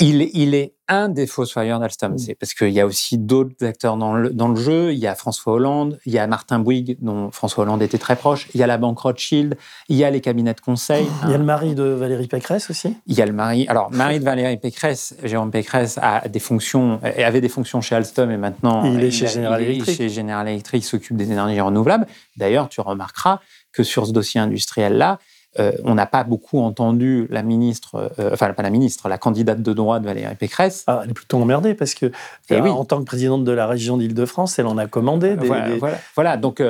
Il, 0.00 0.28
il, 0.34 0.54
est 0.54 0.74
un 0.88 1.08
des 1.08 1.26
fossoyeurs 1.26 1.78
d'Alstom. 1.78 2.18
C'est 2.18 2.34
parce 2.34 2.54
qu'il 2.54 2.70
y 2.70 2.80
a 2.80 2.86
aussi 2.86 3.18
d'autres 3.18 3.64
acteurs 3.64 3.96
dans 3.96 4.14
le, 4.14 4.30
dans 4.30 4.48
le, 4.48 4.56
jeu. 4.56 4.92
Il 4.92 4.98
y 4.98 5.06
a 5.06 5.14
François 5.14 5.52
Hollande, 5.54 5.98
il 6.04 6.12
y 6.12 6.18
a 6.18 6.26
Martin 6.26 6.58
Bouygues, 6.58 6.96
dont 7.00 7.30
François 7.30 7.62
Hollande 7.62 7.82
était 7.82 7.98
très 7.98 8.16
proche. 8.16 8.48
Il 8.54 8.60
y 8.60 8.62
a 8.62 8.66
la 8.66 8.78
banque 8.78 8.98
Rothschild, 8.98 9.56
il 9.88 9.96
y 9.96 10.04
a 10.04 10.10
les 10.10 10.20
cabinets 10.20 10.54
de 10.54 10.60
conseil. 10.60 11.06
Il 11.24 11.30
y 11.30 11.34
a 11.34 11.38
le 11.38 11.44
mari 11.44 11.74
de 11.74 11.84
Valérie 11.84 12.26
Pécresse 12.26 12.70
aussi. 12.70 12.96
Il 13.06 13.16
y 13.16 13.22
a 13.22 13.26
le 13.26 13.32
mari. 13.32 13.66
Alors, 13.68 13.90
mari 13.92 14.18
de 14.18 14.24
Valérie 14.24 14.56
Pécresse, 14.56 15.14
Jérôme 15.22 15.50
Pécresse, 15.50 15.98
a 16.02 16.28
des 16.28 16.40
fonctions, 16.40 17.00
avait 17.02 17.40
des 17.40 17.48
fonctions 17.48 17.80
chez 17.80 17.94
Alstom 17.94 18.30
et 18.30 18.36
maintenant 18.36 18.84
il 18.84 19.02
est 19.04 19.10
chez 19.10 19.26
General 19.26 19.62
Electric. 19.62 19.96
Chez 19.96 20.08
General 20.08 20.48
Electric, 20.48 20.84
s'occupe 20.84 21.16
des 21.16 21.30
énergies 21.30 21.60
renouvelables. 21.60 22.06
D'ailleurs, 22.36 22.68
tu 22.68 22.80
remarqueras 22.80 23.40
que 23.72 23.82
sur 23.82 24.06
ce 24.06 24.12
dossier 24.12 24.40
industriel-là, 24.40 25.18
euh, 25.58 25.72
on 25.82 25.96
n'a 25.96 26.06
pas 26.06 26.22
beaucoup 26.22 26.60
entendu 26.60 27.26
la 27.28 27.42
ministre, 27.42 28.12
euh, 28.20 28.30
enfin 28.32 28.52
pas 28.52 28.62
la 28.62 28.70
ministre, 28.70 29.08
la 29.08 29.18
candidate 29.18 29.60
de 29.60 29.72
droite 29.72 30.04
Valérie 30.04 30.36
Pécresse. 30.36 30.84
Ah, 30.86 31.00
elle 31.02 31.10
est 31.10 31.12
plutôt 31.12 31.38
emmerdée 31.38 31.74
parce 31.74 31.94
que 31.94 32.06
Et 32.06 32.54
euh, 32.54 32.60
oui. 32.60 32.70
en 32.70 32.84
tant 32.84 33.00
que 33.00 33.04
présidente 33.04 33.42
de 33.42 33.50
la 33.50 33.66
région 33.66 33.96
d'Île-de-France, 33.96 34.60
elle 34.60 34.66
en 34.66 34.78
a 34.78 34.86
commandé. 34.86 35.34
Des, 35.34 35.48
voilà, 35.48 35.68
des... 35.68 35.78
Voilà, 35.78 35.98
voilà, 36.14 36.36
donc 36.36 36.62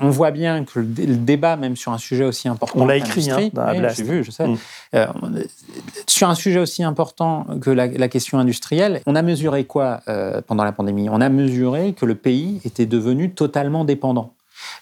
on 0.00 0.10
voit 0.10 0.30
bien 0.30 0.64
que 0.64 0.78
le, 0.78 0.86
le, 1.04 1.16
débat, 1.16 1.56
même 1.56 1.74
sur 1.74 1.92
un 1.92 1.98
sujet 1.98 2.24
aussi 2.24 2.46
important, 2.46 2.78
on 2.80 2.86
l'a 2.86 2.96
écrit 2.96 3.28
hein, 3.28 3.48
dans 3.52 3.68
oui, 3.72 3.84
J'ai 3.92 4.04
vu, 4.04 4.22
je 4.22 4.30
sais. 4.30 4.46
Mm. 4.46 4.56
sur 6.06 6.28
un 6.28 6.36
sujet 6.36 6.60
aussi 6.60 6.84
important 6.84 7.44
que 7.60 7.70
la, 7.70 7.88
la, 7.88 8.08
question 8.08 8.38
industrielle, 8.38 9.00
on 9.06 9.16
a 9.16 9.22
mesuré 9.22 9.64
quoi 9.64 10.02
pendant 10.46 10.62
la 10.62 10.72
pandémie? 10.72 11.08
On 11.10 11.20
a 11.20 11.28
mesuré 11.28 11.92
que 11.92 12.06
le 12.06 12.14
pays 12.14 12.60
était 12.64 12.86
devenu 12.86 13.32
totalement 13.32 13.84
dépendant. 13.84 14.35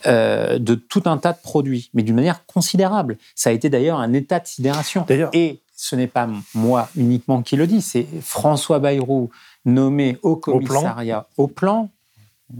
Euh, 0.07 0.59
de 0.59 0.74
tout 0.74 1.03
un 1.07 1.16
tas 1.16 1.32
de 1.32 1.39
produits, 1.39 1.91
mais 1.95 2.03
d'une 2.03 2.14
manière 2.14 2.45
considérable. 2.47 3.16
Ça 3.35 3.51
a 3.51 3.53
été 3.53 3.70
d'ailleurs 3.70 3.99
un 3.99 4.12
état 4.12 4.39
de 4.39 4.47
sidération. 4.47 5.07
Et 5.32 5.61
ce 5.74 5.97
n'est 5.97 6.07
pas 6.07 6.28
moi 6.55 6.89
uniquement 6.97 7.43
qui 7.43 7.57
le 7.57 7.66
dit, 7.66 7.80
c'est 7.80 8.07
François 8.20 8.78
Bayrou, 8.78 9.30
nommé 9.64 10.18
au 10.22 10.37
commissariat 10.37 11.26
au 11.39 11.47
plan. 11.47 11.91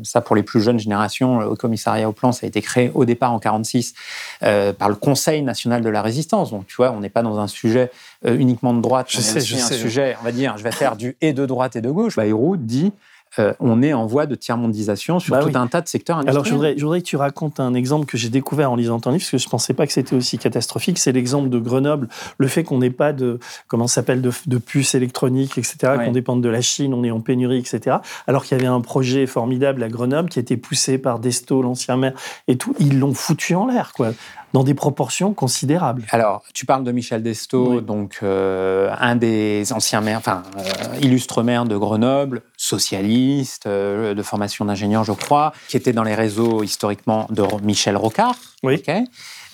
Ça, 0.03 0.22
pour 0.22 0.35
les 0.35 0.43
plus 0.43 0.62
jeunes 0.62 0.79
générations, 0.79 1.41
au 1.41 1.55
commissariat 1.55 2.09
au 2.09 2.12
plan, 2.12 2.33
ça 2.33 2.47
a 2.47 2.49
été 2.49 2.62
créé 2.62 2.91
au 2.95 3.05
départ 3.05 3.33
en 3.33 3.39
46 3.39 3.95
euh, 4.43 4.72
par 4.72 4.89
le 4.89 4.95
Conseil 4.95 5.43
national 5.43 5.83
de 5.83 5.91
la 5.91 6.01
résistance. 6.01 6.51
Donc, 6.51 6.66
tu 6.66 6.77
vois, 6.77 6.91
on 6.93 7.01
n'est 7.01 7.11
pas 7.11 7.22
dans 7.22 7.39
un 7.39 7.47
sujet 7.47 7.91
euh, 8.25 8.37
uniquement 8.37 8.72
de 8.72 8.81
droite. 8.81 9.09
Je 9.11 9.18
on 9.18 9.20
sais, 9.20 9.39
est 9.39 9.41
je 9.43 9.57
un 9.57 9.59
sais. 9.59 9.75
sujet, 9.75 10.16
on 10.20 10.25
va 10.25 10.33
dire, 10.33 10.57
je 10.57 10.64
vais 10.64 10.72
faire 10.72 10.97
du 10.97 11.16
et 11.20 11.35
de 11.35 11.45
droite 11.45 11.77
et 11.77 11.83
de 11.83 11.91
gauche. 11.91 12.16
Bayrou 12.16 12.57
dit 12.57 12.93
euh, 13.39 13.53
on 13.61 13.82
est 13.82 13.93
en 13.93 14.07
voie 14.07 14.26
de 14.26 14.35
tiers-mondisation 14.35 15.18
sur 15.18 15.35
bah 15.35 15.41
tout 15.41 15.49
oui. 15.49 15.57
un 15.57 15.66
tas 15.66 15.80
de 15.80 15.89
secteurs 15.89 16.18
industriels. 16.18 16.37
Alors, 16.37 16.45
je 16.45 16.53
voudrais, 16.53 16.74
je 16.76 16.82
voudrais, 16.82 17.01
que 17.01 17.07
tu 17.07 17.16
racontes 17.16 17.61
un 17.61 17.74
exemple 17.74 18.07
que 18.07 18.16
j'ai 18.16 18.28
découvert 18.28 18.70
en 18.70 18.76
lisant 18.76 19.01
ton 19.01 19.11
livre, 19.11 19.22
parce 19.22 19.30
que 19.30 19.39
je 19.39 19.47
ne 19.47 19.51
pensais 19.51 19.74
pas 19.74 19.87
que 19.87 19.93
c'était 19.93 20.14
aussi 20.14 20.39
catastrophique. 20.39 20.99
C'est 20.99 21.12
l'exemple 21.12 21.49
de 21.49 21.59
Grenoble, 21.59 22.09
le 22.39 22.49
fait 22.49 22.64
qu'on 22.64 22.78
n'ait 22.78 22.91
pas 22.91 23.12
de, 23.12 23.39
comment 23.68 23.87
s'appelle, 23.87 24.22
de, 24.22 24.30
de, 24.47 24.59
puces 24.59 24.95
électroniques, 24.95 25.59
etc., 25.59 25.74
Ouais. 25.85 26.07
qu'on 26.07 26.12
dépende 26.12 26.43
de 26.43 26.49
la 26.49 26.62
Chine, 26.62 26.95
on 26.95 27.05
est 27.05 27.11
en 27.11 27.20
pénurie, 27.20 27.59
etc. 27.59 27.99
Alors 28.26 28.45
qu'il 28.45 28.57
y 28.57 28.61
avait 28.61 28.68
un 28.68 28.80
projet 28.80 29.26
formidable 29.26 29.82
à 29.82 29.89
Grenoble 29.89 30.28
qui 30.28 30.39
a 30.39 30.43
été 30.43 30.57
poussé 30.57 30.99
par 30.99 31.18
Desto, 31.18 31.62
l'ancien 31.62 31.97
maire, 31.97 32.14
et 32.49 32.57
tout. 32.57 32.74
Ils 32.78 32.99
l'ont 32.99 33.14
foutu 33.14 33.55
en 33.55 33.66
l'air, 33.66 33.93
quoi, 33.93 34.12
dans 34.55 34.63
des 34.63 34.75
proportions 34.75 35.35
considérables. 35.35 36.05
Alors, 36.11 36.45
tu 36.55 36.65
parles 36.65 36.85
de 36.85 36.93
Michel 36.93 37.25
Desto, 37.25 37.81
donc 37.81 38.21
euh, 38.23 38.89
un 39.01 39.17
des 39.17 39.73
anciens 39.73 40.01
maires, 40.01 40.19
enfin, 40.19 40.45
euh, 40.57 41.01
illustre 41.03 41.43
maire 41.43 41.65
de 41.65 41.77
Grenoble, 41.77 42.41
socialiste, 42.57 43.67
euh, 43.67 44.15
de 44.15 44.23
formation 44.23 44.65
d'ingénieur, 44.65 45.03
je 45.03 45.11
crois, 45.11 45.53
qui 45.69 45.77
était 45.77 45.93
dans 45.93 46.05
les 46.05 46.15
réseaux 46.15 46.63
historiquement 46.63 47.27
de 47.31 47.43
Michel 47.65 47.97
Rocard, 47.97 48.37
ok, 48.63 48.93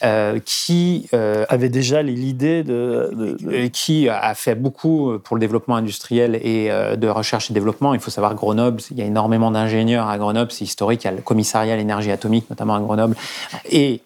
euh, 0.03 0.39
qui 0.45 1.09
euh, 1.15 1.45
avait 1.49 1.69
déjà 1.69 2.03
l'idée 2.03 2.63
de, 2.63 3.11
de- 3.13 3.37
de- 3.41 3.67
qui 3.69 4.09
a 4.09 4.35
fait 4.35 4.55
beaucoup 4.55 5.19
pour 5.25 5.37
le 5.37 5.41
développement 5.41 5.77
industriel 5.77 6.37
et 6.37 6.71
euh, 6.71 6.97
de 6.97 7.09
recherche 7.09 7.51
et 7.51 7.55
développement. 7.55 7.95
Il 7.95 8.01
faut 8.01 8.11
savoir 8.11 8.35
Grenoble, 8.35 8.81
il 8.91 8.99
y 8.99 9.03
a 9.03 9.05
énormément 9.05 9.51
d'ingénieurs 9.51 10.09
à 10.09 10.19
Grenoble, 10.19 10.51
c'est 10.53 10.65
historique. 10.65 11.05
Il 11.05 11.07
y 11.07 11.09
a 11.09 11.13
le 11.15 11.23
commissariat 11.23 11.75
à 11.75 11.77
l'énergie 11.77 12.11
atomique, 12.11 12.49
notamment 12.51 12.75
à 12.77 12.81
Grenoble. 12.81 13.17
Et 13.71 14.01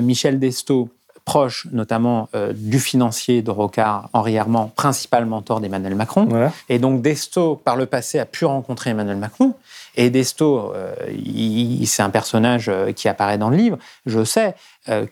Michel 0.00 0.38
Desto, 0.38 0.88
proche 1.24 1.66
notamment 1.72 2.28
euh, 2.36 2.52
du 2.54 2.78
financier 2.78 3.42
de 3.42 3.50
Rocard, 3.50 4.08
Henri 4.12 4.36
Herman, 4.36 4.70
principal 4.76 5.26
mentor 5.26 5.60
d'Emmanuel 5.60 5.96
Macron. 5.96 6.28
Et 6.68 6.78
donc 6.78 7.02
Desto, 7.02 7.56
par 7.56 7.74
le 7.74 7.86
passé, 7.86 8.20
a 8.20 8.24
pu 8.26 8.44
rencontrer 8.44 8.90
Emmanuel 8.90 9.16
Macron. 9.16 9.54
Et 9.96 10.08
Desto, 10.10 10.72
euh, 10.76 10.94
c'est 11.84 12.02
un 12.04 12.10
personnage 12.10 12.70
qui 12.94 13.08
apparaît 13.08 13.38
dans 13.38 13.50
le 13.50 13.56
livre. 13.56 13.76
Je 14.06 14.22
sais 14.22 14.54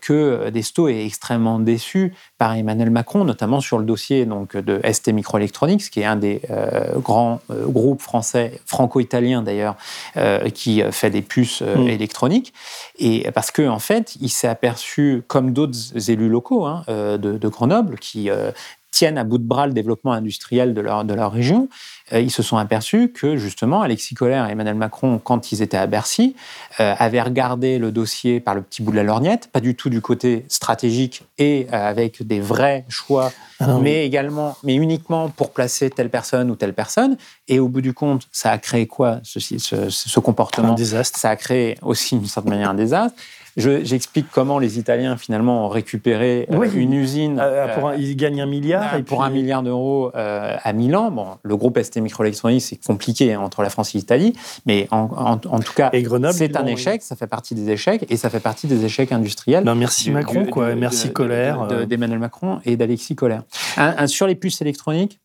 que 0.01 0.49
Desto 0.49 0.87
est 0.87 1.05
extrêmement 1.05 1.59
déçu 1.59 2.13
par 2.37 2.53
Emmanuel 2.55 2.89
Macron, 2.89 3.23
notamment 3.25 3.61
sur 3.61 3.77
le 3.77 3.85
dossier 3.85 4.25
donc, 4.25 4.57
de 4.57 4.81
ST 4.91 5.09
Microelectronics, 5.09 5.89
qui 5.89 6.01
est 6.01 6.05
un 6.05 6.15
des 6.15 6.41
euh, 6.49 6.97
grands 6.99 7.41
euh, 7.51 7.65
groupes 7.67 8.01
français, 8.01 8.59
franco-italiens 8.65 9.41
d'ailleurs, 9.41 9.75
euh, 10.17 10.49
qui 10.49 10.81
euh, 10.81 10.91
fait 10.91 11.09
des 11.09 11.21
puces 11.21 11.61
euh, 11.61 11.75
Mm. 11.75 11.87
électroniques. 11.89 12.53
Et 12.99 13.29
parce 13.33 13.51
qu'en 13.51 13.69
en 13.69 13.79
fait, 13.79 14.15
il 14.21 14.29
s'est 14.29 14.47
aperçu, 14.47 15.23
comme 15.27 15.51
d'autres 15.51 16.09
élus 16.09 16.29
locaux 16.29 16.65
hein, 16.65 16.83
euh, 16.89 17.17
de, 17.17 17.37
de 17.37 17.47
Grenoble, 17.47 17.97
qui 17.99 18.29
euh, 18.29 18.51
tiennent 18.91 19.17
à 19.17 19.23
bout 19.25 19.37
de 19.37 19.43
bras 19.43 19.67
le 19.67 19.73
développement 19.73 20.13
industriel 20.13 20.73
de 20.73 20.81
leur, 20.81 21.03
de 21.03 21.13
leur 21.13 21.31
région, 21.31 21.67
euh, 21.67 21.69
ils 22.11 22.31
se 22.31 22.43
sont 22.43 22.57
aperçus 22.57 23.11
que 23.11 23.35
justement 23.35 23.81
Alexis 23.81 24.13
Collère 24.13 24.47
et 24.47 24.51
Emmanuel 24.51 24.75
Macron, 24.75 25.19
quand 25.23 25.51
ils 25.51 25.61
étaient 25.61 25.77
à 25.77 25.87
Bercy, 25.87 26.35
euh, 26.79 26.93
avaient 26.97 27.21
regardé 27.21 27.79
le 27.79 27.91
dossier 27.91 28.39
par 28.39 28.53
le 28.53 28.61
petit 28.61 28.83
bout 28.83 28.91
de 28.91 28.97
la 28.97 29.03
lorgnette, 29.03 29.49
pas 29.51 29.59
du 29.59 29.75
tout 29.75 29.89
du 29.89 30.01
côté 30.01 30.45
stratégique 30.47 31.23
et 31.37 31.67
euh, 31.73 31.89
avec 31.89 32.25
des 32.25 32.39
vrais 32.39 32.85
choix, 32.89 33.31
Ah 33.59 33.79
mais 33.81 34.05
également, 34.05 34.55
mais 34.63 34.75
uniquement 34.75 35.29
pour 35.29 35.51
placer 35.51 35.89
telle 35.89 36.09
personne 36.09 36.51
ou 36.51 36.55
telle 36.55 36.73
personne. 36.73 37.17
Et 37.47 37.59
au 37.59 37.67
bout 37.67 37.81
du 37.81 37.93
compte, 37.93 38.27
ça 38.31 38.51
a 38.51 38.57
créé 38.59 38.85
quoi 38.85 39.19
ce, 39.23 39.39
ce, 39.39 39.89
ce 39.89 40.19
comportement? 40.19 40.73
Un 40.73 40.75
désastre. 40.75 41.19
Ça 41.19 41.29
a 41.29 41.35
créé 41.35 41.77
aussi 41.81 42.17
d'une 42.17 42.27
certaine 42.27 42.51
manière 42.51 42.69
un 42.69 42.75
désastre. 42.75 43.17
Je- 43.57 43.85
J'explique 43.85 44.25
comment 44.31 44.59
les 44.59 44.79
Italiens 44.79 45.15
finalement 45.15 45.65
ont 45.65 45.69
récupéré 45.69 46.45
euh, 46.51 46.57
Oui. 46.57 46.67
une 46.75 46.91
usine. 46.93 47.39
Euh, 47.41 47.73
pour 47.73 47.87
un- 47.89 47.95
ils 47.95 48.15
gagnent 48.17 48.41
un 48.41 48.45
milliard. 48.45 48.93
Euh, 48.93 48.97
et 48.99 49.03
pour 49.03 49.19
puis- 49.19 49.27
un 49.27 49.29
milliard 49.29 49.63
d'euros 49.63 50.11
euh, 50.13 50.57
à 50.61 50.73
Milan. 50.73 51.09
Bon, 51.11 51.27
le 51.41 51.55
groupe 51.55 51.77
ST 51.81 51.97
Microelectronics, 52.01 52.61
c'est 52.61 52.75
compliqué 52.85 53.33
hein, 53.33 53.39
entre 53.39 53.61
la 53.61 53.69
France 53.69 53.95
et 53.95 53.99
l'Italie, 53.99 54.33
mais 54.65 54.87
en, 54.91 55.09
en- 55.15 55.31
en 55.49 55.59
tout 55.59 55.73
cas, 55.73 55.89
c'est 56.33 56.55
un 56.57 56.65
échec, 56.65 57.01
ça 57.01 57.15
fait 57.15 57.27
partie 57.27 57.55
des 57.55 57.69
échecs, 57.69 58.05
et 58.09 58.17
ça 58.17 58.29
fait 58.29 58.39
partie 58.41 58.67
des 58.67 58.83
échecs 58.83 59.11
industriels. 59.13 59.63
Merci 59.75 60.11
Macron, 60.11 60.45
quoi, 60.45 60.75
merci 60.75 61.11
Colère, 61.13 61.67
de- 61.67 61.75
de- 61.75 61.79
euh. 61.81 61.85
D'Emmanuel 61.85 62.19
Macron 62.19 62.59
et 62.65 62.75
d'Alexis 62.75 63.15
Colère. 63.15 63.43
Un- 63.77 63.95
un- 63.99 64.07
sur 64.07 64.27
les 64.27 64.35
puces 64.35 64.61
électroniques, 64.61 65.19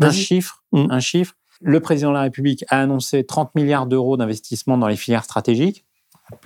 un 0.00 0.10
chiffre, 0.12 0.62
Mm. 0.72 0.86
un 0.90 1.00
chiffre. 1.00 1.34
Le 1.62 1.80
président 1.80 2.10
de 2.10 2.14
la 2.16 2.20
République 2.22 2.64
a 2.68 2.80
annoncé 2.82 3.24
30 3.24 3.54
milliards 3.54 3.86
d'euros 3.86 4.18
d'investissement 4.18 4.76
dans 4.76 4.88
les 4.88 4.96
filières 4.96 5.24
stratégiques. 5.24 5.85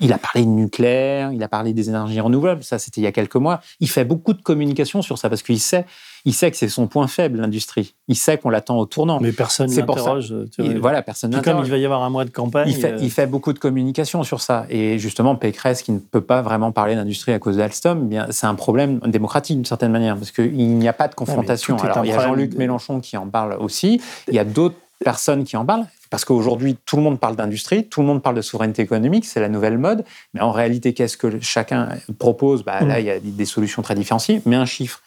Il 0.01 0.13
a 0.13 0.19
parlé 0.19 0.45
de 0.45 0.51
nucléaire, 0.51 1.33
il 1.33 1.43
a 1.43 1.49
parlé 1.49 1.73
des 1.73 1.89
énergies 1.89 2.21
renouvelables, 2.21 2.63
ça 2.63 2.79
c'était 2.79 3.01
il 3.01 3.05
y 3.05 3.07
a 3.07 3.13
quelques 3.13 3.37
mois. 3.37 3.61
Il 3.81 3.89
fait 3.89 4.05
beaucoup 4.05 4.35
de 4.35 4.43
communication 4.43 5.01
sur 5.01 5.17
ça 5.17 5.29
parce 5.31 5.43
qu'il 5.43 5.59
sait, 5.59 5.87
il 6.27 6.35
sait 6.35 6.51
que 6.51 6.57
c'est 6.59 6.69
son 6.69 6.87
point 6.87 7.07
faible, 7.07 7.41
l'industrie. 7.41 7.95
Il 8.07 8.17
sait 8.17 8.37
qu'on 8.37 8.51
l'attend 8.51 8.77
au 8.77 8.85
tournant. 8.85 9.21
Mais 9.21 9.33
personne 9.33 9.71
n'interroge. 9.71 10.35
voilà, 10.81 11.01
personne 11.01 11.31
Puis 11.31 11.41
comme 11.41 11.53
n'interroge. 11.55 11.69
il 11.69 11.71
va 11.71 11.79
y 11.79 11.85
avoir 11.87 12.03
un 12.03 12.11
mois 12.11 12.27
de 12.27 12.31
campagne. 12.31 12.69
Il 12.69 12.75
fait, 12.75 12.93
euh, 12.93 12.99
il 13.01 13.11
fait 13.11 13.27
beaucoup 13.27 13.55
de 13.55 13.59
communication 13.59 14.23
sur 14.23 14.43
ça. 14.43 14.67
Et 14.69 14.99
justement, 14.99 15.35
Pécresse, 15.35 15.83
qui 15.83 15.93
ne 15.93 15.99
peut 15.99 16.21
pas 16.21 16.43
vraiment 16.43 16.73
parler 16.73 16.95
d'industrie 16.95 17.33
à 17.33 17.39
cause 17.39 17.57
d'Alstom, 17.57 18.03
eh 18.05 18.09
bien, 18.09 18.27
c'est 18.31 18.47
un 18.47 18.55
problème 18.55 18.99
démocratique 19.07 19.57
d'une 19.57 19.65
certaine 19.65 19.93
manière, 19.93 20.17
parce 20.17 20.31
qu'il 20.31 20.55
n'y 20.55 20.89
a 20.89 20.93
pas 20.93 21.09
de 21.09 21.15
confrontation. 21.15 21.77
Alors, 21.79 22.05
il 22.05 22.09
y 22.09 22.13
a 22.13 22.19
Jean-Luc 22.21 22.51
de- 22.53 22.59
Mélenchon 22.59 23.01
qui 23.01 23.17
en 23.17 23.29
parle 23.29 23.57
aussi. 23.59 24.01
Il 24.29 24.35
y 24.35 24.39
a 24.39 24.45
d'autres 24.45 24.77
personnes 25.03 25.45
qui 25.45 25.57
en 25.57 25.65
parlent. 25.65 25.87
Parce 26.11 26.25
qu'aujourd'hui, 26.25 26.77
tout 26.85 26.97
le 26.97 27.03
monde 27.03 27.21
parle 27.21 27.37
d'industrie, 27.37 27.89
tout 27.89 28.01
le 28.01 28.07
monde 28.07 28.23
parle 28.23 28.35
de 28.35 28.43
souveraineté 28.43 28.83
économique, 28.83 29.25
c'est 29.25 29.41
la 29.41 29.49
nouvelle 29.49 29.79
mode. 29.79 30.05
Mais 30.35 30.41
en 30.41 30.51
réalité, 30.51 30.93
qu'est-ce 30.93 31.17
que 31.17 31.41
chacun 31.41 31.89
propose? 32.19 32.65
Bah, 32.65 32.81
Là, 32.81 32.99
il 32.99 33.07
y 33.07 33.11
a 33.11 33.21
des 33.21 33.45
solutions 33.45 33.81
très 33.83 33.95
différenciées. 33.95 34.43
Mais 34.45 34.57
un 34.57 34.67
chiffre. 34.67 35.01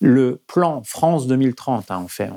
Le 0.00 0.40
plan 0.46 0.82
France 0.84 1.26
2030, 1.26 1.90
hein, 1.90 2.02
on, 2.04 2.08
fait, 2.08 2.28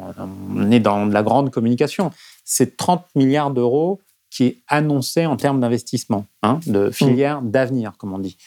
on 0.56 0.72
est 0.72 0.80
dans 0.80 1.06
de 1.06 1.14
la 1.14 1.24
grande 1.24 1.52
communication, 1.52 2.12
c'est 2.46 2.78
30 2.78 3.04
milliards 3.16 3.52
d'euros 3.52 4.00
qui 4.30 4.46
est 4.46 4.58
annoncé 4.68 5.26
en 5.26 5.36
termes 5.36 5.60
d'investissement, 5.60 6.26
hein, 6.44 6.60
de 6.68 6.92
filières 6.92 7.42
d'avenir, 7.42 7.94
comme 7.98 8.14
on 8.14 8.20
dit. 8.20 8.38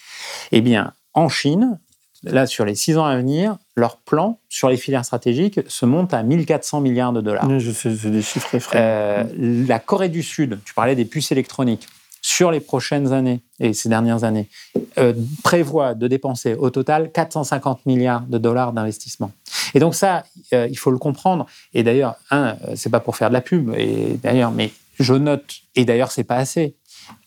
Eh 0.51 0.61
bien, 0.61 0.93
en 1.13 1.27
Chine, 1.27 1.79
là, 2.23 2.45
sur 2.45 2.65
les 2.65 2.75
six 2.75 2.97
ans 2.97 3.05
à 3.05 3.15
venir, 3.17 3.57
leur 3.75 3.97
plan 3.97 4.39
sur 4.49 4.69
les 4.69 4.77
filières 4.77 5.05
stratégiques 5.05 5.59
se 5.67 5.85
monte 5.85 6.13
à 6.13 6.23
1400 6.23 6.81
milliards 6.81 7.13
de 7.13 7.21
dollars. 7.21 7.59
Je 7.59 7.71
sais, 7.71 7.95
c'est 7.95 8.11
des 8.11 8.21
chiffres 8.21 8.53
effrayants. 8.55 8.83
Euh, 8.85 9.23
la 9.67 9.79
Corée 9.79 10.09
du 10.09 10.23
Sud, 10.23 10.59
tu 10.65 10.73
parlais 10.73 10.95
des 10.95 11.05
puces 11.05 11.31
électroniques, 11.31 11.87
sur 12.21 12.51
les 12.51 12.59
prochaines 12.59 13.11
années 13.11 13.41
et 13.59 13.73
ces 13.73 13.89
dernières 13.89 14.23
années, 14.23 14.47
euh, 14.97 15.13
prévoit 15.43 15.95
de 15.95 16.07
dépenser 16.07 16.53
au 16.53 16.69
total 16.69 17.11
450 17.11 17.85
milliards 17.85 18.21
de 18.21 18.37
dollars 18.37 18.73
d'investissement. 18.73 19.31
Et 19.73 19.79
donc 19.79 19.95
ça, 19.95 20.23
euh, 20.53 20.67
il 20.69 20.77
faut 20.77 20.91
le 20.91 20.99
comprendre. 20.99 21.47
Et 21.73 21.83
d'ailleurs, 21.83 22.15
un, 22.29 22.49
euh, 22.67 22.73
c'est 22.75 22.89
pas 22.89 22.99
pour 22.99 23.15
faire 23.15 23.29
de 23.29 23.33
la 23.33 23.41
pub, 23.41 23.73
et 23.75 24.19
d'ailleurs, 24.21 24.51
mais 24.51 24.71
je 24.99 25.13
note, 25.13 25.61
et 25.75 25.83
d'ailleurs, 25.83 26.11
c'est 26.11 26.23
pas 26.23 26.35
assez. 26.35 26.75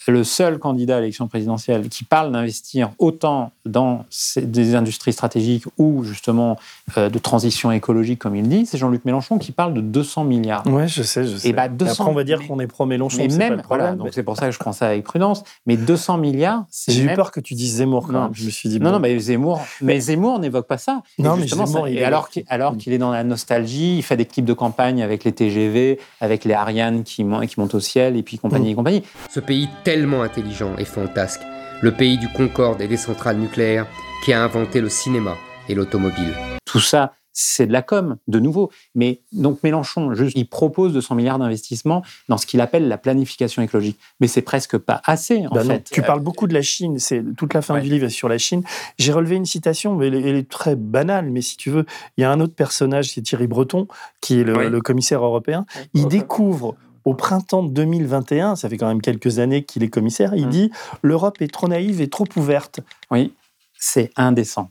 Le 0.07 0.23
seul 0.23 0.59
candidat 0.59 0.97
à 0.97 1.01
l'élection 1.01 1.29
présidentielle 1.29 1.89
qui 1.89 2.05
parle 2.05 2.31
d'investir 2.31 2.91
autant 2.99 3.53
dans 3.65 4.05
des 4.37 4.75
industries 4.75 5.15
stratégiques 5.15 5.65
ou 5.79 6.05
justement 6.05 6.59
de 6.97 7.19
transition 7.19 7.73
écologique, 7.73 8.19
comme 8.19 8.37
il 8.37 8.47
dit, 8.49 8.67
c'est 8.67 8.77
Jean-Luc 8.79 9.05
Mélenchon 9.05 9.39
qui 9.39 9.53
parle 9.53 9.73
de 9.75 9.81
200 9.81 10.25
milliards. 10.25 10.67
Ouais, 10.67 10.87
je 10.87 11.03
sais, 11.03 11.25
je 11.27 11.37
sais. 11.37 11.49
Et 11.49 11.53
bah, 11.55 11.67
Et 11.67 11.71
200 11.71 11.93
Après, 12.05 12.13
on 12.13 12.15
va 12.15 12.25
dire 12.25 12.47
qu'on 12.47 12.61
est 12.61 12.67
pro-Mélenchon. 12.67 13.17
mais 13.19 13.29
pas 13.29 13.35
même, 13.37 13.55
le 13.55 13.63
problème, 13.63 13.87
voilà, 13.87 13.97
donc 13.97 14.07
mais- 14.07 14.13
c'est 14.13 14.23
pour 14.23 14.37
ça 14.37 14.47
que 14.47 14.53
je 14.53 14.59
prends 14.59 14.73
ça 14.73 14.89
avec 14.89 15.03
prudence. 15.05 15.45
Mais 15.67 15.77
200 15.79 16.19
milliards, 16.19 16.65
c'est. 16.71 16.93
J'ai 16.93 17.05
eu 17.05 17.15
peur 17.15 17.31
que 17.31 17.41
tu 17.41 17.55
dises 17.55 17.77
Zemmour 17.77 18.07
quand 18.07 18.13
Non. 18.13 18.23
même. 18.25 18.35
Je 18.35 18.45
me 18.45 18.51
suis 18.51 18.69
dit. 18.69 18.79
Non, 18.81 18.87
bon. 18.91 18.93
non, 18.97 19.01
mais 19.01 19.19
Zemmour, 19.19 19.61
mais 19.81 19.99
Zemmour 19.99 20.39
n'évoque 20.39 20.67
pas 20.67 20.77
ça. 20.79 21.03
Non, 21.19 21.37
mais 21.37 21.43
justement, 21.43 21.65
Zemmour, 21.67 21.85
ça- 21.87 21.91
il 21.91 21.97
et 21.99 22.01
est- 22.03 22.05
alors 22.05 22.29
qu'il 22.29 22.45
alors 22.49 22.77
qu'il 22.77 22.93
est 22.93 22.99
dans 22.99 23.11
la 23.13 23.25
nostalgie, 23.25 23.97
il 23.97 24.03
fait 24.03 24.17
des 24.19 24.27
clips 24.27 24.45
de 24.45 24.53
campagne 24.53 25.03
avec 25.03 25.25
les 25.25 25.33
TGV, 25.33 25.99
avec 26.21 26.45
les 26.45 26.53
Ariane 26.55 27.03
qui, 27.03 27.25
mon- 27.25 27.47
qui 27.47 27.59
montent 27.59 27.75
au 27.75 27.81
ciel, 27.81 28.17
et 28.17 28.23
puis 28.23 28.39
compagnie 28.39 28.73
et 28.73 28.75
compagnie. 28.75 29.03
Ce 29.31 29.41
pays 29.41 29.69
tellement 29.85 30.23
intelligent 30.23 30.73
et 30.77 30.85
fantasque, 30.85 31.41
le 31.81 31.93
pays 31.93 32.19
du 32.19 32.29
Concorde 32.29 32.81
et 32.83 32.89
des 32.89 32.97
centrales 32.99 33.39
nucléaires, 33.39 33.87
qui 34.25 34.33
a 34.33 34.43
inventé 34.43 34.81
le 34.81 34.89
cinéma 34.89 35.33
et 35.69 35.75
l'automobile. 35.75 36.35
Tout 36.65 36.81
ça, 36.81 37.15
c'est 37.37 37.67
de 37.67 37.73
la 37.73 37.83
com, 37.83 38.17
de 38.29 38.39
nouveau. 38.39 38.71
Mais 38.95 39.21
donc 39.33 39.63
Mélenchon, 39.65 40.15
juste, 40.15 40.37
il 40.37 40.49
propose 40.49 40.93
200 40.93 41.17
milliards 41.17 41.39
d'investissements 41.39 42.03
dans 42.29 42.37
ce 42.39 42.47
qu'il 42.47 42.61
appelle 42.61 42.87
la 42.87 42.97
planification 42.99 43.61
écologique. 43.63 43.99
Mais 44.21 44.29
c'est 44.29 44.43
presque 44.43 44.79
pas 44.79 45.03
assez, 45.05 45.47
en 45.47 45.51
Bah 45.51 45.65
non, 45.65 45.71
fait. 45.75 45.91
tu 45.93 46.03
parles 46.03 46.21
beaucoup 46.21 46.47
de 46.47 46.55
la 46.55 46.63
Chine, 46.63 46.99
c'est 47.01 47.25
toute 47.37 47.55
la 47.55 47.63
fin 47.63 47.81
du 47.81 47.89
livre 47.89 48.07
est 48.07 48.11
sur 48.11 48.29
la 48.29 48.39
Chine. 48.39 48.63
J'ai 48.99 49.13
relevé 49.13 49.35
une 49.37 49.47
citation, 49.47 49.97
mais 49.97 50.07
elle, 50.09 50.15
est- 50.15 50.23
elle 50.29 50.37
est 50.37 50.49
très 50.49 50.77
banale, 50.77 51.31
mais 51.31 51.41
si 51.43 51.57
tu 51.57 51.71
veux, 51.71 51.85
il 52.17 52.21
y 52.21 52.25
a 52.25 52.31
un 52.31 52.41
autre 52.41 52.55
personnage, 52.55 53.11
c'est 53.11 53.23
Thierry 53.23 53.49
Breton, 53.49 53.89
qui 54.21 54.41
est 54.41 54.45
le, 54.45 54.57
Oui. 54.57 54.71
le 54.71 54.81
commissaire 54.81 55.25
européen. 55.25 55.67
Il 55.93 56.07
découvre 56.07 56.77
au 57.05 57.15
printemps 57.15 57.63
2021, 57.65 58.55
ça 58.57 58.69
fait 58.69 58.77
quand 58.79 58.87
même 58.89 59.03
quelques 59.03 59.39
années 59.41 59.65
qu'il 59.65 59.83
est 59.83 59.89
commissaire, 59.91 60.33
Mmh. 60.33 60.39
il 60.39 60.49
dit 60.49 60.71
l'Europe 61.03 61.43
est 61.43 61.53
trop 61.53 61.67
naïve 61.69 62.01
et 62.01 62.09
trop 62.09 62.27
ouverte. 62.37 62.79
Oui, 63.11 63.35
c'est 63.77 64.11
indécent. 64.17 64.71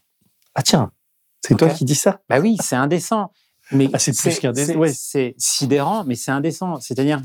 Ah 0.55 0.61
tiens, 0.61 0.91
c'est 1.45 1.55
toi 1.57 1.69
qui 1.69 1.85
dis 1.85 1.95
ça 1.95 2.21
Bah 2.29 2.39
oui, 2.39 2.57
c'est 2.61 2.75
indécent. 2.75 3.31
Mais 3.71 3.89
Ah, 3.93 3.99
c'est 3.99 4.11
plus 4.17 4.39
qu'indécent, 4.39 4.73
c'est- 4.73 4.77
ouais. 4.77 5.35
Sidérant, 5.37 6.03
mais 6.05 6.15
c'est 6.15 6.31
indécent. 6.31 6.79
C'est-à-dire 6.81 7.21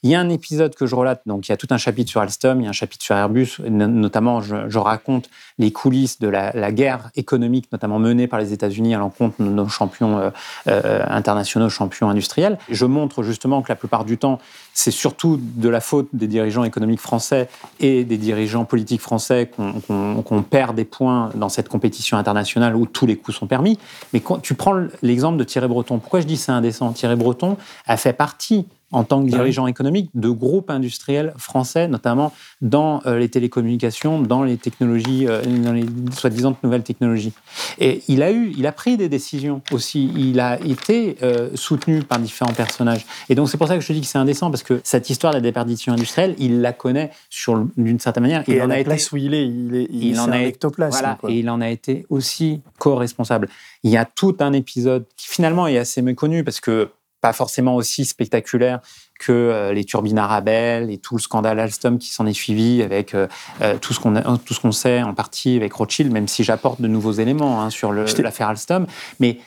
qu'il 0.00 0.10
y 0.10 0.14
a 0.14 0.20
un 0.20 0.28
épisode 0.28 0.74
que 0.74 0.86
je 0.86 0.94
relate, 0.94 1.22
donc 1.26 1.48
il 1.48 1.52
y 1.52 1.54
a 1.54 1.56
tout 1.56 1.66
un 1.70 1.78
chapitre 1.78 2.10
sur 2.10 2.20
Alstom, 2.20 2.60
il 2.60 2.64
y 2.64 2.66
a 2.66 2.70
un 2.70 2.72
chapitre 2.72 3.04
sur 3.04 3.16
Airbus, 3.16 3.56
no- 3.68 3.86
notamment 3.86 4.40
je, 4.40 4.78
raconte 4.78 5.28
les 5.58 5.72
coulisses 5.72 6.18
de 6.18 6.28
la, 6.28 6.72
guerre 6.72 7.10
économique, 7.16 7.68
notamment 7.72 7.98
menée 7.98 8.26
par 8.26 8.38
les 8.38 8.52
États-Unis 8.52 8.94
à 8.94 8.98
l'encontre 8.98 9.42
de 9.42 9.48
nos 9.48 9.68
champions 9.68 10.18
euh, 10.18 10.30
euh, 10.68 11.04
internationaux, 11.08 11.68
champions 11.68 12.08
industriels. 12.08 12.58
Je 12.70 12.84
montre 12.86 13.22
justement 13.22 13.62
que 13.62 13.68
la 13.68 13.76
plupart 13.76 14.04
du 14.04 14.18
temps, 14.18 14.38
c'est 14.74 14.90
surtout 14.90 15.40
de 15.40 15.68
la 15.68 15.80
faute 15.80 16.08
des 16.12 16.26
dirigeants 16.26 16.64
économiques 16.64 17.00
français 17.00 17.48
et 17.80 18.04
des 18.04 18.18
dirigeants 18.18 18.64
politiques 18.64 19.00
français 19.00 19.50
qu'on 19.56 20.42
perd 20.42 20.76
des 20.76 20.84
points 20.84 21.30
dans 21.34 21.48
cette 21.48 21.68
compétition 21.68 22.18
internationale 22.18 22.76
où 22.76 22.86
tous 22.86 23.06
les 23.06 23.16
coups 23.16 23.36
sont 23.36 23.46
permis. 23.46 23.78
Mais 24.12 24.22
tu 24.42 24.54
prends 24.54 24.74
l'exemple 25.02 25.38
de 25.38 25.44
Thierry 25.44 25.68
Breton, 25.68 25.98
pourquoi 25.98 26.20
je 26.20 26.26
dis 26.26 26.36
c'est 26.36 26.52
indécent? 26.52 26.92
Thierry 26.92 27.16
Breton 27.16 27.56
a 27.86 27.96
fait 27.96 28.12
partie 28.12 28.66
en 28.92 29.04
tant 29.04 29.24
que 29.24 29.28
dirigeant 29.28 29.66
économique 29.66 30.10
de 30.14 30.28
groupes 30.28 30.70
industriels 30.70 31.34
français, 31.36 31.88
notamment 31.88 32.32
dans 32.60 33.02
euh, 33.06 33.18
les 33.18 33.28
télécommunications, 33.28 34.20
dans 34.20 34.44
les 34.44 34.56
technologies, 34.56 35.26
euh, 35.26 35.42
dans 35.42 35.72
les 35.72 35.86
soi-disant 36.12 36.56
nouvelles 36.62 36.84
technologies. 36.84 37.32
Et 37.78 38.02
il 38.06 38.22
a 38.22 38.30
eu, 38.30 38.52
il 38.56 38.66
a 38.66 38.72
pris 38.72 38.96
des 38.96 39.08
décisions 39.08 39.60
aussi. 39.72 40.10
Il 40.16 40.38
a 40.38 40.60
été 40.60 41.16
euh, 41.22 41.50
soutenu 41.54 42.02
par 42.02 42.20
différents 42.20 42.52
personnages. 42.52 43.04
Et 43.28 43.34
donc 43.34 43.48
c'est 43.48 43.58
pour 43.58 43.66
ça 43.66 43.74
que 43.74 43.80
je 43.80 43.88
te 43.88 43.92
dis 43.92 44.02
que 44.02 44.06
c'est 44.06 44.18
indécent 44.18 44.50
parce 44.50 44.62
que 44.62 44.80
cette 44.84 45.10
histoire 45.10 45.32
de 45.32 45.38
la 45.38 45.42
déperdition 45.42 45.92
industrielle, 45.92 46.36
il 46.38 46.60
la 46.60 46.72
connaît 46.72 47.10
sur 47.28 47.66
d'une 47.76 47.98
certaine 47.98 48.22
manière. 48.22 48.48
Et 48.48 48.54
Il 48.54 48.60
à 48.60 48.64
en 48.64 48.68
la 48.68 48.74
a 48.76 48.78
été 48.78 48.84
place 48.88 49.10
où 49.10 49.16
il 49.16 49.34
est, 49.34 49.46
il 49.46 49.74
est, 49.74 49.88
il, 49.90 50.20
en 50.20 50.30
a 50.30 50.38
ectoplasme. 50.38 50.98
voilà, 50.98 51.18
quoi. 51.20 51.30
et 51.30 51.38
il 51.38 51.50
en 51.50 51.60
a 51.60 51.68
été 51.68 52.06
aussi 52.08 52.60
co-responsable. 52.78 53.48
Il 53.82 53.90
y 53.90 53.96
a 53.96 54.04
tout 54.04 54.36
un 54.38 54.52
épisode 54.52 55.06
qui 55.16 55.28
finalement 55.28 55.66
est 55.66 55.78
assez 55.78 56.02
méconnu 56.02 56.44
parce 56.44 56.60
que 56.60 56.90
pas 57.20 57.32
forcément 57.32 57.74
aussi 57.76 58.04
spectaculaire 58.04 58.80
que 59.18 59.32
euh, 59.32 59.72
les 59.72 59.84
turbines 59.84 60.18
Arabelle 60.18 60.90
et 60.90 60.98
tout 60.98 61.16
le 61.16 61.20
scandale 61.20 61.58
Alstom 61.58 61.98
qui 61.98 62.10
s'en 62.10 62.26
est 62.26 62.32
suivi 62.32 62.82
avec 62.82 63.14
euh, 63.14 63.26
euh, 63.62 63.78
tout 63.78 63.94
ce 63.94 64.00
qu'on 64.00 64.14
tout 64.38 64.54
ce 64.54 64.60
qu'on 64.60 64.72
sait 64.72 65.02
en 65.02 65.14
partie 65.14 65.56
avec 65.56 65.72
Rothschild, 65.72 66.12
même 66.12 66.28
si 66.28 66.44
j'apporte 66.44 66.80
de 66.80 66.88
nouveaux 66.88 67.12
éléments 67.12 67.62
hein, 67.62 67.70
sur 67.70 67.92
l'affaire 67.92 68.48
Alstom. 68.48 68.86
Mais 69.20 69.38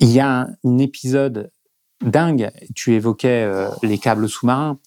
il 0.00 0.10
y 0.10 0.20
a 0.20 0.40
un, 0.40 0.48
un 0.64 0.78
épisode 0.78 1.50
dingue. 2.04 2.50
Tu 2.74 2.94
évoquais 2.94 3.44
euh, 3.44 3.68
les 3.82 3.98
câbles 3.98 4.28
sous-marins. 4.28 4.78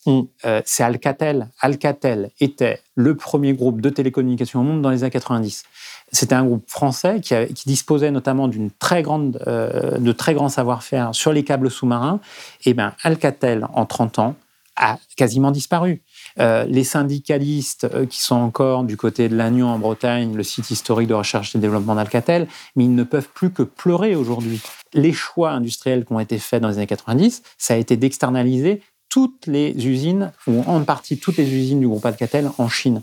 Euh, 0.46 0.62
c'est 0.66 0.84
Alcatel. 0.84 1.50
Alcatel 1.60 2.32
était 2.40 2.80
le 2.96 3.16
premier 3.16 3.54
groupe 3.54 3.82
de 3.82 3.90
télécommunications 3.90 4.62
au 4.62 4.64
monde 4.64 4.82
dans 4.82 4.90
les 4.90 5.04
années 5.04 5.12
90. 5.12 5.64
C'était 6.12 6.36
un 6.36 6.46
groupe 6.46 6.70
français 6.70 7.20
qui, 7.22 7.36
disposait 7.66 8.12
notamment 8.12 8.48
d'une 8.48 8.72
très 8.72 9.04
grande, 9.04 9.44
euh, 9.48 9.98
de 9.98 10.12
très 10.12 10.34
grands 10.34 10.50
savoir-faire 10.50 11.14
sur 11.14 11.34
les 11.34 11.44
câbles 11.44 11.70
sous-marins. 11.70 12.20
Et 12.66 12.74
ben 12.74 12.94
Alcatel, 13.04 13.68
en 13.74 13.86
30 13.86 14.20
ans, 14.20 14.36
a 14.78 15.00
quasiment 15.16 15.52
disparu. 15.52 16.02
Euh, 16.40 16.66
les 16.66 16.84
syndicalistes 16.84 17.88
euh, 17.94 18.06
qui 18.06 18.22
sont 18.22 18.36
encore 18.36 18.84
du 18.84 18.96
côté 18.96 19.28
de 19.28 19.36
Lannion 19.36 19.68
en 19.68 19.80
Bretagne, 19.80 20.36
le 20.36 20.44
site 20.44 20.72
historique 20.72 21.08
de 21.08 21.14
recherche 21.14 21.56
et 21.56 21.60
développement 21.60 21.96
d'Alcatel, 21.96 22.48
mais 22.76 22.86
ils 22.86 22.96
ne 22.96 23.04
peuvent 23.04 23.30
plus 23.34 23.52
que 23.52 23.64
pleurer 23.64 24.16
aujourd'hui. 24.16 24.62
Les 24.94 25.14
choix 25.14 25.52
industriels 25.52 26.06
qui 26.06 26.14
ont 26.14 26.20
été 26.20 26.38
faits 26.38 26.62
dans 26.62 26.70
les 26.70 26.78
années 26.78 26.88
90, 26.88 27.42
ça 27.58 27.74
a 27.74 27.78
été 27.78 27.98
d'externaliser 27.98 28.82
toutes 29.10 29.48
les 29.48 29.74
usines, 29.88 30.32
ou 30.48 30.64
en 30.68 30.84
partie 30.84 31.18
toutes 31.18 31.38
les 31.38 31.52
usines 31.52 31.80
du 31.80 31.88
groupe 31.88 32.06
Alcatel 32.06 32.52
en 32.58 32.70
Chine. 32.70 33.02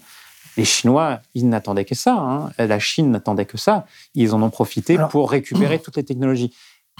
Les 0.56 0.64
Chinois, 0.64 1.20
ils 1.34 1.48
n'attendaient 1.48 1.84
que 1.84 1.94
ça. 1.94 2.14
hein. 2.14 2.50
La 2.58 2.78
Chine 2.78 3.10
n'attendait 3.10 3.46
que 3.46 3.58
ça. 3.58 3.86
Ils 4.14 4.34
en 4.34 4.42
ont 4.42 4.50
profité 4.50 4.98
pour 5.10 5.30
récupérer 5.30 5.78
toutes 5.82 5.96
les 5.96 6.04
technologies. 6.04 6.54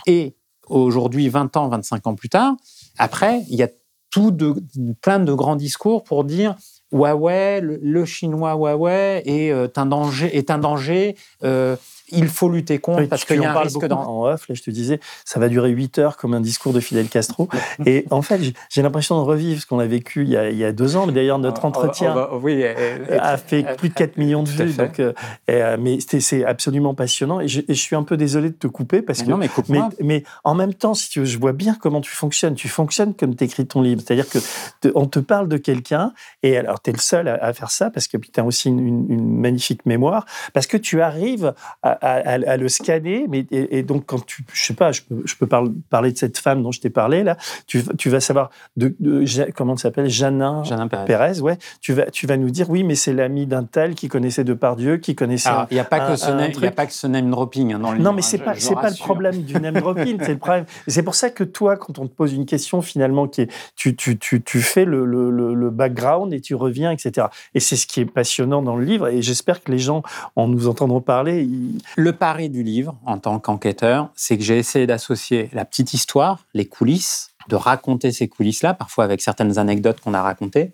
Et 0.07 0.35
aujourd'hui, 0.69 1.29
20 1.29 1.57
ans, 1.57 1.69
25 1.69 2.07
ans 2.07 2.15
plus 2.15 2.29
tard, 2.29 2.55
après, 2.99 3.43
il 3.49 3.57
y 3.57 3.63
a 3.63 3.69
tout 4.11 4.31
de, 4.31 4.55
plein 5.01 5.19
de 5.21 5.33
grands 5.33 5.57
discours 5.57 6.05
pour 6.05 6.25
dire 6.25 6.55
Huawei, 6.93 7.61
le, 7.61 7.79
le 7.83 8.05
chinois 8.05 8.53
Huawei 8.55 9.23
est 9.27 9.51
euh, 9.51 9.67
un 9.77 9.87
danger, 9.87 10.37
est 10.37 10.51
un 10.51 10.59
danger 10.59 11.17
euh, 11.43 11.75
il 12.17 12.29
faut 12.29 12.49
lutter 12.49 12.79
contre 12.79 13.01
Oui, 13.01 13.07
parce 13.07 13.25
qu'il 13.25 13.37
y 13.37 13.41
en 13.41 13.51
a 13.51 13.59
un 13.59 13.61
risque 13.61 13.85
d'en... 13.87 14.01
en 14.03 14.25
off. 14.33 14.49
Là, 14.49 14.55
je 14.55 14.63
te 14.63 14.71
disais, 14.71 15.01
ça 15.25 15.39
va 15.41 15.49
durer 15.49 15.71
8 15.71 15.99
heures 15.99 16.17
comme 16.17 16.35
un 16.35 16.41
discours 16.41 16.73
de 16.73 16.81
Fidel 16.81 17.09
Castro. 17.09 17.49
Et 17.87 18.05
en 18.11 18.23
fait, 18.23 18.41
j'ai- 18.71 18.83
l'impression 18.83 19.17
de 19.21 19.25
revivre 19.27 19.61
ce 19.61 19.67
qu'on 19.67 19.79
a 19.79 19.87
vécu 19.87 20.23
il 20.25 20.31
y 20.31 20.37
a, 20.37 20.51
il 20.51 20.57
y 20.59 20.65
a 20.65 20.73
deux 20.73 20.97
ans. 20.97 21.07
Mais 21.07 21.13
D'ailleurs, 21.13 21.39
notre 21.39 21.65
entretien 21.65 22.13
On 22.13 22.15
va- 22.15 22.31
oui, 22.37 22.61
euh, 22.63 23.19
a 23.21 23.37
fait 23.37 23.77
plus 23.77 23.89
de 23.89 23.95
4 23.95 24.17
millions 24.19 24.43
de 24.43 24.49
vues. 24.51 24.69
fait. 24.69 24.83
Donc, 24.87 25.01
euh, 25.01 25.13
euh, 25.51 25.77
mais 25.81 25.99
c'est 26.01 26.45
absolument 26.45 26.95
passionnant. 26.95 27.41
Et 27.41 27.49
je, 27.49 27.61
et 27.61 27.75
je 27.75 27.81
suis 27.81 27.97
un 27.97 28.03
peu 28.03 28.17
désolé 28.17 28.51
de 28.51 28.55
te 28.55 28.67
couper 28.67 29.01
parce 29.03 29.21
Mais 29.21 29.25
que. 29.27 29.31
non, 29.31 29.37
mais 29.37 29.49
coupe-moi. 29.49 29.89
mais 30.01 30.25
en 30.45 30.55
même 30.55 30.75
temps, 30.75 30.95
si 30.95 31.09
tu 31.09 31.21
veux, 31.21 31.25
je 31.25 31.39
vois 31.39 31.53
bien 31.53 31.75
comment 31.81 32.01
tu 32.01 32.11
fonctionnes. 32.11 32.55
Tu 32.55 32.69
fonctionnes 32.69 33.15
comme 33.15 33.35
tu 33.37 33.45
écris 33.45 33.67
ton 33.67 33.81
livre. 33.83 34.03
C'est-à-dire 34.05 34.29
que 34.29 34.39
te- 34.81 34.93
on 34.95 35.07
te 35.07 35.19
parle 35.19 35.49
de 35.49 35.57
quelqu'un 35.57 36.13
et 36.43 36.57
alors 36.57 36.83
tu 36.83 36.91
es 36.91 36.93
le 36.93 36.99
seul 36.99 37.29
à, 37.29 37.35
à 37.43 37.53
faire 37.53 37.71
ça 37.71 37.91
parce 37.91 38.07
que 38.09 38.17
tu 38.19 38.39
as 38.41 38.45
aussi 38.45 38.69
une, 38.69 38.81
une- 38.87 39.07
une 39.11 39.39
magnifique 39.41 39.87
mémoire. 39.87 40.27
Parce 40.53 40.67
que 40.67 40.77
tu 40.77 41.01
arrives 41.01 41.55
à, 41.83 42.04
à- 42.07 42.33
à 42.53 42.57
le 42.57 42.69
scanner. 42.69 43.27
Mais, 43.29 43.47
et, 43.51 43.79
et 43.79 43.83
donc, 43.83 44.05
quand 44.07 44.25
tu. 44.25 44.45
Je 44.53 44.63
sais 44.65 44.75
pas, 44.75 44.93
je 44.93 45.03
peux, 45.03 45.23
je 45.25 45.35
peux 45.37 45.47
parler, 45.47 46.13
de 46.13 46.19
cette 46.19 46.39
femme 46.39 46.63
dont 46.63 46.73
je 46.73 46.81
t'ai 46.81 46.91
parlé 46.91 47.23
là. 47.23 47.37
Tu, 47.67 47.83
tu 47.99 48.09
vas 48.11 48.21
savoir 48.21 48.51
de, 48.77 48.95
de- 49.01 49.25
Ja- 49.25 49.51
comment 49.53 49.73
elle 49.75 49.79
s'appelle? 49.79 50.09
Janin, 50.09 50.63
Janin 50.65 50.89
Pérez. 50.89 51.05
Pérez, 51.07 51.41
ouais. 51.41 51.59
Tu 51.81 51.93
vas, 51.93 52.11
tu 52.11 52.27
vas 52.27 52.37
nous 52.37 52.51
dire, 52.51 52.69
oui, 52.71 52.85
mais 52.85 52.95
c'est 52.95 53.13
l'ami 53.13 53.47
d'un 53.47 53.65
tel 53.65 53.95
qui 53.95 54.09
connaissait 54.09 54.45
Depardieu, 54.45 54.97
qui 54.99 55.15
connaissait. 55.15 55.51
Il 55.71 55.75
n'y 55.75 55.81
a, 55.81 55.85
pas 55.85 56.03
un- 56.03 56.11
que 56.11 56.17
ce 56.17 56.31
un 56.31 56.37
name- 56.37 56.51
il 56.55 56.63
y 56.63 56.67
a 56.67 56.71
pas 56.71 56.87
que 56.87 56.93
ce 56.93 57.07
name 57.07 57.31
dropping 57.31 57.73
hein, 57.75 57.79
dans 57.79 57.93
le 57.93 57.99
Non, 57.99 58.11
livre, 58.11 58.13
mais 58.15 58.19
hein, 58.21 58.23
c'est 58.23 58.39
je- 58.39 58.45
pas, 58.45 58.55
c'est 58.57 58.75
pas 58.75 58.91
le 58.91 58.97
problème 58.97 59.43
du 59.43 59.55
name 59.55 59.75
dropping, 59.75 60.19
c'est 60.21 60.33
le 60.33 60.39
problème. 60.39 60.65
C'est 60.87 61.03
pour 61.03 61.15
ça 61.15 61.31
que 61.31 61.45
toi, 61.45 61.77
quand 61.77 61.99
on 61.99 62.07
te 62.07 62.15
pose 62.15 62.33
une 62.33 62.47
question, 62.47 62.83
finalement, 62.83 63.27
qui 63.29 63.43
est, 63.43 63.51
tu, 63.77 63.97
tu, 63.97 64.19
tu, 64.19 64.43
tu 64.43 64.61
fais 64.61 64.85
le, 64.85 65.05
le, 65.05 65.31
le, 65.31 65.55
le 65.55 65.71
background 65.71 66.33
et 66.33 66.41
tu 66.41 66.55
reviens, 66.55 66.91
etc. 66.91 67.27
Et 67.55 67.61
c'est 67.61 67.77
ce 67.77 67.87
qui 67.87 68.01
est 68.01 68.05
passionnant 68.07 68.63
dans 68.63 68.77
le 68.77 68.85
livre. 68.85 69.09
Et 69.09 69.23
j'espère 69.23 69.63
que 69.63 69.71
les 69.73 69.79
gens, 69.79 70.03
en 70.37 70.47
nous 70.49 70.69
entendant 70.69 71.01
parler, 71.01 71.43
ils- 71.43 71.81
Le 71.97 72.13
pari 72.13 72.51
du 72.51 72.63
livre, 72.63 72.97
en 73.05 73.19
tant 73.19 73.39
qu'enquêteur, 73.39 74.11
c'est 74.15 74.37
que 74.39 74.45
j'ai 74.45 74.59
essayé 74.59 74.87
d'associer 74.87 75.51
la 75.53 75.65
petite 75.65 75.93
histoire, 75.95 76.45
les 76.55 76.67
coulisses, 76.67 77.31
de 77.49 77.57
raconter 77.57 78.11
ces 78.13 78.29
coulisses-là, 78.29 78.75
parfois 78.75 79.05
avec 79.05 79.21
certaines 79.21 79.59
anecdotes 79.59 80.01
qu'on 80.01 80.15
a 80.15 80.23
racontées, 80.23 80.73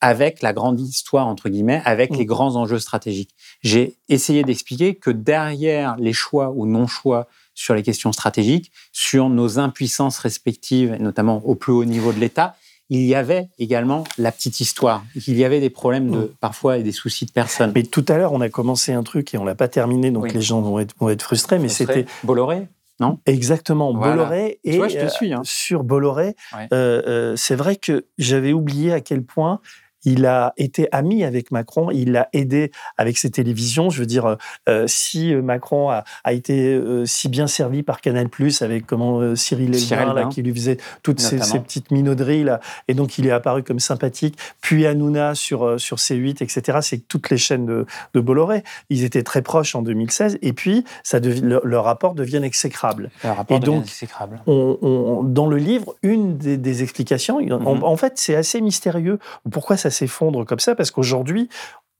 avec 0.00 0.42
la 0.42 0.52
grande 0.52 0.78
histoire, 0.80 1.26
entre 1.26 1.48
guillemets, 1.48 1.80
avec 1.84 2.10
Mm. 2.12 2.16
les 2.16 2.24
grands 2.26 2.56
enjeux 2.56 2.78
stratégiques. 2.78 3.34
J'ai 3.62 3.96
essayé 4.08 4.42
d'expliquer 4.44 4.94
que 4.94 5.10
derrière 5.10 5.96
les 5.96 6.12
choix 6.12 6.50
ou 6.50 6.66
non-choix 6.66 7.26
sur 7.54 7.74
les 7.74 7.82
questions 7.82 8.12
stratégiques, 8.12 8.70
sur 8.92 9.30
nos 9.30 9.58
impuissances 9.58 10.18
respectives, 10.18 10.94
notamment 11.00 11.38
au 11.46 11.54
plus 11.54 11.72
haut 11.72 11.86
niveau 11.86 12.12
de 12.12 12.20
l'État, 12.20 12.54
il 12.88 13.02
y 13.02 13.14
avait 13.14 13.48
également 13.58 14.04
la 14.18 14.30
petite 14.32 14.60
histoire. 14.60 15.04
Il 15.26 15.36
y 15.36 15.44
avait 15.44 15.60
des 15.60 15.70
problèmes 15.70 16.10
de, 16.10 16.32
parfois 16.40 16.78
et 16.78 16.82
des 16.82 16.92
soucis 16.92 17.26
de 17.26 17.32
personnes. 17.32 17.72
Mais 17.74 17.82
tout 17.82 18.04
à 18.08 18.16
l'heure, 18.16 18.32
on 18.32 18.40
a 18.40 18.48
commencé 18.48 18.92
un 18.92 19.02
truc 19.02 19.34
et 19.34 19.38
on 19.38 19.44
l'a 19.44 19.54
pas 19.54 19.68
terminé, 19.68 20.10
donc 20.10 20.24
Oui. 20.24 20.30
les 20.32 20.40
gens 20.40 20.60
vont 20.60 20.78
être, 20.78 20.94
vont 21.00 21.08
être 21.08 21.22
frustrés. 21.22 21.58
Mais 21.58 21.68
c'était 21.68 22.06
Bolloré, 22.22 22.68
non? 23.00 23.18
Exactement, 23.26 23.92
Voilà. 23.92 24.12
Bolloré. 24.14 24.60
Et 24.64 24.76
vois, 24.76 24.88
je 24.88 24.98
te 24.98 25.04
euh, 25.04 25.08
suis, 25.08 25.32
hein. 25.32 25.42
sur 25.44 25.82
Bolloré, 25.82 26.36
Ouais. 26.56 26.68
euh, 26.72 27.02
euh, 27.06 27.36
c'est 27.36 27.56
vrai 27.56 27.76
que 27.76 28.06
j'avais 28.18 28.52
oublié 28.52 28.92
à 28.92 29.00
quel 29.00 29.22
point 29.22 29.60
il 30.06 30.24
a 30.24 30.54
été 30.56 30.88
ami 30.92 31.22
avec 31.24 31.50
Macron, 31.50 31.90
il 31.90 32.12
l'a 32.12 32.28
aidé 32.32 32.70
avec 32.96 33.18
ses 33.18 33.30
télévisions. 33.30 33.90
Je 33.90 34.00
veux 34.00 34.06
dire, 34.06 34.24
euh, 34.24 34.36
euh, 34.70 34.84
si 34.86 35.34
euh, 35.34 35.42
Macron 35.42 35.90
a, 35.90 36.04
a 36.24 36.32
été 36.32 36.80
si 37.04 37.28
bien 37.28 37.46
servi 37.46 37.82
par 37.82 38.00
Canal+, 38.00 38.28
avec 38.62 38.86
comment 38.86 39.36
Cyril 39.36 39.74
Elvin, 39.74 40.14
là, 40.14 40.24
qui 40.26 40.42
lui 40.42 40.54
faisait 40.54 40.78
toutes 41.02 41.20
ces, 41.20 41.36
petites 41.60 41.90
minauderies, 41.90 42.44
là, 42.44 42.60
et 42.88 42.94
donc 42.94 43.18
il 43.18 43.26
est 43.26 43.30
apparu 43.30 43.62
comme 43.62 43.80
sympathique, 43.80 44.38
puis 44.62 44.86
Hanouna 44.86 45.34
sur, 45.34 45.78
sur 45.78 45.98
C8, 45.98 46.42
etc. 46.42 46.78
C'est 46.80 47.06
toutes 47.08 47.28
les 47.30 47.36
chaînes 47.36 47.66
de, 47.66 47.84
de 48.14 48.20
Bolloré. 48.20 48.62
Ils 48.88 49.04
étaient 49.04 49.22
très 49.22 49.42
proches 49.42 49.74
en 49.74 49.82
2016, 49.82 50.38
et 50.40 50.52
puis 50.52 50.84
ça 51.02 51.18
le, 51.18 51.60
leur 51.64 51.84
rapport 51.84 52.14
devient 52.14 52.40
exécrable. 52.44 53.10
Le 53.24 53.30
rapport 53.30 53.56
et 53.56 53.60
donc, 53.60 53.84
exécrable. 53.84 54.40
on- 54.46 54.78
on- 54.82 55.22
dans 55.24 55.46
le 55.46 55.56
livre, 55.56 55.94
une 56.02 56.36
des, 56.38 56.56
des 56.56 56.82
explications, 56.82 57.40
Mhm. 57.40 57.66
en, 57.66 57.82
en 57.82 57.96
fait, 57.96 58.12
c'est 58.16 58.34
assez 58.36 58.60
mystérieux. 58.60 59.18
Pourquoi 59.50 59.76
ça 59.76 59.90
s'effondre 59.96 60.44
comme 60.44 60.60
ça 60.60 60.74
Parce 60.74 60.90
qu'aujourd'hui, 60.90 61.48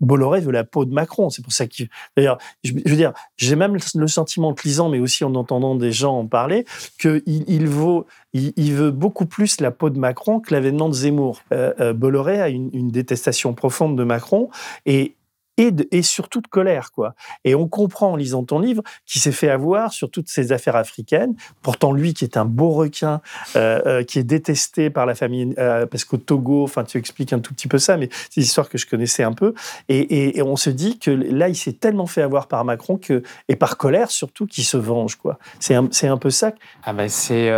Bolloré 0.00 0.40
veut 0.40 0.52
la 0.52 0.64
peau 0.64 0.84
de 0.84 0.92
Macron. 0.92 1.30
C'est 1.30 1.42
pour 1.42 1.52
ça 1.52 1.66
qu'il. 1.66 1.88
D'ailleurs, 2.16 2.38
je, 2.64 2.72
veux 2.72 2.96
dire, 2.96 3.12
j'ai 3.36 3.56
même 3.56 3.76
le 3.94 4.08
sentiment, 4.08 4.48
en 4.48 4.54
te 4.54 4.62
lisant, 4.66 4.88
mais 4.88 4.98
aussi 4.98 5.24
en 5.24 5.34
entendant 5.34 5.74
des 5.74 5.92
gens 5.92 6.18
en 6.18 6.26
parler, 6.26 6.64
qu'il 7.00 7.22
il 7.26 7.66
vaut, 7.66 8.06
il, 8.32 8.52
il 8.56 8.74
veut 8.74 8.90
beaucoup 8.90 9.26
plus 9.26 9.60
la 9.60 9.70
peau 9.70 9.90
de 9.90 9.98
Macron 9.98 10.40
que 10.40 10.52
l'avènement 10.52 10.88
de 10.88 10.94
Zemmour. 10.94 11.40
Euh, 11.52 11.72
euh, 11.80 11.92
Bolloré 11.92 12.40
a 12.40 12.48
une, 12.48 12.70
une 12.72 12.88
détestation 12.88 13.54
profonde 13.54 13.96
de 13.96 14.04
Macron 14.04 14.50
et 14.84 15.15
et, 15.58 15.70
de- 15.70 15.88
et 15.90 16.02
surtout 16.02 16.40
de 16.40 16.46
colère, 16.48 16.92
quoi. 16.92 17.14
Et 17.44 17.54
on 17.54 17.68
comprend 17.68 18.12
en 18.12 18.16
lisant 18.16 18.44
ton 18.44 18.58
livre 18.58 18.82
qu'il 19.06 19.20
s'est 19.20 19.32
fait 19.32 19.48
avoir 19.50 19.92
sur 19.92 20.10
toutes 20.10 20.28
ces 20.28 20.52
affaires 20.52 20.76
africaines. 20.76 21.34
Pourtant, 21.62 21.92
lui, 21.92 22.14
qui 22.14 22.24
est 22.24 22.36
un 22.36 22.44
beau 22.44 22.70
requin, 22.70 23.20
euh, 23.56 23.80
euh, 23.86 24.02
qui 24.04 24.18
est 24.18 24.24
détesté 24.24 24.90
par 24.90 25.06
la 25.06 25.14
famille, 25.14 25.54
euh, 25.58 25.86
parce 25.86 26.04
qu'au 26.04 26.16
Togo, 26.18 26.64
enfin, 26.64 26.84
tu 26.84 26.98
expliques 26.98 27.32
un 27.32 27.38
tout 27.40 27.54
petit 27.54 27.68
peu 27.68 27.78
ça, 27.78 27.96
mais 27.96 28.08
c'est 28.30 28.36
une 28.40 28.42
histoire 28.44 28.68
que 28.68 28.78
je 28.78 28.86
connaissais 28.86 29.22
un 29.22 29.32
peu. 29.32 29.54
Et, 29.88 29.98
et- 29.98 30.38
et 30.38 30.42
on 30.42 30.56
se 30.56 30.70
dit 30.70 30.98
que 30.98 31.10
là, 31.10 31.48
il 31.48 31.56
s'est 31.56 31.72
tellement 31.72 32.06
fait 32.06 32.22
avoir 32.22 32.48
par 32.48 32.64
Macron 32.64 32.96
que, 32.96 33.22
et 33.48 33.56
par 33.56 33.76
colère 33.76 34.10
surtout, 34.10 34.46
qu'il 34.46 34.64
se 34.64 34.76
venge, 34.76 35.16
quoi. 35.16 35.38
C'est 35.60 35.74
un, 35.74 35.88
un 36.02 36.16
peu 36.18 36.30
ça. 36.30 36.52
Ah 36.84 36.92
ben 36.92 37.08
c'est 37.08 37.50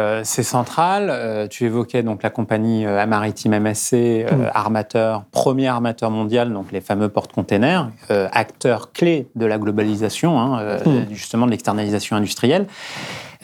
central. 0.43 1.49
Tu 1.51 1.65
évoquais 1.65 2.03
donc 2.03 2.23
la 2.23 2.31
compagnie 2.31 2.85
maritime 2.87 3.55
MSC, 3.55 3.95
euh, 3.95 4.29
Mm. 4.39 4.51
armateur, 4.55 5.25
premier 5.33 5.69
armateur 5.69 6.11
mondial, 6.11 6.53
donc 6.53 6.71
les 6.73 6.81
fameux 6.81 7.09
porte-containers, 7.09 7.88
euh, 8.11 8.29
acteur 8.33 8.93
clé 8.93 9.27
de 9.35 9.47
la 9.47 9.59
globalisation, 9.59 10.39
hein, 10.41 10.61
euh, 10.61 10.79
Mm. 10.85 11.07
justement 11.13 11.47
de 11.47 11.51
l'externalisation 11.51 12.17
industrielle. 12.17 12.67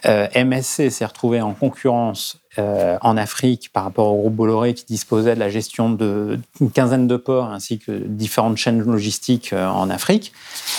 Euh, 0.07 0.29
MSC 0.35 0.91
s'est 0.91 1.07
retrouvé 1.07 1.41
en 1.41 1.55
concurrence 1.55 2.39
euh, 2.59 2.99
en 3.01 3.17
Afrique 3.17 3.71
par 3.73 3.85
rapport 3.85 4.13
au 4.13 4.19
groupe 4.21 4.35
Bolloré 4.35 4.75
qui 4.75 4.85
disposait 4.85 5.35
de 5.35 5.41
la 5.41 5.49
gestion 5.49 5.91
d'une 5.91 6.71
quinzaine 6.75 7.07
de 7.09 7.17
ports 7.17 7.51
ainsi 7.51 7.79
que 7.79 7.91
différentes 7.91 8.59
chaînes 8.59 8.81
logistiques 8.83 9.53
euh, 9.55 9.67
en 9.67 9.89
Afrique. 9.89 10.33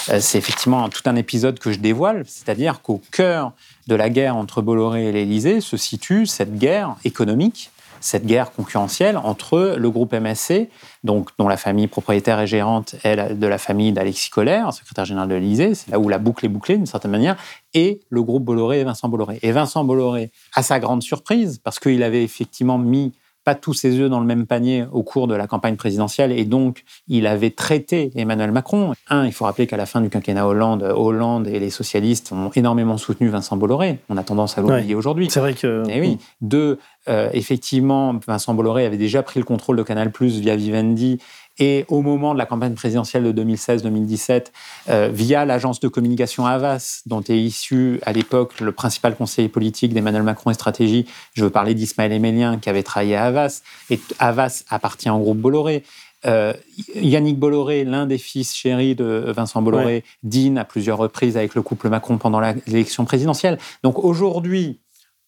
Euh, 0.10 0.20
c'est 0.22 0.38
effectivement 0.38 0.88
tout 0.90 1.02
un 1.06 1.16
épisode 1.16 1.58
que 1.58 1.72
je 1.72 1.80
dévoile, 1.80 2.24
c'est-à-dire 2.28 2.82
qu'au 2.84 3.02
cœur 3.12 3.52
de 3.88 3.96
la 3.96 4.10
guerre 4.10 4.36
entre 4.36 4.62
Bolloré 4.62 5.08
et 5.08 5.12
l'Élysée 5.12 5.60
se 5.60 5.76
situe 5.76 6.28
cette 6.28 6.58
guerre 6.58 6.96
économique, 7.04 7.72
cette 8.06 8.28
guerre 8.28 8.52
concurrentielle 8.52 9.18
entre 9.18 9.76
le 9.78 9.90
groupe 9.90 10.14
MSC, 10.14 10.70
donc, 11.04 11.30
dont 11.40 11.48
la 11.48 11.58
famille 11.58 11.88
propriétaire 11.88 12.40
et 12.40 12.46
gérante 12.46 12.96
est 13.04 13.34
de 13.34 13.48
la 13.48 13.58
famille 13.58 13.92
d'Alexis 13.94 14.30
Collère, 14.30 14.72
secrétaire 14.74 15.06
général 15.06 15.28
de 15.28 15.34
l'Élysée, 15.34 15.74
c'est 15.74 15.90
là 15.90 15.98
où 15.98 16.08
la 16.08 16.20
boucle 16.20 16.46
est 16.46 16.50
bouclée 16.50 16.78
d'une 16.78 16.86
certaine 16.86 17.10
manière, 17.10 17.36
et 17.74 18.02
le 18.10 18.22
groupe 18.22 18.44
Bolloré 18.44 18.82
et 18.82 18.84
Vincent 18.84 19.10
Bolloré. 19.10 19.40
Et 19.42 19.52
Vincent 19.52 19.84
Bolloré, 19.84 20.32
à 20.54 20.62
sa 20.62 20.80
grande 20.80 21.02
surprise, 21.02 21.60
parce 21.64 21.80
qu'il 21.80 22.04
avait 22.04 22.24
effectivement 22.24 22.78
mis 22.78 23.12
pas 23.46 23.56
tous 23.56 23.74
ses 23.74 23.98
œufs 24.00 24.10
dans 24.10 24.20
le 24.20 24.26
même 24.26 24.46
panier 24.46 24.84
au 24.92 25.04
cours 25.04 25.28
de 25.28 25.36
la 25.36 25.48
campagne 25.48 25.78
présidentielle 25.78 26.34
et 26.34 26.44
donc 26.44 26.84
il 27.08 27.28
avait 27.28 27.52
traité 27.52 28.12
Emmanuel 28.16 28.52
Macron. 28.52 28.92
Un, 29.10 29.26
il 29.26 29.32
faut 29.32 29.46
rappeler 29.46 29.68
qu'à 29.68 29.78
la 29.78 29.86
fin 29.86 30.02
du 30.02 30.10
quinquennat 30.10 30.46
Hollande, 30.46 30.84
Hollande 30.84 31.48
et 31.48 31.60
les 31.60 31.70
socialistes 31.70 32.32
ont 32.34 32.50
énormément 32.56 32.98
soutenu 32.98 33.30
Vincent 33.30 33.56
Bolloré. 33.56 34.00
On 34.10 34.18
a 34.18 34.24
tendance 34.24 34.58
à 34.58 34.62
l'oublier 34.62 34.88
Ouais. 34.90 34.96
aujourd'hui. 34.96 35.28
C'est 35.30 35.40
vrai 35.40 35.54
que. 35.54 35.84
Eh 35.90 36.02
oui. 36.02 36.18
Deux, 36.42 36.80
euh, 37.08 37.30
effectivement, 37.34 38.20
Vincent 38.28 38.54
Bolloré 38.56 38.86
avait 38.86 38.98
déjà 38.98 39.22
pris 39.24 39.40
le 39.40 39.46
contrôle 39.46 39.78
de 39.78 39.84
Canal+ 39.84 40.12
via 40.20 40.56
Vivendi. 40.56 41.20
Et 41.58 41.86
au 41.88 42.02
moment 42.02 42.34
de 42.34 42.38
la 42.38 42.46
campagne 42.46 42.74
présidentielle 42.74 43.24
de 43.24 43.44
2016-2017, 43.44 44.48
euh, 44.90 45.10
via 45.12 45.46
l'agence 45.46 45.80
de 45.80 45.88
communication 45.88 46.46
Havas, 46.46 47.02
dont 47.06 47.22
est 47.22 47.38
issu 47.38 48.00
à 48.04 48.12
l'époque 48.12 48.60
le 48.60 48.72
principal 48.72 49.16
conseiller 49.16 49.48
politique 49.48 49.94
d'Emmanuel 49.94 50.24
Macron 50.24 50.52
et 50.52 50.54
stratégie, 50.54 51.06
je 51.34 51.44
veux 51.44 51.50
parler 51.50 51.74
d'Ismaël 51.74 52.12
Emélien, 52.12 52.58
qui 52.58 52.70
avait 52.70 52.84
travaillé 52.84 53.16
à 53.16 53.26
Havas. 53.26 53.62
Et 53.90 54.00
Havas 54.20 54.64
appartient 54.70 55.10
au 55.10 55.20
groupe 55.20 55.38
Bolloré. 55.38 55.84
Euh, 56.26 56.54
Yannick 56.96 57.38
Bolloré, 57.38 57.84
l'un 57.84 58.08
des 58.08 58.18
fils 58.18 58.56
chéris 58.56 58.96
de 58.96 59.32
Vincent 59.36 59.62
Bolloré, 59.62 60.04
dîne 60.24 60.58
à 60.58 60.66
plusieurs 60.66 60.98
reprises 60.98 61.38
avec 61.38 61.56
le 61.56 61.62
couple 61.62 61.90
Macron 61.90 62.18
pendant 62.18 62.40
l'élection 62.40 63.06
présidentielle. 63.06 63.60
Donc 63.84 64.04
aujourd'hui, 64.04 64.80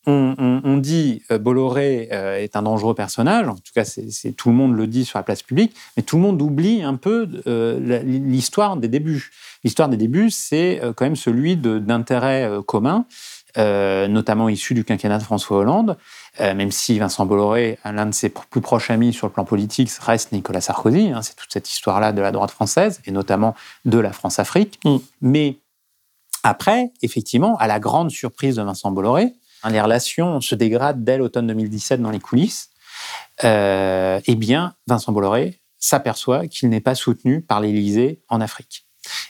on, 0.06 0.36
on- 0.38 0.62
on 0.64 0.78
dit 0.78 1.24
euh, 1.32 1.38
Bolloré 1.38 2.10
euh, 2.12 2.38
est 2.38 2.56
un 2.56 2.62
dangereux 2.62 2.94
personnage, 2.96 3.48
en 3.48 3.56
tout 3.56 3.74
cas 3.74 3.84
c'est 3.86 4.32
tout 4.34 4.50
le 4.50 4.56
monde 4.56 4.76
le 4.76 4.88
dit 4.88 5.06
sur 5.06 5.20
la 5.20 5.24
place 5.24 5.44
publique, 5.44 5.76
mais 5.96 6.04
tout 6.04 6.16
le 6.18 6.22
monde 6.22 6.42
oublie 6.42 6.82
un 6.84 6.96
peu 6.96 7.28
euh, 7.48 8.02
l'histoire 8.04 8.78
des 8.78 8.88
débuts. 8.88 9.32
L'histoire 9.64 9.90
des 9.90 9.98
débuts, 9.98 10.30
c'est 10.30 10.82
quand 10.96 11.06
même 11.06 11.16
celui 11.16 11.58
d'intérêts 11.58 12.50
communs, 12.68 13.06
euh, 13.58 14.08
notamment 14.08 14.50
issus 14.50 14.76
du 14.76 14.84
quinquennat 14.86 15.18
de 15.18 15.24
François 15.24 15.58
Hollande, 15.58 15.98
euh, 16.40 16.54
même 16.54 16.72
si 16.72 17.00
Vincent 17.00 17.26
Bolloré, 17.26 17.80
l'un 17.84 18.06
de 18.06 18.14
ses 18.14 18.30
plus 18.30 18.62
proches 18.62 18.92
amis 18.92 19.14
sur 19.14 19.26
le 19.28 19.34
plan 19.34 19.46
politique, 19.46 19.90
reste 20.00 20.32
Nicolas 20.32 20.62
Sarkozy, 20.62 21.10
hein, 21.10 21.22
c'est 21.24 21.36
toute 21.36 21.52
cette 21.52 21.68
histoire-là 21.70 22.14
de 22.14 22.22
la 22.22 22.32
droite 22.32 22.52
française, 22.52 23.02
et 23.06 23.12
notamment 23.12 23.56
de 23.86 23.98
la 23.98 24.12
France-Afrique. 24.14 24.80
Mais 25.22 25.58
après, 26.44 26.92
effectivement, 27.02 27.58
à 27.58 27.68
la 27.68 27.80
grande 27.80 28.12
surprise 28.12 28.56
de 28.58 28.62
Vincent 28.62 28.92
Bolloré, 28.92 29.34
les 29.70 29.82
relations 29.82 30.42
se 30.42 30.56
dégradent 30.56 31.04
dès 31.04 31.18
l'automne 31.18 31.48
2017 31.48 32.02
dans 32.02 32.12
les 32.12 32.20
coulisses. 32.20 32.70
Euh, 33.44 34.20
eh 34.26 34.36
bien, 34.36 34.74
Vincent 34.88 35.12
Bolloré 35.12 35.60
s'aperçoit 35.78 36.48
qu'il 36.48 36.70
n'est 36.70 36.82
pas 36.82 36.96
soutenu 36.96 37.42
par 37.42 37.62
l'Élysée 37.62 38.22
en 38.30 38.42
Afrique. 38.42 38.86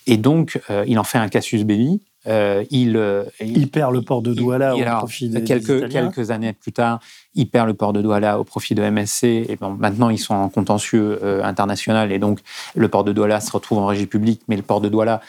Et 0.06 0.18
donc, 0.18 0.60
euh, 0.70 0.86
il 0.88 0.98
en 0.98 1.04
fait 1.04 1.18
un 1.18 1.30
casus 1.30 1.64
belli 1.64 2.02
euh, 2.26 2.66
il, 2.72 3.00
il, 3.40 3.70
perd 3.70 3.94
le 3.94 4.02
port 4.02 4.22
de 4.22 4.34
Douala 4.34 4.74
il, 4.76 4.82
au 4.82 4.86
alors, 4.86 4.98
profit 4.98 5.30
des, 5.30 5.46
quelques, 5.46 5.84
des 5.84 5.88
quelques 5.88 6.30
années 6.30 6.52
plus 6.52 6.74
tard, 6.74 7.00
il 7.36 7.50
perd 7.50 7.68
le 7.68 7.74
port 7.74 7.94
de 7.94 8.02
Douala 8.02 8.38
au 8.38 8.44
profit 8.44 8.76
de 8.76 8.84
MSC. 8.84 9.24
Et 9.24 9.56
bon, 9.56 9.70
maintenant, 9.70 10.10
ils 10.10 10.18
sont 10.18 10.34
en 10.34 10.50
contentieux 10.50 11.24
international 11.42 12.12
et 12.12 12.20
donc 12.20 12.40
le 12.76 12.90
port 12.90 13.06
de 13.06 13.14
Douala 13.14 13.40
se 13.40 13.50
retrouve 13.52 13.78
en 13.78 13.86
régie 13.86 14.08
publique, 14.08 14.42
mais 14.50 14.58
le 14.58 14.62
port 14.62 14.82
de 14.82 14.90
Douala 14.90 15.22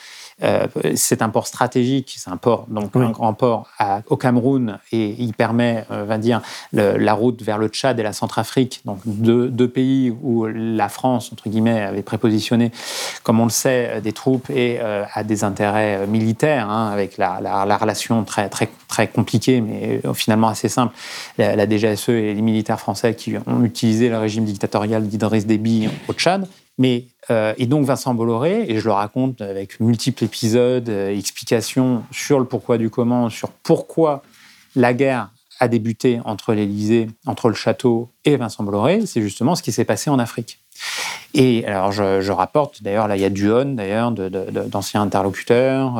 euh, 0.43 0.67
c'est 0.95 1.21
un 1.21 1.29
port 1.29 1.47
stratégique, 1.47 2.15
c'est 2.17 2.29
un 2.29 2.37
port, 2.37 2.65
donc 2.69 2.91
oui. 2.95 3.05
un 3.05 3.11
grand 3.11 3.33
port 3.33 3.67
à, 3.77 4.01
au 4.07 4.17
Cameroun, 4.17 4.79
et 4.91 5.15
il 5.19 5.33
permet, 5.33 5.85
euh, 5.91 6.05
va 6.05 6.17
dire, 6.17 6.41
le, 6.71 6.97
la 6.97 7.13
route 7.13 7.41
vers 7.41 7.57
le 7.57 7.67
Tchad 7.67 7.99
et 7.99 8.03
la 8.03 8.13
Centrafrique, 8.13 8.81
donc 8.85 8.99
deux, 9.05 9.49
deux, 9.49 9.67
pays 9.67 10.15
où 10.21 10.45
la 10.45 10.89
France, 10.89 11.31
entre 11.33 11.49
guillemets, 11.49 11.81
avait 11.81 12.01
prépositionné, 12.01 12.71
comme 13.23 13.39
on 13.39 13.45
le 13.45 13.49
sait, 13.49 14.01
des 14.01 14.13
troupes 14.13 14.49
et 14.49 14.77
euh, 14.81 15.03
a 15.13 15.23
des 15.23 15.43
intérêts 15.43 16.07
militaires, 16.07 16.69
hein, 16.69 16.89
avec 16.91 17.17
la, 17.17 17.39
la, 17.41 17.65
la, 17.65 17.77
relation 17.77 18.23
très, 18.23 18.49
très, 18.49 18.69
très 18.87 19.07
compliquée, 19.07 19.61
mais 19.61 20.01
finalement 20.13 20.47
assez 20.47 20.69
simple. 20.69 20.95
La, 21.37 21.55
la 21.55 21.67
DGSE 21.69 22.09
et 22.09 22.33
les 22.33 22.41
militaires 22.41 22.79
français 22.79 23.13
qui 23.15 23.35
ont 23.45 23.63
utilisé 23.63 24.09
le 24.09 24.17
régime 24.17 24.45
dictatorial 24.45 25.07
d'Idriss 25.07 25.45
Déby 25.45 25.89
au 26.07 26.13
Tchad. 26.13 26.47
Mais, 26.79 27.07
euh, 27.29 27.53
et 27.57 27.67
donc 27.67 27.85
Vincent 27.85 28.13
Bolloré, 28.13 28.63
et 28.69 28.79
je 28.79 28.85
le 28.85 28.93
raconte 28.93 29.41
avec 29.41 29.81
multiples 29.81 30.23
épisodes, 30.23 30.87
euh, 30.87 31.15
explications 31.15 32.03
sur 32.09 32.39
le 32.39 32.45
pourquoi 32.45 32.77
du 32.77 32.89
comment, 32.89 33.29
sur 33.29 33.49
pourquoi 33.49 34.23
la 34.77 34.93
guerre 34.93 35.29
a 35.59 35.67
débuté 35.67 36.21
entre 36.23 36.53
l'Élysée, 36.53 37.09
entre 37.25 37.49
le 37.49 37.53
château 37.53 38.09
et 38.23 38.37
Vincent 38.37 38.63
Bolloré, 38.63 39.05
c'est 39.05 39.21
justement 39.21 39.55
ce 39.55 39.61
qui 39.61 39.73
s'est 39.73 39.83
passé 39.83 40.09
en 40.09 40.19
Afrique. 40.19 40.61
Et 41.33 41.65
alors, 41.65 41.91
je, 41.91 42.31
rapporte, 42.31 42.81
d'ailleurs, 42.81 43.09
là, 43.09 43.17
il 43.17 43.21
y 43.21 43.25
a 43.25 43.29
Duon, 43.29 43.75
d'ailleurs, 43.75 44.11
d'anciens 44.11 45.01
interlocuteurs. 45.01 45.97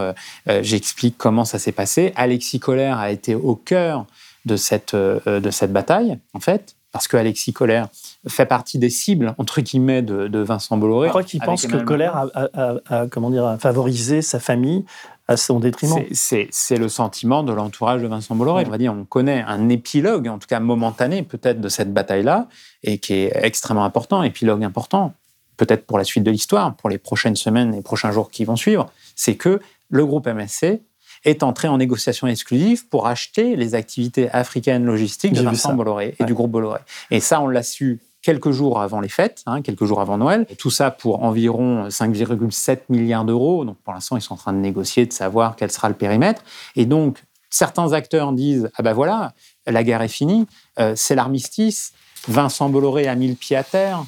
Euh, 0.48 0.64
J'explique 0.64 1.16
comment 1.18 1.44
ça 1.44 1.60
s'est 1.60 1.74
passé. 1.74 2.14
Alexis 2.16 2.62
Collère 2.62 2.98
a 2.98 3.12
été 3.12 3.36
au 3.36 3.56
cœur 3.56 4.06
de 4.46 4.56
cette, 4.56 4.96
de 4.96 5.52
cette 5.52 5.74
bataille, 5.74 6.18
en 6.34 6.40
fait, 6.40 6.78
parce 6.94 7.10
que 7.10 7.18
Alexis 7.18 7.52
Collère 7.52 7.90
fait 8.30 8.46
partie 8.46 8.80
des 8.80 8.90
cibles, 8.90 9.36
entre 9.38 9.62
guillemets, 9.62 10.02
de, 10.02 10.28
de 10.28 10.40
Vincent 10.40 10.78
Bolloré. 10.78 11.08
Je 11.08 11.12
crois 11.12 11.24
qu'il 11.24 11.42
pense 11.42 11.66
que 11.66 11.78
Colère 11.78 12.16
a, 12.16 12.28
a, 12.34 12.76
a, 12.90 13.08
comment 13.08 13.30
dire, 13.30 13.46
a 13.46 13.58
favorisé 13.58 14.22
sa 14.22 14.40
famille 14.40 14.86
à 15.30 15.38
son 15.38 15.60
détriment. 15.60 16.04
C'est 16.12 16.78
le 16.78 16.90
sentiment 16.90 17.44
de 17.44 17.54
l'entourage 17.54 18.02
de 18.02 18.08
Vincent 18.08 18.36
Bolloré. 18.36 18.64
On 18.66 18.72
va 18.72 18.80
dire, 18.80 18.94
on 18.94 19.06
connaît 19.06 19.44
un 19.48 19.70
épilogue, 19.70 20.28
en 20.28 20.40
tout 20.40 20.48
cas 20.48 20.60
momentané, 20.60 21.22
peut-être, 21.22 21.62
de 21.62 21.70
cette 21.70 21.94
bataille-là, 21.94 22.48
et 22.84 22.98
qui 22.98 23.14
est 23.14 23.32
extrêmement 23.36 23.86
important, 23.86 24.24
épilogue 24.24 24.64
important, 24.64 25.14
peut-être 25.58 25.86
pour 25.86 26.00
la 26.00 26.04
suite 26.04 26.24
de 26.24 26.32
l'histoire, 26.32 26.76
pour 26.76 26.90
les 26.90 26.98
prochaines 26.98 27.36
semaines 27.36 27.76
et 27.76 27.82
prochains 27.82 28.12
jours 28.12 28.32
qui 28.32 28.44
vont 28.44 28.56
suivre, 28.56 28.92
c'est 29.16 29.36
que 29.36 29.60
le 29.90 30.06
groupe 30.06 30.28
MSC 30.28 30.82
est 31.26 31.44
entré 31.44 31.68
en 31.68 31.78
négociation 31.78 32.26
exclusive 32.28 32.88
pour 32.88 33.06
acheter 33.06 33.56
les 33.56 33.76
activités 33.76 34.32
africaines 34.32 34.86
logistiques 34.86 35.34
de 35.34 35.42
Vincent 35.42 35.74
Bolloré 35.74 36.16
et 36.18 36.24
ouais. 36.24 36.26
du 36.26 36.34
groupe 36.34 36.52
Bolloré. 36.52 36.80
Et 37.12 37.20
ça, 37.20 37.40
on 37.42 37.48
l'a 37.48 37.62
su 37.62 38.00
quelques 38.22 38.52
jours 38.52 38.82
avant 38.82 39.00
les 39.00 39.10
fêtes, 39.10 39.44
hein, 39.46 39.62
quelques 39.62 39.86
jours 39.86 40.02
avant 40.02 40.18
Noël. 40.18 40.46
Tout 40.58 40.70
ça 40.70 40.92
pour 40.92 41.24
environ 41.24 41.88
5,7 41.88 42.82
milliards 42.90 43.26
d'euros. 43.26 43.66
Donc 43.66 43.78
pour 43.84 43.94
l'instant, 43.94 44.18
ils 44.18 44.22
sont 44.22 44.34
en 44.34 44.38
train 44.38 44.54
de 44.54 44.60
négocier, 44.60 45.06
de 45.06 45.14
savoir 45.14 45.56
quel 45.56 45.72
sera 45.72 45.90
le 45.90 45.96
périmètre. 45.96 46.44
Et 46.76 46.86
donc, 46.86 47.24
certains 47.50 47.94
acteurs 47.94 48.34
disent 48.34 48.70
Ah 48.76 48.84
ben 48.84 48.94
voilà, 48.94 49.34
la 49.66 49.84
guerre 49.84 50.02
est 50.02 50.08
finie, 50.08 50.48
euh, 50.80 50.94
c'est 50.96 51.16
l'armistice. 51.16 51.94
Vincent 52.28 52.70
Bolloré 52.70 53.08
a 53.08 53.16
mis 53.16 53.30
le 53.30 53.36
pied 53.36 53.56
à 53.56 53.64
terre. 53.64 54.04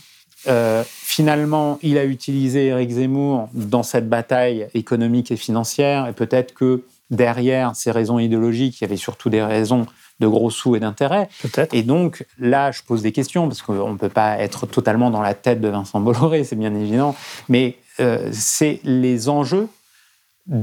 Euh, 0.48 0.84
finalement, 0.88 1.78
il 1.82 1.98
a 1.98 2.06
utilisé 2.06 2.68
Éric 2.68 2.92
Zemmour 2.92 3.50
dans 3.54 3.84
cette 3.84 4.10
bataille 4.10 4.68
économique 4.74 5.32
et 5.32 5.38
financière. 5.38 6.08
Et 6.08 6.14
peut-être 6.14 6.54
que 6.54 6.84
derrière 7.10 7.76
ces 7.76 7.92
raisons 7.92 8.20
idéologiques, 8.20 8.82
il 8.82 8.84
y 8.84 8.86
avait 8.86 8.98
surtout 8.98 9.30
des 9.30 9.44
raisons 9.44 9.86
de 10.22 10.28
gros 10.28 10.50
sous 10.50 10.78
et 10.78 10.80
d'intérêts. 10.80 11.28
Et 11.74 11.84
donc, 11.84 12.26
là, 12.40 12.72
je 12.72 12.82
pose 12.84 13.02
des 13.02 13.12
questions, 13.12 13.50
parce 13.50 13.62
qu'on 13.62 13.92
ne 13.92 13.98
peut 13.98 14.10
pas 14.10 14.38
être 14.38 14.66
totalement 14.66 15.10
dans 15.12 15.22
la 15.22 15.34
tête 15.34 15.60
de 15.60 15.68
Vincent 15.68 16.00
Bolloré, 16.00 16.46
c'est 16.46 16.56
bien 16.56 16.74
évident, 16.74 17.16
mais 17.50 17.78
euh, 18.00 18.30
c'est 18.32 18.80
les 18.86 19.28
enjeux 19.28 19.68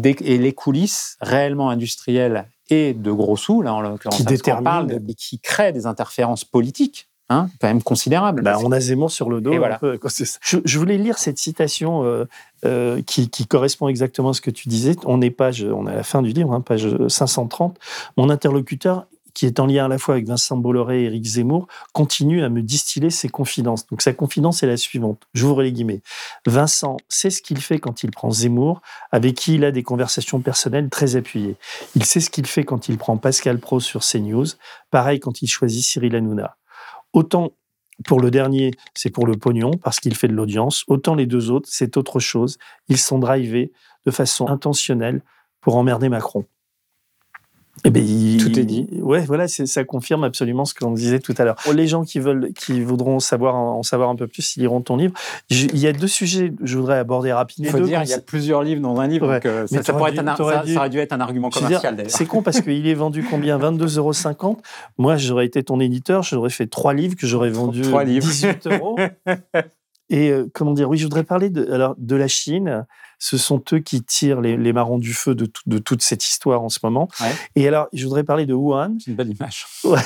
et 0.03 0.39
les 0.39 0.53
coulisses 0.53 1.17
réellement 1.21 1.71
industrielles 1.71 2.47
et 2.71 2.95
de 2.95 3.13
gros 3.13 3.37
sous, 3.37 3.63
là, 3.63 3.75
en 3.75 3.81
l'occurrence, 3.81 4.17
qui, 4.17 4.51
parle, 4.63 4.93
et 4.93 5.15
qui 5.15 5.39
créent 5.39 5.73
des 5.73 5.87
interférences 5.87 6.45
politiques 6.45 7.09
Hein, 7.31 7.51
quand 7.61 7.69
même 7.69 7.83
considérable. 7.83 8.41
Bah, 8.41 8.57
on 8.65 8.73
a 8.73 8.81
Zemmour 8.81 9.11
sur 9.11 9.29
le 9.29 9.43
dos. 9.43 9.53
Et 9.53 9.59
voilà. 9.59 9.79
peu, 9.79 9.99
je, 10.41 10.57
je, 10.65 10.79
voulais 10.79 10.97
lire 10.97 11.19
cette 11.19 11.37
citation 11.37 12.03
euh, 12.03 12.25
euh, 12.65 13.03
qui, 13.03 13.29
qui, 13.29 13.47
correspond 13.47 13.89
exactement 13.89 14.31
à 14.31 14.33
ce 14.33 14.41
que 14.41 14.51
tu 14.51 14.71
disais. 14.71 14.97
On 15.05 15.21
est 15.21 15.29
page, 15.29 15.63
on 15.63 15.87
est 15.87 15.93
à 15.93 15.97
la 15.97 16.03
fin 16.05 16.23
du 16.23 16.33
livre, 16.33 16.55
hein, 16.55 16.63
page 16.63 16.89
530. 17.07 17.79
Mon 18.17 18.31
interlocuteur 18.31 19.05
qui 19.39 19.47
est 19.47 19.61
en 19.61 19.67
lien 19.67 19.85
à 19.85 19.89
la 19.89 19.99
fois 19.99 20.15
avec 20.15 20.27
Vincent 20.27 20.57
Bolloré 20.57 21.03
et 21.03 21.05
Éric 21.05 21.25
Zemmour, 21.25 21.69
continue 21.93 22.43
à 22.43 22.49
me 22.49 22.61
distiller 22.61 23.09
ses 23.09 23.29
confidences. 23.29 23.87
Donc 23.87 24.03
sa 24.03 24.13
confidence 24.13 24.65
est 24.65 24.67
la 24.67 24.77
suivante. 24.77 25.29
J'ouvre 25.33 25.63
les 25.63 25.71
guillemets. 25.71 26.01
Vincent 26.45 26.97
sait 27.09 27.31
ce 27.31 27.41
qu'il 27.41 27.59
fait 27.59 27.79
quand 27.79 28.03
il 28.03 28.11
prend 28.11 28.33
Zemmour, 28.33 28.81
avec 29.13 29.37
qui 29.37 29.55
il 29.55 29.65
a 29.65 29.71
des 29.71 29.85
conversations 29.85 30.41
personnelles 30.41 30.89
très 30.91 31.15
appuyées. 31.15 31.55
Il 31.95 32.05
sait 32.05 32.19
ce 32.19 32.31
qu'il 32.31 32.47
fait 32.47 32.65
quand 32.65 32.89
il 32.89 32.99
prend 32.99 33.17
Pascal 33.17 33.61
Pro 33.61 33.79
sur 33.79 34.01
CNews. 34.01 34.47
Pareil 34.91 35.21
quand 35.21 35.41
il 35.41 35.47
choisit 35.47 35.85
Cyril 35.85 36.17
Hanouna. 36.17 36.57
Autant 37.13 37.53
pour 38.05 38.21
le 38.21 38.33
dernier, 38.33 38.73
c'est 38.95 39.11
pour 39.11 39.25
le 39.25 39.37
pognon, 39.37 39.71
parce 39.71 40.01
qu'il 40.01 40.17
fait 40.17 40.27
de 40.27 40.35
l'audience. 40.35 40.83
Autant 40.89 41.15
les 41.15 41.27
deux 41.27 41.53
autres, 41.53 41.69
c'est 41.71 41.97
autre 41.97 42.19
chose. 42.19 42.59
Ils 42.89 42.99
sont 42.99 43.21
drivés 43.21 43.71
de 44.05 44.11
façon 44.11 44.49
intentionnelle 44.49 45.23
pour 45.61 45.77
emmerder 45.77 46.09
Macron. 46.09 46.45
Eh 47.85 47.91
ben, 47.91 48.03
il, 48.05 48.43
tout 48.43 48.59
est 48.59 48.65
dit. 48.65 48.89
Ouais, 49.01 49.21
voilà, 49.21 49.49
ça 49.49 49.85
confirme 49.85 50.25
absolument 50.25 50.65
ce 50.65 50.75
qu'on 50.75 50.93
disait 50.93 51.21
tout 51.21 51.35
à 51.39 51.45
l'heure. 51.45 51.57
Pour 51.57 51.73
les 51.73 51.87
gens 51.87 52.05
qui 52.05 52.19
veulent, 52.19 52.53
qui 52.55 52.81
voudront 52.81 53.21
savoir 53.21 53.55
en 53.55 53.83
savoir 53.83 54.11
un 54.11 54.17
peu 54.17 54.27
plus, 54.27 54.57
ils 54.57 54.61
liront 54.61 54.81
ton 54.81 54.97
livre. 54.97 55.15
Je, 55.51 55.67
il 55.67 55.79
y 55.79 55.87
a 55.87 55.93
deux 55.93 56.09
sujets 56.09 56.51
que 56.51 56.67
je 56.67 56.79
voudrais 56.79 56.99
aborder 56.99 57.33
rapidement. 57.33 57.69
Il 57.69 57.73
faut 57.73 57.85
dire, 57.85 58.03
il 58.03 58.09
y 58.09 58.15
a 58.15 58.21
plusieurs 58.21 58.63
livres 58.63 58.81
dans 58.81 58.99
un 59.01 59.07
livre, 59.07 59.29
ouais. 59.29 59.35
donc 59.35 59.47
euh, 59.47 59.67
ça, 59.67 59.83
ça, 59.83 59.93
pourrait 59.93 60.13
dû, 60.13 60.19
être 60.19 60.29
un, 60.29 60.37
ça, 60.37 60.63
dû... 60.65 60.75
ça, 60.75 60.81
aurait 60.81 60.91
dû 60.91 60.99
être 60.99 61.13
un 61.13 61.21
argument 61.21 61.51
commercial 61.51 61.97
d'ailleurs. 61.97 62.11
C'est 62.11 62.27
con 62.27 62.43
parce 62.43 62.61
qu'il 62.61 62.87
est 62.87 62.95
vendu 62.95 63.25
combien? 63.29 63.59
22,50 63.59 63.99
euros. 63.99 64.59
Moi, 64.99 65.17
j'aurais 65.17 65.47
été 65.47 65.63
ton 65.63 65.81
éditeur, 65.81 66.23
j'aurais 66.23 66.51
fait 66.51 66.67
trois 66.67 66.95
livres 66.95 67.17
que 67.17 67.27
j'aurais 67.27 67.51
vendus 67.51 67.83
18 67.83 68.67
euros. 68.67 68.99
Et 70.11 70.31
euh, 70.31 70.51
comment 70.55 70.73
dire? 70.73 70.89
Oui, 70.89 70.99
je 70.99 71.05
voudrais 71.05 71.25
parler 71.25 71.51
de, 71.51 71.71
alors, 71.71 71.95
de 71.99 72.17
la 72.17 72.29
Chine. 72.29 72.87
Ce 73.19 73.37
sont 73.37 73.63
eux 73.73 73.79
qui 73.81 74.03
tirent 74.03 74.41
les, 74.41 74.57
les 74.57 74.73
marrons 74.73 74.99
du 74.99 75.13
feu 75.13 75.35
de, 75.35 75.47
tout, 75.47 75.63
de, 75.67 75.79
toute 75.79 76.03
cette 76.03 76.25
histoire 76.25 76.63
en 76.63 76.69
ce 76.69 76.79
moment. 76.83 77.09
Ouais. 77.21 77.33
Et 77.57 77.69
alors, 77.69 77.89
je 77.93 78.05
voudrais 78.05 78.25
parler 78.25 78.47
de 78.47 78.55
Wuhan. 78.55 78.97
C'est 78.99 79.11
une 79.11 79.17
belle 79.17 79.31
image. 79.31 79.67
Ouais. 79.85 80.01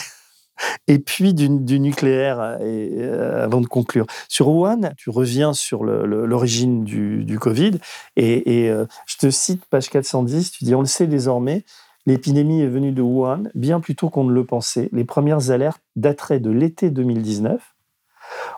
Et 0.87 0.99
puis 0.99 1.35
du, 1.35 1.49
du 1.49 1.81
nucléaire, 1.81 2.59
et, 2.61 2.91
euh, 2.99 3.45
avant 3.45 3.61
de 3.61 3.67
conclure. 3.67 4.07
Sur 4.29 4.49
Wuhan, 4.49 4.93
tu 4.97 5.11
reviens 5.11 5.53
sur 5.53 5.85
l'origine 5.85 6.85
du, 6.85 7.25
du, 7.25 7.39
Covid. 7.39 7.79
Et, 8.17 8.65
et 8.65 8.71
euh, 8.71 8.87
je 9.07 9.17
te 9.17 9.31
cite 9.31 9.65
page 9.67 9.91
410, 9.91 10.53
tu 10.53 10.65
dis, 10.65 10.75
on 10.75 10.81
le 10.81 10.87
sait 10.87 11.07
désormais, 11.07 11.65
l'épidémie 12.07 12.61
est 12.61 12.69
venue 12.69 12.93
de 12.93 13.03
Wuhan 13.03 13.45
bien 13.55 13.81
plus 13.81 13.97
tôt 13.97 14.09
qu'on 14.09 14.25
ne 14.25 14.33
le 14.33 14.45
pensait. 14.45 14.89
Les 14.93 15.05
premières 15.05 15.51
alertes 15.51 15.83
dateraient 15.97 16.41
de 16.41 16.51
l'été 16.51 16.91
2019. 16.91 17.61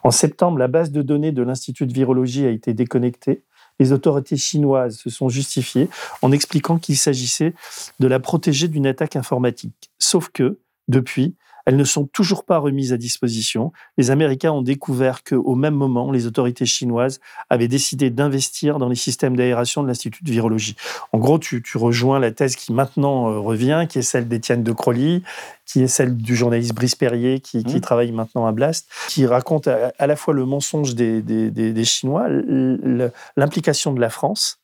En 0.02 0.10
septembre, 0.10 0.58
la 0.58 0.68
base 0.68 0.90
de 0.90 1.02
données 1.02 1.32
de 1.32 1.42
l'Institut 1.42 1.86
de 1.86 1.92
virologie 1.92 2.46
a 2.46 2.50
été 2.50 2.74
déconnectée. 2.74 3.42
Les 3.78 3.92
autorités 3.92 4.36
chinoises 4.36 4.98
se 4.98 5.10
sont 5.10 5.28
justifiées 5.28 5.88
en 6.22 6.32
expliquant 6.32 6.78
qu'il 6.78 6.96
s'agissait 6.96 7.54
de 8.00 8.06
la 8.06 8.20
protéger 8.20 8.68
d'une 8.68 8.86
attaque 8.86 9.16
informatique. 9.16 9.90
Sauf 9.98 10.28
que, 10.28 10.58
depuis, 10.88 11.34
elles 11.66 11.76
ne 11.76 11.84
sont 11.84 12.06
toujours 12.06 12.44
pas 12.44 12.58
remises 12.58 12.92
à 12.92 12.96
disposition. 12.96 13.72
Les 13.96 14.10
Américains 14.10 14.52
ont 14.52 14.62
découvert 14.62 15.24
qu'au 15.24 15.54
même 15.54 15.74
moment, 15.74 16.10
les 16.10 16.26
autorités 16.26 16.66
chinoises 16.66 17.20
avaient 17.50 17.68
décidé 17.68 18.10
d'investir 18.10 18.78
dans 18.78 18.88
les 18.88 18.96
systèmes 18.96 19.36
d'aération 19.36 19.82
de 19.82 19.88
l'Institut 19.88 20.24
de 20.24 20.30
virologie. 20.30 20.76
En 21.12 21.18
gros, 21.18 21.38
tu, 21.38 21.62
tu, 21.62 21.78
rejoins 21.78 22.18
la 22.18 22.32
thèse 22.32 22.56
qui 22.56 22.72
maintenant 22.72 23.30
euh, 23.30 23.38
revient, 23.38 23.86
qui 23.88 23.98
est 23.98 24.02
celle 24.02 24.28
d'Étienne 24.28 24.62
de 24.62 24.72
Crolly, 24.72 25.22
qui 25.66 25.82
est 25.82 25.88
celle 25.88 26.16
du 26.16 26.36
journaliste 26.36 26.74
Brice 26.74 26.96
Perrier, 26.96 27.40
qui, 27.40 27.58
mmh. 27.58 27.64
qui 27.64 27.80
travaille 27.80 28.12
maintenant 28.12 28.46
à 28.46 28.52
Blast, 28.52 28.88
qui 29.08 29.26
raconte 29.26 29.66
à, 29.68 29.92
à 29.98 30.06
la 30.06 30.16
fois 30.16 30.34
le 30.34 30.44
mensonge 30.44 30.94
des, 30.94 31.22
des, 31.22 31.50
des, 31.50 31.72
des 31.72 31.84
Chinois, 31.84 32.28
l'implication 33.36 33.92
de 33.92 34.00
la 34.00 34.10
France 34.10 34.58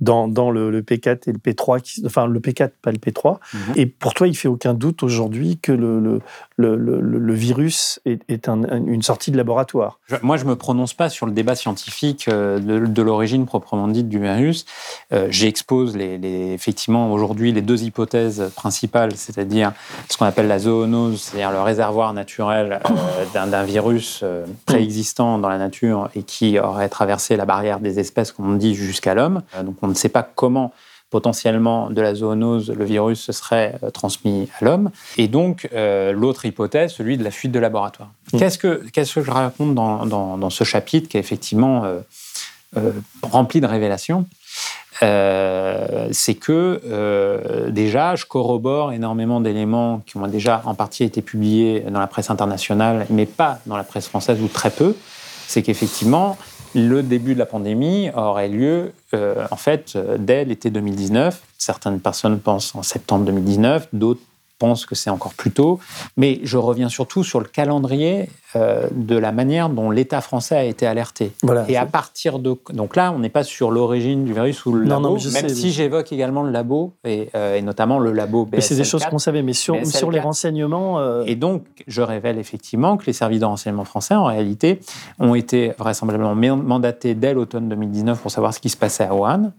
dans, 0.00 0.28
dans 0.28 0.50
le, 0.50 0.70
le, 0.70 0.82
P4 0.82 1.28
et 1.28 1.32
le 1.32 1.38
P3, 1.38 1.80
qui, 1.80 2.02
enfin 2.04 2.26
le 2.26 2.40
P4, 2.40 2.70
pas 2.82 2.92
le 2.92 2.98
P3. 2.98 3.38
Mmh. 3.38 3.58
Et 3.76 3.86
pour 3.86 4.14
toi, 4.14 4.28
il 4.28 4.36
fait 4.36 4.48
aucun 4.48 4.74
doute 4.74 5.02
aujourd'hui 5.02 5.58
que 5.58 5.72
le, 5.72 6.00
le, 6.00 6.20
le, 6.56 7.00
le, 7.00 7.34
virus 7.34 8.00
est, 8.04 8.20
est 8.28 8.48
un, 8.48 8.62
une 8.86 9.02
sortie 9.02 9.30
de 9.30 9.36
laboratoire. 9.36 9.98
Je, 10.06 10.16
moi, 10.22 10.36
je 10.36 10.44
me 10.44 10.56
prononce 10.56 10.94
pas 10.94 11.08
sur 11.08 11.26
le 11.26 11.32
débat 11.32 11.54
scientifique 11.54 12.28
euh, 12.28 12.58
de, 12.58 12.86
de 12.86 13.02
l'origine 13.02 13.46
proprement 13.46 13.88
dite 13.88 14.08
du 14.08 14.20
virus. 14.20 14.66
Euh, 15.12 15.28
J'expose 15.30 15.96
les, 15.96 16.18
les, 16.18 16.52
effectivement 16.52 17.12
aujourd'hui 17.12 17.52
les 17.52 17.62
deux 17.62 17.82
hypothèses 17.82 18.50
principales, 18.54 19.12
c'est-à-dire 19.16 19.72
ce 20.08 20.16
qu'on 20.16 20.26
appelle 20.26 20.48
la 20.48 20.58
zoonose, 20.58 21.20
c'est-à-dire 21.20 21.52
le 21.52 21.60
réservoir 21.60 22.12
naturel 22.12 22.80
euh, 22.84 23.46
d'un 23.46 23.62
virus 23.64 24.20
euh, 24.22 24.46
préexistant 24.64 25.38
dans 25.38 25.48
la 25.48 25.58
nature 25.58 26.08
et 26.14 26.22
qui 26.22 26.58
aurait 26.58 26.88
traversé 26.88 27.36
la 27.36 27.44
barrière 27.44 27.80
des 27.80 27.98
espèces, 27.98 28.32
comme 28.32 28.50
on 28.50 28.56
dit, 28.56 28.74
jusqu'à 28.74 29.14
l'homme. 29.14 29.42
Donc 29.64 29.76
on 29.82 29.85
ne 29.88 29.94
sait 29.94 30.08
pas 30.08 30.22
comment 30.22 30.72
potentiellement 31.08 31.88
de 31.88 32.02
la 32.02 32.14
zoonose, 32.16 32.70
le 32.70 32.84
virus 32.84 33.20
se 33.20 33.32
serait 33.32 33.76
euh, 33.82 33.90
transmis 33.90 34.48
à 34.60 34.64
l'homme. 34.64 34.90
Et 35.16 35.28
donc, 35.28 35.68
euh, 35.72 36.10
l'autre 36.12 36.44
hypothèse, 36.46 36.92
celui 36.92 37.16
de 37.16 37.22
la 37.22 37.30
fuite 37.30 37.52
de 37.52 37.60
laboratoire. 37.60 38.08
Mm. 38.32 38.38
Qu'est-ce 38.38 38.58
que, 38.58 38.82
qu'est-ce 38.92 39.14
que 39.14 39.22
je 39.22 39.30
raconte 39.30 39.74
dans, 39.74 40.04
dans- 40.04 40.36
dans 40.36 40.50
ce 40.50 40.64
chapitre 40.64 41.08
qui 41.08 41.16
est 41.16 41.20
effectivement 41.20 41.84
euh, 41.84 42.00
euh, 42.76 42.90
rempli 43.22 43.60
de 43.60 43.66
révélations? 43.66 44.26
C'est 45.00 46.34
que 46.40 47.68
déjà, 47.68 48.16
je 48.16 48.24
corrobore 48.24 48.92
énormément 48.92 49.42
d'éléments 49.42 50.02
qui 50.06 50.16
ont 50.16 50.26
déjà 50.26 50.62
en 50.64 50.74
partie 50.74 51.04
été 51.04 51.20
publiés 51.20 51.80
dans 51.90 52.00
la 52.00 52.06
presse 52.06 52.30
internationale, 52.30 53.06
mais 53.10 53.26
pas 53.26 53.58
dans 53.66 53.76
la 53.76 53.84
presse 53.84 54.08
française 54.08 54.40
ou 54.40 54.48
très 54.48 54.70
peu. 54.70 54.96
C'est 55.46 55.62
qu'effectivement, 55.62 56.38
le 56.76 57.02
début 57.02 57.32
de 57.32 57.38
la 57.38 57.46
pandémie 57.46 58.10
aurait 58.14 58.48
lieu 58.48 58.92
euh, 59.14 59.46
en 59.50 59.56
fait 59.56 59.94
euh, 59.96 60.18
dès 60.18 60.44
l'été 60.44 60.70
2019. 60.70 61.42
Certaines 61.56 62.00
personnes 62.00 62.38
pensent 62.38 62.74
en 62.74 62.82
septembre 62.82 63.24
2019, 63.24 63.88
d'autres 63.94 64.20
pensent 64.58 64.86
que 64.86 64.94
c'est 64.94 65.10
encore 65.10 65.34
plus 65.34 65.50
tôt. 65.50 65.78
Mais 66.16 66.40
je 66.42 66.56
reviens 66.58 66.88
surtout 66.88 67.24
sur 67.24 67.40
le 67.40 67.46
calendrier 67.46 68.28
euh, 68.54 68.86
de 68.92 69.16
la 69.18 69.32
manière 69.32 69.68
dont 69.68 69.90
l'État 69.90 70.20
français 70.20 70.56
a 70.56 70.64
été 70.64 70.86
alerté. 70.86 71.32
Voilà, 71.42 71.64
Et 71.68 71.76
à 71.76 71.84
partir 71.84 72.38
de 72.38 72.56
donc 72.72 72.96
là, 72.96 73.12
on 73.12 73.18
n'est 73.18 73.28
pas 73.28 73.44
sur 73.44 73.70
l'origine 73.70 74.24
du 74.24 74.32
virus 74.32 74.64
ou 74.66 74.72
le 74.72 74.84
Non, 74.84 74.96
labo, 75.00 75.08
non, 75.10 75.18
je 75.18 75.28
même 75.30 75.48
sais, 75.48 75.54
si 75.54 75.66
mais- 75.66 75.72
j'évoque 75.72 76.12
également 76.12 76.42
le 76.42 76.50
labo 76.50 76.94
et, 77.04 77.28
euh, 77.34 77.56
et 77.56 77.62
notamment 77.62 77.98
le 77.98 78.12
labo 78.12 78.44
BSL. 78.46 78.56
Mais 78.56 78.60
c'est 78.62 78.76
des 78.76 78.84
choses 78.84 79.04
qu'on 79.04 79.18
savait, 79.18 79.42
mais 79.42 79.52
sur, 79.52 79.84
sur 79.86 80.10
les 80.10 80.18
4. 80.18 80.24
renseignements. 80.24 80.98
euh, 81.00 81.24
Et 81.26 81.34
donc, 81.34 81.64
je 81.86 82.00
révèle 82.02 82.38
effectivement 82.38 82.96
que 82.96 83.04
les 83.06 83.12
services 83.12 83.40
de 83.40 83.44
renseignement 83.44 83.84
français, 83.84 84.14
en 84.14 84.24
réalité, 84.24 84.80
ont 85.18 85.34
été 85.34 85.72
vraisemblablement 85.78 86.34
man- 86.34 86.62
mandatés 86.62 87.14
dès 87.14 87.34
l'automne 87.34 87.68
2019 87.68 88.20
pour 88.20 88.30
savoir 88.30 88.54
ce 88.54 88.60
qui 88.60 88.68
se 88.70 88.76
passait 88.76 89.04
à 89.04 89.14
Wuhan. 89.14 89.52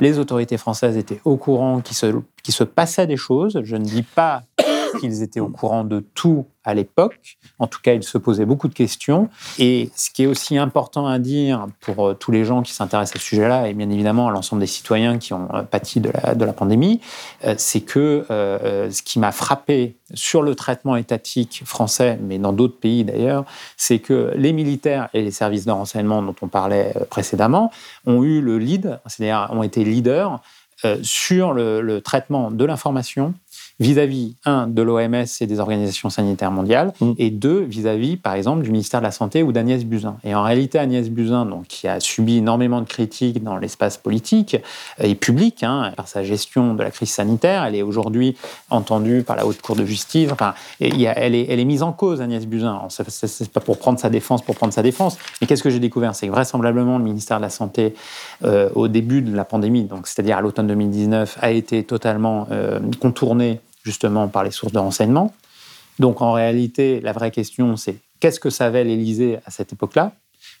Les 0.00 0.18
autorités 0.18 0.58
françaises 0.58 0.96
étaient 0.96 1.20
au 1.24 1.36
courant 1.36 1.80
qu'il 1.80 1.96
se, 1.96 2.06
qu'il 2.42 2.52
se 2.54 2.64
passait 2.64 3.06
des 3.06 3.16
choses. 3.16 3.60
Je 3.62 3.76
ne 3.76 3.84
dis 3.84 4.02
pas 4.02 4.33
qu'ils 5.00 5.22
étaient 5.22 5.40
au 5.40 5.48
courant 5.48 5.84
de 5.84 6.00
tout 6.00 6.46
à 6.64 6.74
l'époque. 6.74 7.36
En 7.58 7.66
tout 7.66 7.80
cas, 7.82 7.92
ils 7.92 8.02
se 8.02 8.16
posaient 8.16 8.46
beaucoup 8.46 8.68
de 8.68 8.74
questions. 8.74 9.28
Et 9.58 9.90
ce 9.94 10.10
qui 10.10 10.22
est 10.22 10.26
aussi 10.26 10.56
important 10.56 11.06
à 11.06 11.18
dire 11.18 11.66
pour 11.80 12.08
euh, 12.08 12.14
tous 12.14 12.30
les 12.30 12.44
gens 12.44 12.62
qui 12.62 12.72
s'intéressent 12.72 13.16
à 13.16 13.18
ce 13.20 13.26
sujet-là, 13.26 13.68
et 13.68 13.74
bien 13.74 13.90
évidemment 13.90 14.28
à 14.28 14.30
l'ensemble 14.30 14.60
des 14.60 14.66
citoyens 14.66 15.18
qui 15.18 15.34
ont 15.34 15.48
euh, 15.54 15.62
pâti 15.62 16.00
de 16.00 16.10
la, 16.10 16.52
pandémie, 16.52 17.00
euh, 17.44 17.54
c'est 17.58 17.82
que 17.82 18.24
ce 18.28 19.02
qui 19.02 19.18
m'a 19.18 19.32
frappé 19.32 19.96
sur 20.14 20.42
le 20.42 20.54
traitement 20.54 20.96
étatique 20.96 21.62
français, 21.64 22.18
mais 22.22 22.38
dans 22.38 22.52
d'autres 22.52 22.78
pays 22.78 23.04
d'ailleurs, 23.04 23.44
c'est 23.76 23.98
que 23.98 24.32
les 24.36 24.52
militaires 24.52 25.08
et 25.12 25.22
les 25.22 25.30
services 25.30 25.66
de 25.66 25.72
renseignement 25.72 26.22
dont 26.22 26.34
on 26.40 26.48
parlait 26.48 26.94
précédemment 27.10 27.70
ont 28.06 28.22
eu 28.22 28.40
le 28.40 28.58
lead, 28.58 29.00
c'est-à-dire 29.06 29.48
ont 29.50 29.62
été 29.62 29.84
leaders 29.84 30.40
sur 31.02 31.54
le 31.54 31.98
traitement 32.00 32.50
de 32.50 32.64
l'information 32.64 33.34
vis-à-vis, 33.80 34.36
un, 34.44 34.66
de 34.68 34.82
l'OMS 34.82 35.24
et 35.40 35.46
des 35.46 35.58
organisations 35.60 36.08
sanitaires 36.08 36.50
mondiales, 36.52 36.92
et 37.18 37.30
deux, 37.30 37.60
vis-à-vis, 37.60 38.16
par 38.16 38.34
exemple, 38.34 38.62
du 38.62 38.70
ministère 38.70 39.00
de 39.00 39.04
la 39.04 39.10
Santé 39.10 39.42
ou 39.42 39.50
d'Agnès 39.52 39.84
Buzyn. 39.84 40.16
Et 40.22 40.34
en 40.34 40.42
réalité, 40.42 40.78
Agnès 40.78 41.08
Buzyn, 41.10 41.44
donc, 41.46 41.66
qui 41.66 41.88
a 41.88 41.98
subi 41.98 42.36
énormément 42.38 42.80
de 42.80 42.86
critiques 42.86 43.42
dans 43.42 43.56
l'espace 43.56 43.96
politique 43.96 44.56
et 45.02 45.14
public, 45.16 45.62
hein, 45.64 45.92
par 45.96 46.06
sa 46.06 46.22
gestion 46.22 46.74
de 46.74 46.82
la 46.82 46.90
crise 46.90 47.10
sanitaire, 47.10 47.64
elle 47.64 47.74
est 47.74 47.82
aujourd'hui 47.82 48.36
entendue 48.70 49.24
par 49.24 49.34
la 49.36 49.44
Haute 49.46 49.60
Cour 49.60 49.74
de 49.76 49.84
justice, 49.84 50.30
enfin, 50.30 50.54
et 50.80 51.08
a- 51.08 51.18
elle, 51.18 51.34
est, 51.34 51.46
elle 51.48 51.58
est 51.58 51.64
mise 51.64 51.82
en 51.82 51.92
cause, 51.92 52.20
Agnès 52.20 52.46
Buzyn. 52.46 52.80
C'est 52.88 53.50
pas 53.50 53.60
pour 53.60 53.78
prendre 53.78 53.98
sa 53.98 54.08
défense, 54.10 54.42
pour 54.42 54.54
prendre 54.54 54.72
sa 54.72 54.82
défense, 54.82 55.18
mais 55.40 55.46
qu'est-ce 55.46 55.62
que 55.62 55.70
j'ai 55.70 55.80
découvert? 55.80 56.14
C'est 56.14 56.26
que 56.28 56.32
vraisemblablement, 56.32 56.98
le 56.98 57.04
ministère 57.04 57.38
de 57.38 57.42
la 57.42 57.50
Santé, 57.50 57.94
euh, 58.44 58.68
au 58.74 58.88
début 58.88 59.20
de 59.22 59.34
la 59.34 59.44
pandémie, 59.44 59.84
donc 59.84 60.06
c'est-à-dire 60.06 60.36
à 60.38 60.40
l'automne 60.40 60.68
2019, 60.68 61.38
a 61.40 61.50
été 61.50 61.82
totalement 61.82 62.46
euh, 62.50 62.78
contourné 63.00 63.60
justement 63.84 64.28
par 64.28 64.42
les 64.42 64.50
sources 64.50 64.72
de 64.72 64.78
renseignement. 64.78 65.32
Donc 65.98 66.22
en 66.22 66.32
réalité, 66.32 67.00
la 67.00 67.12
vraie 67.12 67.30
question, 67.30 67.76
c'est 67.76 67.96
qu'est-ce 68.18 68.40
que 68.40 68.50
savait 68.50 68.84
l'Élysée 68.84 69.38
à 69.46 69.50
cette 69.50 69.72
époque-là? 69.72 70.12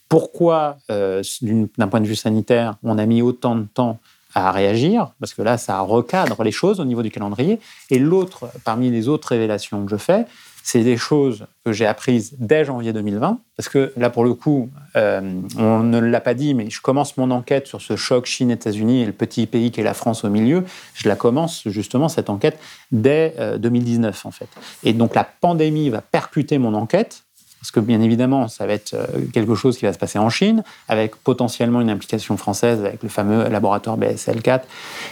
Pourquoi, 0.08 0.76
euh, 0.90 1.22
d'un 1.42 1.88
point 1.88 2.00
de 2.00 2.06
vue 2.06 2.16
sanitaire, 2.16 2.76
on 2.82 2.98
a 2.98 3.06
mis 3.06 3.22
autant 3.22 3.56
de 3.56 3.64
temps 3.64 3.98
à 4.34 4.52
réagir? 4.52 5.10
Parce 5.18 5.34
que 5.34 5.42
là, 5.42 5.58
ça 5.58 5.80
recadre 5.80 6.42
les 6.44 6.52
choses 6.52 6.78
au 6.78 6.84
niveau 6.84 7.02
du 7.02 7.10
calendrier. 7.10 7.58
Et 7.90 7.98
l'autre, 7.98 8.48
parmi 8.64 8.90
les 8.90 9.08
autres 9.08 9.28
révélations 9.28 9.84
que 9.84 9.90
je 9.90 9.96
fais, 9.96 10.26
c'est 10.66 10.82
des 10.82 10.96
choses 10.96 11.46
que 11.62 11.72
j'ai 11.72 11.84
apprises 11.84 12.36
dès 12.38 12.64
janvier 12.64 12.94
2020. 12.94 13.38
Parce 13.54 13.68
que 13.68 13.92
là, 13.98 14.08
pour 14.08 14.24
le 14.24 14.32
coup, 14.32 14.70
euh, 14.96 15.40
on 15.58 15.80
ne 15.80 16.00
l'a 16.00 16.22
pas 16.22 16.32
dit, 16.32 16.54
mais 16.54 16.70
je 16.70 16.80
commence 16.80 17.18
mon 17.18 17.30
enquête 17.30 17.66
sur 17.66 17.82
ce 17.82 17.96
choc 17.96 18.24
Chine-États-Unis 18.24 19.02
et 19.02 19.04
le 19.04 19.12
petit 19.12 19.46
pays 19.46 19.70
qu'est 19.70 19.82
la 19.82 19.92
France 19.92 20.24
au 20.24 20.30
milieu. 20.30 20.64
Je 20.94 21.06
la 21.06 21.16
commence 21.16 21.68
justement, 21.68 22.08
cette 22.08 22.30
enquête, 22.30 22.58
dès 22.92 23.34
euh, 23.38 23.58
2019, 23.58 24.24
en 24.24 24.30
fait. 24.30 24.48
Et 24.84 24.94
donc 24.94 25.14
la 25.14 25.24
pandémie 25.24 25.90
va 25.90 26.00
percuter 26.00 26.56
mon 26.56 26.72
enquête. 26.72 27.24
Parce 27.60 27.70
que 27.70 27.80
bien 27.80 28.00
évidemment, 28.00 28.48
ça 28.48 28.66
va 28.66 28.72
être 28.72 28.94
euh, 28.94 29.06
quelque 29.34 29.54
chose 29.54 29.76
qui 29.76 29.84
va 29.84 29.92
se 29.92 29.98
passer 29.98 30.18
en 30.18 30.30
Chine, 30.30 30.64
avec 30.88 31.14
potentiellement 31.16 31.82
une 31.82 31.90
implication 31.90 32.38
française 32.38 32.80
avec 32.80 33.02
le 33.02 33.10
fameux 33.10 33.50
laboratoire 33.50 33.98
BSL4. 33.98 34.62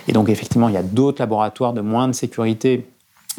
Et 0.08 0.12
donc 0.12 0.30
effectivement, 0.30 0.70
il 0.70 0.74
y 0.74 0.78
a 0.78 0.82
d'autres 0.82 1.20
laboratoires 1.20 1.74
de 1.74 1.82
moindre 1.82 2.14
sécurité, 2.14 2.86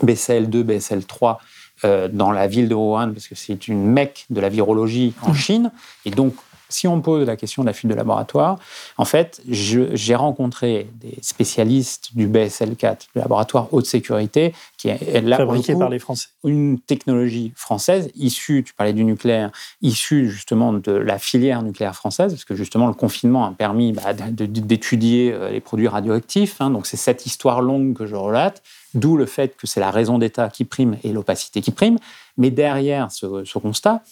BSL2, 0.04 0.64
BSL3, 0.64 1.38
euh, 1.86 2.08
dans 2.08 2.32
la 2.32 2.48
ville 2.48 2.70
de 2.70 2.76
Wuhan, 2.76 3.12
parce 3.14 3.28
que 3.28 3.36
c'est 3.36 3.68
une 3.68 3.86
mecque 3.86 4.26
de 4.30 4.40
la 4.40 4.50
virologie 4.50 5.14
en 5.22 5.34
Chine. 5.34 5.72
Et 6.06 6.12
donc, 6.12 6.34
si 6.74 6.88
on 6.88 7.02
pose 7.02 7.28
la 7.28 7.36
question 7.36 7.62
de 7.62 7.68
la 7.68 7.74
fuite 7.74 7.92
de 7.92 7.96
laboratoire, 7.96 8.58
en 8.98 9.06
fait, 9.06 9.42
j'ai 9.48 10.16
rencontré 10.16 10.88
des 10.96 11.18
spécialistes 11.22 12.10
du 12.16 12.28
BSL4, 12.28 13.10
le 13.16 13.22
laboratoire 13.22 13.68
haute 13.72 13.86
sécurité, 13.86 14.54
qui 14.78 14.90
est 14.90 15.22
là 15.22 15.38
Fabriqué 15.38 15.76
par 15.76 15.90
les 15.90 16.00
Français. 16.00 16.30
une 16.44 16.80
technologie 16.80 17.54
française 17.56 18.10
issue, 18.16 18.64
tu 18.66 18.74
parlais 18.74 18.94
du 18.94 19.04
nucléaire, 19.04 19.52
issue 19.82 20.30
justement 20.30 20.74
de 20.74 20.92
la 20.92 21.20
filière 21.20 21.62
nucléaire 21.62 21.96
française, 21.96 22.34
parce 22.34 22.46
que 22.46 22.56
justement 22.56 22.88
le 22.88 22.94
confinement 22.94 23.46
a 23.46 23.52
permis 23.52 23.92
bah, 23.94 24.14
d'étudier 24.14 25.32
euh, 25.32 25.52
les 25.52 25.62
produits 25.62 25.88
radioactifs. 25.88 26.60
hein. 26.60 26.72
donc 26.72 26.88
c'est 26.88 26.98
cette 26.98 27.26
histoire 27.26 27.62
longue 27.62 27.94
que 27.94 28.08
je 28.08 28.16
relate, 28.16 28.64
d'où 28.94 29.18
le 29.18 29.26
fait 29.26 29.56
que 29.58 29.68
c'est 29.68 29.80
la 29.80 29.92
raison 29.92 30.18
d'État 30.18 30.50
qui 30.50 30.66
prime 30.66 30.98
et 31.04 31.12
l'opacité 31.14 31.62
qui 31.62 31.72
prime. 31.72 31.98
Mais 32.38 32.52
derrière 32.52 33.12
ce, 33.12 33.44
ce 33.46 33.58
constat, 33.60 34.04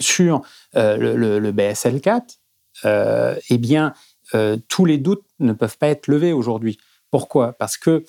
sur 0.00 0.42
euh, 0.76 0.96
le, 0.96 1.16
le- 1.16 1.38
le 1.38 1.52
BSL4, 1.52 2.22
euh, 2.84 3.34
eh 3.50 3.58
bien, 3.58 3.92
euh, 4.34 4.56
tous 4.68 4.84
les 4.84 4.98
doutes 4.98 5.24
ne 5.40 5.52
peuvent 5.52 5.76
pas 5.78 5.88
être 5.88 6.06
levés 6.08 6.32
aujourd'hui. 6.32 6.78
Pourquoi? 7.10 7.52
Parce 7.52 7.76
que 7.76 8.04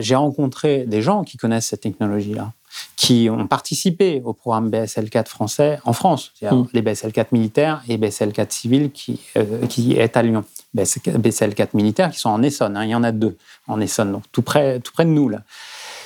j'ai 0.00 0.14
rencontré 0.14 0.84
des 0.86 1.02
gens 1.02 1.24
qui 1.24 1.36
connaissent 1.38 1.66
cette 1.66 1.80
technologie-là, 1.80 2.52
qui 2.94 3.28
ont 3.28 3.48
participé 3.48 4.22
au 4.24 4.32
programme 4.32 4.70
BSL4 4.70 5.26
français 5.26 5.80
en 5.84 5.92
France, 5.92 6.30
c'est-à-dire 6.34 6.58
Mm. 6.60 6.68
les 6.72 6.82
BSL4 6.82 7.26
militaires 7.32 7.82
et 7.88 7.98
BSL4 7.98 8.50
civils 8.52 8.92
qui, 8.92 9.20
qui 9.68 9.94
est 9.94 10.16
à 10.16 10.22
Lyon. 10.22 10.44
BSL4 10.76 11.68
militaires 11.74 12.10
qui 12.10 12.18
sont 12.18 12.30
en 12.30 12.42
Essonne, 12.42 12.76
hein, 12.76 12.84
il 12.84 12.90
y 12.90 12.94
en 12.94 13.04
a 13.04 13.12
deux 13.12 13.36
en 13.68 13.80
Essonne, 13.80 14.12
donc 14.12 14.24
tout 14.32 14.42
près, 14.42 14.80
tout 14.80 14.92
près 14.92 15.04
de 15.04 15.10
nous. 15.10 15.28
Là. 15.28 15.42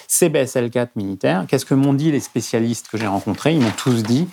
Ces 0.09 0.29
BSL4 0.29 0.89
militaires, 0.97 1.47
qu'est-ce 1.49 1.65
que 1.65 1.75
m'ont 1.75 1.95
dit 1.95 2.11
les 2.11 2.21
spécialistes 2.21 2.89
que 2.89 2.99
j'ai 2.99 3.07
rencontrés? 3.07 3.55
Ils 3.55 3.61
m'ont 3.61 3.71
tous 3.77 4.03
dit, 4.03 4.29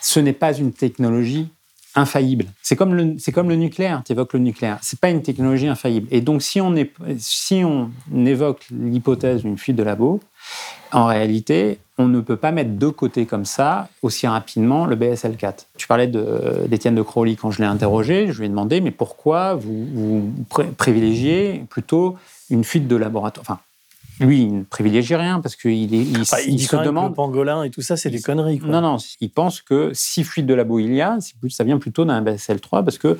ce 0.00 0.20
n'est 0.20 0.32
pas 0.32 0.52
une 0.52 0.72
technologie 0.72 1.48
infaillible. 1.94 2.46
C'est 2.62 2.76
comme 2.76 2.94
le, 2.94 3.14
c'est 3.18 3.32
comme 3.32 3.48
le 3.48 3.56
nucléaire, 3.56 4.02
tu 4.04 4.12
évoques 4.12 4.32
le 4.34 4.38
nucléaire. 4.38 4.78
C'est 4.82 5.00
pas 5.00 5.10
une 5.10 5.22
technologie 5.22 5.68
infaillible. 5.68 6.08
Et 6.10 6.20
donc, 6.20 6.42
si 6.42 6.60
on, 6.60 6.74
si 7.18 7.62
on 7.64 7.90
évoque 8.14 8.66
l'hypothèse 8.70 9.42
d'une 9.42 9.58
fuite 9.58 9.76
de 9.76 9.82
labo, 9.82 10.20
en 10.92 11.06
réalité, 11.06 11.78
on 11.98 12.06
ne 12.08 12.20
peut 12.20 12.36
pas 12.36 12.52
mettre 12.52 12.76
de 12.78 12.88
côté 12.88 13.26
comme 13.26 13.44
ça, 13.44 13.88
aussi 14.02 14.26
rapidement, 14.26 14.86
le 14.86 14.96
BSL4. 14.96 15.66
Tu 15.76 15.86
parlais 15.88 16.06
de- 16.06 16.66
d'Étienne 16.68 16.94
de, 16.94 17.02
Crowley 17.02 17.34
quand 17.36 17.50
je 17.50 17.58
l'ai 17.60 17.66
interrogé. 17.68 18.28
Je 18.32 18.38
lui 18.38 18.46
ai 18.46 18.48
demandé, 18.48 18.80
mais 18.80 18.92
pourquoi 18.92 19.54
vous, 19.54 20.30
privilégiez 20.76 21.64
plutôt 21.68 22.16
une 22.50 22.64
fuite 22.64 22.86
de 22.88 22.96
laboratoire 22.96 23.58
lui, 24.20 24.42
il 24.42 24.58
ne 24.58 24.62
privilégie 24.64 25.14
rien 25.16 25.40
parce 25.40 25.54
qu'il 25.56 25.94
est- 25.94 25.98
il, 26.02 26.20
Enfin, 26.22 26.38
il, 26.46 26.54
il 26.54 26.60
se 26.62 26.76
que 26.76 26.84
demande 26.84 27.10
le 27.10 27.14
pangolin 27.14 27.62
et 27.62 27.70
tout 27.70 27.82
ça, 27.82 27.96
c'est 27.96 28.10
des 28.10 28.20
conneries. 28.20 28.58
quoi. 28.58 28.68
non, 28.70 28.80
non, 28.80 28.96
il 29.20 29.30
pense 29.30 29.60
que 29.62 29.90
si 29.94 30.24
fuite 30.24 30.46
de 30.46 30.54
labo 30.54 30.78
il 30.78 30.92
y 30.94 31.00
a, 31.00 31.18
ça 31.50 31.64
vient 31.64 31.78
plutôt 31.78 32.04
d'un 32.04 32.22
BSL3 32.22 32.84
parce 32.84 32.98
que 32.98 33.18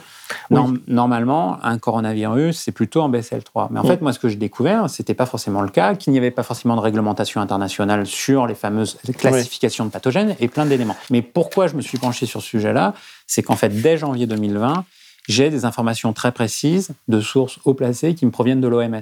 norm- 0.51 0.79
normalement, 0.87 1.59
un 1.65 1.79
coronavirus, 1.79 2.59
c'est 2.59 2.73
plutôt 2.73 3.03
un 3.03 3.09
BSL3. 3.09 3.69
Mais 3.70 3.81
en 3.81 3.83
Oui. 3.83 3.89
fait, 3.89 4.03
moi, 4.03 4.12
ce 4.12 4.19
que 4.19 4.29
j'ai 4.29 4.37
découvert, 4.37 4.89
c'était 4.91 5.15
pas 5.15 5.27
forcément 5.27 5.62
le 5.62 5.69
cas, 5.69 5.95
qu'il 5.95 6.12
n'y 6.12 6.19
avait 6.19 6.31
pas 6.31 6.43
forcément 6.43 6.77
de 6.77 6.81
réglementation 6.81 7.41
internationale 7.41 8.07
sur 8.07 8.47
les 8.47 8.55
fameuses 8.55 8.97
classifications 9.16 9.85
de 9.85 9.91
pathogènes 9.91 10.35
et 10.41 10.49
plein 10.49 10.66
d'éléments. 10.66 10.97
Mais 11.11 11.23
pourquoi 11.23 11.66
je 11.66 11.75
me 11.77 11.81
suis 11.83 11.99
penché 11.99 12.27
sur 12.27 12.43
ce 12.43 12.49
sujet-là 12.49 12.95
C'est 13.27 13.43
qu'en 13.43 13.57
fait, 13.57 13.69
dès 13.69 13.97
janvier 13.99 14.27
2020, 14.27 14.85
j'ai 15.29 15.51
des 15.51 15.65
informations 15.66 16.12
très 16.15 16.33
précises 16.33 16.91
de 17.07 17.20
sources 17.20 17.59
haut 17.65 17.75
placées 17.75 18.15
qui 18.15 18.25
me 18.25 18.31
proviennent 18.31 18.61
de 18.62 18.69
l'OMS. 18.69 19.01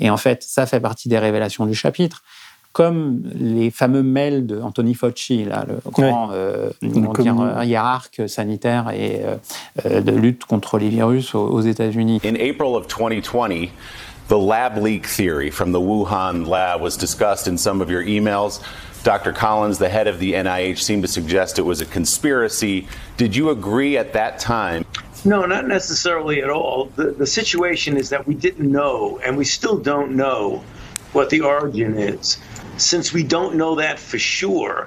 Et 0.00 0.10
en 0.10 0.16
fait, 0.16 0.42
ça 0.42 0.66
fait 0.66 0.80
partie 0.80 1.08
des 1.08 1.18
révélations 1.18 1.66
du 1.66 1.74
chapitre. 1.74 2.22
Comme 2.72 3.22
les 3.34 3.70
fameux 3.70 4.02
mails 4.02 4.46
de 4.46 4.60
Anthony 4.60 4.92
Fauci, 4.92 5.44
là, 5.44 5.64
le 5.66 5.78
grand 5.90 6.28
euh, 6.32 6.70
comme- 6.82 7.24
dire, 7.24 7.40
euh, 7.40 7.64
hiérarque 7.64 8.28
sanitaire 8.28 8.90
et 8.90 9.22
euh, 9.24 9.36
euh, 9.86 10.02
de 10.02 10.12
lutte 10.12 10.44
contre 10.44 10.78
les 10.78 10.90
virus 10.90 11.34
aux, 11.34 11.46
aux 11.46 11.62
États-Unis. 11.62 12.20
In 12.24 12.34
April 12.34 12.74
of 12.76 12.86
2020, 12.86 13.68
The 14.28 14.36
lab 14.36 14.76
leak 14.76 15.06
theory 15.06 15.50
from 15.52 15.70
the 15.72 15.80
Wuhan 15.80 16.48
lab 16.48 16.80
was 16.82 16.96
discussed 16.98 17.46
in 17.46 17.56
some 17.56 17.80
of 17.80 17.88
your 17.88 18.02
emails. 18.02 18.60
Dr. 19.04 19.32
Collins, 19.32 19.78
the 19.78 19.88
head 19.88 20.08
of 20.08 20.18
the 20.18 20.32
NIH, 20.32 20.78
seemed 20.80 21.02
to 21.04 21.08
suggest 21.08 21.60
it 21.60 21.62
was 21.64 21.80
a 21.80 21.86
conspiracy. 21.86 22.88
Did 23.18 23.36
you 23.36 23.50
agree 23.50 23.96
at 23.96 24.12
that 24.14 24.40
time? 24.40 24.84
No, 25.26 25.44
not 25.44 25.66
necessarily 25.66 26.40
at 26.42 26.48
all. 26.50 26.88
The, 26.96 27.12
the 27.18 27.26
situation 27.26 27.96
is 27.98 28.08
that 28.10 28.26
we 28.26 28.34
didn't 28.34 28.70
know, 28.70 29.18
and 29.26 29.36
we 29.36 29.44
still 29.44 29.76
don't 29.76 30.12
know 30.14 30.62
what 31.12 31.28
the 31.30 31.40
origin 31.40 31.96
is. 31.98 32.38
Since 32.78 33.12
we 33.12 33.24
don't 33.24 33.54
know 33.56 33.74
that 33.76 33.98
for 33.98 34.18
sure, 34.18 34.86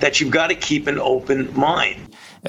that 0.00 0.20
you've 0.20 0.32
got 0.32 0.48
to 0.48 0.56
keep 0.56 0.88
an 0.88 0.98
open 0.98 1.48
mind. 1.54 1.96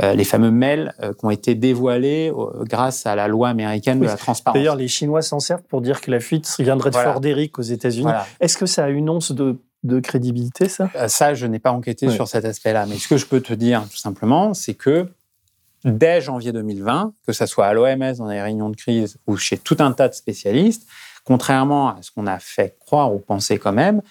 Euh, 0.01 0.13
les 0.13 0.23
fameux 0.23 0.51
mails 0.51 0.93
euh, 1.01 1.13
qui 1.13 1.25
ont 1.25 1.31
été 1.31 1.55
dévoilés 1.55 2.31
euh, 2.31 2.63
grâce 2.63 3.05
à 3.07 3.15
la 3.15 3.27
loi 3.27 3.49
américaine 3.49 3.99
de 3.99 4.05
la 4.05 4.15
transparence. 4.17 4.55
D'ailleurs, 4.55 4.75
les 4.75 4.87
Chinois 4.87 5.21
s'en 5.23 5.39
servent 5.39 5.63
pour 5.63 5.81
dire 5.81 5.99
que 6.01 6.11
la 6.11 6.19
fuite 6.19 6.47
viendrait 6.59 6.89
de 6.91 6.95
Voilà. 6.95 7.11
Fort 7.13 7.21
Derrick 7.21 7.57
aux 7.57 7.63
États-Unis. 7.63 8.03
Voilà. 8.03 8.25
Est-ce 8.39 8.55
que 8.57 8.67
ça 8.67 8.85
a 8.85 8.89
une 8.89 9.09
once 9.09 9.31
de, 9.31 9.57
de 9.83 9.99
crédibilité, 9.99 10.69
ça? 10.69 10.89
Euh, 10.95 11.07
Ça, 11.07 11.33
je 11.33 11.47
n'ai 11.47 11.57
pas 11.59 11.71
enquêté 11.71 12.07
Ouais. 12.07 12.13
sur 12.13 12.27
cet 12.27 12.45
aspect-là. 12.45 12.85
Mais 12.87 12.97
ce 12.97 13.07
que 13.07 13.17
je 13.17 13.25
peux 13.25 13.41
te 13.41 13.53
dire, 13.53 13.81
tout 13.89 13.97
simplement, 13.97 14.53
c'est 14.53 14.75
que 14.75 15.07
dès 15.85 16.21
janvier 16.21 16.51
2020, 16.51 17.13
que 17.27 17.33
ce 17.33 17.45
soit 17.45 17.67
à 17.67 17.73
l'OMS, 17.73 18.13
dans 18.17 18.27
les 18.27 18.41
réunions 18.41 18.69
de 18.69 18.75
crise 18.75 19.17
ou 19.27 19.37
chez 19.37 19.57
tout 19.57 19.77
un 19.79 19.91
tas 19.91 20.07
de 20.09 20.13
spécialistes, 20.13 20.87
contrairement 21.23 21.89
à 21.89 21.97
ce 22.01 22.11
qu'on 22.11 22.27
a 22.27 22.39
fait 22.39 22.75
croire 22.79 23.13
ou 23.13 23.19
penser 23.19 23.57
quand 23.59 23.73
même, 23.73 24.01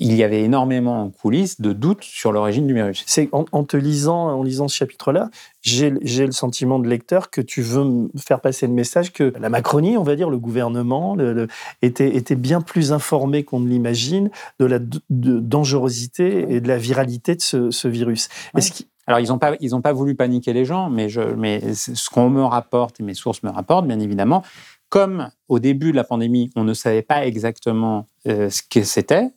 il 0.00 0.14
y 0.14 0.22
avait 0.22 0.42
énormément 0.42 1.02
en 1.02 1.10
coulisses 1.10 1.60
de 1.60 1.72
doutes 1.72 2.04
sur 2.04 2.30
l'origine 2.30 2.66
du 2.68 2.74
virus. 2.74 3.02
C'est 3.06 3.28
en, 3.32 3.46
en 3.50 3.64
te 3.64 3.76
lisant, 3.76 4.28
en 4.28 4.42
lisant 4.44 4.68
ce 4.68 4.76
chapitre-là, 4.76 5.28
j'ai 5.62 5.90
le 5.90 6.30
sentiment 6.30 6.78
de 6.78 6.86
lecteur 6.86 7.30
que 7.30 7.40
tu 7.40 7.62
veux 7.62 7.82
me 7.84 8.08
faire 8.16 8.40
passer 8.40 8.66
le 8.68 8.74
message 8.74 9.12
que 9.12 9.32
la 9.40 9.48
Macronie, 9.48 9.96
on 9.96 10.04
va 10.04 10.14
dire, 10.14 10.30
le 10.30 10.38
gouvernement, 10.38 11.16
le- 11.16 11.32
le- 11.32 11.48
était, 11.82 12.14
était 12.14 12.36
bien 12.36 12.60
plus 12.60 12.92
informé 12.92 13.42
qu'on 13.44 13.58
ne 13.60 13.68
l'imagine 13.68 14.30
de 14.60 14.66
la 14.66 14.78
de 14.78 15.40
dangerosité 15.40 16.46
et 16.54 16.60
de 16.60 16.68
la 16.68 16.78
viralité 16.78 17.34
de 17.34 17.40
ce, 17.40 17.70
ce 17.72 17.88
virus. 17.88 18.28
Est-ce 18.56 18.70
Alors, 19.08 19.20
ils 19.20 19.28
n'ont 19.28 19.38
pas, 19.38 19.54
ils 19.60 19.74
ont 19.74 19.80
pas 19.80 19.94
voulu 19.94 20.14
paniquer 20.14 20.52
les 20.52 20.66
gens, 20.66 20.90
mais, 20.90 21.08
je, 21.08 21.22
mais 21.22 21.72
ce 21.74 22.10
qu'on 22.10 22.28
me 22.28 22.44
rapporte 22.44 23.00
et 23.00 23.02
mes 23.02 23.14
sources 23.14 23.42
me 23.42 23.48
rapportent, 23.48 23.86
bien 23.86 23.98
évidemment, 24.00 24.42
comme 24.90 25.30
au 25.48 25.58
début 25.58 25.92
de 25.92 25.96
la 25.96 26.04
pandémie, 26.04 26.50
on 26.56 26.62
ne 26.62 26.74
savait 26.74 27.00
pas 27.02 27.26
exactement 27.26 28.06
euh, 28.26 28.50
ce 28.50 28.60
que 28.62 28.82
c'était, 28.84 29.28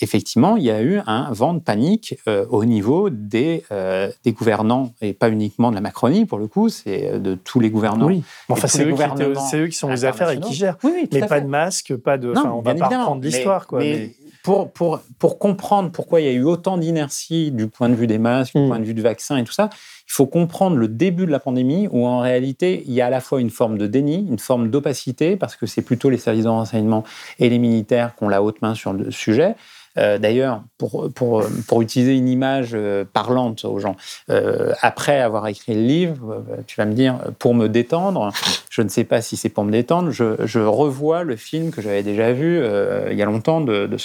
effectivement, 0.00 0.56
il 0.56 0.62
y 0.62 0.70
a 0.70 0.80
eu 0.80 1.00
un 1.08 1.32
vent 1.32 1.54
de 1.54 1.58
panique 1.58 2.16
euh, 2.28 2.46
au 2.50 2.64
niveau 2.64 3.10
des, 3.10 3.64
euh, 3.72 4.12
des 4.24 4.30
gouvernants, 4.32 4.92
et 5.00 5.12
pas 5.12 5.28
uniquement 5.28 5.70
de 5.70 5.74
la 5.74 5.80
Macronie, 5.80 6.24
pour 6.24 6.38
le 6.38 6.46
coup, 6.46 6.68
c'est 6.68 7.18
de 7.18 7.34
tous 7.34 7.58
les 7.58 7.70
gouvernants. 7.70 8.06
Oui. 8.06 8.22
Enfin, 8.48 8.68
c'est 8.68 8.84
eux, 8.84 8.94
qui 8.94 9.56
eux 9.56 9.70
sont 9.72 9.90
aux 9.90 10.04
affaires 10.04 10.30
et 10.30 10.38
qui 10.38 10.54
gèrent. 10.54 10.78
Oui, 10.84 10.92
oui, 10.94 11.08
mais 11.12 11.18
pas 11.18 11.26
fait. 11.26 11.40
de 11.40 11.48
masque, 11.48 11.96
pas 11.96 12.16
de. 12.16 12.30
Enfin, 12.30 12.52
on 12.52 12.60
va 12.60 12.76
pas 12.76 12.86
reprendre 12.86 13.22
l'histoire, 13.22 13.66
quoi. 13.66 13.80
mais 13.80 13.92
mais- 13.92 14.14
Pour, 14.46 14.70
pour, 14.70 15.00
pour 15.18 15.40
comprendre 15.40 15.90
pourquoi 15.90 16.20
il 16.20 16.26
y 16.26 16.28
a 16.28 16.32
eu 16.32 16.44
autant 16.44 16.78
d'inertie 16.78 17.50
du 17.50 17.66
point 17.66 17.88
de 17.88 17.96
vue 17.96 18.06
des 18.06 18.18
masques, 18.18 18.54
du 18.54 18.64
point 18.68 18.78
de 18.78 18.84
vue 18.84 18.94
du 18.94 19.02
vaccin 19.02 19.36
et 19.38 19.42
tout 19.42 19.50
ça, 19.52 19.70
il 19.72 20.12
faut 20.12 20.26
comprendre 20.26 20.76
le 20.76 20.86
début 20.86 21.26
de 21.26 21.32
la 21.32 21.40
pandémie 21.40 21.88
où 21.90 22.06
en 22.06 22.20
réalité 22.20 22.84
il 22.86 22.92
y 22.92 23.00
a 23.00 23.06
à 23.06 23.10
la 23.10 23.20
fois 23.20 23.40
une 23.40 23.50
forme 23.50 23.76
de 23.76 23.88
déni, 23.88 24.24
une 24.28 24.38
forme 24.38 24.70
d'opacité, 24.70 25.34
parce 25.34 25.56
que 25.56 25.66
c'est 25.66 25.82
plutôt 25.82 26.10
les 26.10 26.18
services 26.18 26.44
de 26.44 26.48
renseignement 26.48 27.02
et 27.40 27.48
les 27.48 27.58
militaires 27.58 28.14
qui 28.14 28.22
ont 28.22 28.28
la 28.28 28.40
haute 28.40 28.62
main 28.62 28.76
sur 28.76 28.92
le 28.92 29.10
sujet. 29.10 29.56
Euh, 29.98 30.18
D'ailleurs, 30.18 30.62
pour, 30.78 31.10
pour, 31.14 31.42
pour 31.66 31.82
utiliser 31.82 32.14
une 32.16 32.28
image 32.28 32.72
euh, 32.74 33.04
parlante 33.10 33.64
aux 33.64 33.78
gens, 33.78 33.96
euh, 34.30 34.74
après 34.82 35.20
avoir 35.20 35.46
écrit 35.46 35.74
le 35.74 35.80
livre, 35.80 36.44
tu 36.66 36.76
vas 36.76 36.84
me 36.84 36.92
dire, 36.92 37.18
pour 37.38 37.54
me 37.54 37.66
détendre, 37.68 38.30
je 38.70 38.82
ne 38.82 38.88
sais 38.88 39.04
pas 39.04 39.22
si 39.22 39.36
c'est 39.36 39.48
pour 39.48 39.64
me 39.64 39.72
détendre, 39.72 40.10
je, 40.10 40.34
je 40.44 40.60
revois 40.60 41.24
le 41.24 41.36
film 41.36 41.70
que 41.70 41.80
j'avais 41.80 42.02
déjà 42.02 42.32
vu 42.32 42.62
il 43.10 43.16
y 43.16 43.22
a 43.22 43.24
longtemps 43.24 43.60
de, 43.60 43.86
de 43.86 43.96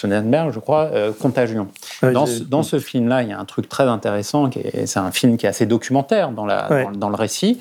Je 0.52 0.60
crois, 0.60 0.86
euh, 0.94 1.12
Contagion. 1.14 1.68
Ouais, 2.02 2.12
dans, 2.12 2.26
ce, 2.26 2.44
dans 2.44 2.64
ce 2.64 2.80
film-là, 2.80 3.24
il 3.24 3.30
y 3.30 3.34
a 3.34 3.40
un 3.40 3.46
truc 3.46 3.68
très 3.70 3.84
intéressant, 3.84 4.50
qui 4.50 4.60
est- 4.60 4.86
c'est 4.86 5.00
un 5.00 5.12
film 5.12 5.38
qui 5.38 5.46
est 5.46 5.50
assez 5.50 5.66
documentaire 5.66 6.32
dans, 6.32 6.46
la, 6.46 6.70
Ouais. 6.72 6.84
dans, 6.86 6.92
dans 6.92 7.10
le 7.10 7.16
récit. 7.16 7.60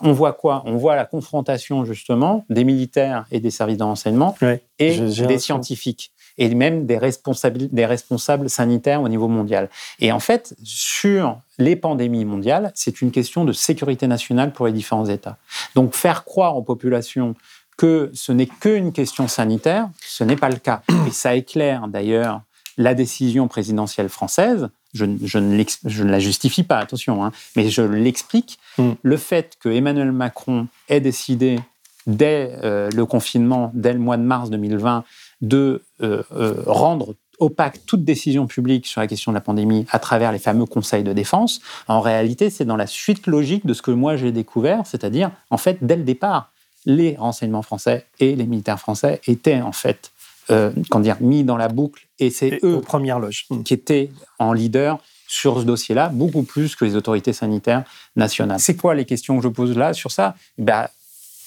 On 0.00 0.12
voit 0.12 0.32
quoi? 0.32 0.62
On 0.66 0.76
voit 0.76 0.96
la 0.96 1.04
confrontation 1.04 1.84
justement 1.84 2.44
des 2.50 2.64
militaires 2.64 3.26
et 3.30 3.38
des 3.40 3.50
services 3.50 3.76
de 3.78 3.84
renseignement 3.84 4.34
et 4.78 4.92
Je- 4.94 5.06
j'ai 5.06 5.26
des 5.26 5.38
scientifiques 5.38 6.12
et 6.38 6.52
même 6.54 6.86
des 6.86 6.96
responsables, 6.98 7.68
des 7.68 7.86
responsables 7.86 8.48
sanitaires 8.50 9.02
au 9.02 9.08
niveau 9.08 9.28
mondial. 9.28 9.68
Et 10.00 10.10
en 10.10 10.18
fait, 10.18 10.54
sur 10.64 11.38
les 11.58 11.76
pandémies 11.76 12.24
mondiales, 12.24 12.72
c'est 12.74 13.00
une 13.02 13.10
question 13.12 13.44
de 13.44 13.52
sécurité 13.52 14.06
nationale 14.08 14.52
pour 14.52 14.66
les 14.66 14.72
différents 14.72 15.06
États. 15.06 15.36
Donc 15.76 15.94
faire 15.94 16.24
croire 16.24 16.56
aux 16.56 16.62
populations 16.62 17.34
que 17.76 18.10
ce 18.14 18.32
n'est 18.32 18.46
qu'une 18.46 18.92
question 18.92 19.28
sanitaire, 19.28 19.88
ce 20.00 20.24
n'est 20.24 20.36
pas 20.36 20.48
le 20.50 20.56
cas. 20.56 20.82
Et 21.06 21.10
ça 21.10 21.34
éclaire 21.34 21.88
d'ailleurs 21.88 22.42
la 22.78 22.94
décision 22.94 23.48
présidentielle 23.48 24.08
française. 24.08 24.68
Je, 24.94 25.04
ne- 25.06 25.18
je 25.24 25.38
ne, 25.38 25.56
l'ex- 25.56 25.80
je 25.86 26.04
ne 26.04 26.10
la 26.10 26.18
justifie 26.20 26.62
pas, 26.64 26.78
attention, 26.78 27.24
hein, 27.24 27.32
mais 27.56 27.68
je 27.70 27.82
l'explique. 27.82 28.58
Le 29.02 29.16
fait 29.16 29.56
que 29.60 29.68
Emmanuel 29.70 30.12
Macron 30.12 30.68
ait 30.88 31.00
décidé 31.00 31.58
dès 32.06 32.58
euh, 32.62 32.90
le 32.94 33.06
confinement, 33.06 33.70
dès 33.74 33.92
le 33.92 33.98
mois 33.98 34.16
de 34.16 34.22
mars 34.22 34.50
2020, 34.50 35.04
de 35.40 35.82
euh, 36.02 36.22
euh, 36.32 36.62
rendre 36.66 37.14
opaque 37.38 37.84
toute 37.86 38.04
décision 38.04 38.46
publique 38.46 38.86
sur 38.86 39.00
la 39.00 39.06
question 39.08 39.32
de 39.32 39.34
la 39.36 39.40
pandémie 39.40 39.84
à 39.90 39.98
travers 39.98 40.30
les 40.30 40.38
fameux 40.38 40.66
conseils 40.66 41.02
de 41.02 41.12
défense, 41.12 41.60
en 41.88 42.00
réalité, 42.00 42.50
c'est 42.50 42.64
dans 42.64 42.76
la 42.76 42.86
suite 42.86 43.26
logique 43.26 43.66
de 43.66 43.74
ce 43.74 43.82
que 43.82 43.90
moi 43.90 44.16
j'ai 44.16 44.30
découvert, 44.30 44.86
c'est-à-dire, 44.86 45.30
en 45.50 45.56
fait, 45.56 45.78
dès 45.80 45.96
le 45.96 46.04
départ, 46.04 46.51
les 46.84 47.16
renseignements 47.16 47.62
français 47.62 48.06
et 48.18 48.34
les 48.34 48.46
militaires 48.46 48.80
français 48.80 49.20
étaient, 49.26 49.60
en 49.60 49.72
fait, 49.72 50.12
euh, 50.50 50.70
comment 50.90 51.02
dire, 51.02 51.16
mis 51.20 51.44
dans 51.44 51.56
la 51.56 51.68
boucle, 51.68 52.06
et 52.18 52.30
c'est 52.30 52.58
eux 52.62 52.80
premières 52.80 53.18
loges. 53.18 53.46
qui 53.64 53.74
étaient 53.74 54.10
en 54.38 54.52
leader 54.52 54.98
sur 55.28 55.60
ce 55.60 55.64
dossier-là, 55.64 56.08
beaucoup 56.08 56.42
plus 56.42 56.76
que 56.76 56.84
les 56.84 56.94
autorités 56.94 57.32
sanitaires 57.32 57.84
nationales. 58.16 58.60
C'est 58.60 58.76
quoi 58.76 58.94
les 58.94 59.06
questions 59.06 59.36
que 59.38 59.42
je 59.42 59.48
pose 59.48 59.76
là 59.76 59.94
sur 59.94 60.10
ça? 60.10 60.34
Ben, 60.58 60.88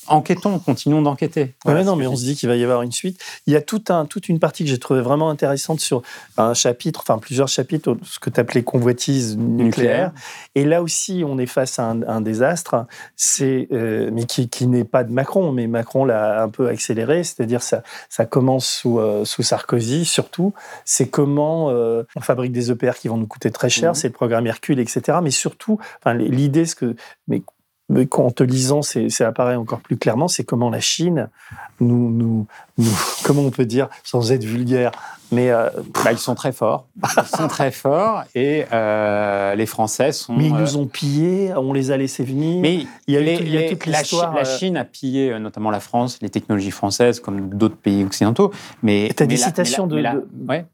Enquêtons, 0.07 0.59
continuons 0.59 1.01
d'enquêter. 1.01 1.41
Ouais, 1.41 1.53
Voilà 1.65 1.83
non, 1.83 1.95
mais 1.95 2.07
on 2.07 2.15
se 2.15 2.23
dit 2.23 2.35
qu'il 2.35 2.47
va 2.49 2.55
y 2.55 2.63
avoir 2.63 2.81
une 2.81 2.91
suite. 2.91 3.19
Il 3.47 3.53
y 3.53 3.55
a 3.55 3.61
tout 3.61 3.83
un, 3.89 4.05
toute 4.05 4.29
une 4.29 4.39
partie 4.39 4.63
que 4.63 4.69
j'ai 4.69 4.77
trouvé 4.77 5.01
vraiment 5.01 5.29
intéressante 5.29 5.79
sur 5.79 6.01
un 6.37 6.53
chapitre, 6.53 7.01
enfin 7.01 7.17
plusieurs 7.17 7.47
chapitres, 7.47 7.97
ce 8.03 8.19
que 8.19 8.29
tu 8.29 8.39
appelais 8.39 8.63
convoitise 8.63 9.37
nucléaire. 9.37 9.65
Nucléaire. 9.65 10.11
Et 10.55 10.65
là 10.65 10.81
aussi, 10.81 11.23
on 11.25 11.37
est 11.37 11.45
face 11.45 11.79
à 11.79 11.85
un, 11.89 12.01
un 12.03 12.21
désastre, 12.21 12.85
c'est, 13.15 13.67
euh, 13.71 14.09
mais 14.13 14.25
qui, 14.25 14.49
qui 14.49 14.67
n'est 14.67 14.83
pas 14.83 15.03
de 15.03 15.11
Macron, 15.11 15.51
mais 15.51 15.67
Macron 15.67 16.05
l'a 16.05 16.43
un 16.43 16.49
peu 16.49 16.67
accéléré, 16.67 17.23
c'est-à-dire 17.23 17.61
ça, 17.63 17.81
ça 18.09 18.25
commence 18.25 18.67
sous, 18.67 18.99
euh, 18.99 19.25
sous 19.25 19.43
Sarkozy 19.43 20.05
surtout. 20.05 20.53
C'est 20.85 21.07
comment 21.07 21.69
euh, 21.69 22.03
on 22.15 22.21
fabrique 22.21 22.51
des 22.51 22.71
EPR 22.71 22.93
qui 22.99 23.07
vont 23.07 23.17
nous 23.17 23.27
coûter 23.27 23.51
très 23.51 23.69
cher, 23.69 23.91
Mhm. 23.91 23.95
c'est 23.95 24.07
le 24.07 24.13
programme 24.13 24.45
Hercule, 24.47 24.79
etc. 24.79 25.19
Mais 25.23 25.31
surtout, 25.31 25.79
enfin, 25.99 26.13
l'idée, 26.13 26.65
ce 26.65 26.75
que, 26.75 26.95
mais 27.27 27.41
mais 27.89 28.07
en 28.17 28.31
te 28.31 28.43
lisant, 28.43 28.81
c'est, 28.81 29.09
ça 29.09 29.27
apparaît 29.27 29.55
encore 29.55 29.79
plus 29.81 29.97
clairement, 29.97 30.27
c'est 30.27 30.43
comment 30.43 30.69
la 30.69 30.79
Chine 30.79 31.29
nous, 31.79 32.09
nous, 32.09 32.47
nous- 32.77 32.85
comment 33.23 33.41
on 33.43 33.51
peut 33.51 33.65
dire, 33.65 33.89
sans 34.03 34.31
être 34.31 34.43
vulgaire, 34.43 34.91
mais 35.31 35.49
euh, 35.49 35.69
Bah, 36.03 36.11
ils 36.11 36.17
sont 36.19 36.35
très 36.35 36.51
forts. 36.51 36.85
Ils 37.17 37.37
sont 37.37 37.47
très 37.47 37.71
forts 37.71 38.23
et 38.35 38.63
euh, 38.71 39.55
les 39.55 39.65
Français 39.65 40.11
sont. 40.11 40.33
mais 40.35 40.47
ils 40.47 40.53
euh, 40.55 40.59
nous 40.59 40.77
ont 40.77 40.85
pillés, 40.85 41.51
on 41.57 41.73
les 41.73 41.89
a 41.91 41.97
laissés 41.97 42.23
venir. 42.23 42.61
Mais 42.61 42.85
il 43.07 43.13
y 43.13 43.17
a, 43.17 43.21
les- 43.21 43.37
tout- 43.37 43.43
il 43.43 43.49
y 43.49 43.57
a 43.57 43.61
les- 43.61 43.69
toute 43.69 43.85
la, 43.87 43.99
l'histoire. 44.01 44.33
La 44.35 44.45
Chine 44.45 44.77
a 44.77 44.85
pillé 44.85 45.37
notamment 45.39 45.71
la 45.71 45.79
France, 45.79 46.19
les 46.21 46.29
technologies 46.29 46.71
françaises, 46.71 47.19
comme 47.19 47.49
d'autres 47.49 47.75
pays 47.75 48.03
occidentaux. 48.05 48.51
Mais 48.83 49.09
T'as 49.15 49.25
mais 49.25 49.29
des 49.29 49.37
la- 49.37 49.45
citations 49.47 49.87
la- 49.87 50.15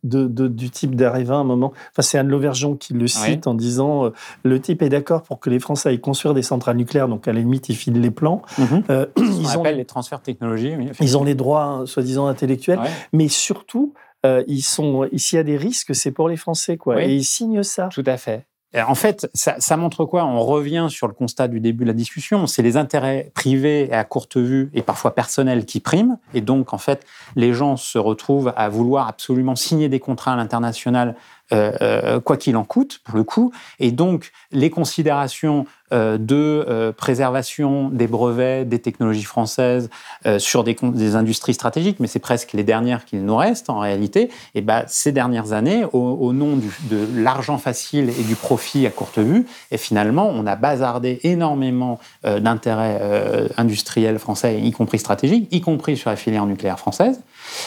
de, 0.03 0.47
du 0.47 0.69
type 0.69 0.95
d'Arriva 0.95 1.35
à 1.35 1.37
un 1.37 1.43
moment. 1.45 1.71
Enfin, 1.93 2.01
c'est 2.01 2.17
Anne 2.17 2.27
Lauvergeon 2.27 2.75
qui 2.75 2.93
le 2.93 3.07
cite 3.07 3.47
en 3.47 3.53
disant 3.53 4.05
euh, 4.05 4.09
le 4.43 4.59
type 4.59 4.81
est 4.81 4.89
d'accord 4.89 5.23
pour 5.23 5.39
que 5.39 5.49
les 5.49 5.59
Français 5.59 5.89
aillent 5.89 6.01
construire 6.01 6.33
des 6.35 6.43
centrales 6.43 6.75
nucléaires, 6.77 7.00
donc 7.07 7.27
à 7.27 7.33
la 7.33 7.39
limite, 7.39 7.69
ils 7.69 7.75
filent 7.75 7.99
les 7.99 8.11
plans. 8.11 8.41
Mhm. 8.57 8.83
Euh, 8.89 9.05
ils, 9.17 9.57
ont, 9.57 9.63
les 9.63 9.85
transferts 9.85 10.19
de 10.19 10.23
technologie. 10.23 10.75
oui, 10.77 10.89
ils 10.99 11.17
ont 11.17 11.23
les 11.23 11.35
droits, 11.35 11.63
hein, 11.63 11.85
soi-disant, 11.85 12.27
intellectuels, 12.27 12.79
Ouais. 12.79 12.89
mais 13.13 13.27
surtout, 13.27 13.93
euh, 14.25 14.43
ils 14.47 14.61
sont, 14.61 15.07
s'il 15.15 15.37
y 15.37 15.39
a 15.39 15.43
des 15.43 15.57
risques, 15.57 15.95
c'est 15.95 16.11
pour 16.11 16.29
les 16.29 16.37
Français, 16.37 16.77
quoi. 16.77 16.95
Oui. 16.95 17.03
Et 17.03 17.15
ils 17.15 17.23
signent 17.23 17.63
ça. 17.63 17.89
Tout 17.91 18.03
à 18.05 18.17
fait. 18.17 18.45
En 18.73 18.95
fait, 18.95 19.29
ça, 19.33 19.55
ça 19.59 19.75
montre 19.75 20.05
quoi? 20.05 20.23
On 20.23 20.39
revient 20.43 20.87
sur 20.89 21.07
le 21.07 21.13
constat 21.13 21.49
du 21.49 21.59
début 21.59 21.83
de 21.83 21.89
la 21.89 21.93
discussion. 21.93 22.47
C'est 22.47 22.61
les 22.61 22.77
intérêts 22.77 23.29
privés 23.33 23.89
et 23.89 23.93
à 23.93 24.05
courte 24.05 24.37
vue 24.37 24.69
et 24.73 24.81
parfois 24.81 25.13
personnels 25.13 25.65
qui 25.65 25.81
priment. 25.81 26.19
Et 26.33 26.39
donc, 26.39 26.73
en 26.73 26.77
fait, 26.77 27.05
les 27.35 27.53
gens 27.53 27.75
se 27.75 27.97
retrouvent 27.97 28.53
à 28.55 28.69
vouloir 28.69 29.09
absolument 29.09 29.57
signer 29.57 29.89
des 29.89 29.99
contrats 29.99 30.33
à 30.33 30.35
l'international 30.37 31.15
euh, 31.51 31.73
euh, 31.81 32.19
quoi 32.21 32.37
qu'il 32.37 32.55
en 32.55 32.63
coûte, 32.63 33.01
pour 33.03 33.17
le 33.17 33.25
coup. 33.25 33.51
Et 33.79 33.91
donc, 33.91 34.31
les 34.51 34.69
considérations 34.69 35.65
de 35.91 36.91
préservation 36.97 37.89
des 37.89 38.07
brevets, 38.07 38.67
des 38.67 38.79
technologies 38.79 39.23
françaises 39.23 39.89
sur 40.37 40.63
des, 40.63 40.75
des, 40.81 41.15
industries 41.15 41.53
stratégiques, 41.53 41.99
mais 41.99 42.07
c'est 42.07 42.19
presque 42.19 42.53
les 42.53 42.63
dernières 42.63 43.05
qu'il 43.05 43.23
nous 43.23 43.35
reste 43.35 43.69
en 43.69 43.79
réalité, 43.79 44.29
et 44.55 44.61
ben, 44.61 44.83
ces 44.87 45.11
dernières 45.11 45.53
années, 45.53 45.83
au, 45.91 45.99
au 45.99 46.33
nom 46.33 46.55
du, 46.55 46.69
de 46.89 47.05
l'argent 47.15 47.57
facile 47.57 48.09
et 48.09 48.23
du 48.23 48.35
profit 48.35 48.85
à 48.85 48.89
courte 48.89 49.19
vue, 49.19 49.45
et 49.71 49.77
finalement, 49.77 50.29
on 50.33 50.45
a 50.45 50.55
bazardé 50.55 51.19
énormément 51.23 51.99
d'intérêts 52.23 53.49
industriels 53.57 54.19
français, 54.19 54.59
y 54.59 54.71
compris 54.71 54.99
stratégiques, 54.99 55.47
y 55.51 55.61
compris 55.61 55.97
sur 55.97 56.09
la 56.09 56.15
filière 56.15 56.45
nucléaire 56.45 56.79
française. 56.79 57.21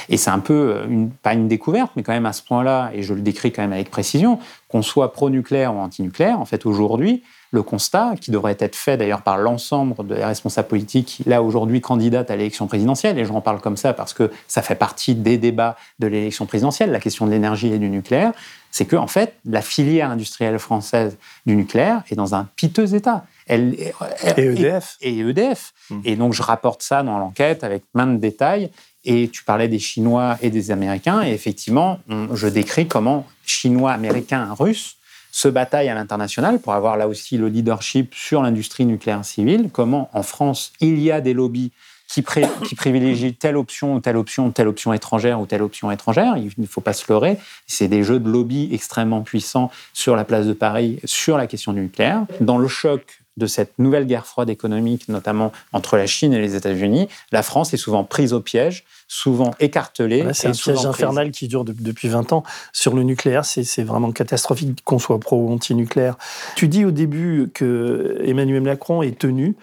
Et 0.08 0.16
c'est 0.16 0.30
un 0.30 0.38
peu, 0.38 0.82
une, 0.88 1.10
pas 1.10 1.34
une 1.34 1.48
découverte, 1.48 1.92
mais 1.96 2.02
quand 2.02 2.12
même 2.12 2.26
à 2.26 2.32
ce 2.32 2.42
point-là, 2.42 2.90
et 2.94 3.02
je 3.02 3.14
le 3.14 3.20
décris 3.20 3.52
quand 3.52 3.62
même 3.62 3.72
avec 3.72 3.90
précision, 3.90 4.38
qu'on 4.68 4.82
soit 4.82 5.12
pro-nucléaire 5.12 5.74
ou 5.74 5.78
anti-nucléaire, 5.78 6.40
en 6.40 6.44
fait, 6.44 6.66
aujourd'hui, 6.66 7.22
le 7.54 7.62
constat, 7.62 8.14
qui 8.20 8.30
devrait 8.30 8.56
être 8.58 8.76
fait 8.76 8.96
d'ailleurs 8.96 9.22
par 9.22 9.38
l'ensemble 9.38 9.94
des 10.06 10.24
responsables 10.24 10.68
politiques, 10.68 11.22
là 11.24 11.42
aujourd'hui 11.42 11.80
candidate 11.80 12.30
à 12.30 12.36
l'élection 12.36 12.66
présidentielle, 12.66 13.18
et 13.18 13.24
j'en 13.24 13.40
parle 13.40 13.60
comme 13.60 13.76
ça 13.76 13.94
parce 13.94 14.12
que 14.12 14.30
ça 14.48 14.60
fait 14.60 14.74
partie 14.74 15.14
des 15.14 15.38
débats 15.38 15.76
de 16.00 16.06
l'élection 16.06 16.44
présidentielle, 16.44 16.90
la 16.90 17.00
question 17.00 17.26
de 17.26 17.30
l'énergie 17.30 17.72
et 17.72 17.78
du 17.78 17.88
nucléaire, 17.88 18.32
c'est 18.70 18.86
que 18.86 18.96
en 18.96 19.06
fait, 19.06 19.34
la 19.44 19.62
filière 19.62 20.10
industrielle 20.10 20.58
française 20.58 21.16
du 21.46 21.54
nucléaire 21.54 22.02
est 22.10 22.16
dans 22.16 22.34
un 22.34 22.48
piteux 22.56 22.94
état. 22.94 23.24
Elle, 23.46 23.74
et 23.74 23.92
EDF. 24.36 24.96
Et, 25.00 25.18
EDF. 25.18 25.72
Mmh. 25.90 26.00
Et 26.04 26.16
donc 26.16 26.32
je 26.32 26.42
rapporte 26.42 26.82
ça 26.82 27.02
dans 27.02 27.18
l'enquête 27.18 27.62
avec 27.62 27.84
plein 27.92 28.08
de 28.08 28.16
détails. 28.16 28.70
Et 29.04 29.28
tu 29.28 29.44
parlais 29.44 29.68
des 29.68 29.78
Chinois 29.78 30.38
et 30.40 30.50
des 30.50 30.70
Américains, 30.70 31.22
et 31.22 31.32
effectivement, 31.32 32.00
je 32.08 32.48
décris 32.48 32.88
comment 32.88 33.26
Chinois, 33.44 33.92
Américains, 33.92 34.48
Russes 34.58 34.96
se 35.34 35.48
bataillent 35.48 35.88
à 35.88 35.94
l'international 35.94 36.60
pour 36.60 36.74
avoir 36.74 36.96
là 36.96 37.08
aussi 37.08 37.36
le 37.38 37.48
leadership 37.48 38.14
sur 38.14 38.40
l'industrie 38.40 38.86
nucléaire 38.86 39.24
civile, 39.24 39.68
comment 39.72 40.08
en 40.12 40.22
France, 40.22 40.72
il 40.78 41.00
y 41.00 41.10
a 41.10 41.20
des 41.20 41.34
lobbies 41.34 41.72
qui, 42.06 42.22
qui, 42.62 42.74
privilégient 42.76 43.32
telle 43.32 43.56
option 43.56 43.96
ou 43.96 44.00
telle 44.00 44.16
option, 44.16 44.52
telle 44.52 44.68
option 44.68 44.92
étrangère 44.92 45.40
ou 45.40 45.46
telle 45.46 45.62
option 45.62 45.90
étrangère? 45.90 46.36
Il 46.36 46.52
ne 46.56 46.66
faut 46.66 46.80
pas 46.80 46.92
se 46.92 47.12
leurrer. 47.12 47.36
C'est 47.66 47.88
des 47.88 48.04
jeux 48.04 48.20
de 48.20 48.30
lobby 48.30 48.68
extrêmement 48.72 49.22
puissants 49.22 49.72
sur 49.92 50.14
la 50.14 50.24
place 50.24 50.46
de 50.46 50.52
Paris, 50.52 51.00
sur 51.04 51.36
la 51.36 51.48
question 51.48 51.72
du 51.72 51.80
nucléaire. 51.80 52.26
Dans 52.40 52.58
le 52.58 52.68
choc 52.68 53.23
de 53.36 53.46
cette 53.46 53.78
nouvelle 53.78 54.06
guerre 54.06 54.26
froide 54.26 54.48
économique, 54.48 55.08
notamment 55.08 55.52
entre 55.72 55.96
la 55.96 56.06
Chine 56.06 56.32
et 56.32 56.40
les 56.40 56.54
États-Unis, 56.54 57.08
la 57.32 57.42
France 57.42 57.74
est 57.74 57.78
souvent 57.78 58.04
prise 58.04 58.32
au 58.32 58.40
piège, 58.40 58.84
souvent 59.08 59.54
écartelée. 59.60 60.24
c'est 60.32 60.48
un 60.48 60.52
piège 60.52 60.86
infernal 60.86 61.30
qui 61.30 61.48
dure 61.48 61.64
depuis 61.64 62.08
20 62.08 62.32
ans. 62.32 62.44
Sur 62.72 62.94
le 62.94 63.02
nucléaire, 63.02 63.44
c'est 63.44 63.82
vraiment 63.82 64.12
catastrophique 64.12 64.82
qu'on 64.84 64.98
soit 64.98 65.18
pro 65.18 65.36
ou 65.36 65.52
anti-nucléaire. 65.52 66.16
Tu 66.54 66.68
dis 66.68 66.84
au 66.84 66.90
début 66.90 67.50
que 67.52 68.20
Emmanuel 68.24 68.62
Macron 68.62 69.02
est 69.02 69.18
tenu 69.18 69.56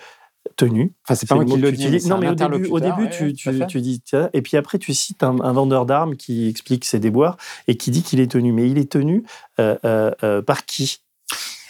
tenu. 0.56 0.94
Enfin, 1.06 1.16
c'est 1.16 1.28
pas 1.28 1.36
moi 1.36 1.46
qui 1.46 1.58
le 1.58 1.72
dis. 1.72 2.08
Non, 2.08 2.18
mais 2.18 2.30
au 2.30 2.36
début, 2.36 2.68
au 2.68 2.80
début 2.80 3.10
tu, 3.10 3.34
tu, 3.34 3.82
dis, 3.82 4.02
et 4.34 4.42
puis 4.42 4.58
après, 4.58 4.78
tu 4.78 4.94
cites 4.94 5.24
un, 5.24 5.54
vendeur 5.54 5.86
d'armes 5.86 6.16
qui 6.16 6.48
explique 6.48 6.86
ses 6.86 7.00
déboires 7.00 7.38
et 7.68 7.76
qui 7.78 7.92
dit 7.92 8.04
qu'il 8.04 8.20
est 8.20 8.32
tenu. 8.32 8.52
Mais 8.52 8.70
il 8.70 8.78
est 8.78 8.92
tenu 8.92 9.24
euh, 9.60 9.78
euh, 9.86 10.12
euh, 10.24 10.42
par 10.42 10.66
qui? 10.66 11.02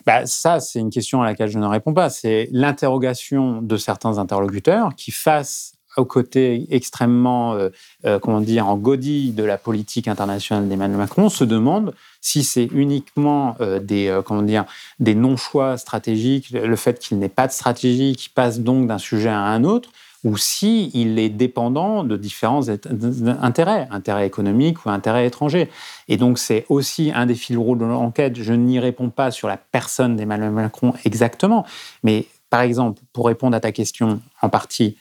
Bah, 0.06 0.26
ça, 0.26 0.60
c'est 0.60 0.80
une 0.80 0.90
question 0.90 1.22
à 1.22 1.26
laquelle 1.26 1.49
je 1.49 1.60
ne 1.60 1.65
réponds 1.65 1.94
pas. 1.94 2.10
C'est 2.10 2.49
l'interrogation 2.52 3.61
de 3.61 3.78
certains 3.78 4.18
interlocuteurs 4.18 4.95
qui, 4.95 5.11
face 5.11 5.73
au 5.98 6.06
côté 6.06 6.68
extrêmement, 6.69 7.53
euh, 7.53 7.69
euh, 8.06 8.19
comment 8.19 8.41
dire, 8.41 8.68
en 8.68 8.78
godille 8.78 9.34
de 9.36 9.44
la 9.44 9.57
politique 9.57 10.07
internationale 10.07 10.68
d'Emmanuel 10.68 10.98
Macron, 10.98 11.30
se 11.30 11.44
demandent 11.44 11.94
si 12.22 12.44
c'est 12.44 12.65
uniquement 12.65 13.56
euh, 13.60 13.80
des, 13.80 14.18
comment 14.26 14.41
dire, 14.41 14.65
des 14.99 15.15
non-choix 15.15 15.78
stratégiques, 15.78 16.52
le 16.52 16.76
fait 16.76 16.99
qu'il 16.99 17.19
n'ait 17.19 17.30
pas 17.30 17.48
de 17.48 17.52
stratégie, 17.52 18.15
qui 18.15 18.30
passe 18.30 18.60
donc 18.60 18.88
d'un 18.88 18.98
sujet 18.98 19.30
à 19.30 19.40
un 19.40 19.64
autre, 19.64 19.90
ou 20.23 20.38
si 20.38 20.91
est 20.93 21.30
dépendant 21.30 22.03
de 22.03 22.15
différents 22.18 22.69
intérêts, 22.69 23.88
intérêts 23.91 24.27
économiques 24.27 24.85
ou 24.85 24.89
intérêts 24.89 25.26
étrangers. 25.26 25.69
Et 26.07 26.18
donc 26.18 26.38
c'est 26.38 26.65
aussi 26.69 27.11
un 27.14 27.26
des 27.26 27.35
fils 27.35 27.57
rouges 27.57 27.80
de 27.80 27.85
l'enquête. 27.85 28.35
Je 28.35 28.53
n'y 28.53 28.80
réponds 28.80 29.10
pas 29.10 29.31
sur 29.31 29.48
la 29.48 29.57
personne 29.57 30.15
d'Emmanuel 30.15 30.52
Macron 30.52 30.93
exactement, 31.06 31.65
mais 32.03 32.27
par 32.52 32.61
exemple, 32.61 33.02
pour 33.14 33.27
répondre 33.27 33.56
à 33.56 33.61
ta 33.61 33.72
question 33.72 34.19
en 34.41 34.49
partie, 34.49 34.98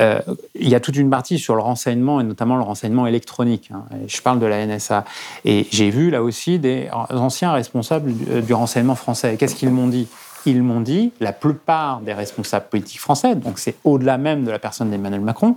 euh, 0.00 0.20
il 0.56 0.68
y 0.68 0.74
a 0.74 0.80
toute 0.80 0.96
une 0.96 1.08
partie 1.08 1.38
sur 1.38 1.54
le 1.54 1.62
renseignement 1.62 2.20
et 2.20 2.24
notamment 2.24 2.56
le 2.56 2.64
renseignement 2.64 3.06
électronique. 3.06 3.70
Hein. 3.72 3.84
Je 4.08 4.20
parle 4.20 4.40
de 4.40 4.46
la 4.46 4.66
NSA. 4.66 5.04
Et 5.44 5.68
j'ai 5.70 5.90
vu 5.90 6.10
là 6.10 6.24
aussi 6.24 6.58
des 6.58 6.88
anciens 6.92 7.52
responsables 7.52 8.12
du 8.42 8.52
renseignement 8.52 8.96
français. 8.96 9.36
Qu'est-ce 9.38 9.54
qu'ils 9.54 9.70
m'ont 9.70 9.86
dit? 9.86 10.08
Ils 10.46 10.62
m'ont 10.62 10.80
dit, 10.80 11.12
la 11.20 11.32
plupart 11.32 12.00
des 12.00 12.14
responsables 12.14 12.66
politiques 12.68 13.00
français, 13.00 13.34
donc 13.34 13.58
c'est 13.58 13.76
au-delà 13.84 14.18
même 14.18 14.44
de 14.44 14.50
la 14.50 14.58
personne 14.58 14.90
d'Emmanuel 14.90 15.20
Macron, 15.20 15.56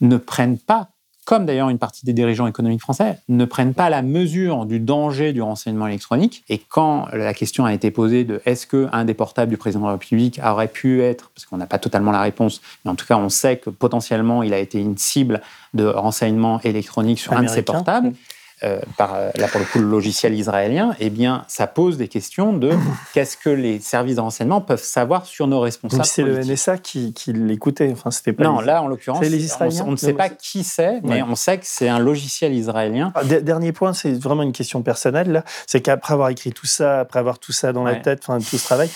ne 0.00 0.16
prennent 0.16 0.58
pas, 0.58 0.88
comme 1.26 1.46
d'ailleurs 1.46 1.68
une 1.68 1.78
partie 1.78 2.04
des 2.06 2.12
dirigeants 2.12 2.46
économiques 2.46 2.80
français, 2.80 3.18
ne 3.28 3.44
prennent 3.44 3.74
pas 3.74 3.90
la 3.90 4.02
mesure 4.02 4.66
du 4.66 4.80
danger 4.80 5.32
du 5.32 5.42
renseignement 5.42 5.86
électronique. 5.86 6.42
Et 6.48 6.58
quand 6.58 7.06
la 7.12 7.34
question 7.34 7.64
a 7.66 7.72
été 7.72 7.90
posée 7.90 8.24
de 8.24 8.40
est-ce 8.46 8.66
qu'un 8.66 9.04
des 9.04 9.14
portables 9.14 9.50
du 9.50 9.56
président 9.56 9.82
de 9.82 9.86
la 9.86 9.92
République 9.92 10.40
aurait 10.44 10.68
pu 10.68 11.02
être, 11.02 11.30
parce 11.34 11.46
qu'on 11.46 11.58
n'a 11.58 11.66
pas 11.66 11.78
totalement 11.78 12.10
la 12.10 12.22
réponse, 12.22 12.60
mais 12.84 12.90
en 12.90 12.94
tout 12.94 13.06
cas 13.06 13.16
on 13.16 13.28
sait 13.28 13.58
que 13.58 13.70
potentiellement 13.70 14.42
il 14.42 14.54
a 14.54 14.58
été 14.58 14.80
une 14.80 14.96
cible 14.96 15.40
de 15.74 15.84
renseignement 15.84 16.60
électronique 16.62 17.20
sur 17.20 17.32
un 17.34 17.42
de 17.42 17.48
ses 17.48 17.62
portables. 17.62 18.12
Euh, 18.62 18.78
par 18.98 19.14
euh, 19.14 19.30
là 19.36 19.48
pour 19.48 19.58
le 19.58 19.64
coup 19.64 19.78
le 19.78 19.88
logiciel 19.88 20.34
israélien, 20.34 20.94
eh 21.00 21.08
bien, 21.08 21.44
ça 21.48 21.66
pose 21.66 21.96
des 21.96 22.08
questions 22.08 22.52
de 22.52 22.72
qu'est-ce 23.14 23.38
que 23.38 23.48
les 23.48 23.80
services 23.80 24.16
de 24.16 24.20
renseignement 24.20 24.60
peuvent 24.60 24.82
savoir 24.82 25.24
sur 25.24 25.46
nos 25.46 25.60
responsables. 25.60 26.04
C'est 26.04 26.22
le 26.22 26.38
NSA 26.40 26.76
qui, 26.76 27.14
qui 27.14 27.32
l'écoutait. 27.32 27.90
Enfin, 27.90 28.10
c'était 28.10 28.34
pas. 28.34 28.44
Non, 28.44 28.60
là 28.60 28.82
en 28.82 28.88
l'occurrence, 28.88 29.22
les 29.22 29.44
Israéliens. 29.44 29.84
On, 29.86 29.92
ne 29.92 29.96
sait 29.96 30.12
pas 30.12 30.28
qui 30.28 30.62
c'est, 30.62 31.00
mais 31.02 31.22
on 31.22 31.36
sait 31.36 31.56
que 31.56 31.64
c'est 31.64 31.88
un 31.88 31.98
logiciel 31.98 32.52
israélien. 32.52 33.12
Ah, 33.14 33.24
dernier 33.24 33.72
point, 33.72 33.94
c'est 33.94 34.12
vraiment 34.12 34.42
une 34.42 34.52
question 34.52 34.82
personnelle. 34.82 35.32
Là, 35.32 35.44
c'est 35.66 35.80
qu'après 35.80 36.12
avoir 36.12 36.28
écrit 36.28 36.52
tout 36.52 36.66
ça, 36.66 37.00
après 37.00 37.18
avoir 37.18 37.38
tout 37.38 37.52
ça 37.52 37.72
dans 37.72 37.84
la 37.84 37.96
tête, 37.96 38.20
enfin 38.22 38.38
tout 38.40 38.58
ce 38.58 38.64
travail, 38.64 38.90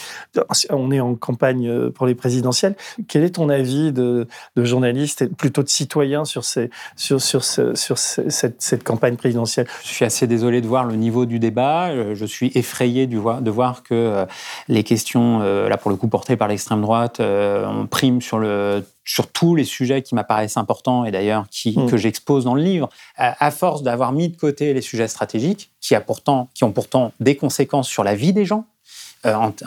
on 0.69 0.91
est 0.91 1.01
en 1.01 1.15
campagne 1.15 1.69
euh, 1.69 1.91
pour 1.91 2.07
les 2.07 2.15
présidentielles. 2.15 2.77
Quel 3.09 3.25
est 3.25 3.37
ton 3.37 3.49
avis 3.49 3.93
de, 3.93 4.29
de 4.57 4.65
journaliste 4.65 5.23
et 5.23 5.29
plutôt 5.29 5.63
de 5.63 5.69
citoyen 5.69 6.27
sur 6.27 6.45
ces, 6.45 6.69
sur 6.97 7.23
sur, 7.23 7.43
sur 7.43 7.99
cette, 7.99 8.61
cette 8.61 8.85
campagne 8.85 9.17
présidentielle? 9.17 9.54
Je 9.83 9.89
suis 9.89 10.05
assez 10.05 10.27
désolé 10.27 10.61
de 10.61 10.67
voir 10.67 10.85
le 10.85 10.97
niveau 10.97 11.27
du 11.27 11.39
débat. 11.39 11.89
Euh, 11.89 12.15
je 12.15 12.25
suis 12.25 12.51
effrayé 12.55 13.07
de 13.07 13.51
voir 13.51 13.83
que 13.83 13.95
euh, 13.95 14.27
les 14.69 14.83
questions, 14.83 15.41
euh, 15.43 15.69
là 15.69 15.77
pour 15.77 15.91
le 15.91 15.97
coup 15.97 16.09
portées 16.09 16.37
par 16.37 16.49
l'extrême 16.49 16.81
droite, 16.81 17.21
on 17.21 17.87
prime 17.87 18.21
sur 18.21 18.39
le 18.39 18.85
sur 19.07 19.27
tous 19.27 19.55
les 19.55 19.65
sujets 19.65 20.01
qui 20.01 20.15
m'apparaissent 20.15 20.57
importants 20.57 21.05
et 21.05 21.11
d'ailleurs 21.11 21.45
mm. 21.67 21.91
que 21.91 21.99
j'expose 21.99 22.45
dans 22.45 22.55
le 22.55 22.63
livre, 22.63 22.89
à, 23.17 23.51
force 23.51 23.83
d'avoir 23.83 24.13
mis 24.13 24.31
de 24.31 24.37
côté 24.37 24.73
les 24.73 24.81
sujets 24.81 25.09
stratégiques 25.09 25.71
qui, 25.83 25.95
a 25.95 26.01
pourtant, 26.01 26.49
qui 26.55 26.65
ont 26.65 26.73
pourtant 26.73 27.13
des 27.21 27.37
conséquences 27.37 27.87
sur 27.87 28.03
la 28.03 28.15
vie 28.15 28.33
des 28.33 28.47
gens, 28.47 28.65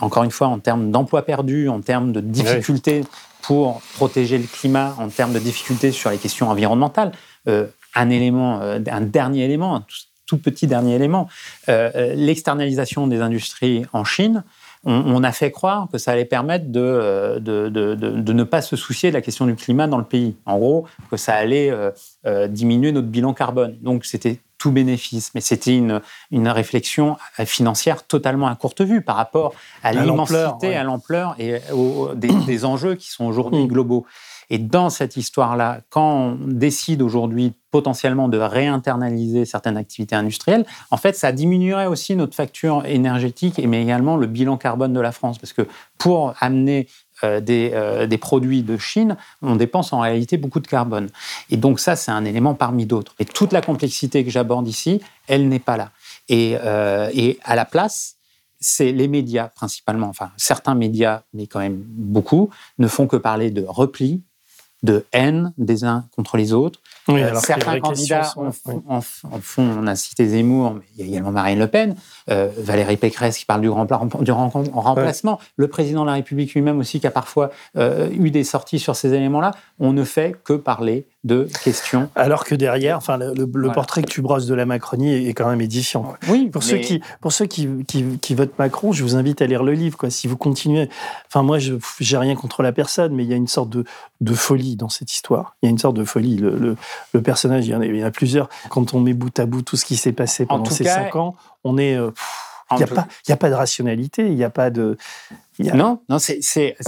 encore 0.02 0.24
une 0.24 0.32
fois 0.32 0.48
en 0.48 0.58
termes 0.58 0.90
d'emplois 0.90 1.22
perdus, 1.22 1.70
en 1.70 1.82
termes 1.82 2.14
de 2.14 2.20
difficultés 2.20 3.04
pour 3.44 3.80
protéger 3.94 4.40
le 4.40 4.48
climat, 4.48 4.96
en 4.98 5.10
termes 5.10 5.34
de 5.34 5.40
difficultés 5.40 5.92
sur 5.92 6.10
les 6.10 6.18
questions 6.18 6.50
environnementales 6.50 7.12
un 7.96 8.10
élément, 8.10 8.62
euh, 8.62 8.80
un 8.90 9.02
dernier 9.02 9.46
élément, 9.46 9.76
un 9.76 9.86
tout, 10.26 10.38
petit 10.38 10.68
dernier 10.68 10.96
élément, 10.96 11.30
euh, 11.70 11.90
euh, 11.96 12.14
l'externalisation 12.16 13.08
des 13.08 13.22
industries 13.22 13.86
en 13.94 14.04
Chine. 14.04 14.44
On, 14.84 15.22
a 15.24 15.34
fait 15.34 15.52
croire 15.52 15.90
que 15.92 15.98
ça 15.98 16.12
allait 16.12 16.24
permettre 16.24 16.72
de 16.72 17.40
de, 17.42 17.68
de, 17.68 17.96
de, 17.96 18.34
ne 18.34 18.44
pas 18.46 18.62
se 18.62 18.78
soucier 18.78 19.10
de 19.10 19.16
la 19.16 19.22
question 19.22 19.46
du 19.46 19.56
climat 19.56 19.86
dans 19.86 19.98
le 19.98 20.06
pays. 20.06 20.38
En 20.46 20.58
gros, 20.60 20.86
que 21.12 21.18
ça 21.18 21.34
allait 21.34 21.74
diminuer 22.48 22.94
notre 22.94 23.08
bilan 23.08 23.34
carbone. 23.34 23.76
Donc, 23.82 24.06
c'était 24.06 24.40
tout 24.58 24.72
bénéfice. 24.72 25.32
Mais 25.36 25.42
c'était 25.42 25.76
une, 25.76 26.02
une 26.32 26.48
réflexion 26.48 27.18
financière 27.46 28.04
totalement 28.04 28.48
à 28.48 28.56
courte 28.56 28.82
vue 28.82 29.02
par 29.02 29.18
rapport 29.18 29.54
à 29.84 29.92
l'immensité, 29.92 30.76
à 30.76 30.84
l'ampleur 30.84 31.36
et 31.38 31.60
aux, 31.74 32.14
des, 32.16 32.34
des, 32.46 32.64
enjeux 32.64 32.96
qui 32.96 33.12
sont 33.12 33.26
aujourd'hui 33.26 33.64
mm. 33.64 33.68
globaux. 33.68 34.06
Et 34.50 34.60
dans 34.60 34.90
cette 34.90 35.18
histoire-là, 35.18 35.82
quand 35.90 36.10
on 36.10 36.48
décide 36.48 37.02
aujourd'hui 37.02 37.54
potentiellement 37.72 38.30
de 38.30 38.38
réinternaliser 38.38 39.46
certaines 39.46 39.76
activités 39.76 40.16
industrielles, 40.16 40.66
en 40.90 40.98
fait, 40.98 41.16
ça 41.16 41.32
diminuerait 41.32 41.88
aussi 41.88 42.16
notre 42.16 42.36
facture 42.36 42.86
énergétique, 42.86 43.60
mais 43.68 43.82
également 43.82 44.16
le 44.16 44.28
bilan 44.28 44.58
carbone 44.58 44.94
de 44.94 45.02
la 45.02 45.12
France. 45.12 45.38
Parce 45.38 45.54
que 45.54 45.68
pour 45.98 46.34
amener 46.40 46.88
euh, 47.24 47.42
des, 47.42 47.72
euh, 47.74 48.08
des, 48.08 48.18
produits 48.18 48.64
de 48.64 48.78
Chine, 48.78 49.18
on 49.42 49.56
dépense 49.56 49.92
en 49.92 50.00
réalité 50.00 50.38
beaucoup 50.38 50.60
de 50.60 50.68
carbone. 50.68 51.10
Et 51.50 51.58
donc 51.58 51.80
ça, 51.80 51.96
c'est 51.96 52.12
un 52.12 52.24
élément 52.24 52.54
parmi 52.54 52.86
d'autres. 52.86 53.16
Et 53.20 53.26
toute 53.26 53.52
la 53.52 53.62
complexité 53.62 54.24
que 54.24 54.32
j'aborde 54.32 54.68
ici, 54.68 55.02
elle 55.28 55.50
n'est 55.50 55.60
pas 55.60 55.78
là. 55.78 55.92
Et, 56.30 56.58
euh, 56.64 57.10
et 57.14 57.40
à 57.44 57.56
la 57.56 57.66
place, 57.66 58.18
c'est 58.60 58.92
les 58.92 59.08
médias 59.08 59.50
principalement, 59.50 60.08
enfin 60.08 60.32
certains 60.38 60.76
médias, 60.76 61.22
mais 61.34 61.48
quand 61.48 61.60
même 61.60 61.84
beaucoup, 61.86 62.50
ne 62.80 62.88
font 62.88 63.08
que 63.08 63.18
parler 63.18 63.52
de 63.52 63.64
repli, 63.68 64.24
de 64.84 65.06
haine 65.12 65.54
des 65.58 65.84
uns 65.84 66.06
contre 66.16 66.38
les 66.38 66.54
autres. 66.54 66.80
Oui, 67.08 67.22
Euh, 67.22 67.30
alors 67.30 67.42
certains 67.42 67.80
candidats 67.80 68.34
en, 68.88 69.02
font, 69.02 69.64
on 69.82 69.88
a 69.88 69.96
cité 69.96 70.28
Zemmour, 70.28 70.76
mais 70.76 70.82
il 70.96 71.02
y 71.02 71.08
a 71.08 71.12
également 71.12 71.32
Marine 71.32 71.58
Le 71.60 71.68
Pen, 71.68 71.96
euh, 72.30 72.50
Valérie 72.58 72.98
Pécresse 72.98 73.38
qui 73.38 73.46
parle 73.46 73.62
du, 73.62 73.70
rempla- 73.70 74.22
du 74.24 74.32
ren- 74.32 74.52
remplacement, 74.74 75.40
le 75.56 75.68
président 75.68 76.02
de 76.02 76.08
la 76.08 76.14
République 76.14 76.54
lui-même 76.54 76.80
aussi 76.80 77.00
qui 77.00 77.08
a 77.08 77.12
parfois 77.12 77.50
euh, 77.78 78.10
eu 78.12 78.30
des 78.30 78.44
sorties 78.44 78.80
sur 78.80 78.96
ces 78.96 79.14
éléments-là. 79.14 79.52
On 79.80 79.94
ne 79.94 80.04
fait 80.04 80.36
que 80.44 80.54
parler 80.54 81.08
de 81.28 81.48
questions. 81.64 82.10
Alors 82.16 82.44
que 82.46 82.56
derrière, 82.56 82.98
enfin, 82.98 83.18
le, 83.18 83.46
portrait 83.72 84.02
que 84.02 84.10
tu 84.10 84.22
brosses 84.22 84.48
de 84.48 84.56
la 84.56 84.66
Macronie 84.66 85.14
est, 85.14 85.26
est 85.28 85.34
quand 85.34 85.48
même 85.48 85.62
édifiant. 85.62 86.16
Oui, 86.30 86.50
pour 86.50 86.64
mais- 86.64 86.68
ceux 86.70 86.78
qui, 86.78 87.02
pour 87.22 87.32
ceux 87.32 87.46
qui, 87.46 87.68
qui, 87.88 88.18
qui 88.20 88.34
votent 88.34 88.58
Macron, 88.58 88.92
je 88.94 89.04
vous 89.04 89.16
invite 89.16 89.42
à 89.42 89.46
lire 89.46 89.64
le 89.64 89.74
livre. 89.74 89.98
Quoi. 89.98 90.10
Si 90.10 90.28
vous 90.28 90.38
continuez, 90.38 90.90
enfin 91.28 91.44
moi, 91.44 91.60
je 91.60 91.76
j'ai 92.00 92.18
rien 92.18 92.36
contre 92.36 92.64
la 92.64 92.72
personne, 92.72 93.14
mais 93.14 93.24
il 93.24 93.30
y 93.30 93.34
a 93.34 93.38
une 93.38 93.48
sorte 93.48 93.70
de, 93.70 93.84
de 94.22 94.34
folie 94.34 94.76
dans 94.76 94.90
cette 94.90 95.12
histoire. 95.14 95.56
Il 95.62 95.66
y 95.66 95.68
a 95.68 95.72
une 95.72 95.78
sorte 95.78 95.98
de 95.98 96.04
folie. 96.04 96.38
Le, 96.38 96.58
le, 96.58 96.76
le 97.14 97.22
personnage, 97.22 97.68
il 97.68 97.72
y, 97.72 97.76
en 97.76 97.82
a, 97.82 97.86
il 97.86 97.96
y 97.96 98.04
en 98.04 98.08
a 98.08 98.12
plusieurs. 98.12 98.50
Quand 98.70 98.94
on 98.94 99.00
met 99.02 99.14
bout 99.14 99.38
à 99.40 99.46
bout 99.46 99.62
tout 99.62 99.76
ce 99.76 99.86
qui 99.86 99.98
s'est 99.98 100.14
passé 100.14 100.46
pendant 100.46 100.66
ces 100.66 100.86
cas- 100.86 100.96
cinq 100.96 101.16
ans, 101.18 101.36
on 101.64 101.78
est, 101.78 101.96
euh, 101.96 102.12
pff, 102.12 102.44
il 102.72 102.78
n'y 102.78 102.84
a 102.84 102.88
pas, 102.88 103.08
il 103.28 103.30
y 103.30 103.34
a 103.34 103.38
pas 103.38 103.50
de 103.50 103.56
rationalité. 103.56 104.26
Il 104.28 104.36
n'y 104.36 104.44
a 104.44 104.50
pas 104.50 104.70
de. 104.70 104.98
a- 105.70 105.74
Non, 105.76 106.02
non, 106.10 106.20
c'est 106.20 106.40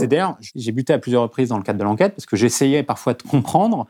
d'ailleurs, 0.02 0.38
j'ai 0.56 0.72
buté 0.72 0.94
à 0.94 1.00
plusieurs 1.00 1.24
reprises 1.24 1.50
dans 1.50 1.58
le 1.58 1.64
cadre 1.64 1.80
de 1.80 1.84
l'enquête 1.84 2.14
parce 2.16 2.26
que 2.26 2.36
j'essayais 2.36 2.84
parfois 2.84 3.14
de 3.14 3.24
comprendre 3.24 3.88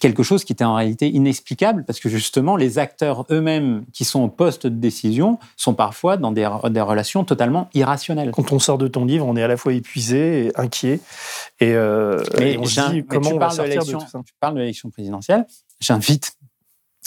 quelque 0.00 0.22
chose 0.22 0.44
qui 0.44 0.52
était 0.52 0.64
en 0.64 0.74
réalité 0.74 1.08
inexplicable 1.08 1.84
parce 1.84 2.00
que 2.00 2.08
justement 2.08 2.56
les 2.56 2.78
acteurs 2.78 3.26
eux-mêmes 3.30 3.84
qui 3.92 4.04
sont 4.04 4.20
au 4.22 4.28
poste 4.28 4.66
de 4.66 4.76
décision 4.78 5.38
sont 5.56 5.74
parfois 5.74 6.16
dans 6.16 6.32
des, 6.32 6.48
des 6.70 6.80
relations 6.80 7.24
totalement 7.24 7.68
irrationnelles. 7.74 8.30
Quand 8.30 8.52
on 8.52 8.58
sort 8.58 8.78
de 8.78 8.88
ton 8.88 9.04
livre, 9.04 9.26
on 9.26 9.36
est 9.36 9.42
à 9.42 9.48
la 9.48 9.56
fois 9.56 9.72
épuisé 9.72 10.46
et 10.46 10.52
inquiet. 10.58 11.00
Et, 11.60 11.72
euh, 11.74 12.22
Mais, 12.38 12.52
et 12.52 12.58
on 12.58 12.64
se 12.64 12.80
dit 12.92 13.04
comment 13.04 13.30
on 13.30 13.38
va 13.38 13.48
de 13.48 13.52
sortir 13.54 13.64
de 13.64 13.70
l'élection- 13.86 13.98
tout 13.98 14.06
ça. 14.10 14.20
Tu 14.24 14.32
parles 14.40 14.54
de 14.54 14.60
l'élection 14.60 14.90
présidentielle. 14.90 15.46
J'invite 15.80 16.32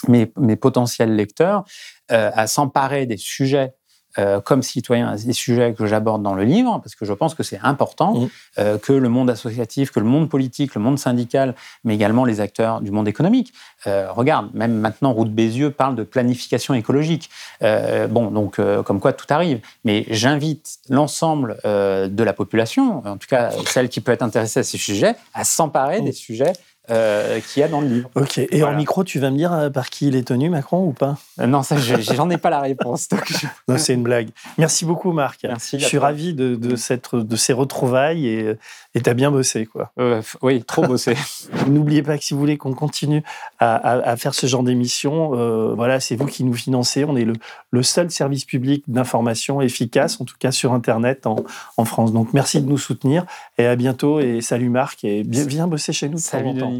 mes, 0.08 0.32
mes 0.38 0.56
potentiels 0.56 1.14
lecteurs 1.14 1.64
euh, 2.12 2.30
à 2.34 2.46
s'emparer 2.46 3.06
des 3.06 3.16
sujets 3.16 3.74
euh, 4.18 4.40
comme 4.40 4.60
citoyens, 4.60 5.14
des 5.14 5.32
sujets 5.32 5.72
que 5.72 5.86
j'aborde 5.86 6.20
dans 6.20 6.34
le 6.34 6.42
livre, 6.42 6.80
parce 6.82 6.96
que 6.96 7.04
je 7.04 7.12
pense 7.12 7.36
que 7.36 7.44
c'est 7.44 7.60
important 7.62 8.14
Mmh. 8.14 8.28
euh, 8.58 8.76
que 8.76 8.92
le 8.92 9.08
monde 9.08 9.30
associatif, 9.30 9.92
que 9.92 10.00
le 10.00 10.06
monde 10.06 10.28
politique, 10.28 10.74
le 10.74 10.80
monde 10.80 10.98
syndical, 10.98 11.54
mais 11.84 11.94
également 11.94 12.24
les 12.24 12.40
acteurs 12.40 12.80
du 12.80 12.90
monde 12.90 13.06
économique. 13.06 13.52
Regarde, 13.86 14.50
même 14.52 14.74
maintenant, 14.74 15.12
Route 15.12 15.32
Bézieux 15.32 15.70
parle 15.70 15.94
de 15.94 16.02
planification 16.02 16.74
écologique. 16.74 17.30
Bon, 17.60 18.30
donc, 18.30 18.60
comme 18.84 19.00
quoi 19.00 19.12
tout 19.12 19.26
arrive. 19.30 19.60
Mais 19.84 20.04
j'invite 20.10 20.80
l'ensemble 20.90 21.56
de 21.64 22.22
la 22.22 22.32
population, 22.34 23.02
en 23.06 23.16
tout 23.16 23.28
cas 23.28 23.50
celle 23.66 23.88
qui 23.88 24.02
peut 24.02 24.12
être 24.12 24.22
intéressée 24.22 24.60
à 24.60 24.64
ces 24.64 24.76
sujets, 24.76 25.14
à 25.32 25.44
s'emparer 25.44 26.02
des 26.02 26.12
sujets 26.12 26.52
euh, 26.90 27.40
qu'il 27.40 27.60
y 27.60 27.62
a 27.64 27.68
dans 27.68 27.80
le 27.80 27.86
livre. 27.88 28.10
Ok, 28.14 28.38
et 28.38 28.62
en 28.64 28.72
micro, 28.72 29.04
tu 29.04 29.18
vas 29.18 29.30
me 29.30 29.36
dire 29.36 29.52
euh, 29.52 29.70
par 29.70 29.90
qui 29.90 30.08
il 30.08 30.16
est 30.16 30.26
tenu, 30.26 30.50
Macron, 30.50 30.84
ou 30.86 30.92
pas? 30.92 31.16
Euh, 31.40 31.46
Non, 31.46 31.62
ça, 31.62 31.76
je- 31.76 32.00
j'en 32.00 32.28
ai 32.30 32.38
pas 32.38 32.50
la 32.50 32.60
réponse. 32.60 33.08
je- 33.28 33.46
Non, 33.68 33.78
c'est 33.78 33.94
une 33.94 34.02
blague. 34.02 34.28
Merci 34.58 34.84
beaucoup, 34.84 35.12
Marc. 35.12 35.40
Merci, 35.44 35.78
Je 35.78 35.84
suis 35.86 35.98
toi. 35.98 36.06
ravi 36.08 36.34
de, 36.34 36.54
de, 36.56 36.76
cette, 36.76 37.14
de 37.14 37.36
ces 37.36 37.52
retrouvailles 37.52 38.26
et 38.26 38.56
et 38.96 39.02
t'as 39.02 39.14
bien 39.14 39.30
bossé, 39.30 39.66
quoi. 39.66 39.92
Euh, 40.00 40.20
oui, 40.42 40.64
trop 40.64 40.82
bossé. 40.84 41.14
N'oubliez 41.68 42.02
pas 42.02 42.18
que 42.18 42.24
si 42.24 42.34
vous 42.34 42.40
voulez 42.40 42.56
qu'on 42.56 42.74
continue 42.74 43.22
à, 43.60 43.76
à- 43.76 44.10
à 44.10 44.16
faire 44.16 44.34
ce 44.34 44.48
genre 44.48 44.64
d'émission, 44.64 45.74
voilà, 45.76 46.00
c'est 46.00 46.16
vous 46.16 46.26
qui 46.26 46.42
nous 46.42 46.54
financez. 46.54 47.04
On 47.04 47.16
est 47.16 47.24
le, 47.24 47.34
le 47.70 47.82
seul 47.84 48.10
service 48.10 48.44
public 48.44 48.82
d'information 48.88 49.60
efficace, 49.60 50.20
en 50.20 50.24
tout 50.24 50.34
cas 50.40 50.50
sur 50.50 50.72
Internet 50.72 51.26
en, 51.28 51.36
en 51.76 51.84
France. 51.84 52.12
Donc 52.12 52.32
merci 52.32 52.60
de 52.60 52.68
nous 52.68 52.78
soutenir 52.78 53.24
et 53.58 53.66
à 53.66 53.76
bientôt. 53.76 54.18
Et 54.18 54.40
salut 54.40 54.70
Marc 54.70 55.04
et 55.04 55.22
bien- 55.22 55.44
viens 55.44 55.68
bosser 55.68 55.92
chez 55.92 56.08
nous 56.08 56.18
Salut 56.18 56.60
en 56.62 56.79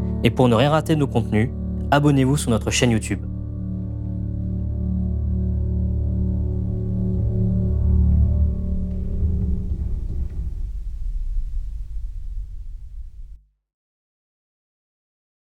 et 0.23 0.29
pour 0.29 0.47
ne 0.47 0.55
rien 0.55 0.69
rater 0.69 0.95
de 0.95 0.99
nos 0.99 1.07
contenus, 1.07 1.49
abonnez-vous 1.91 2.37
sur 2.37 2.51
notre 2.51 2.71
chaîne 2.71 2.91
YouTube. 2.91 3.21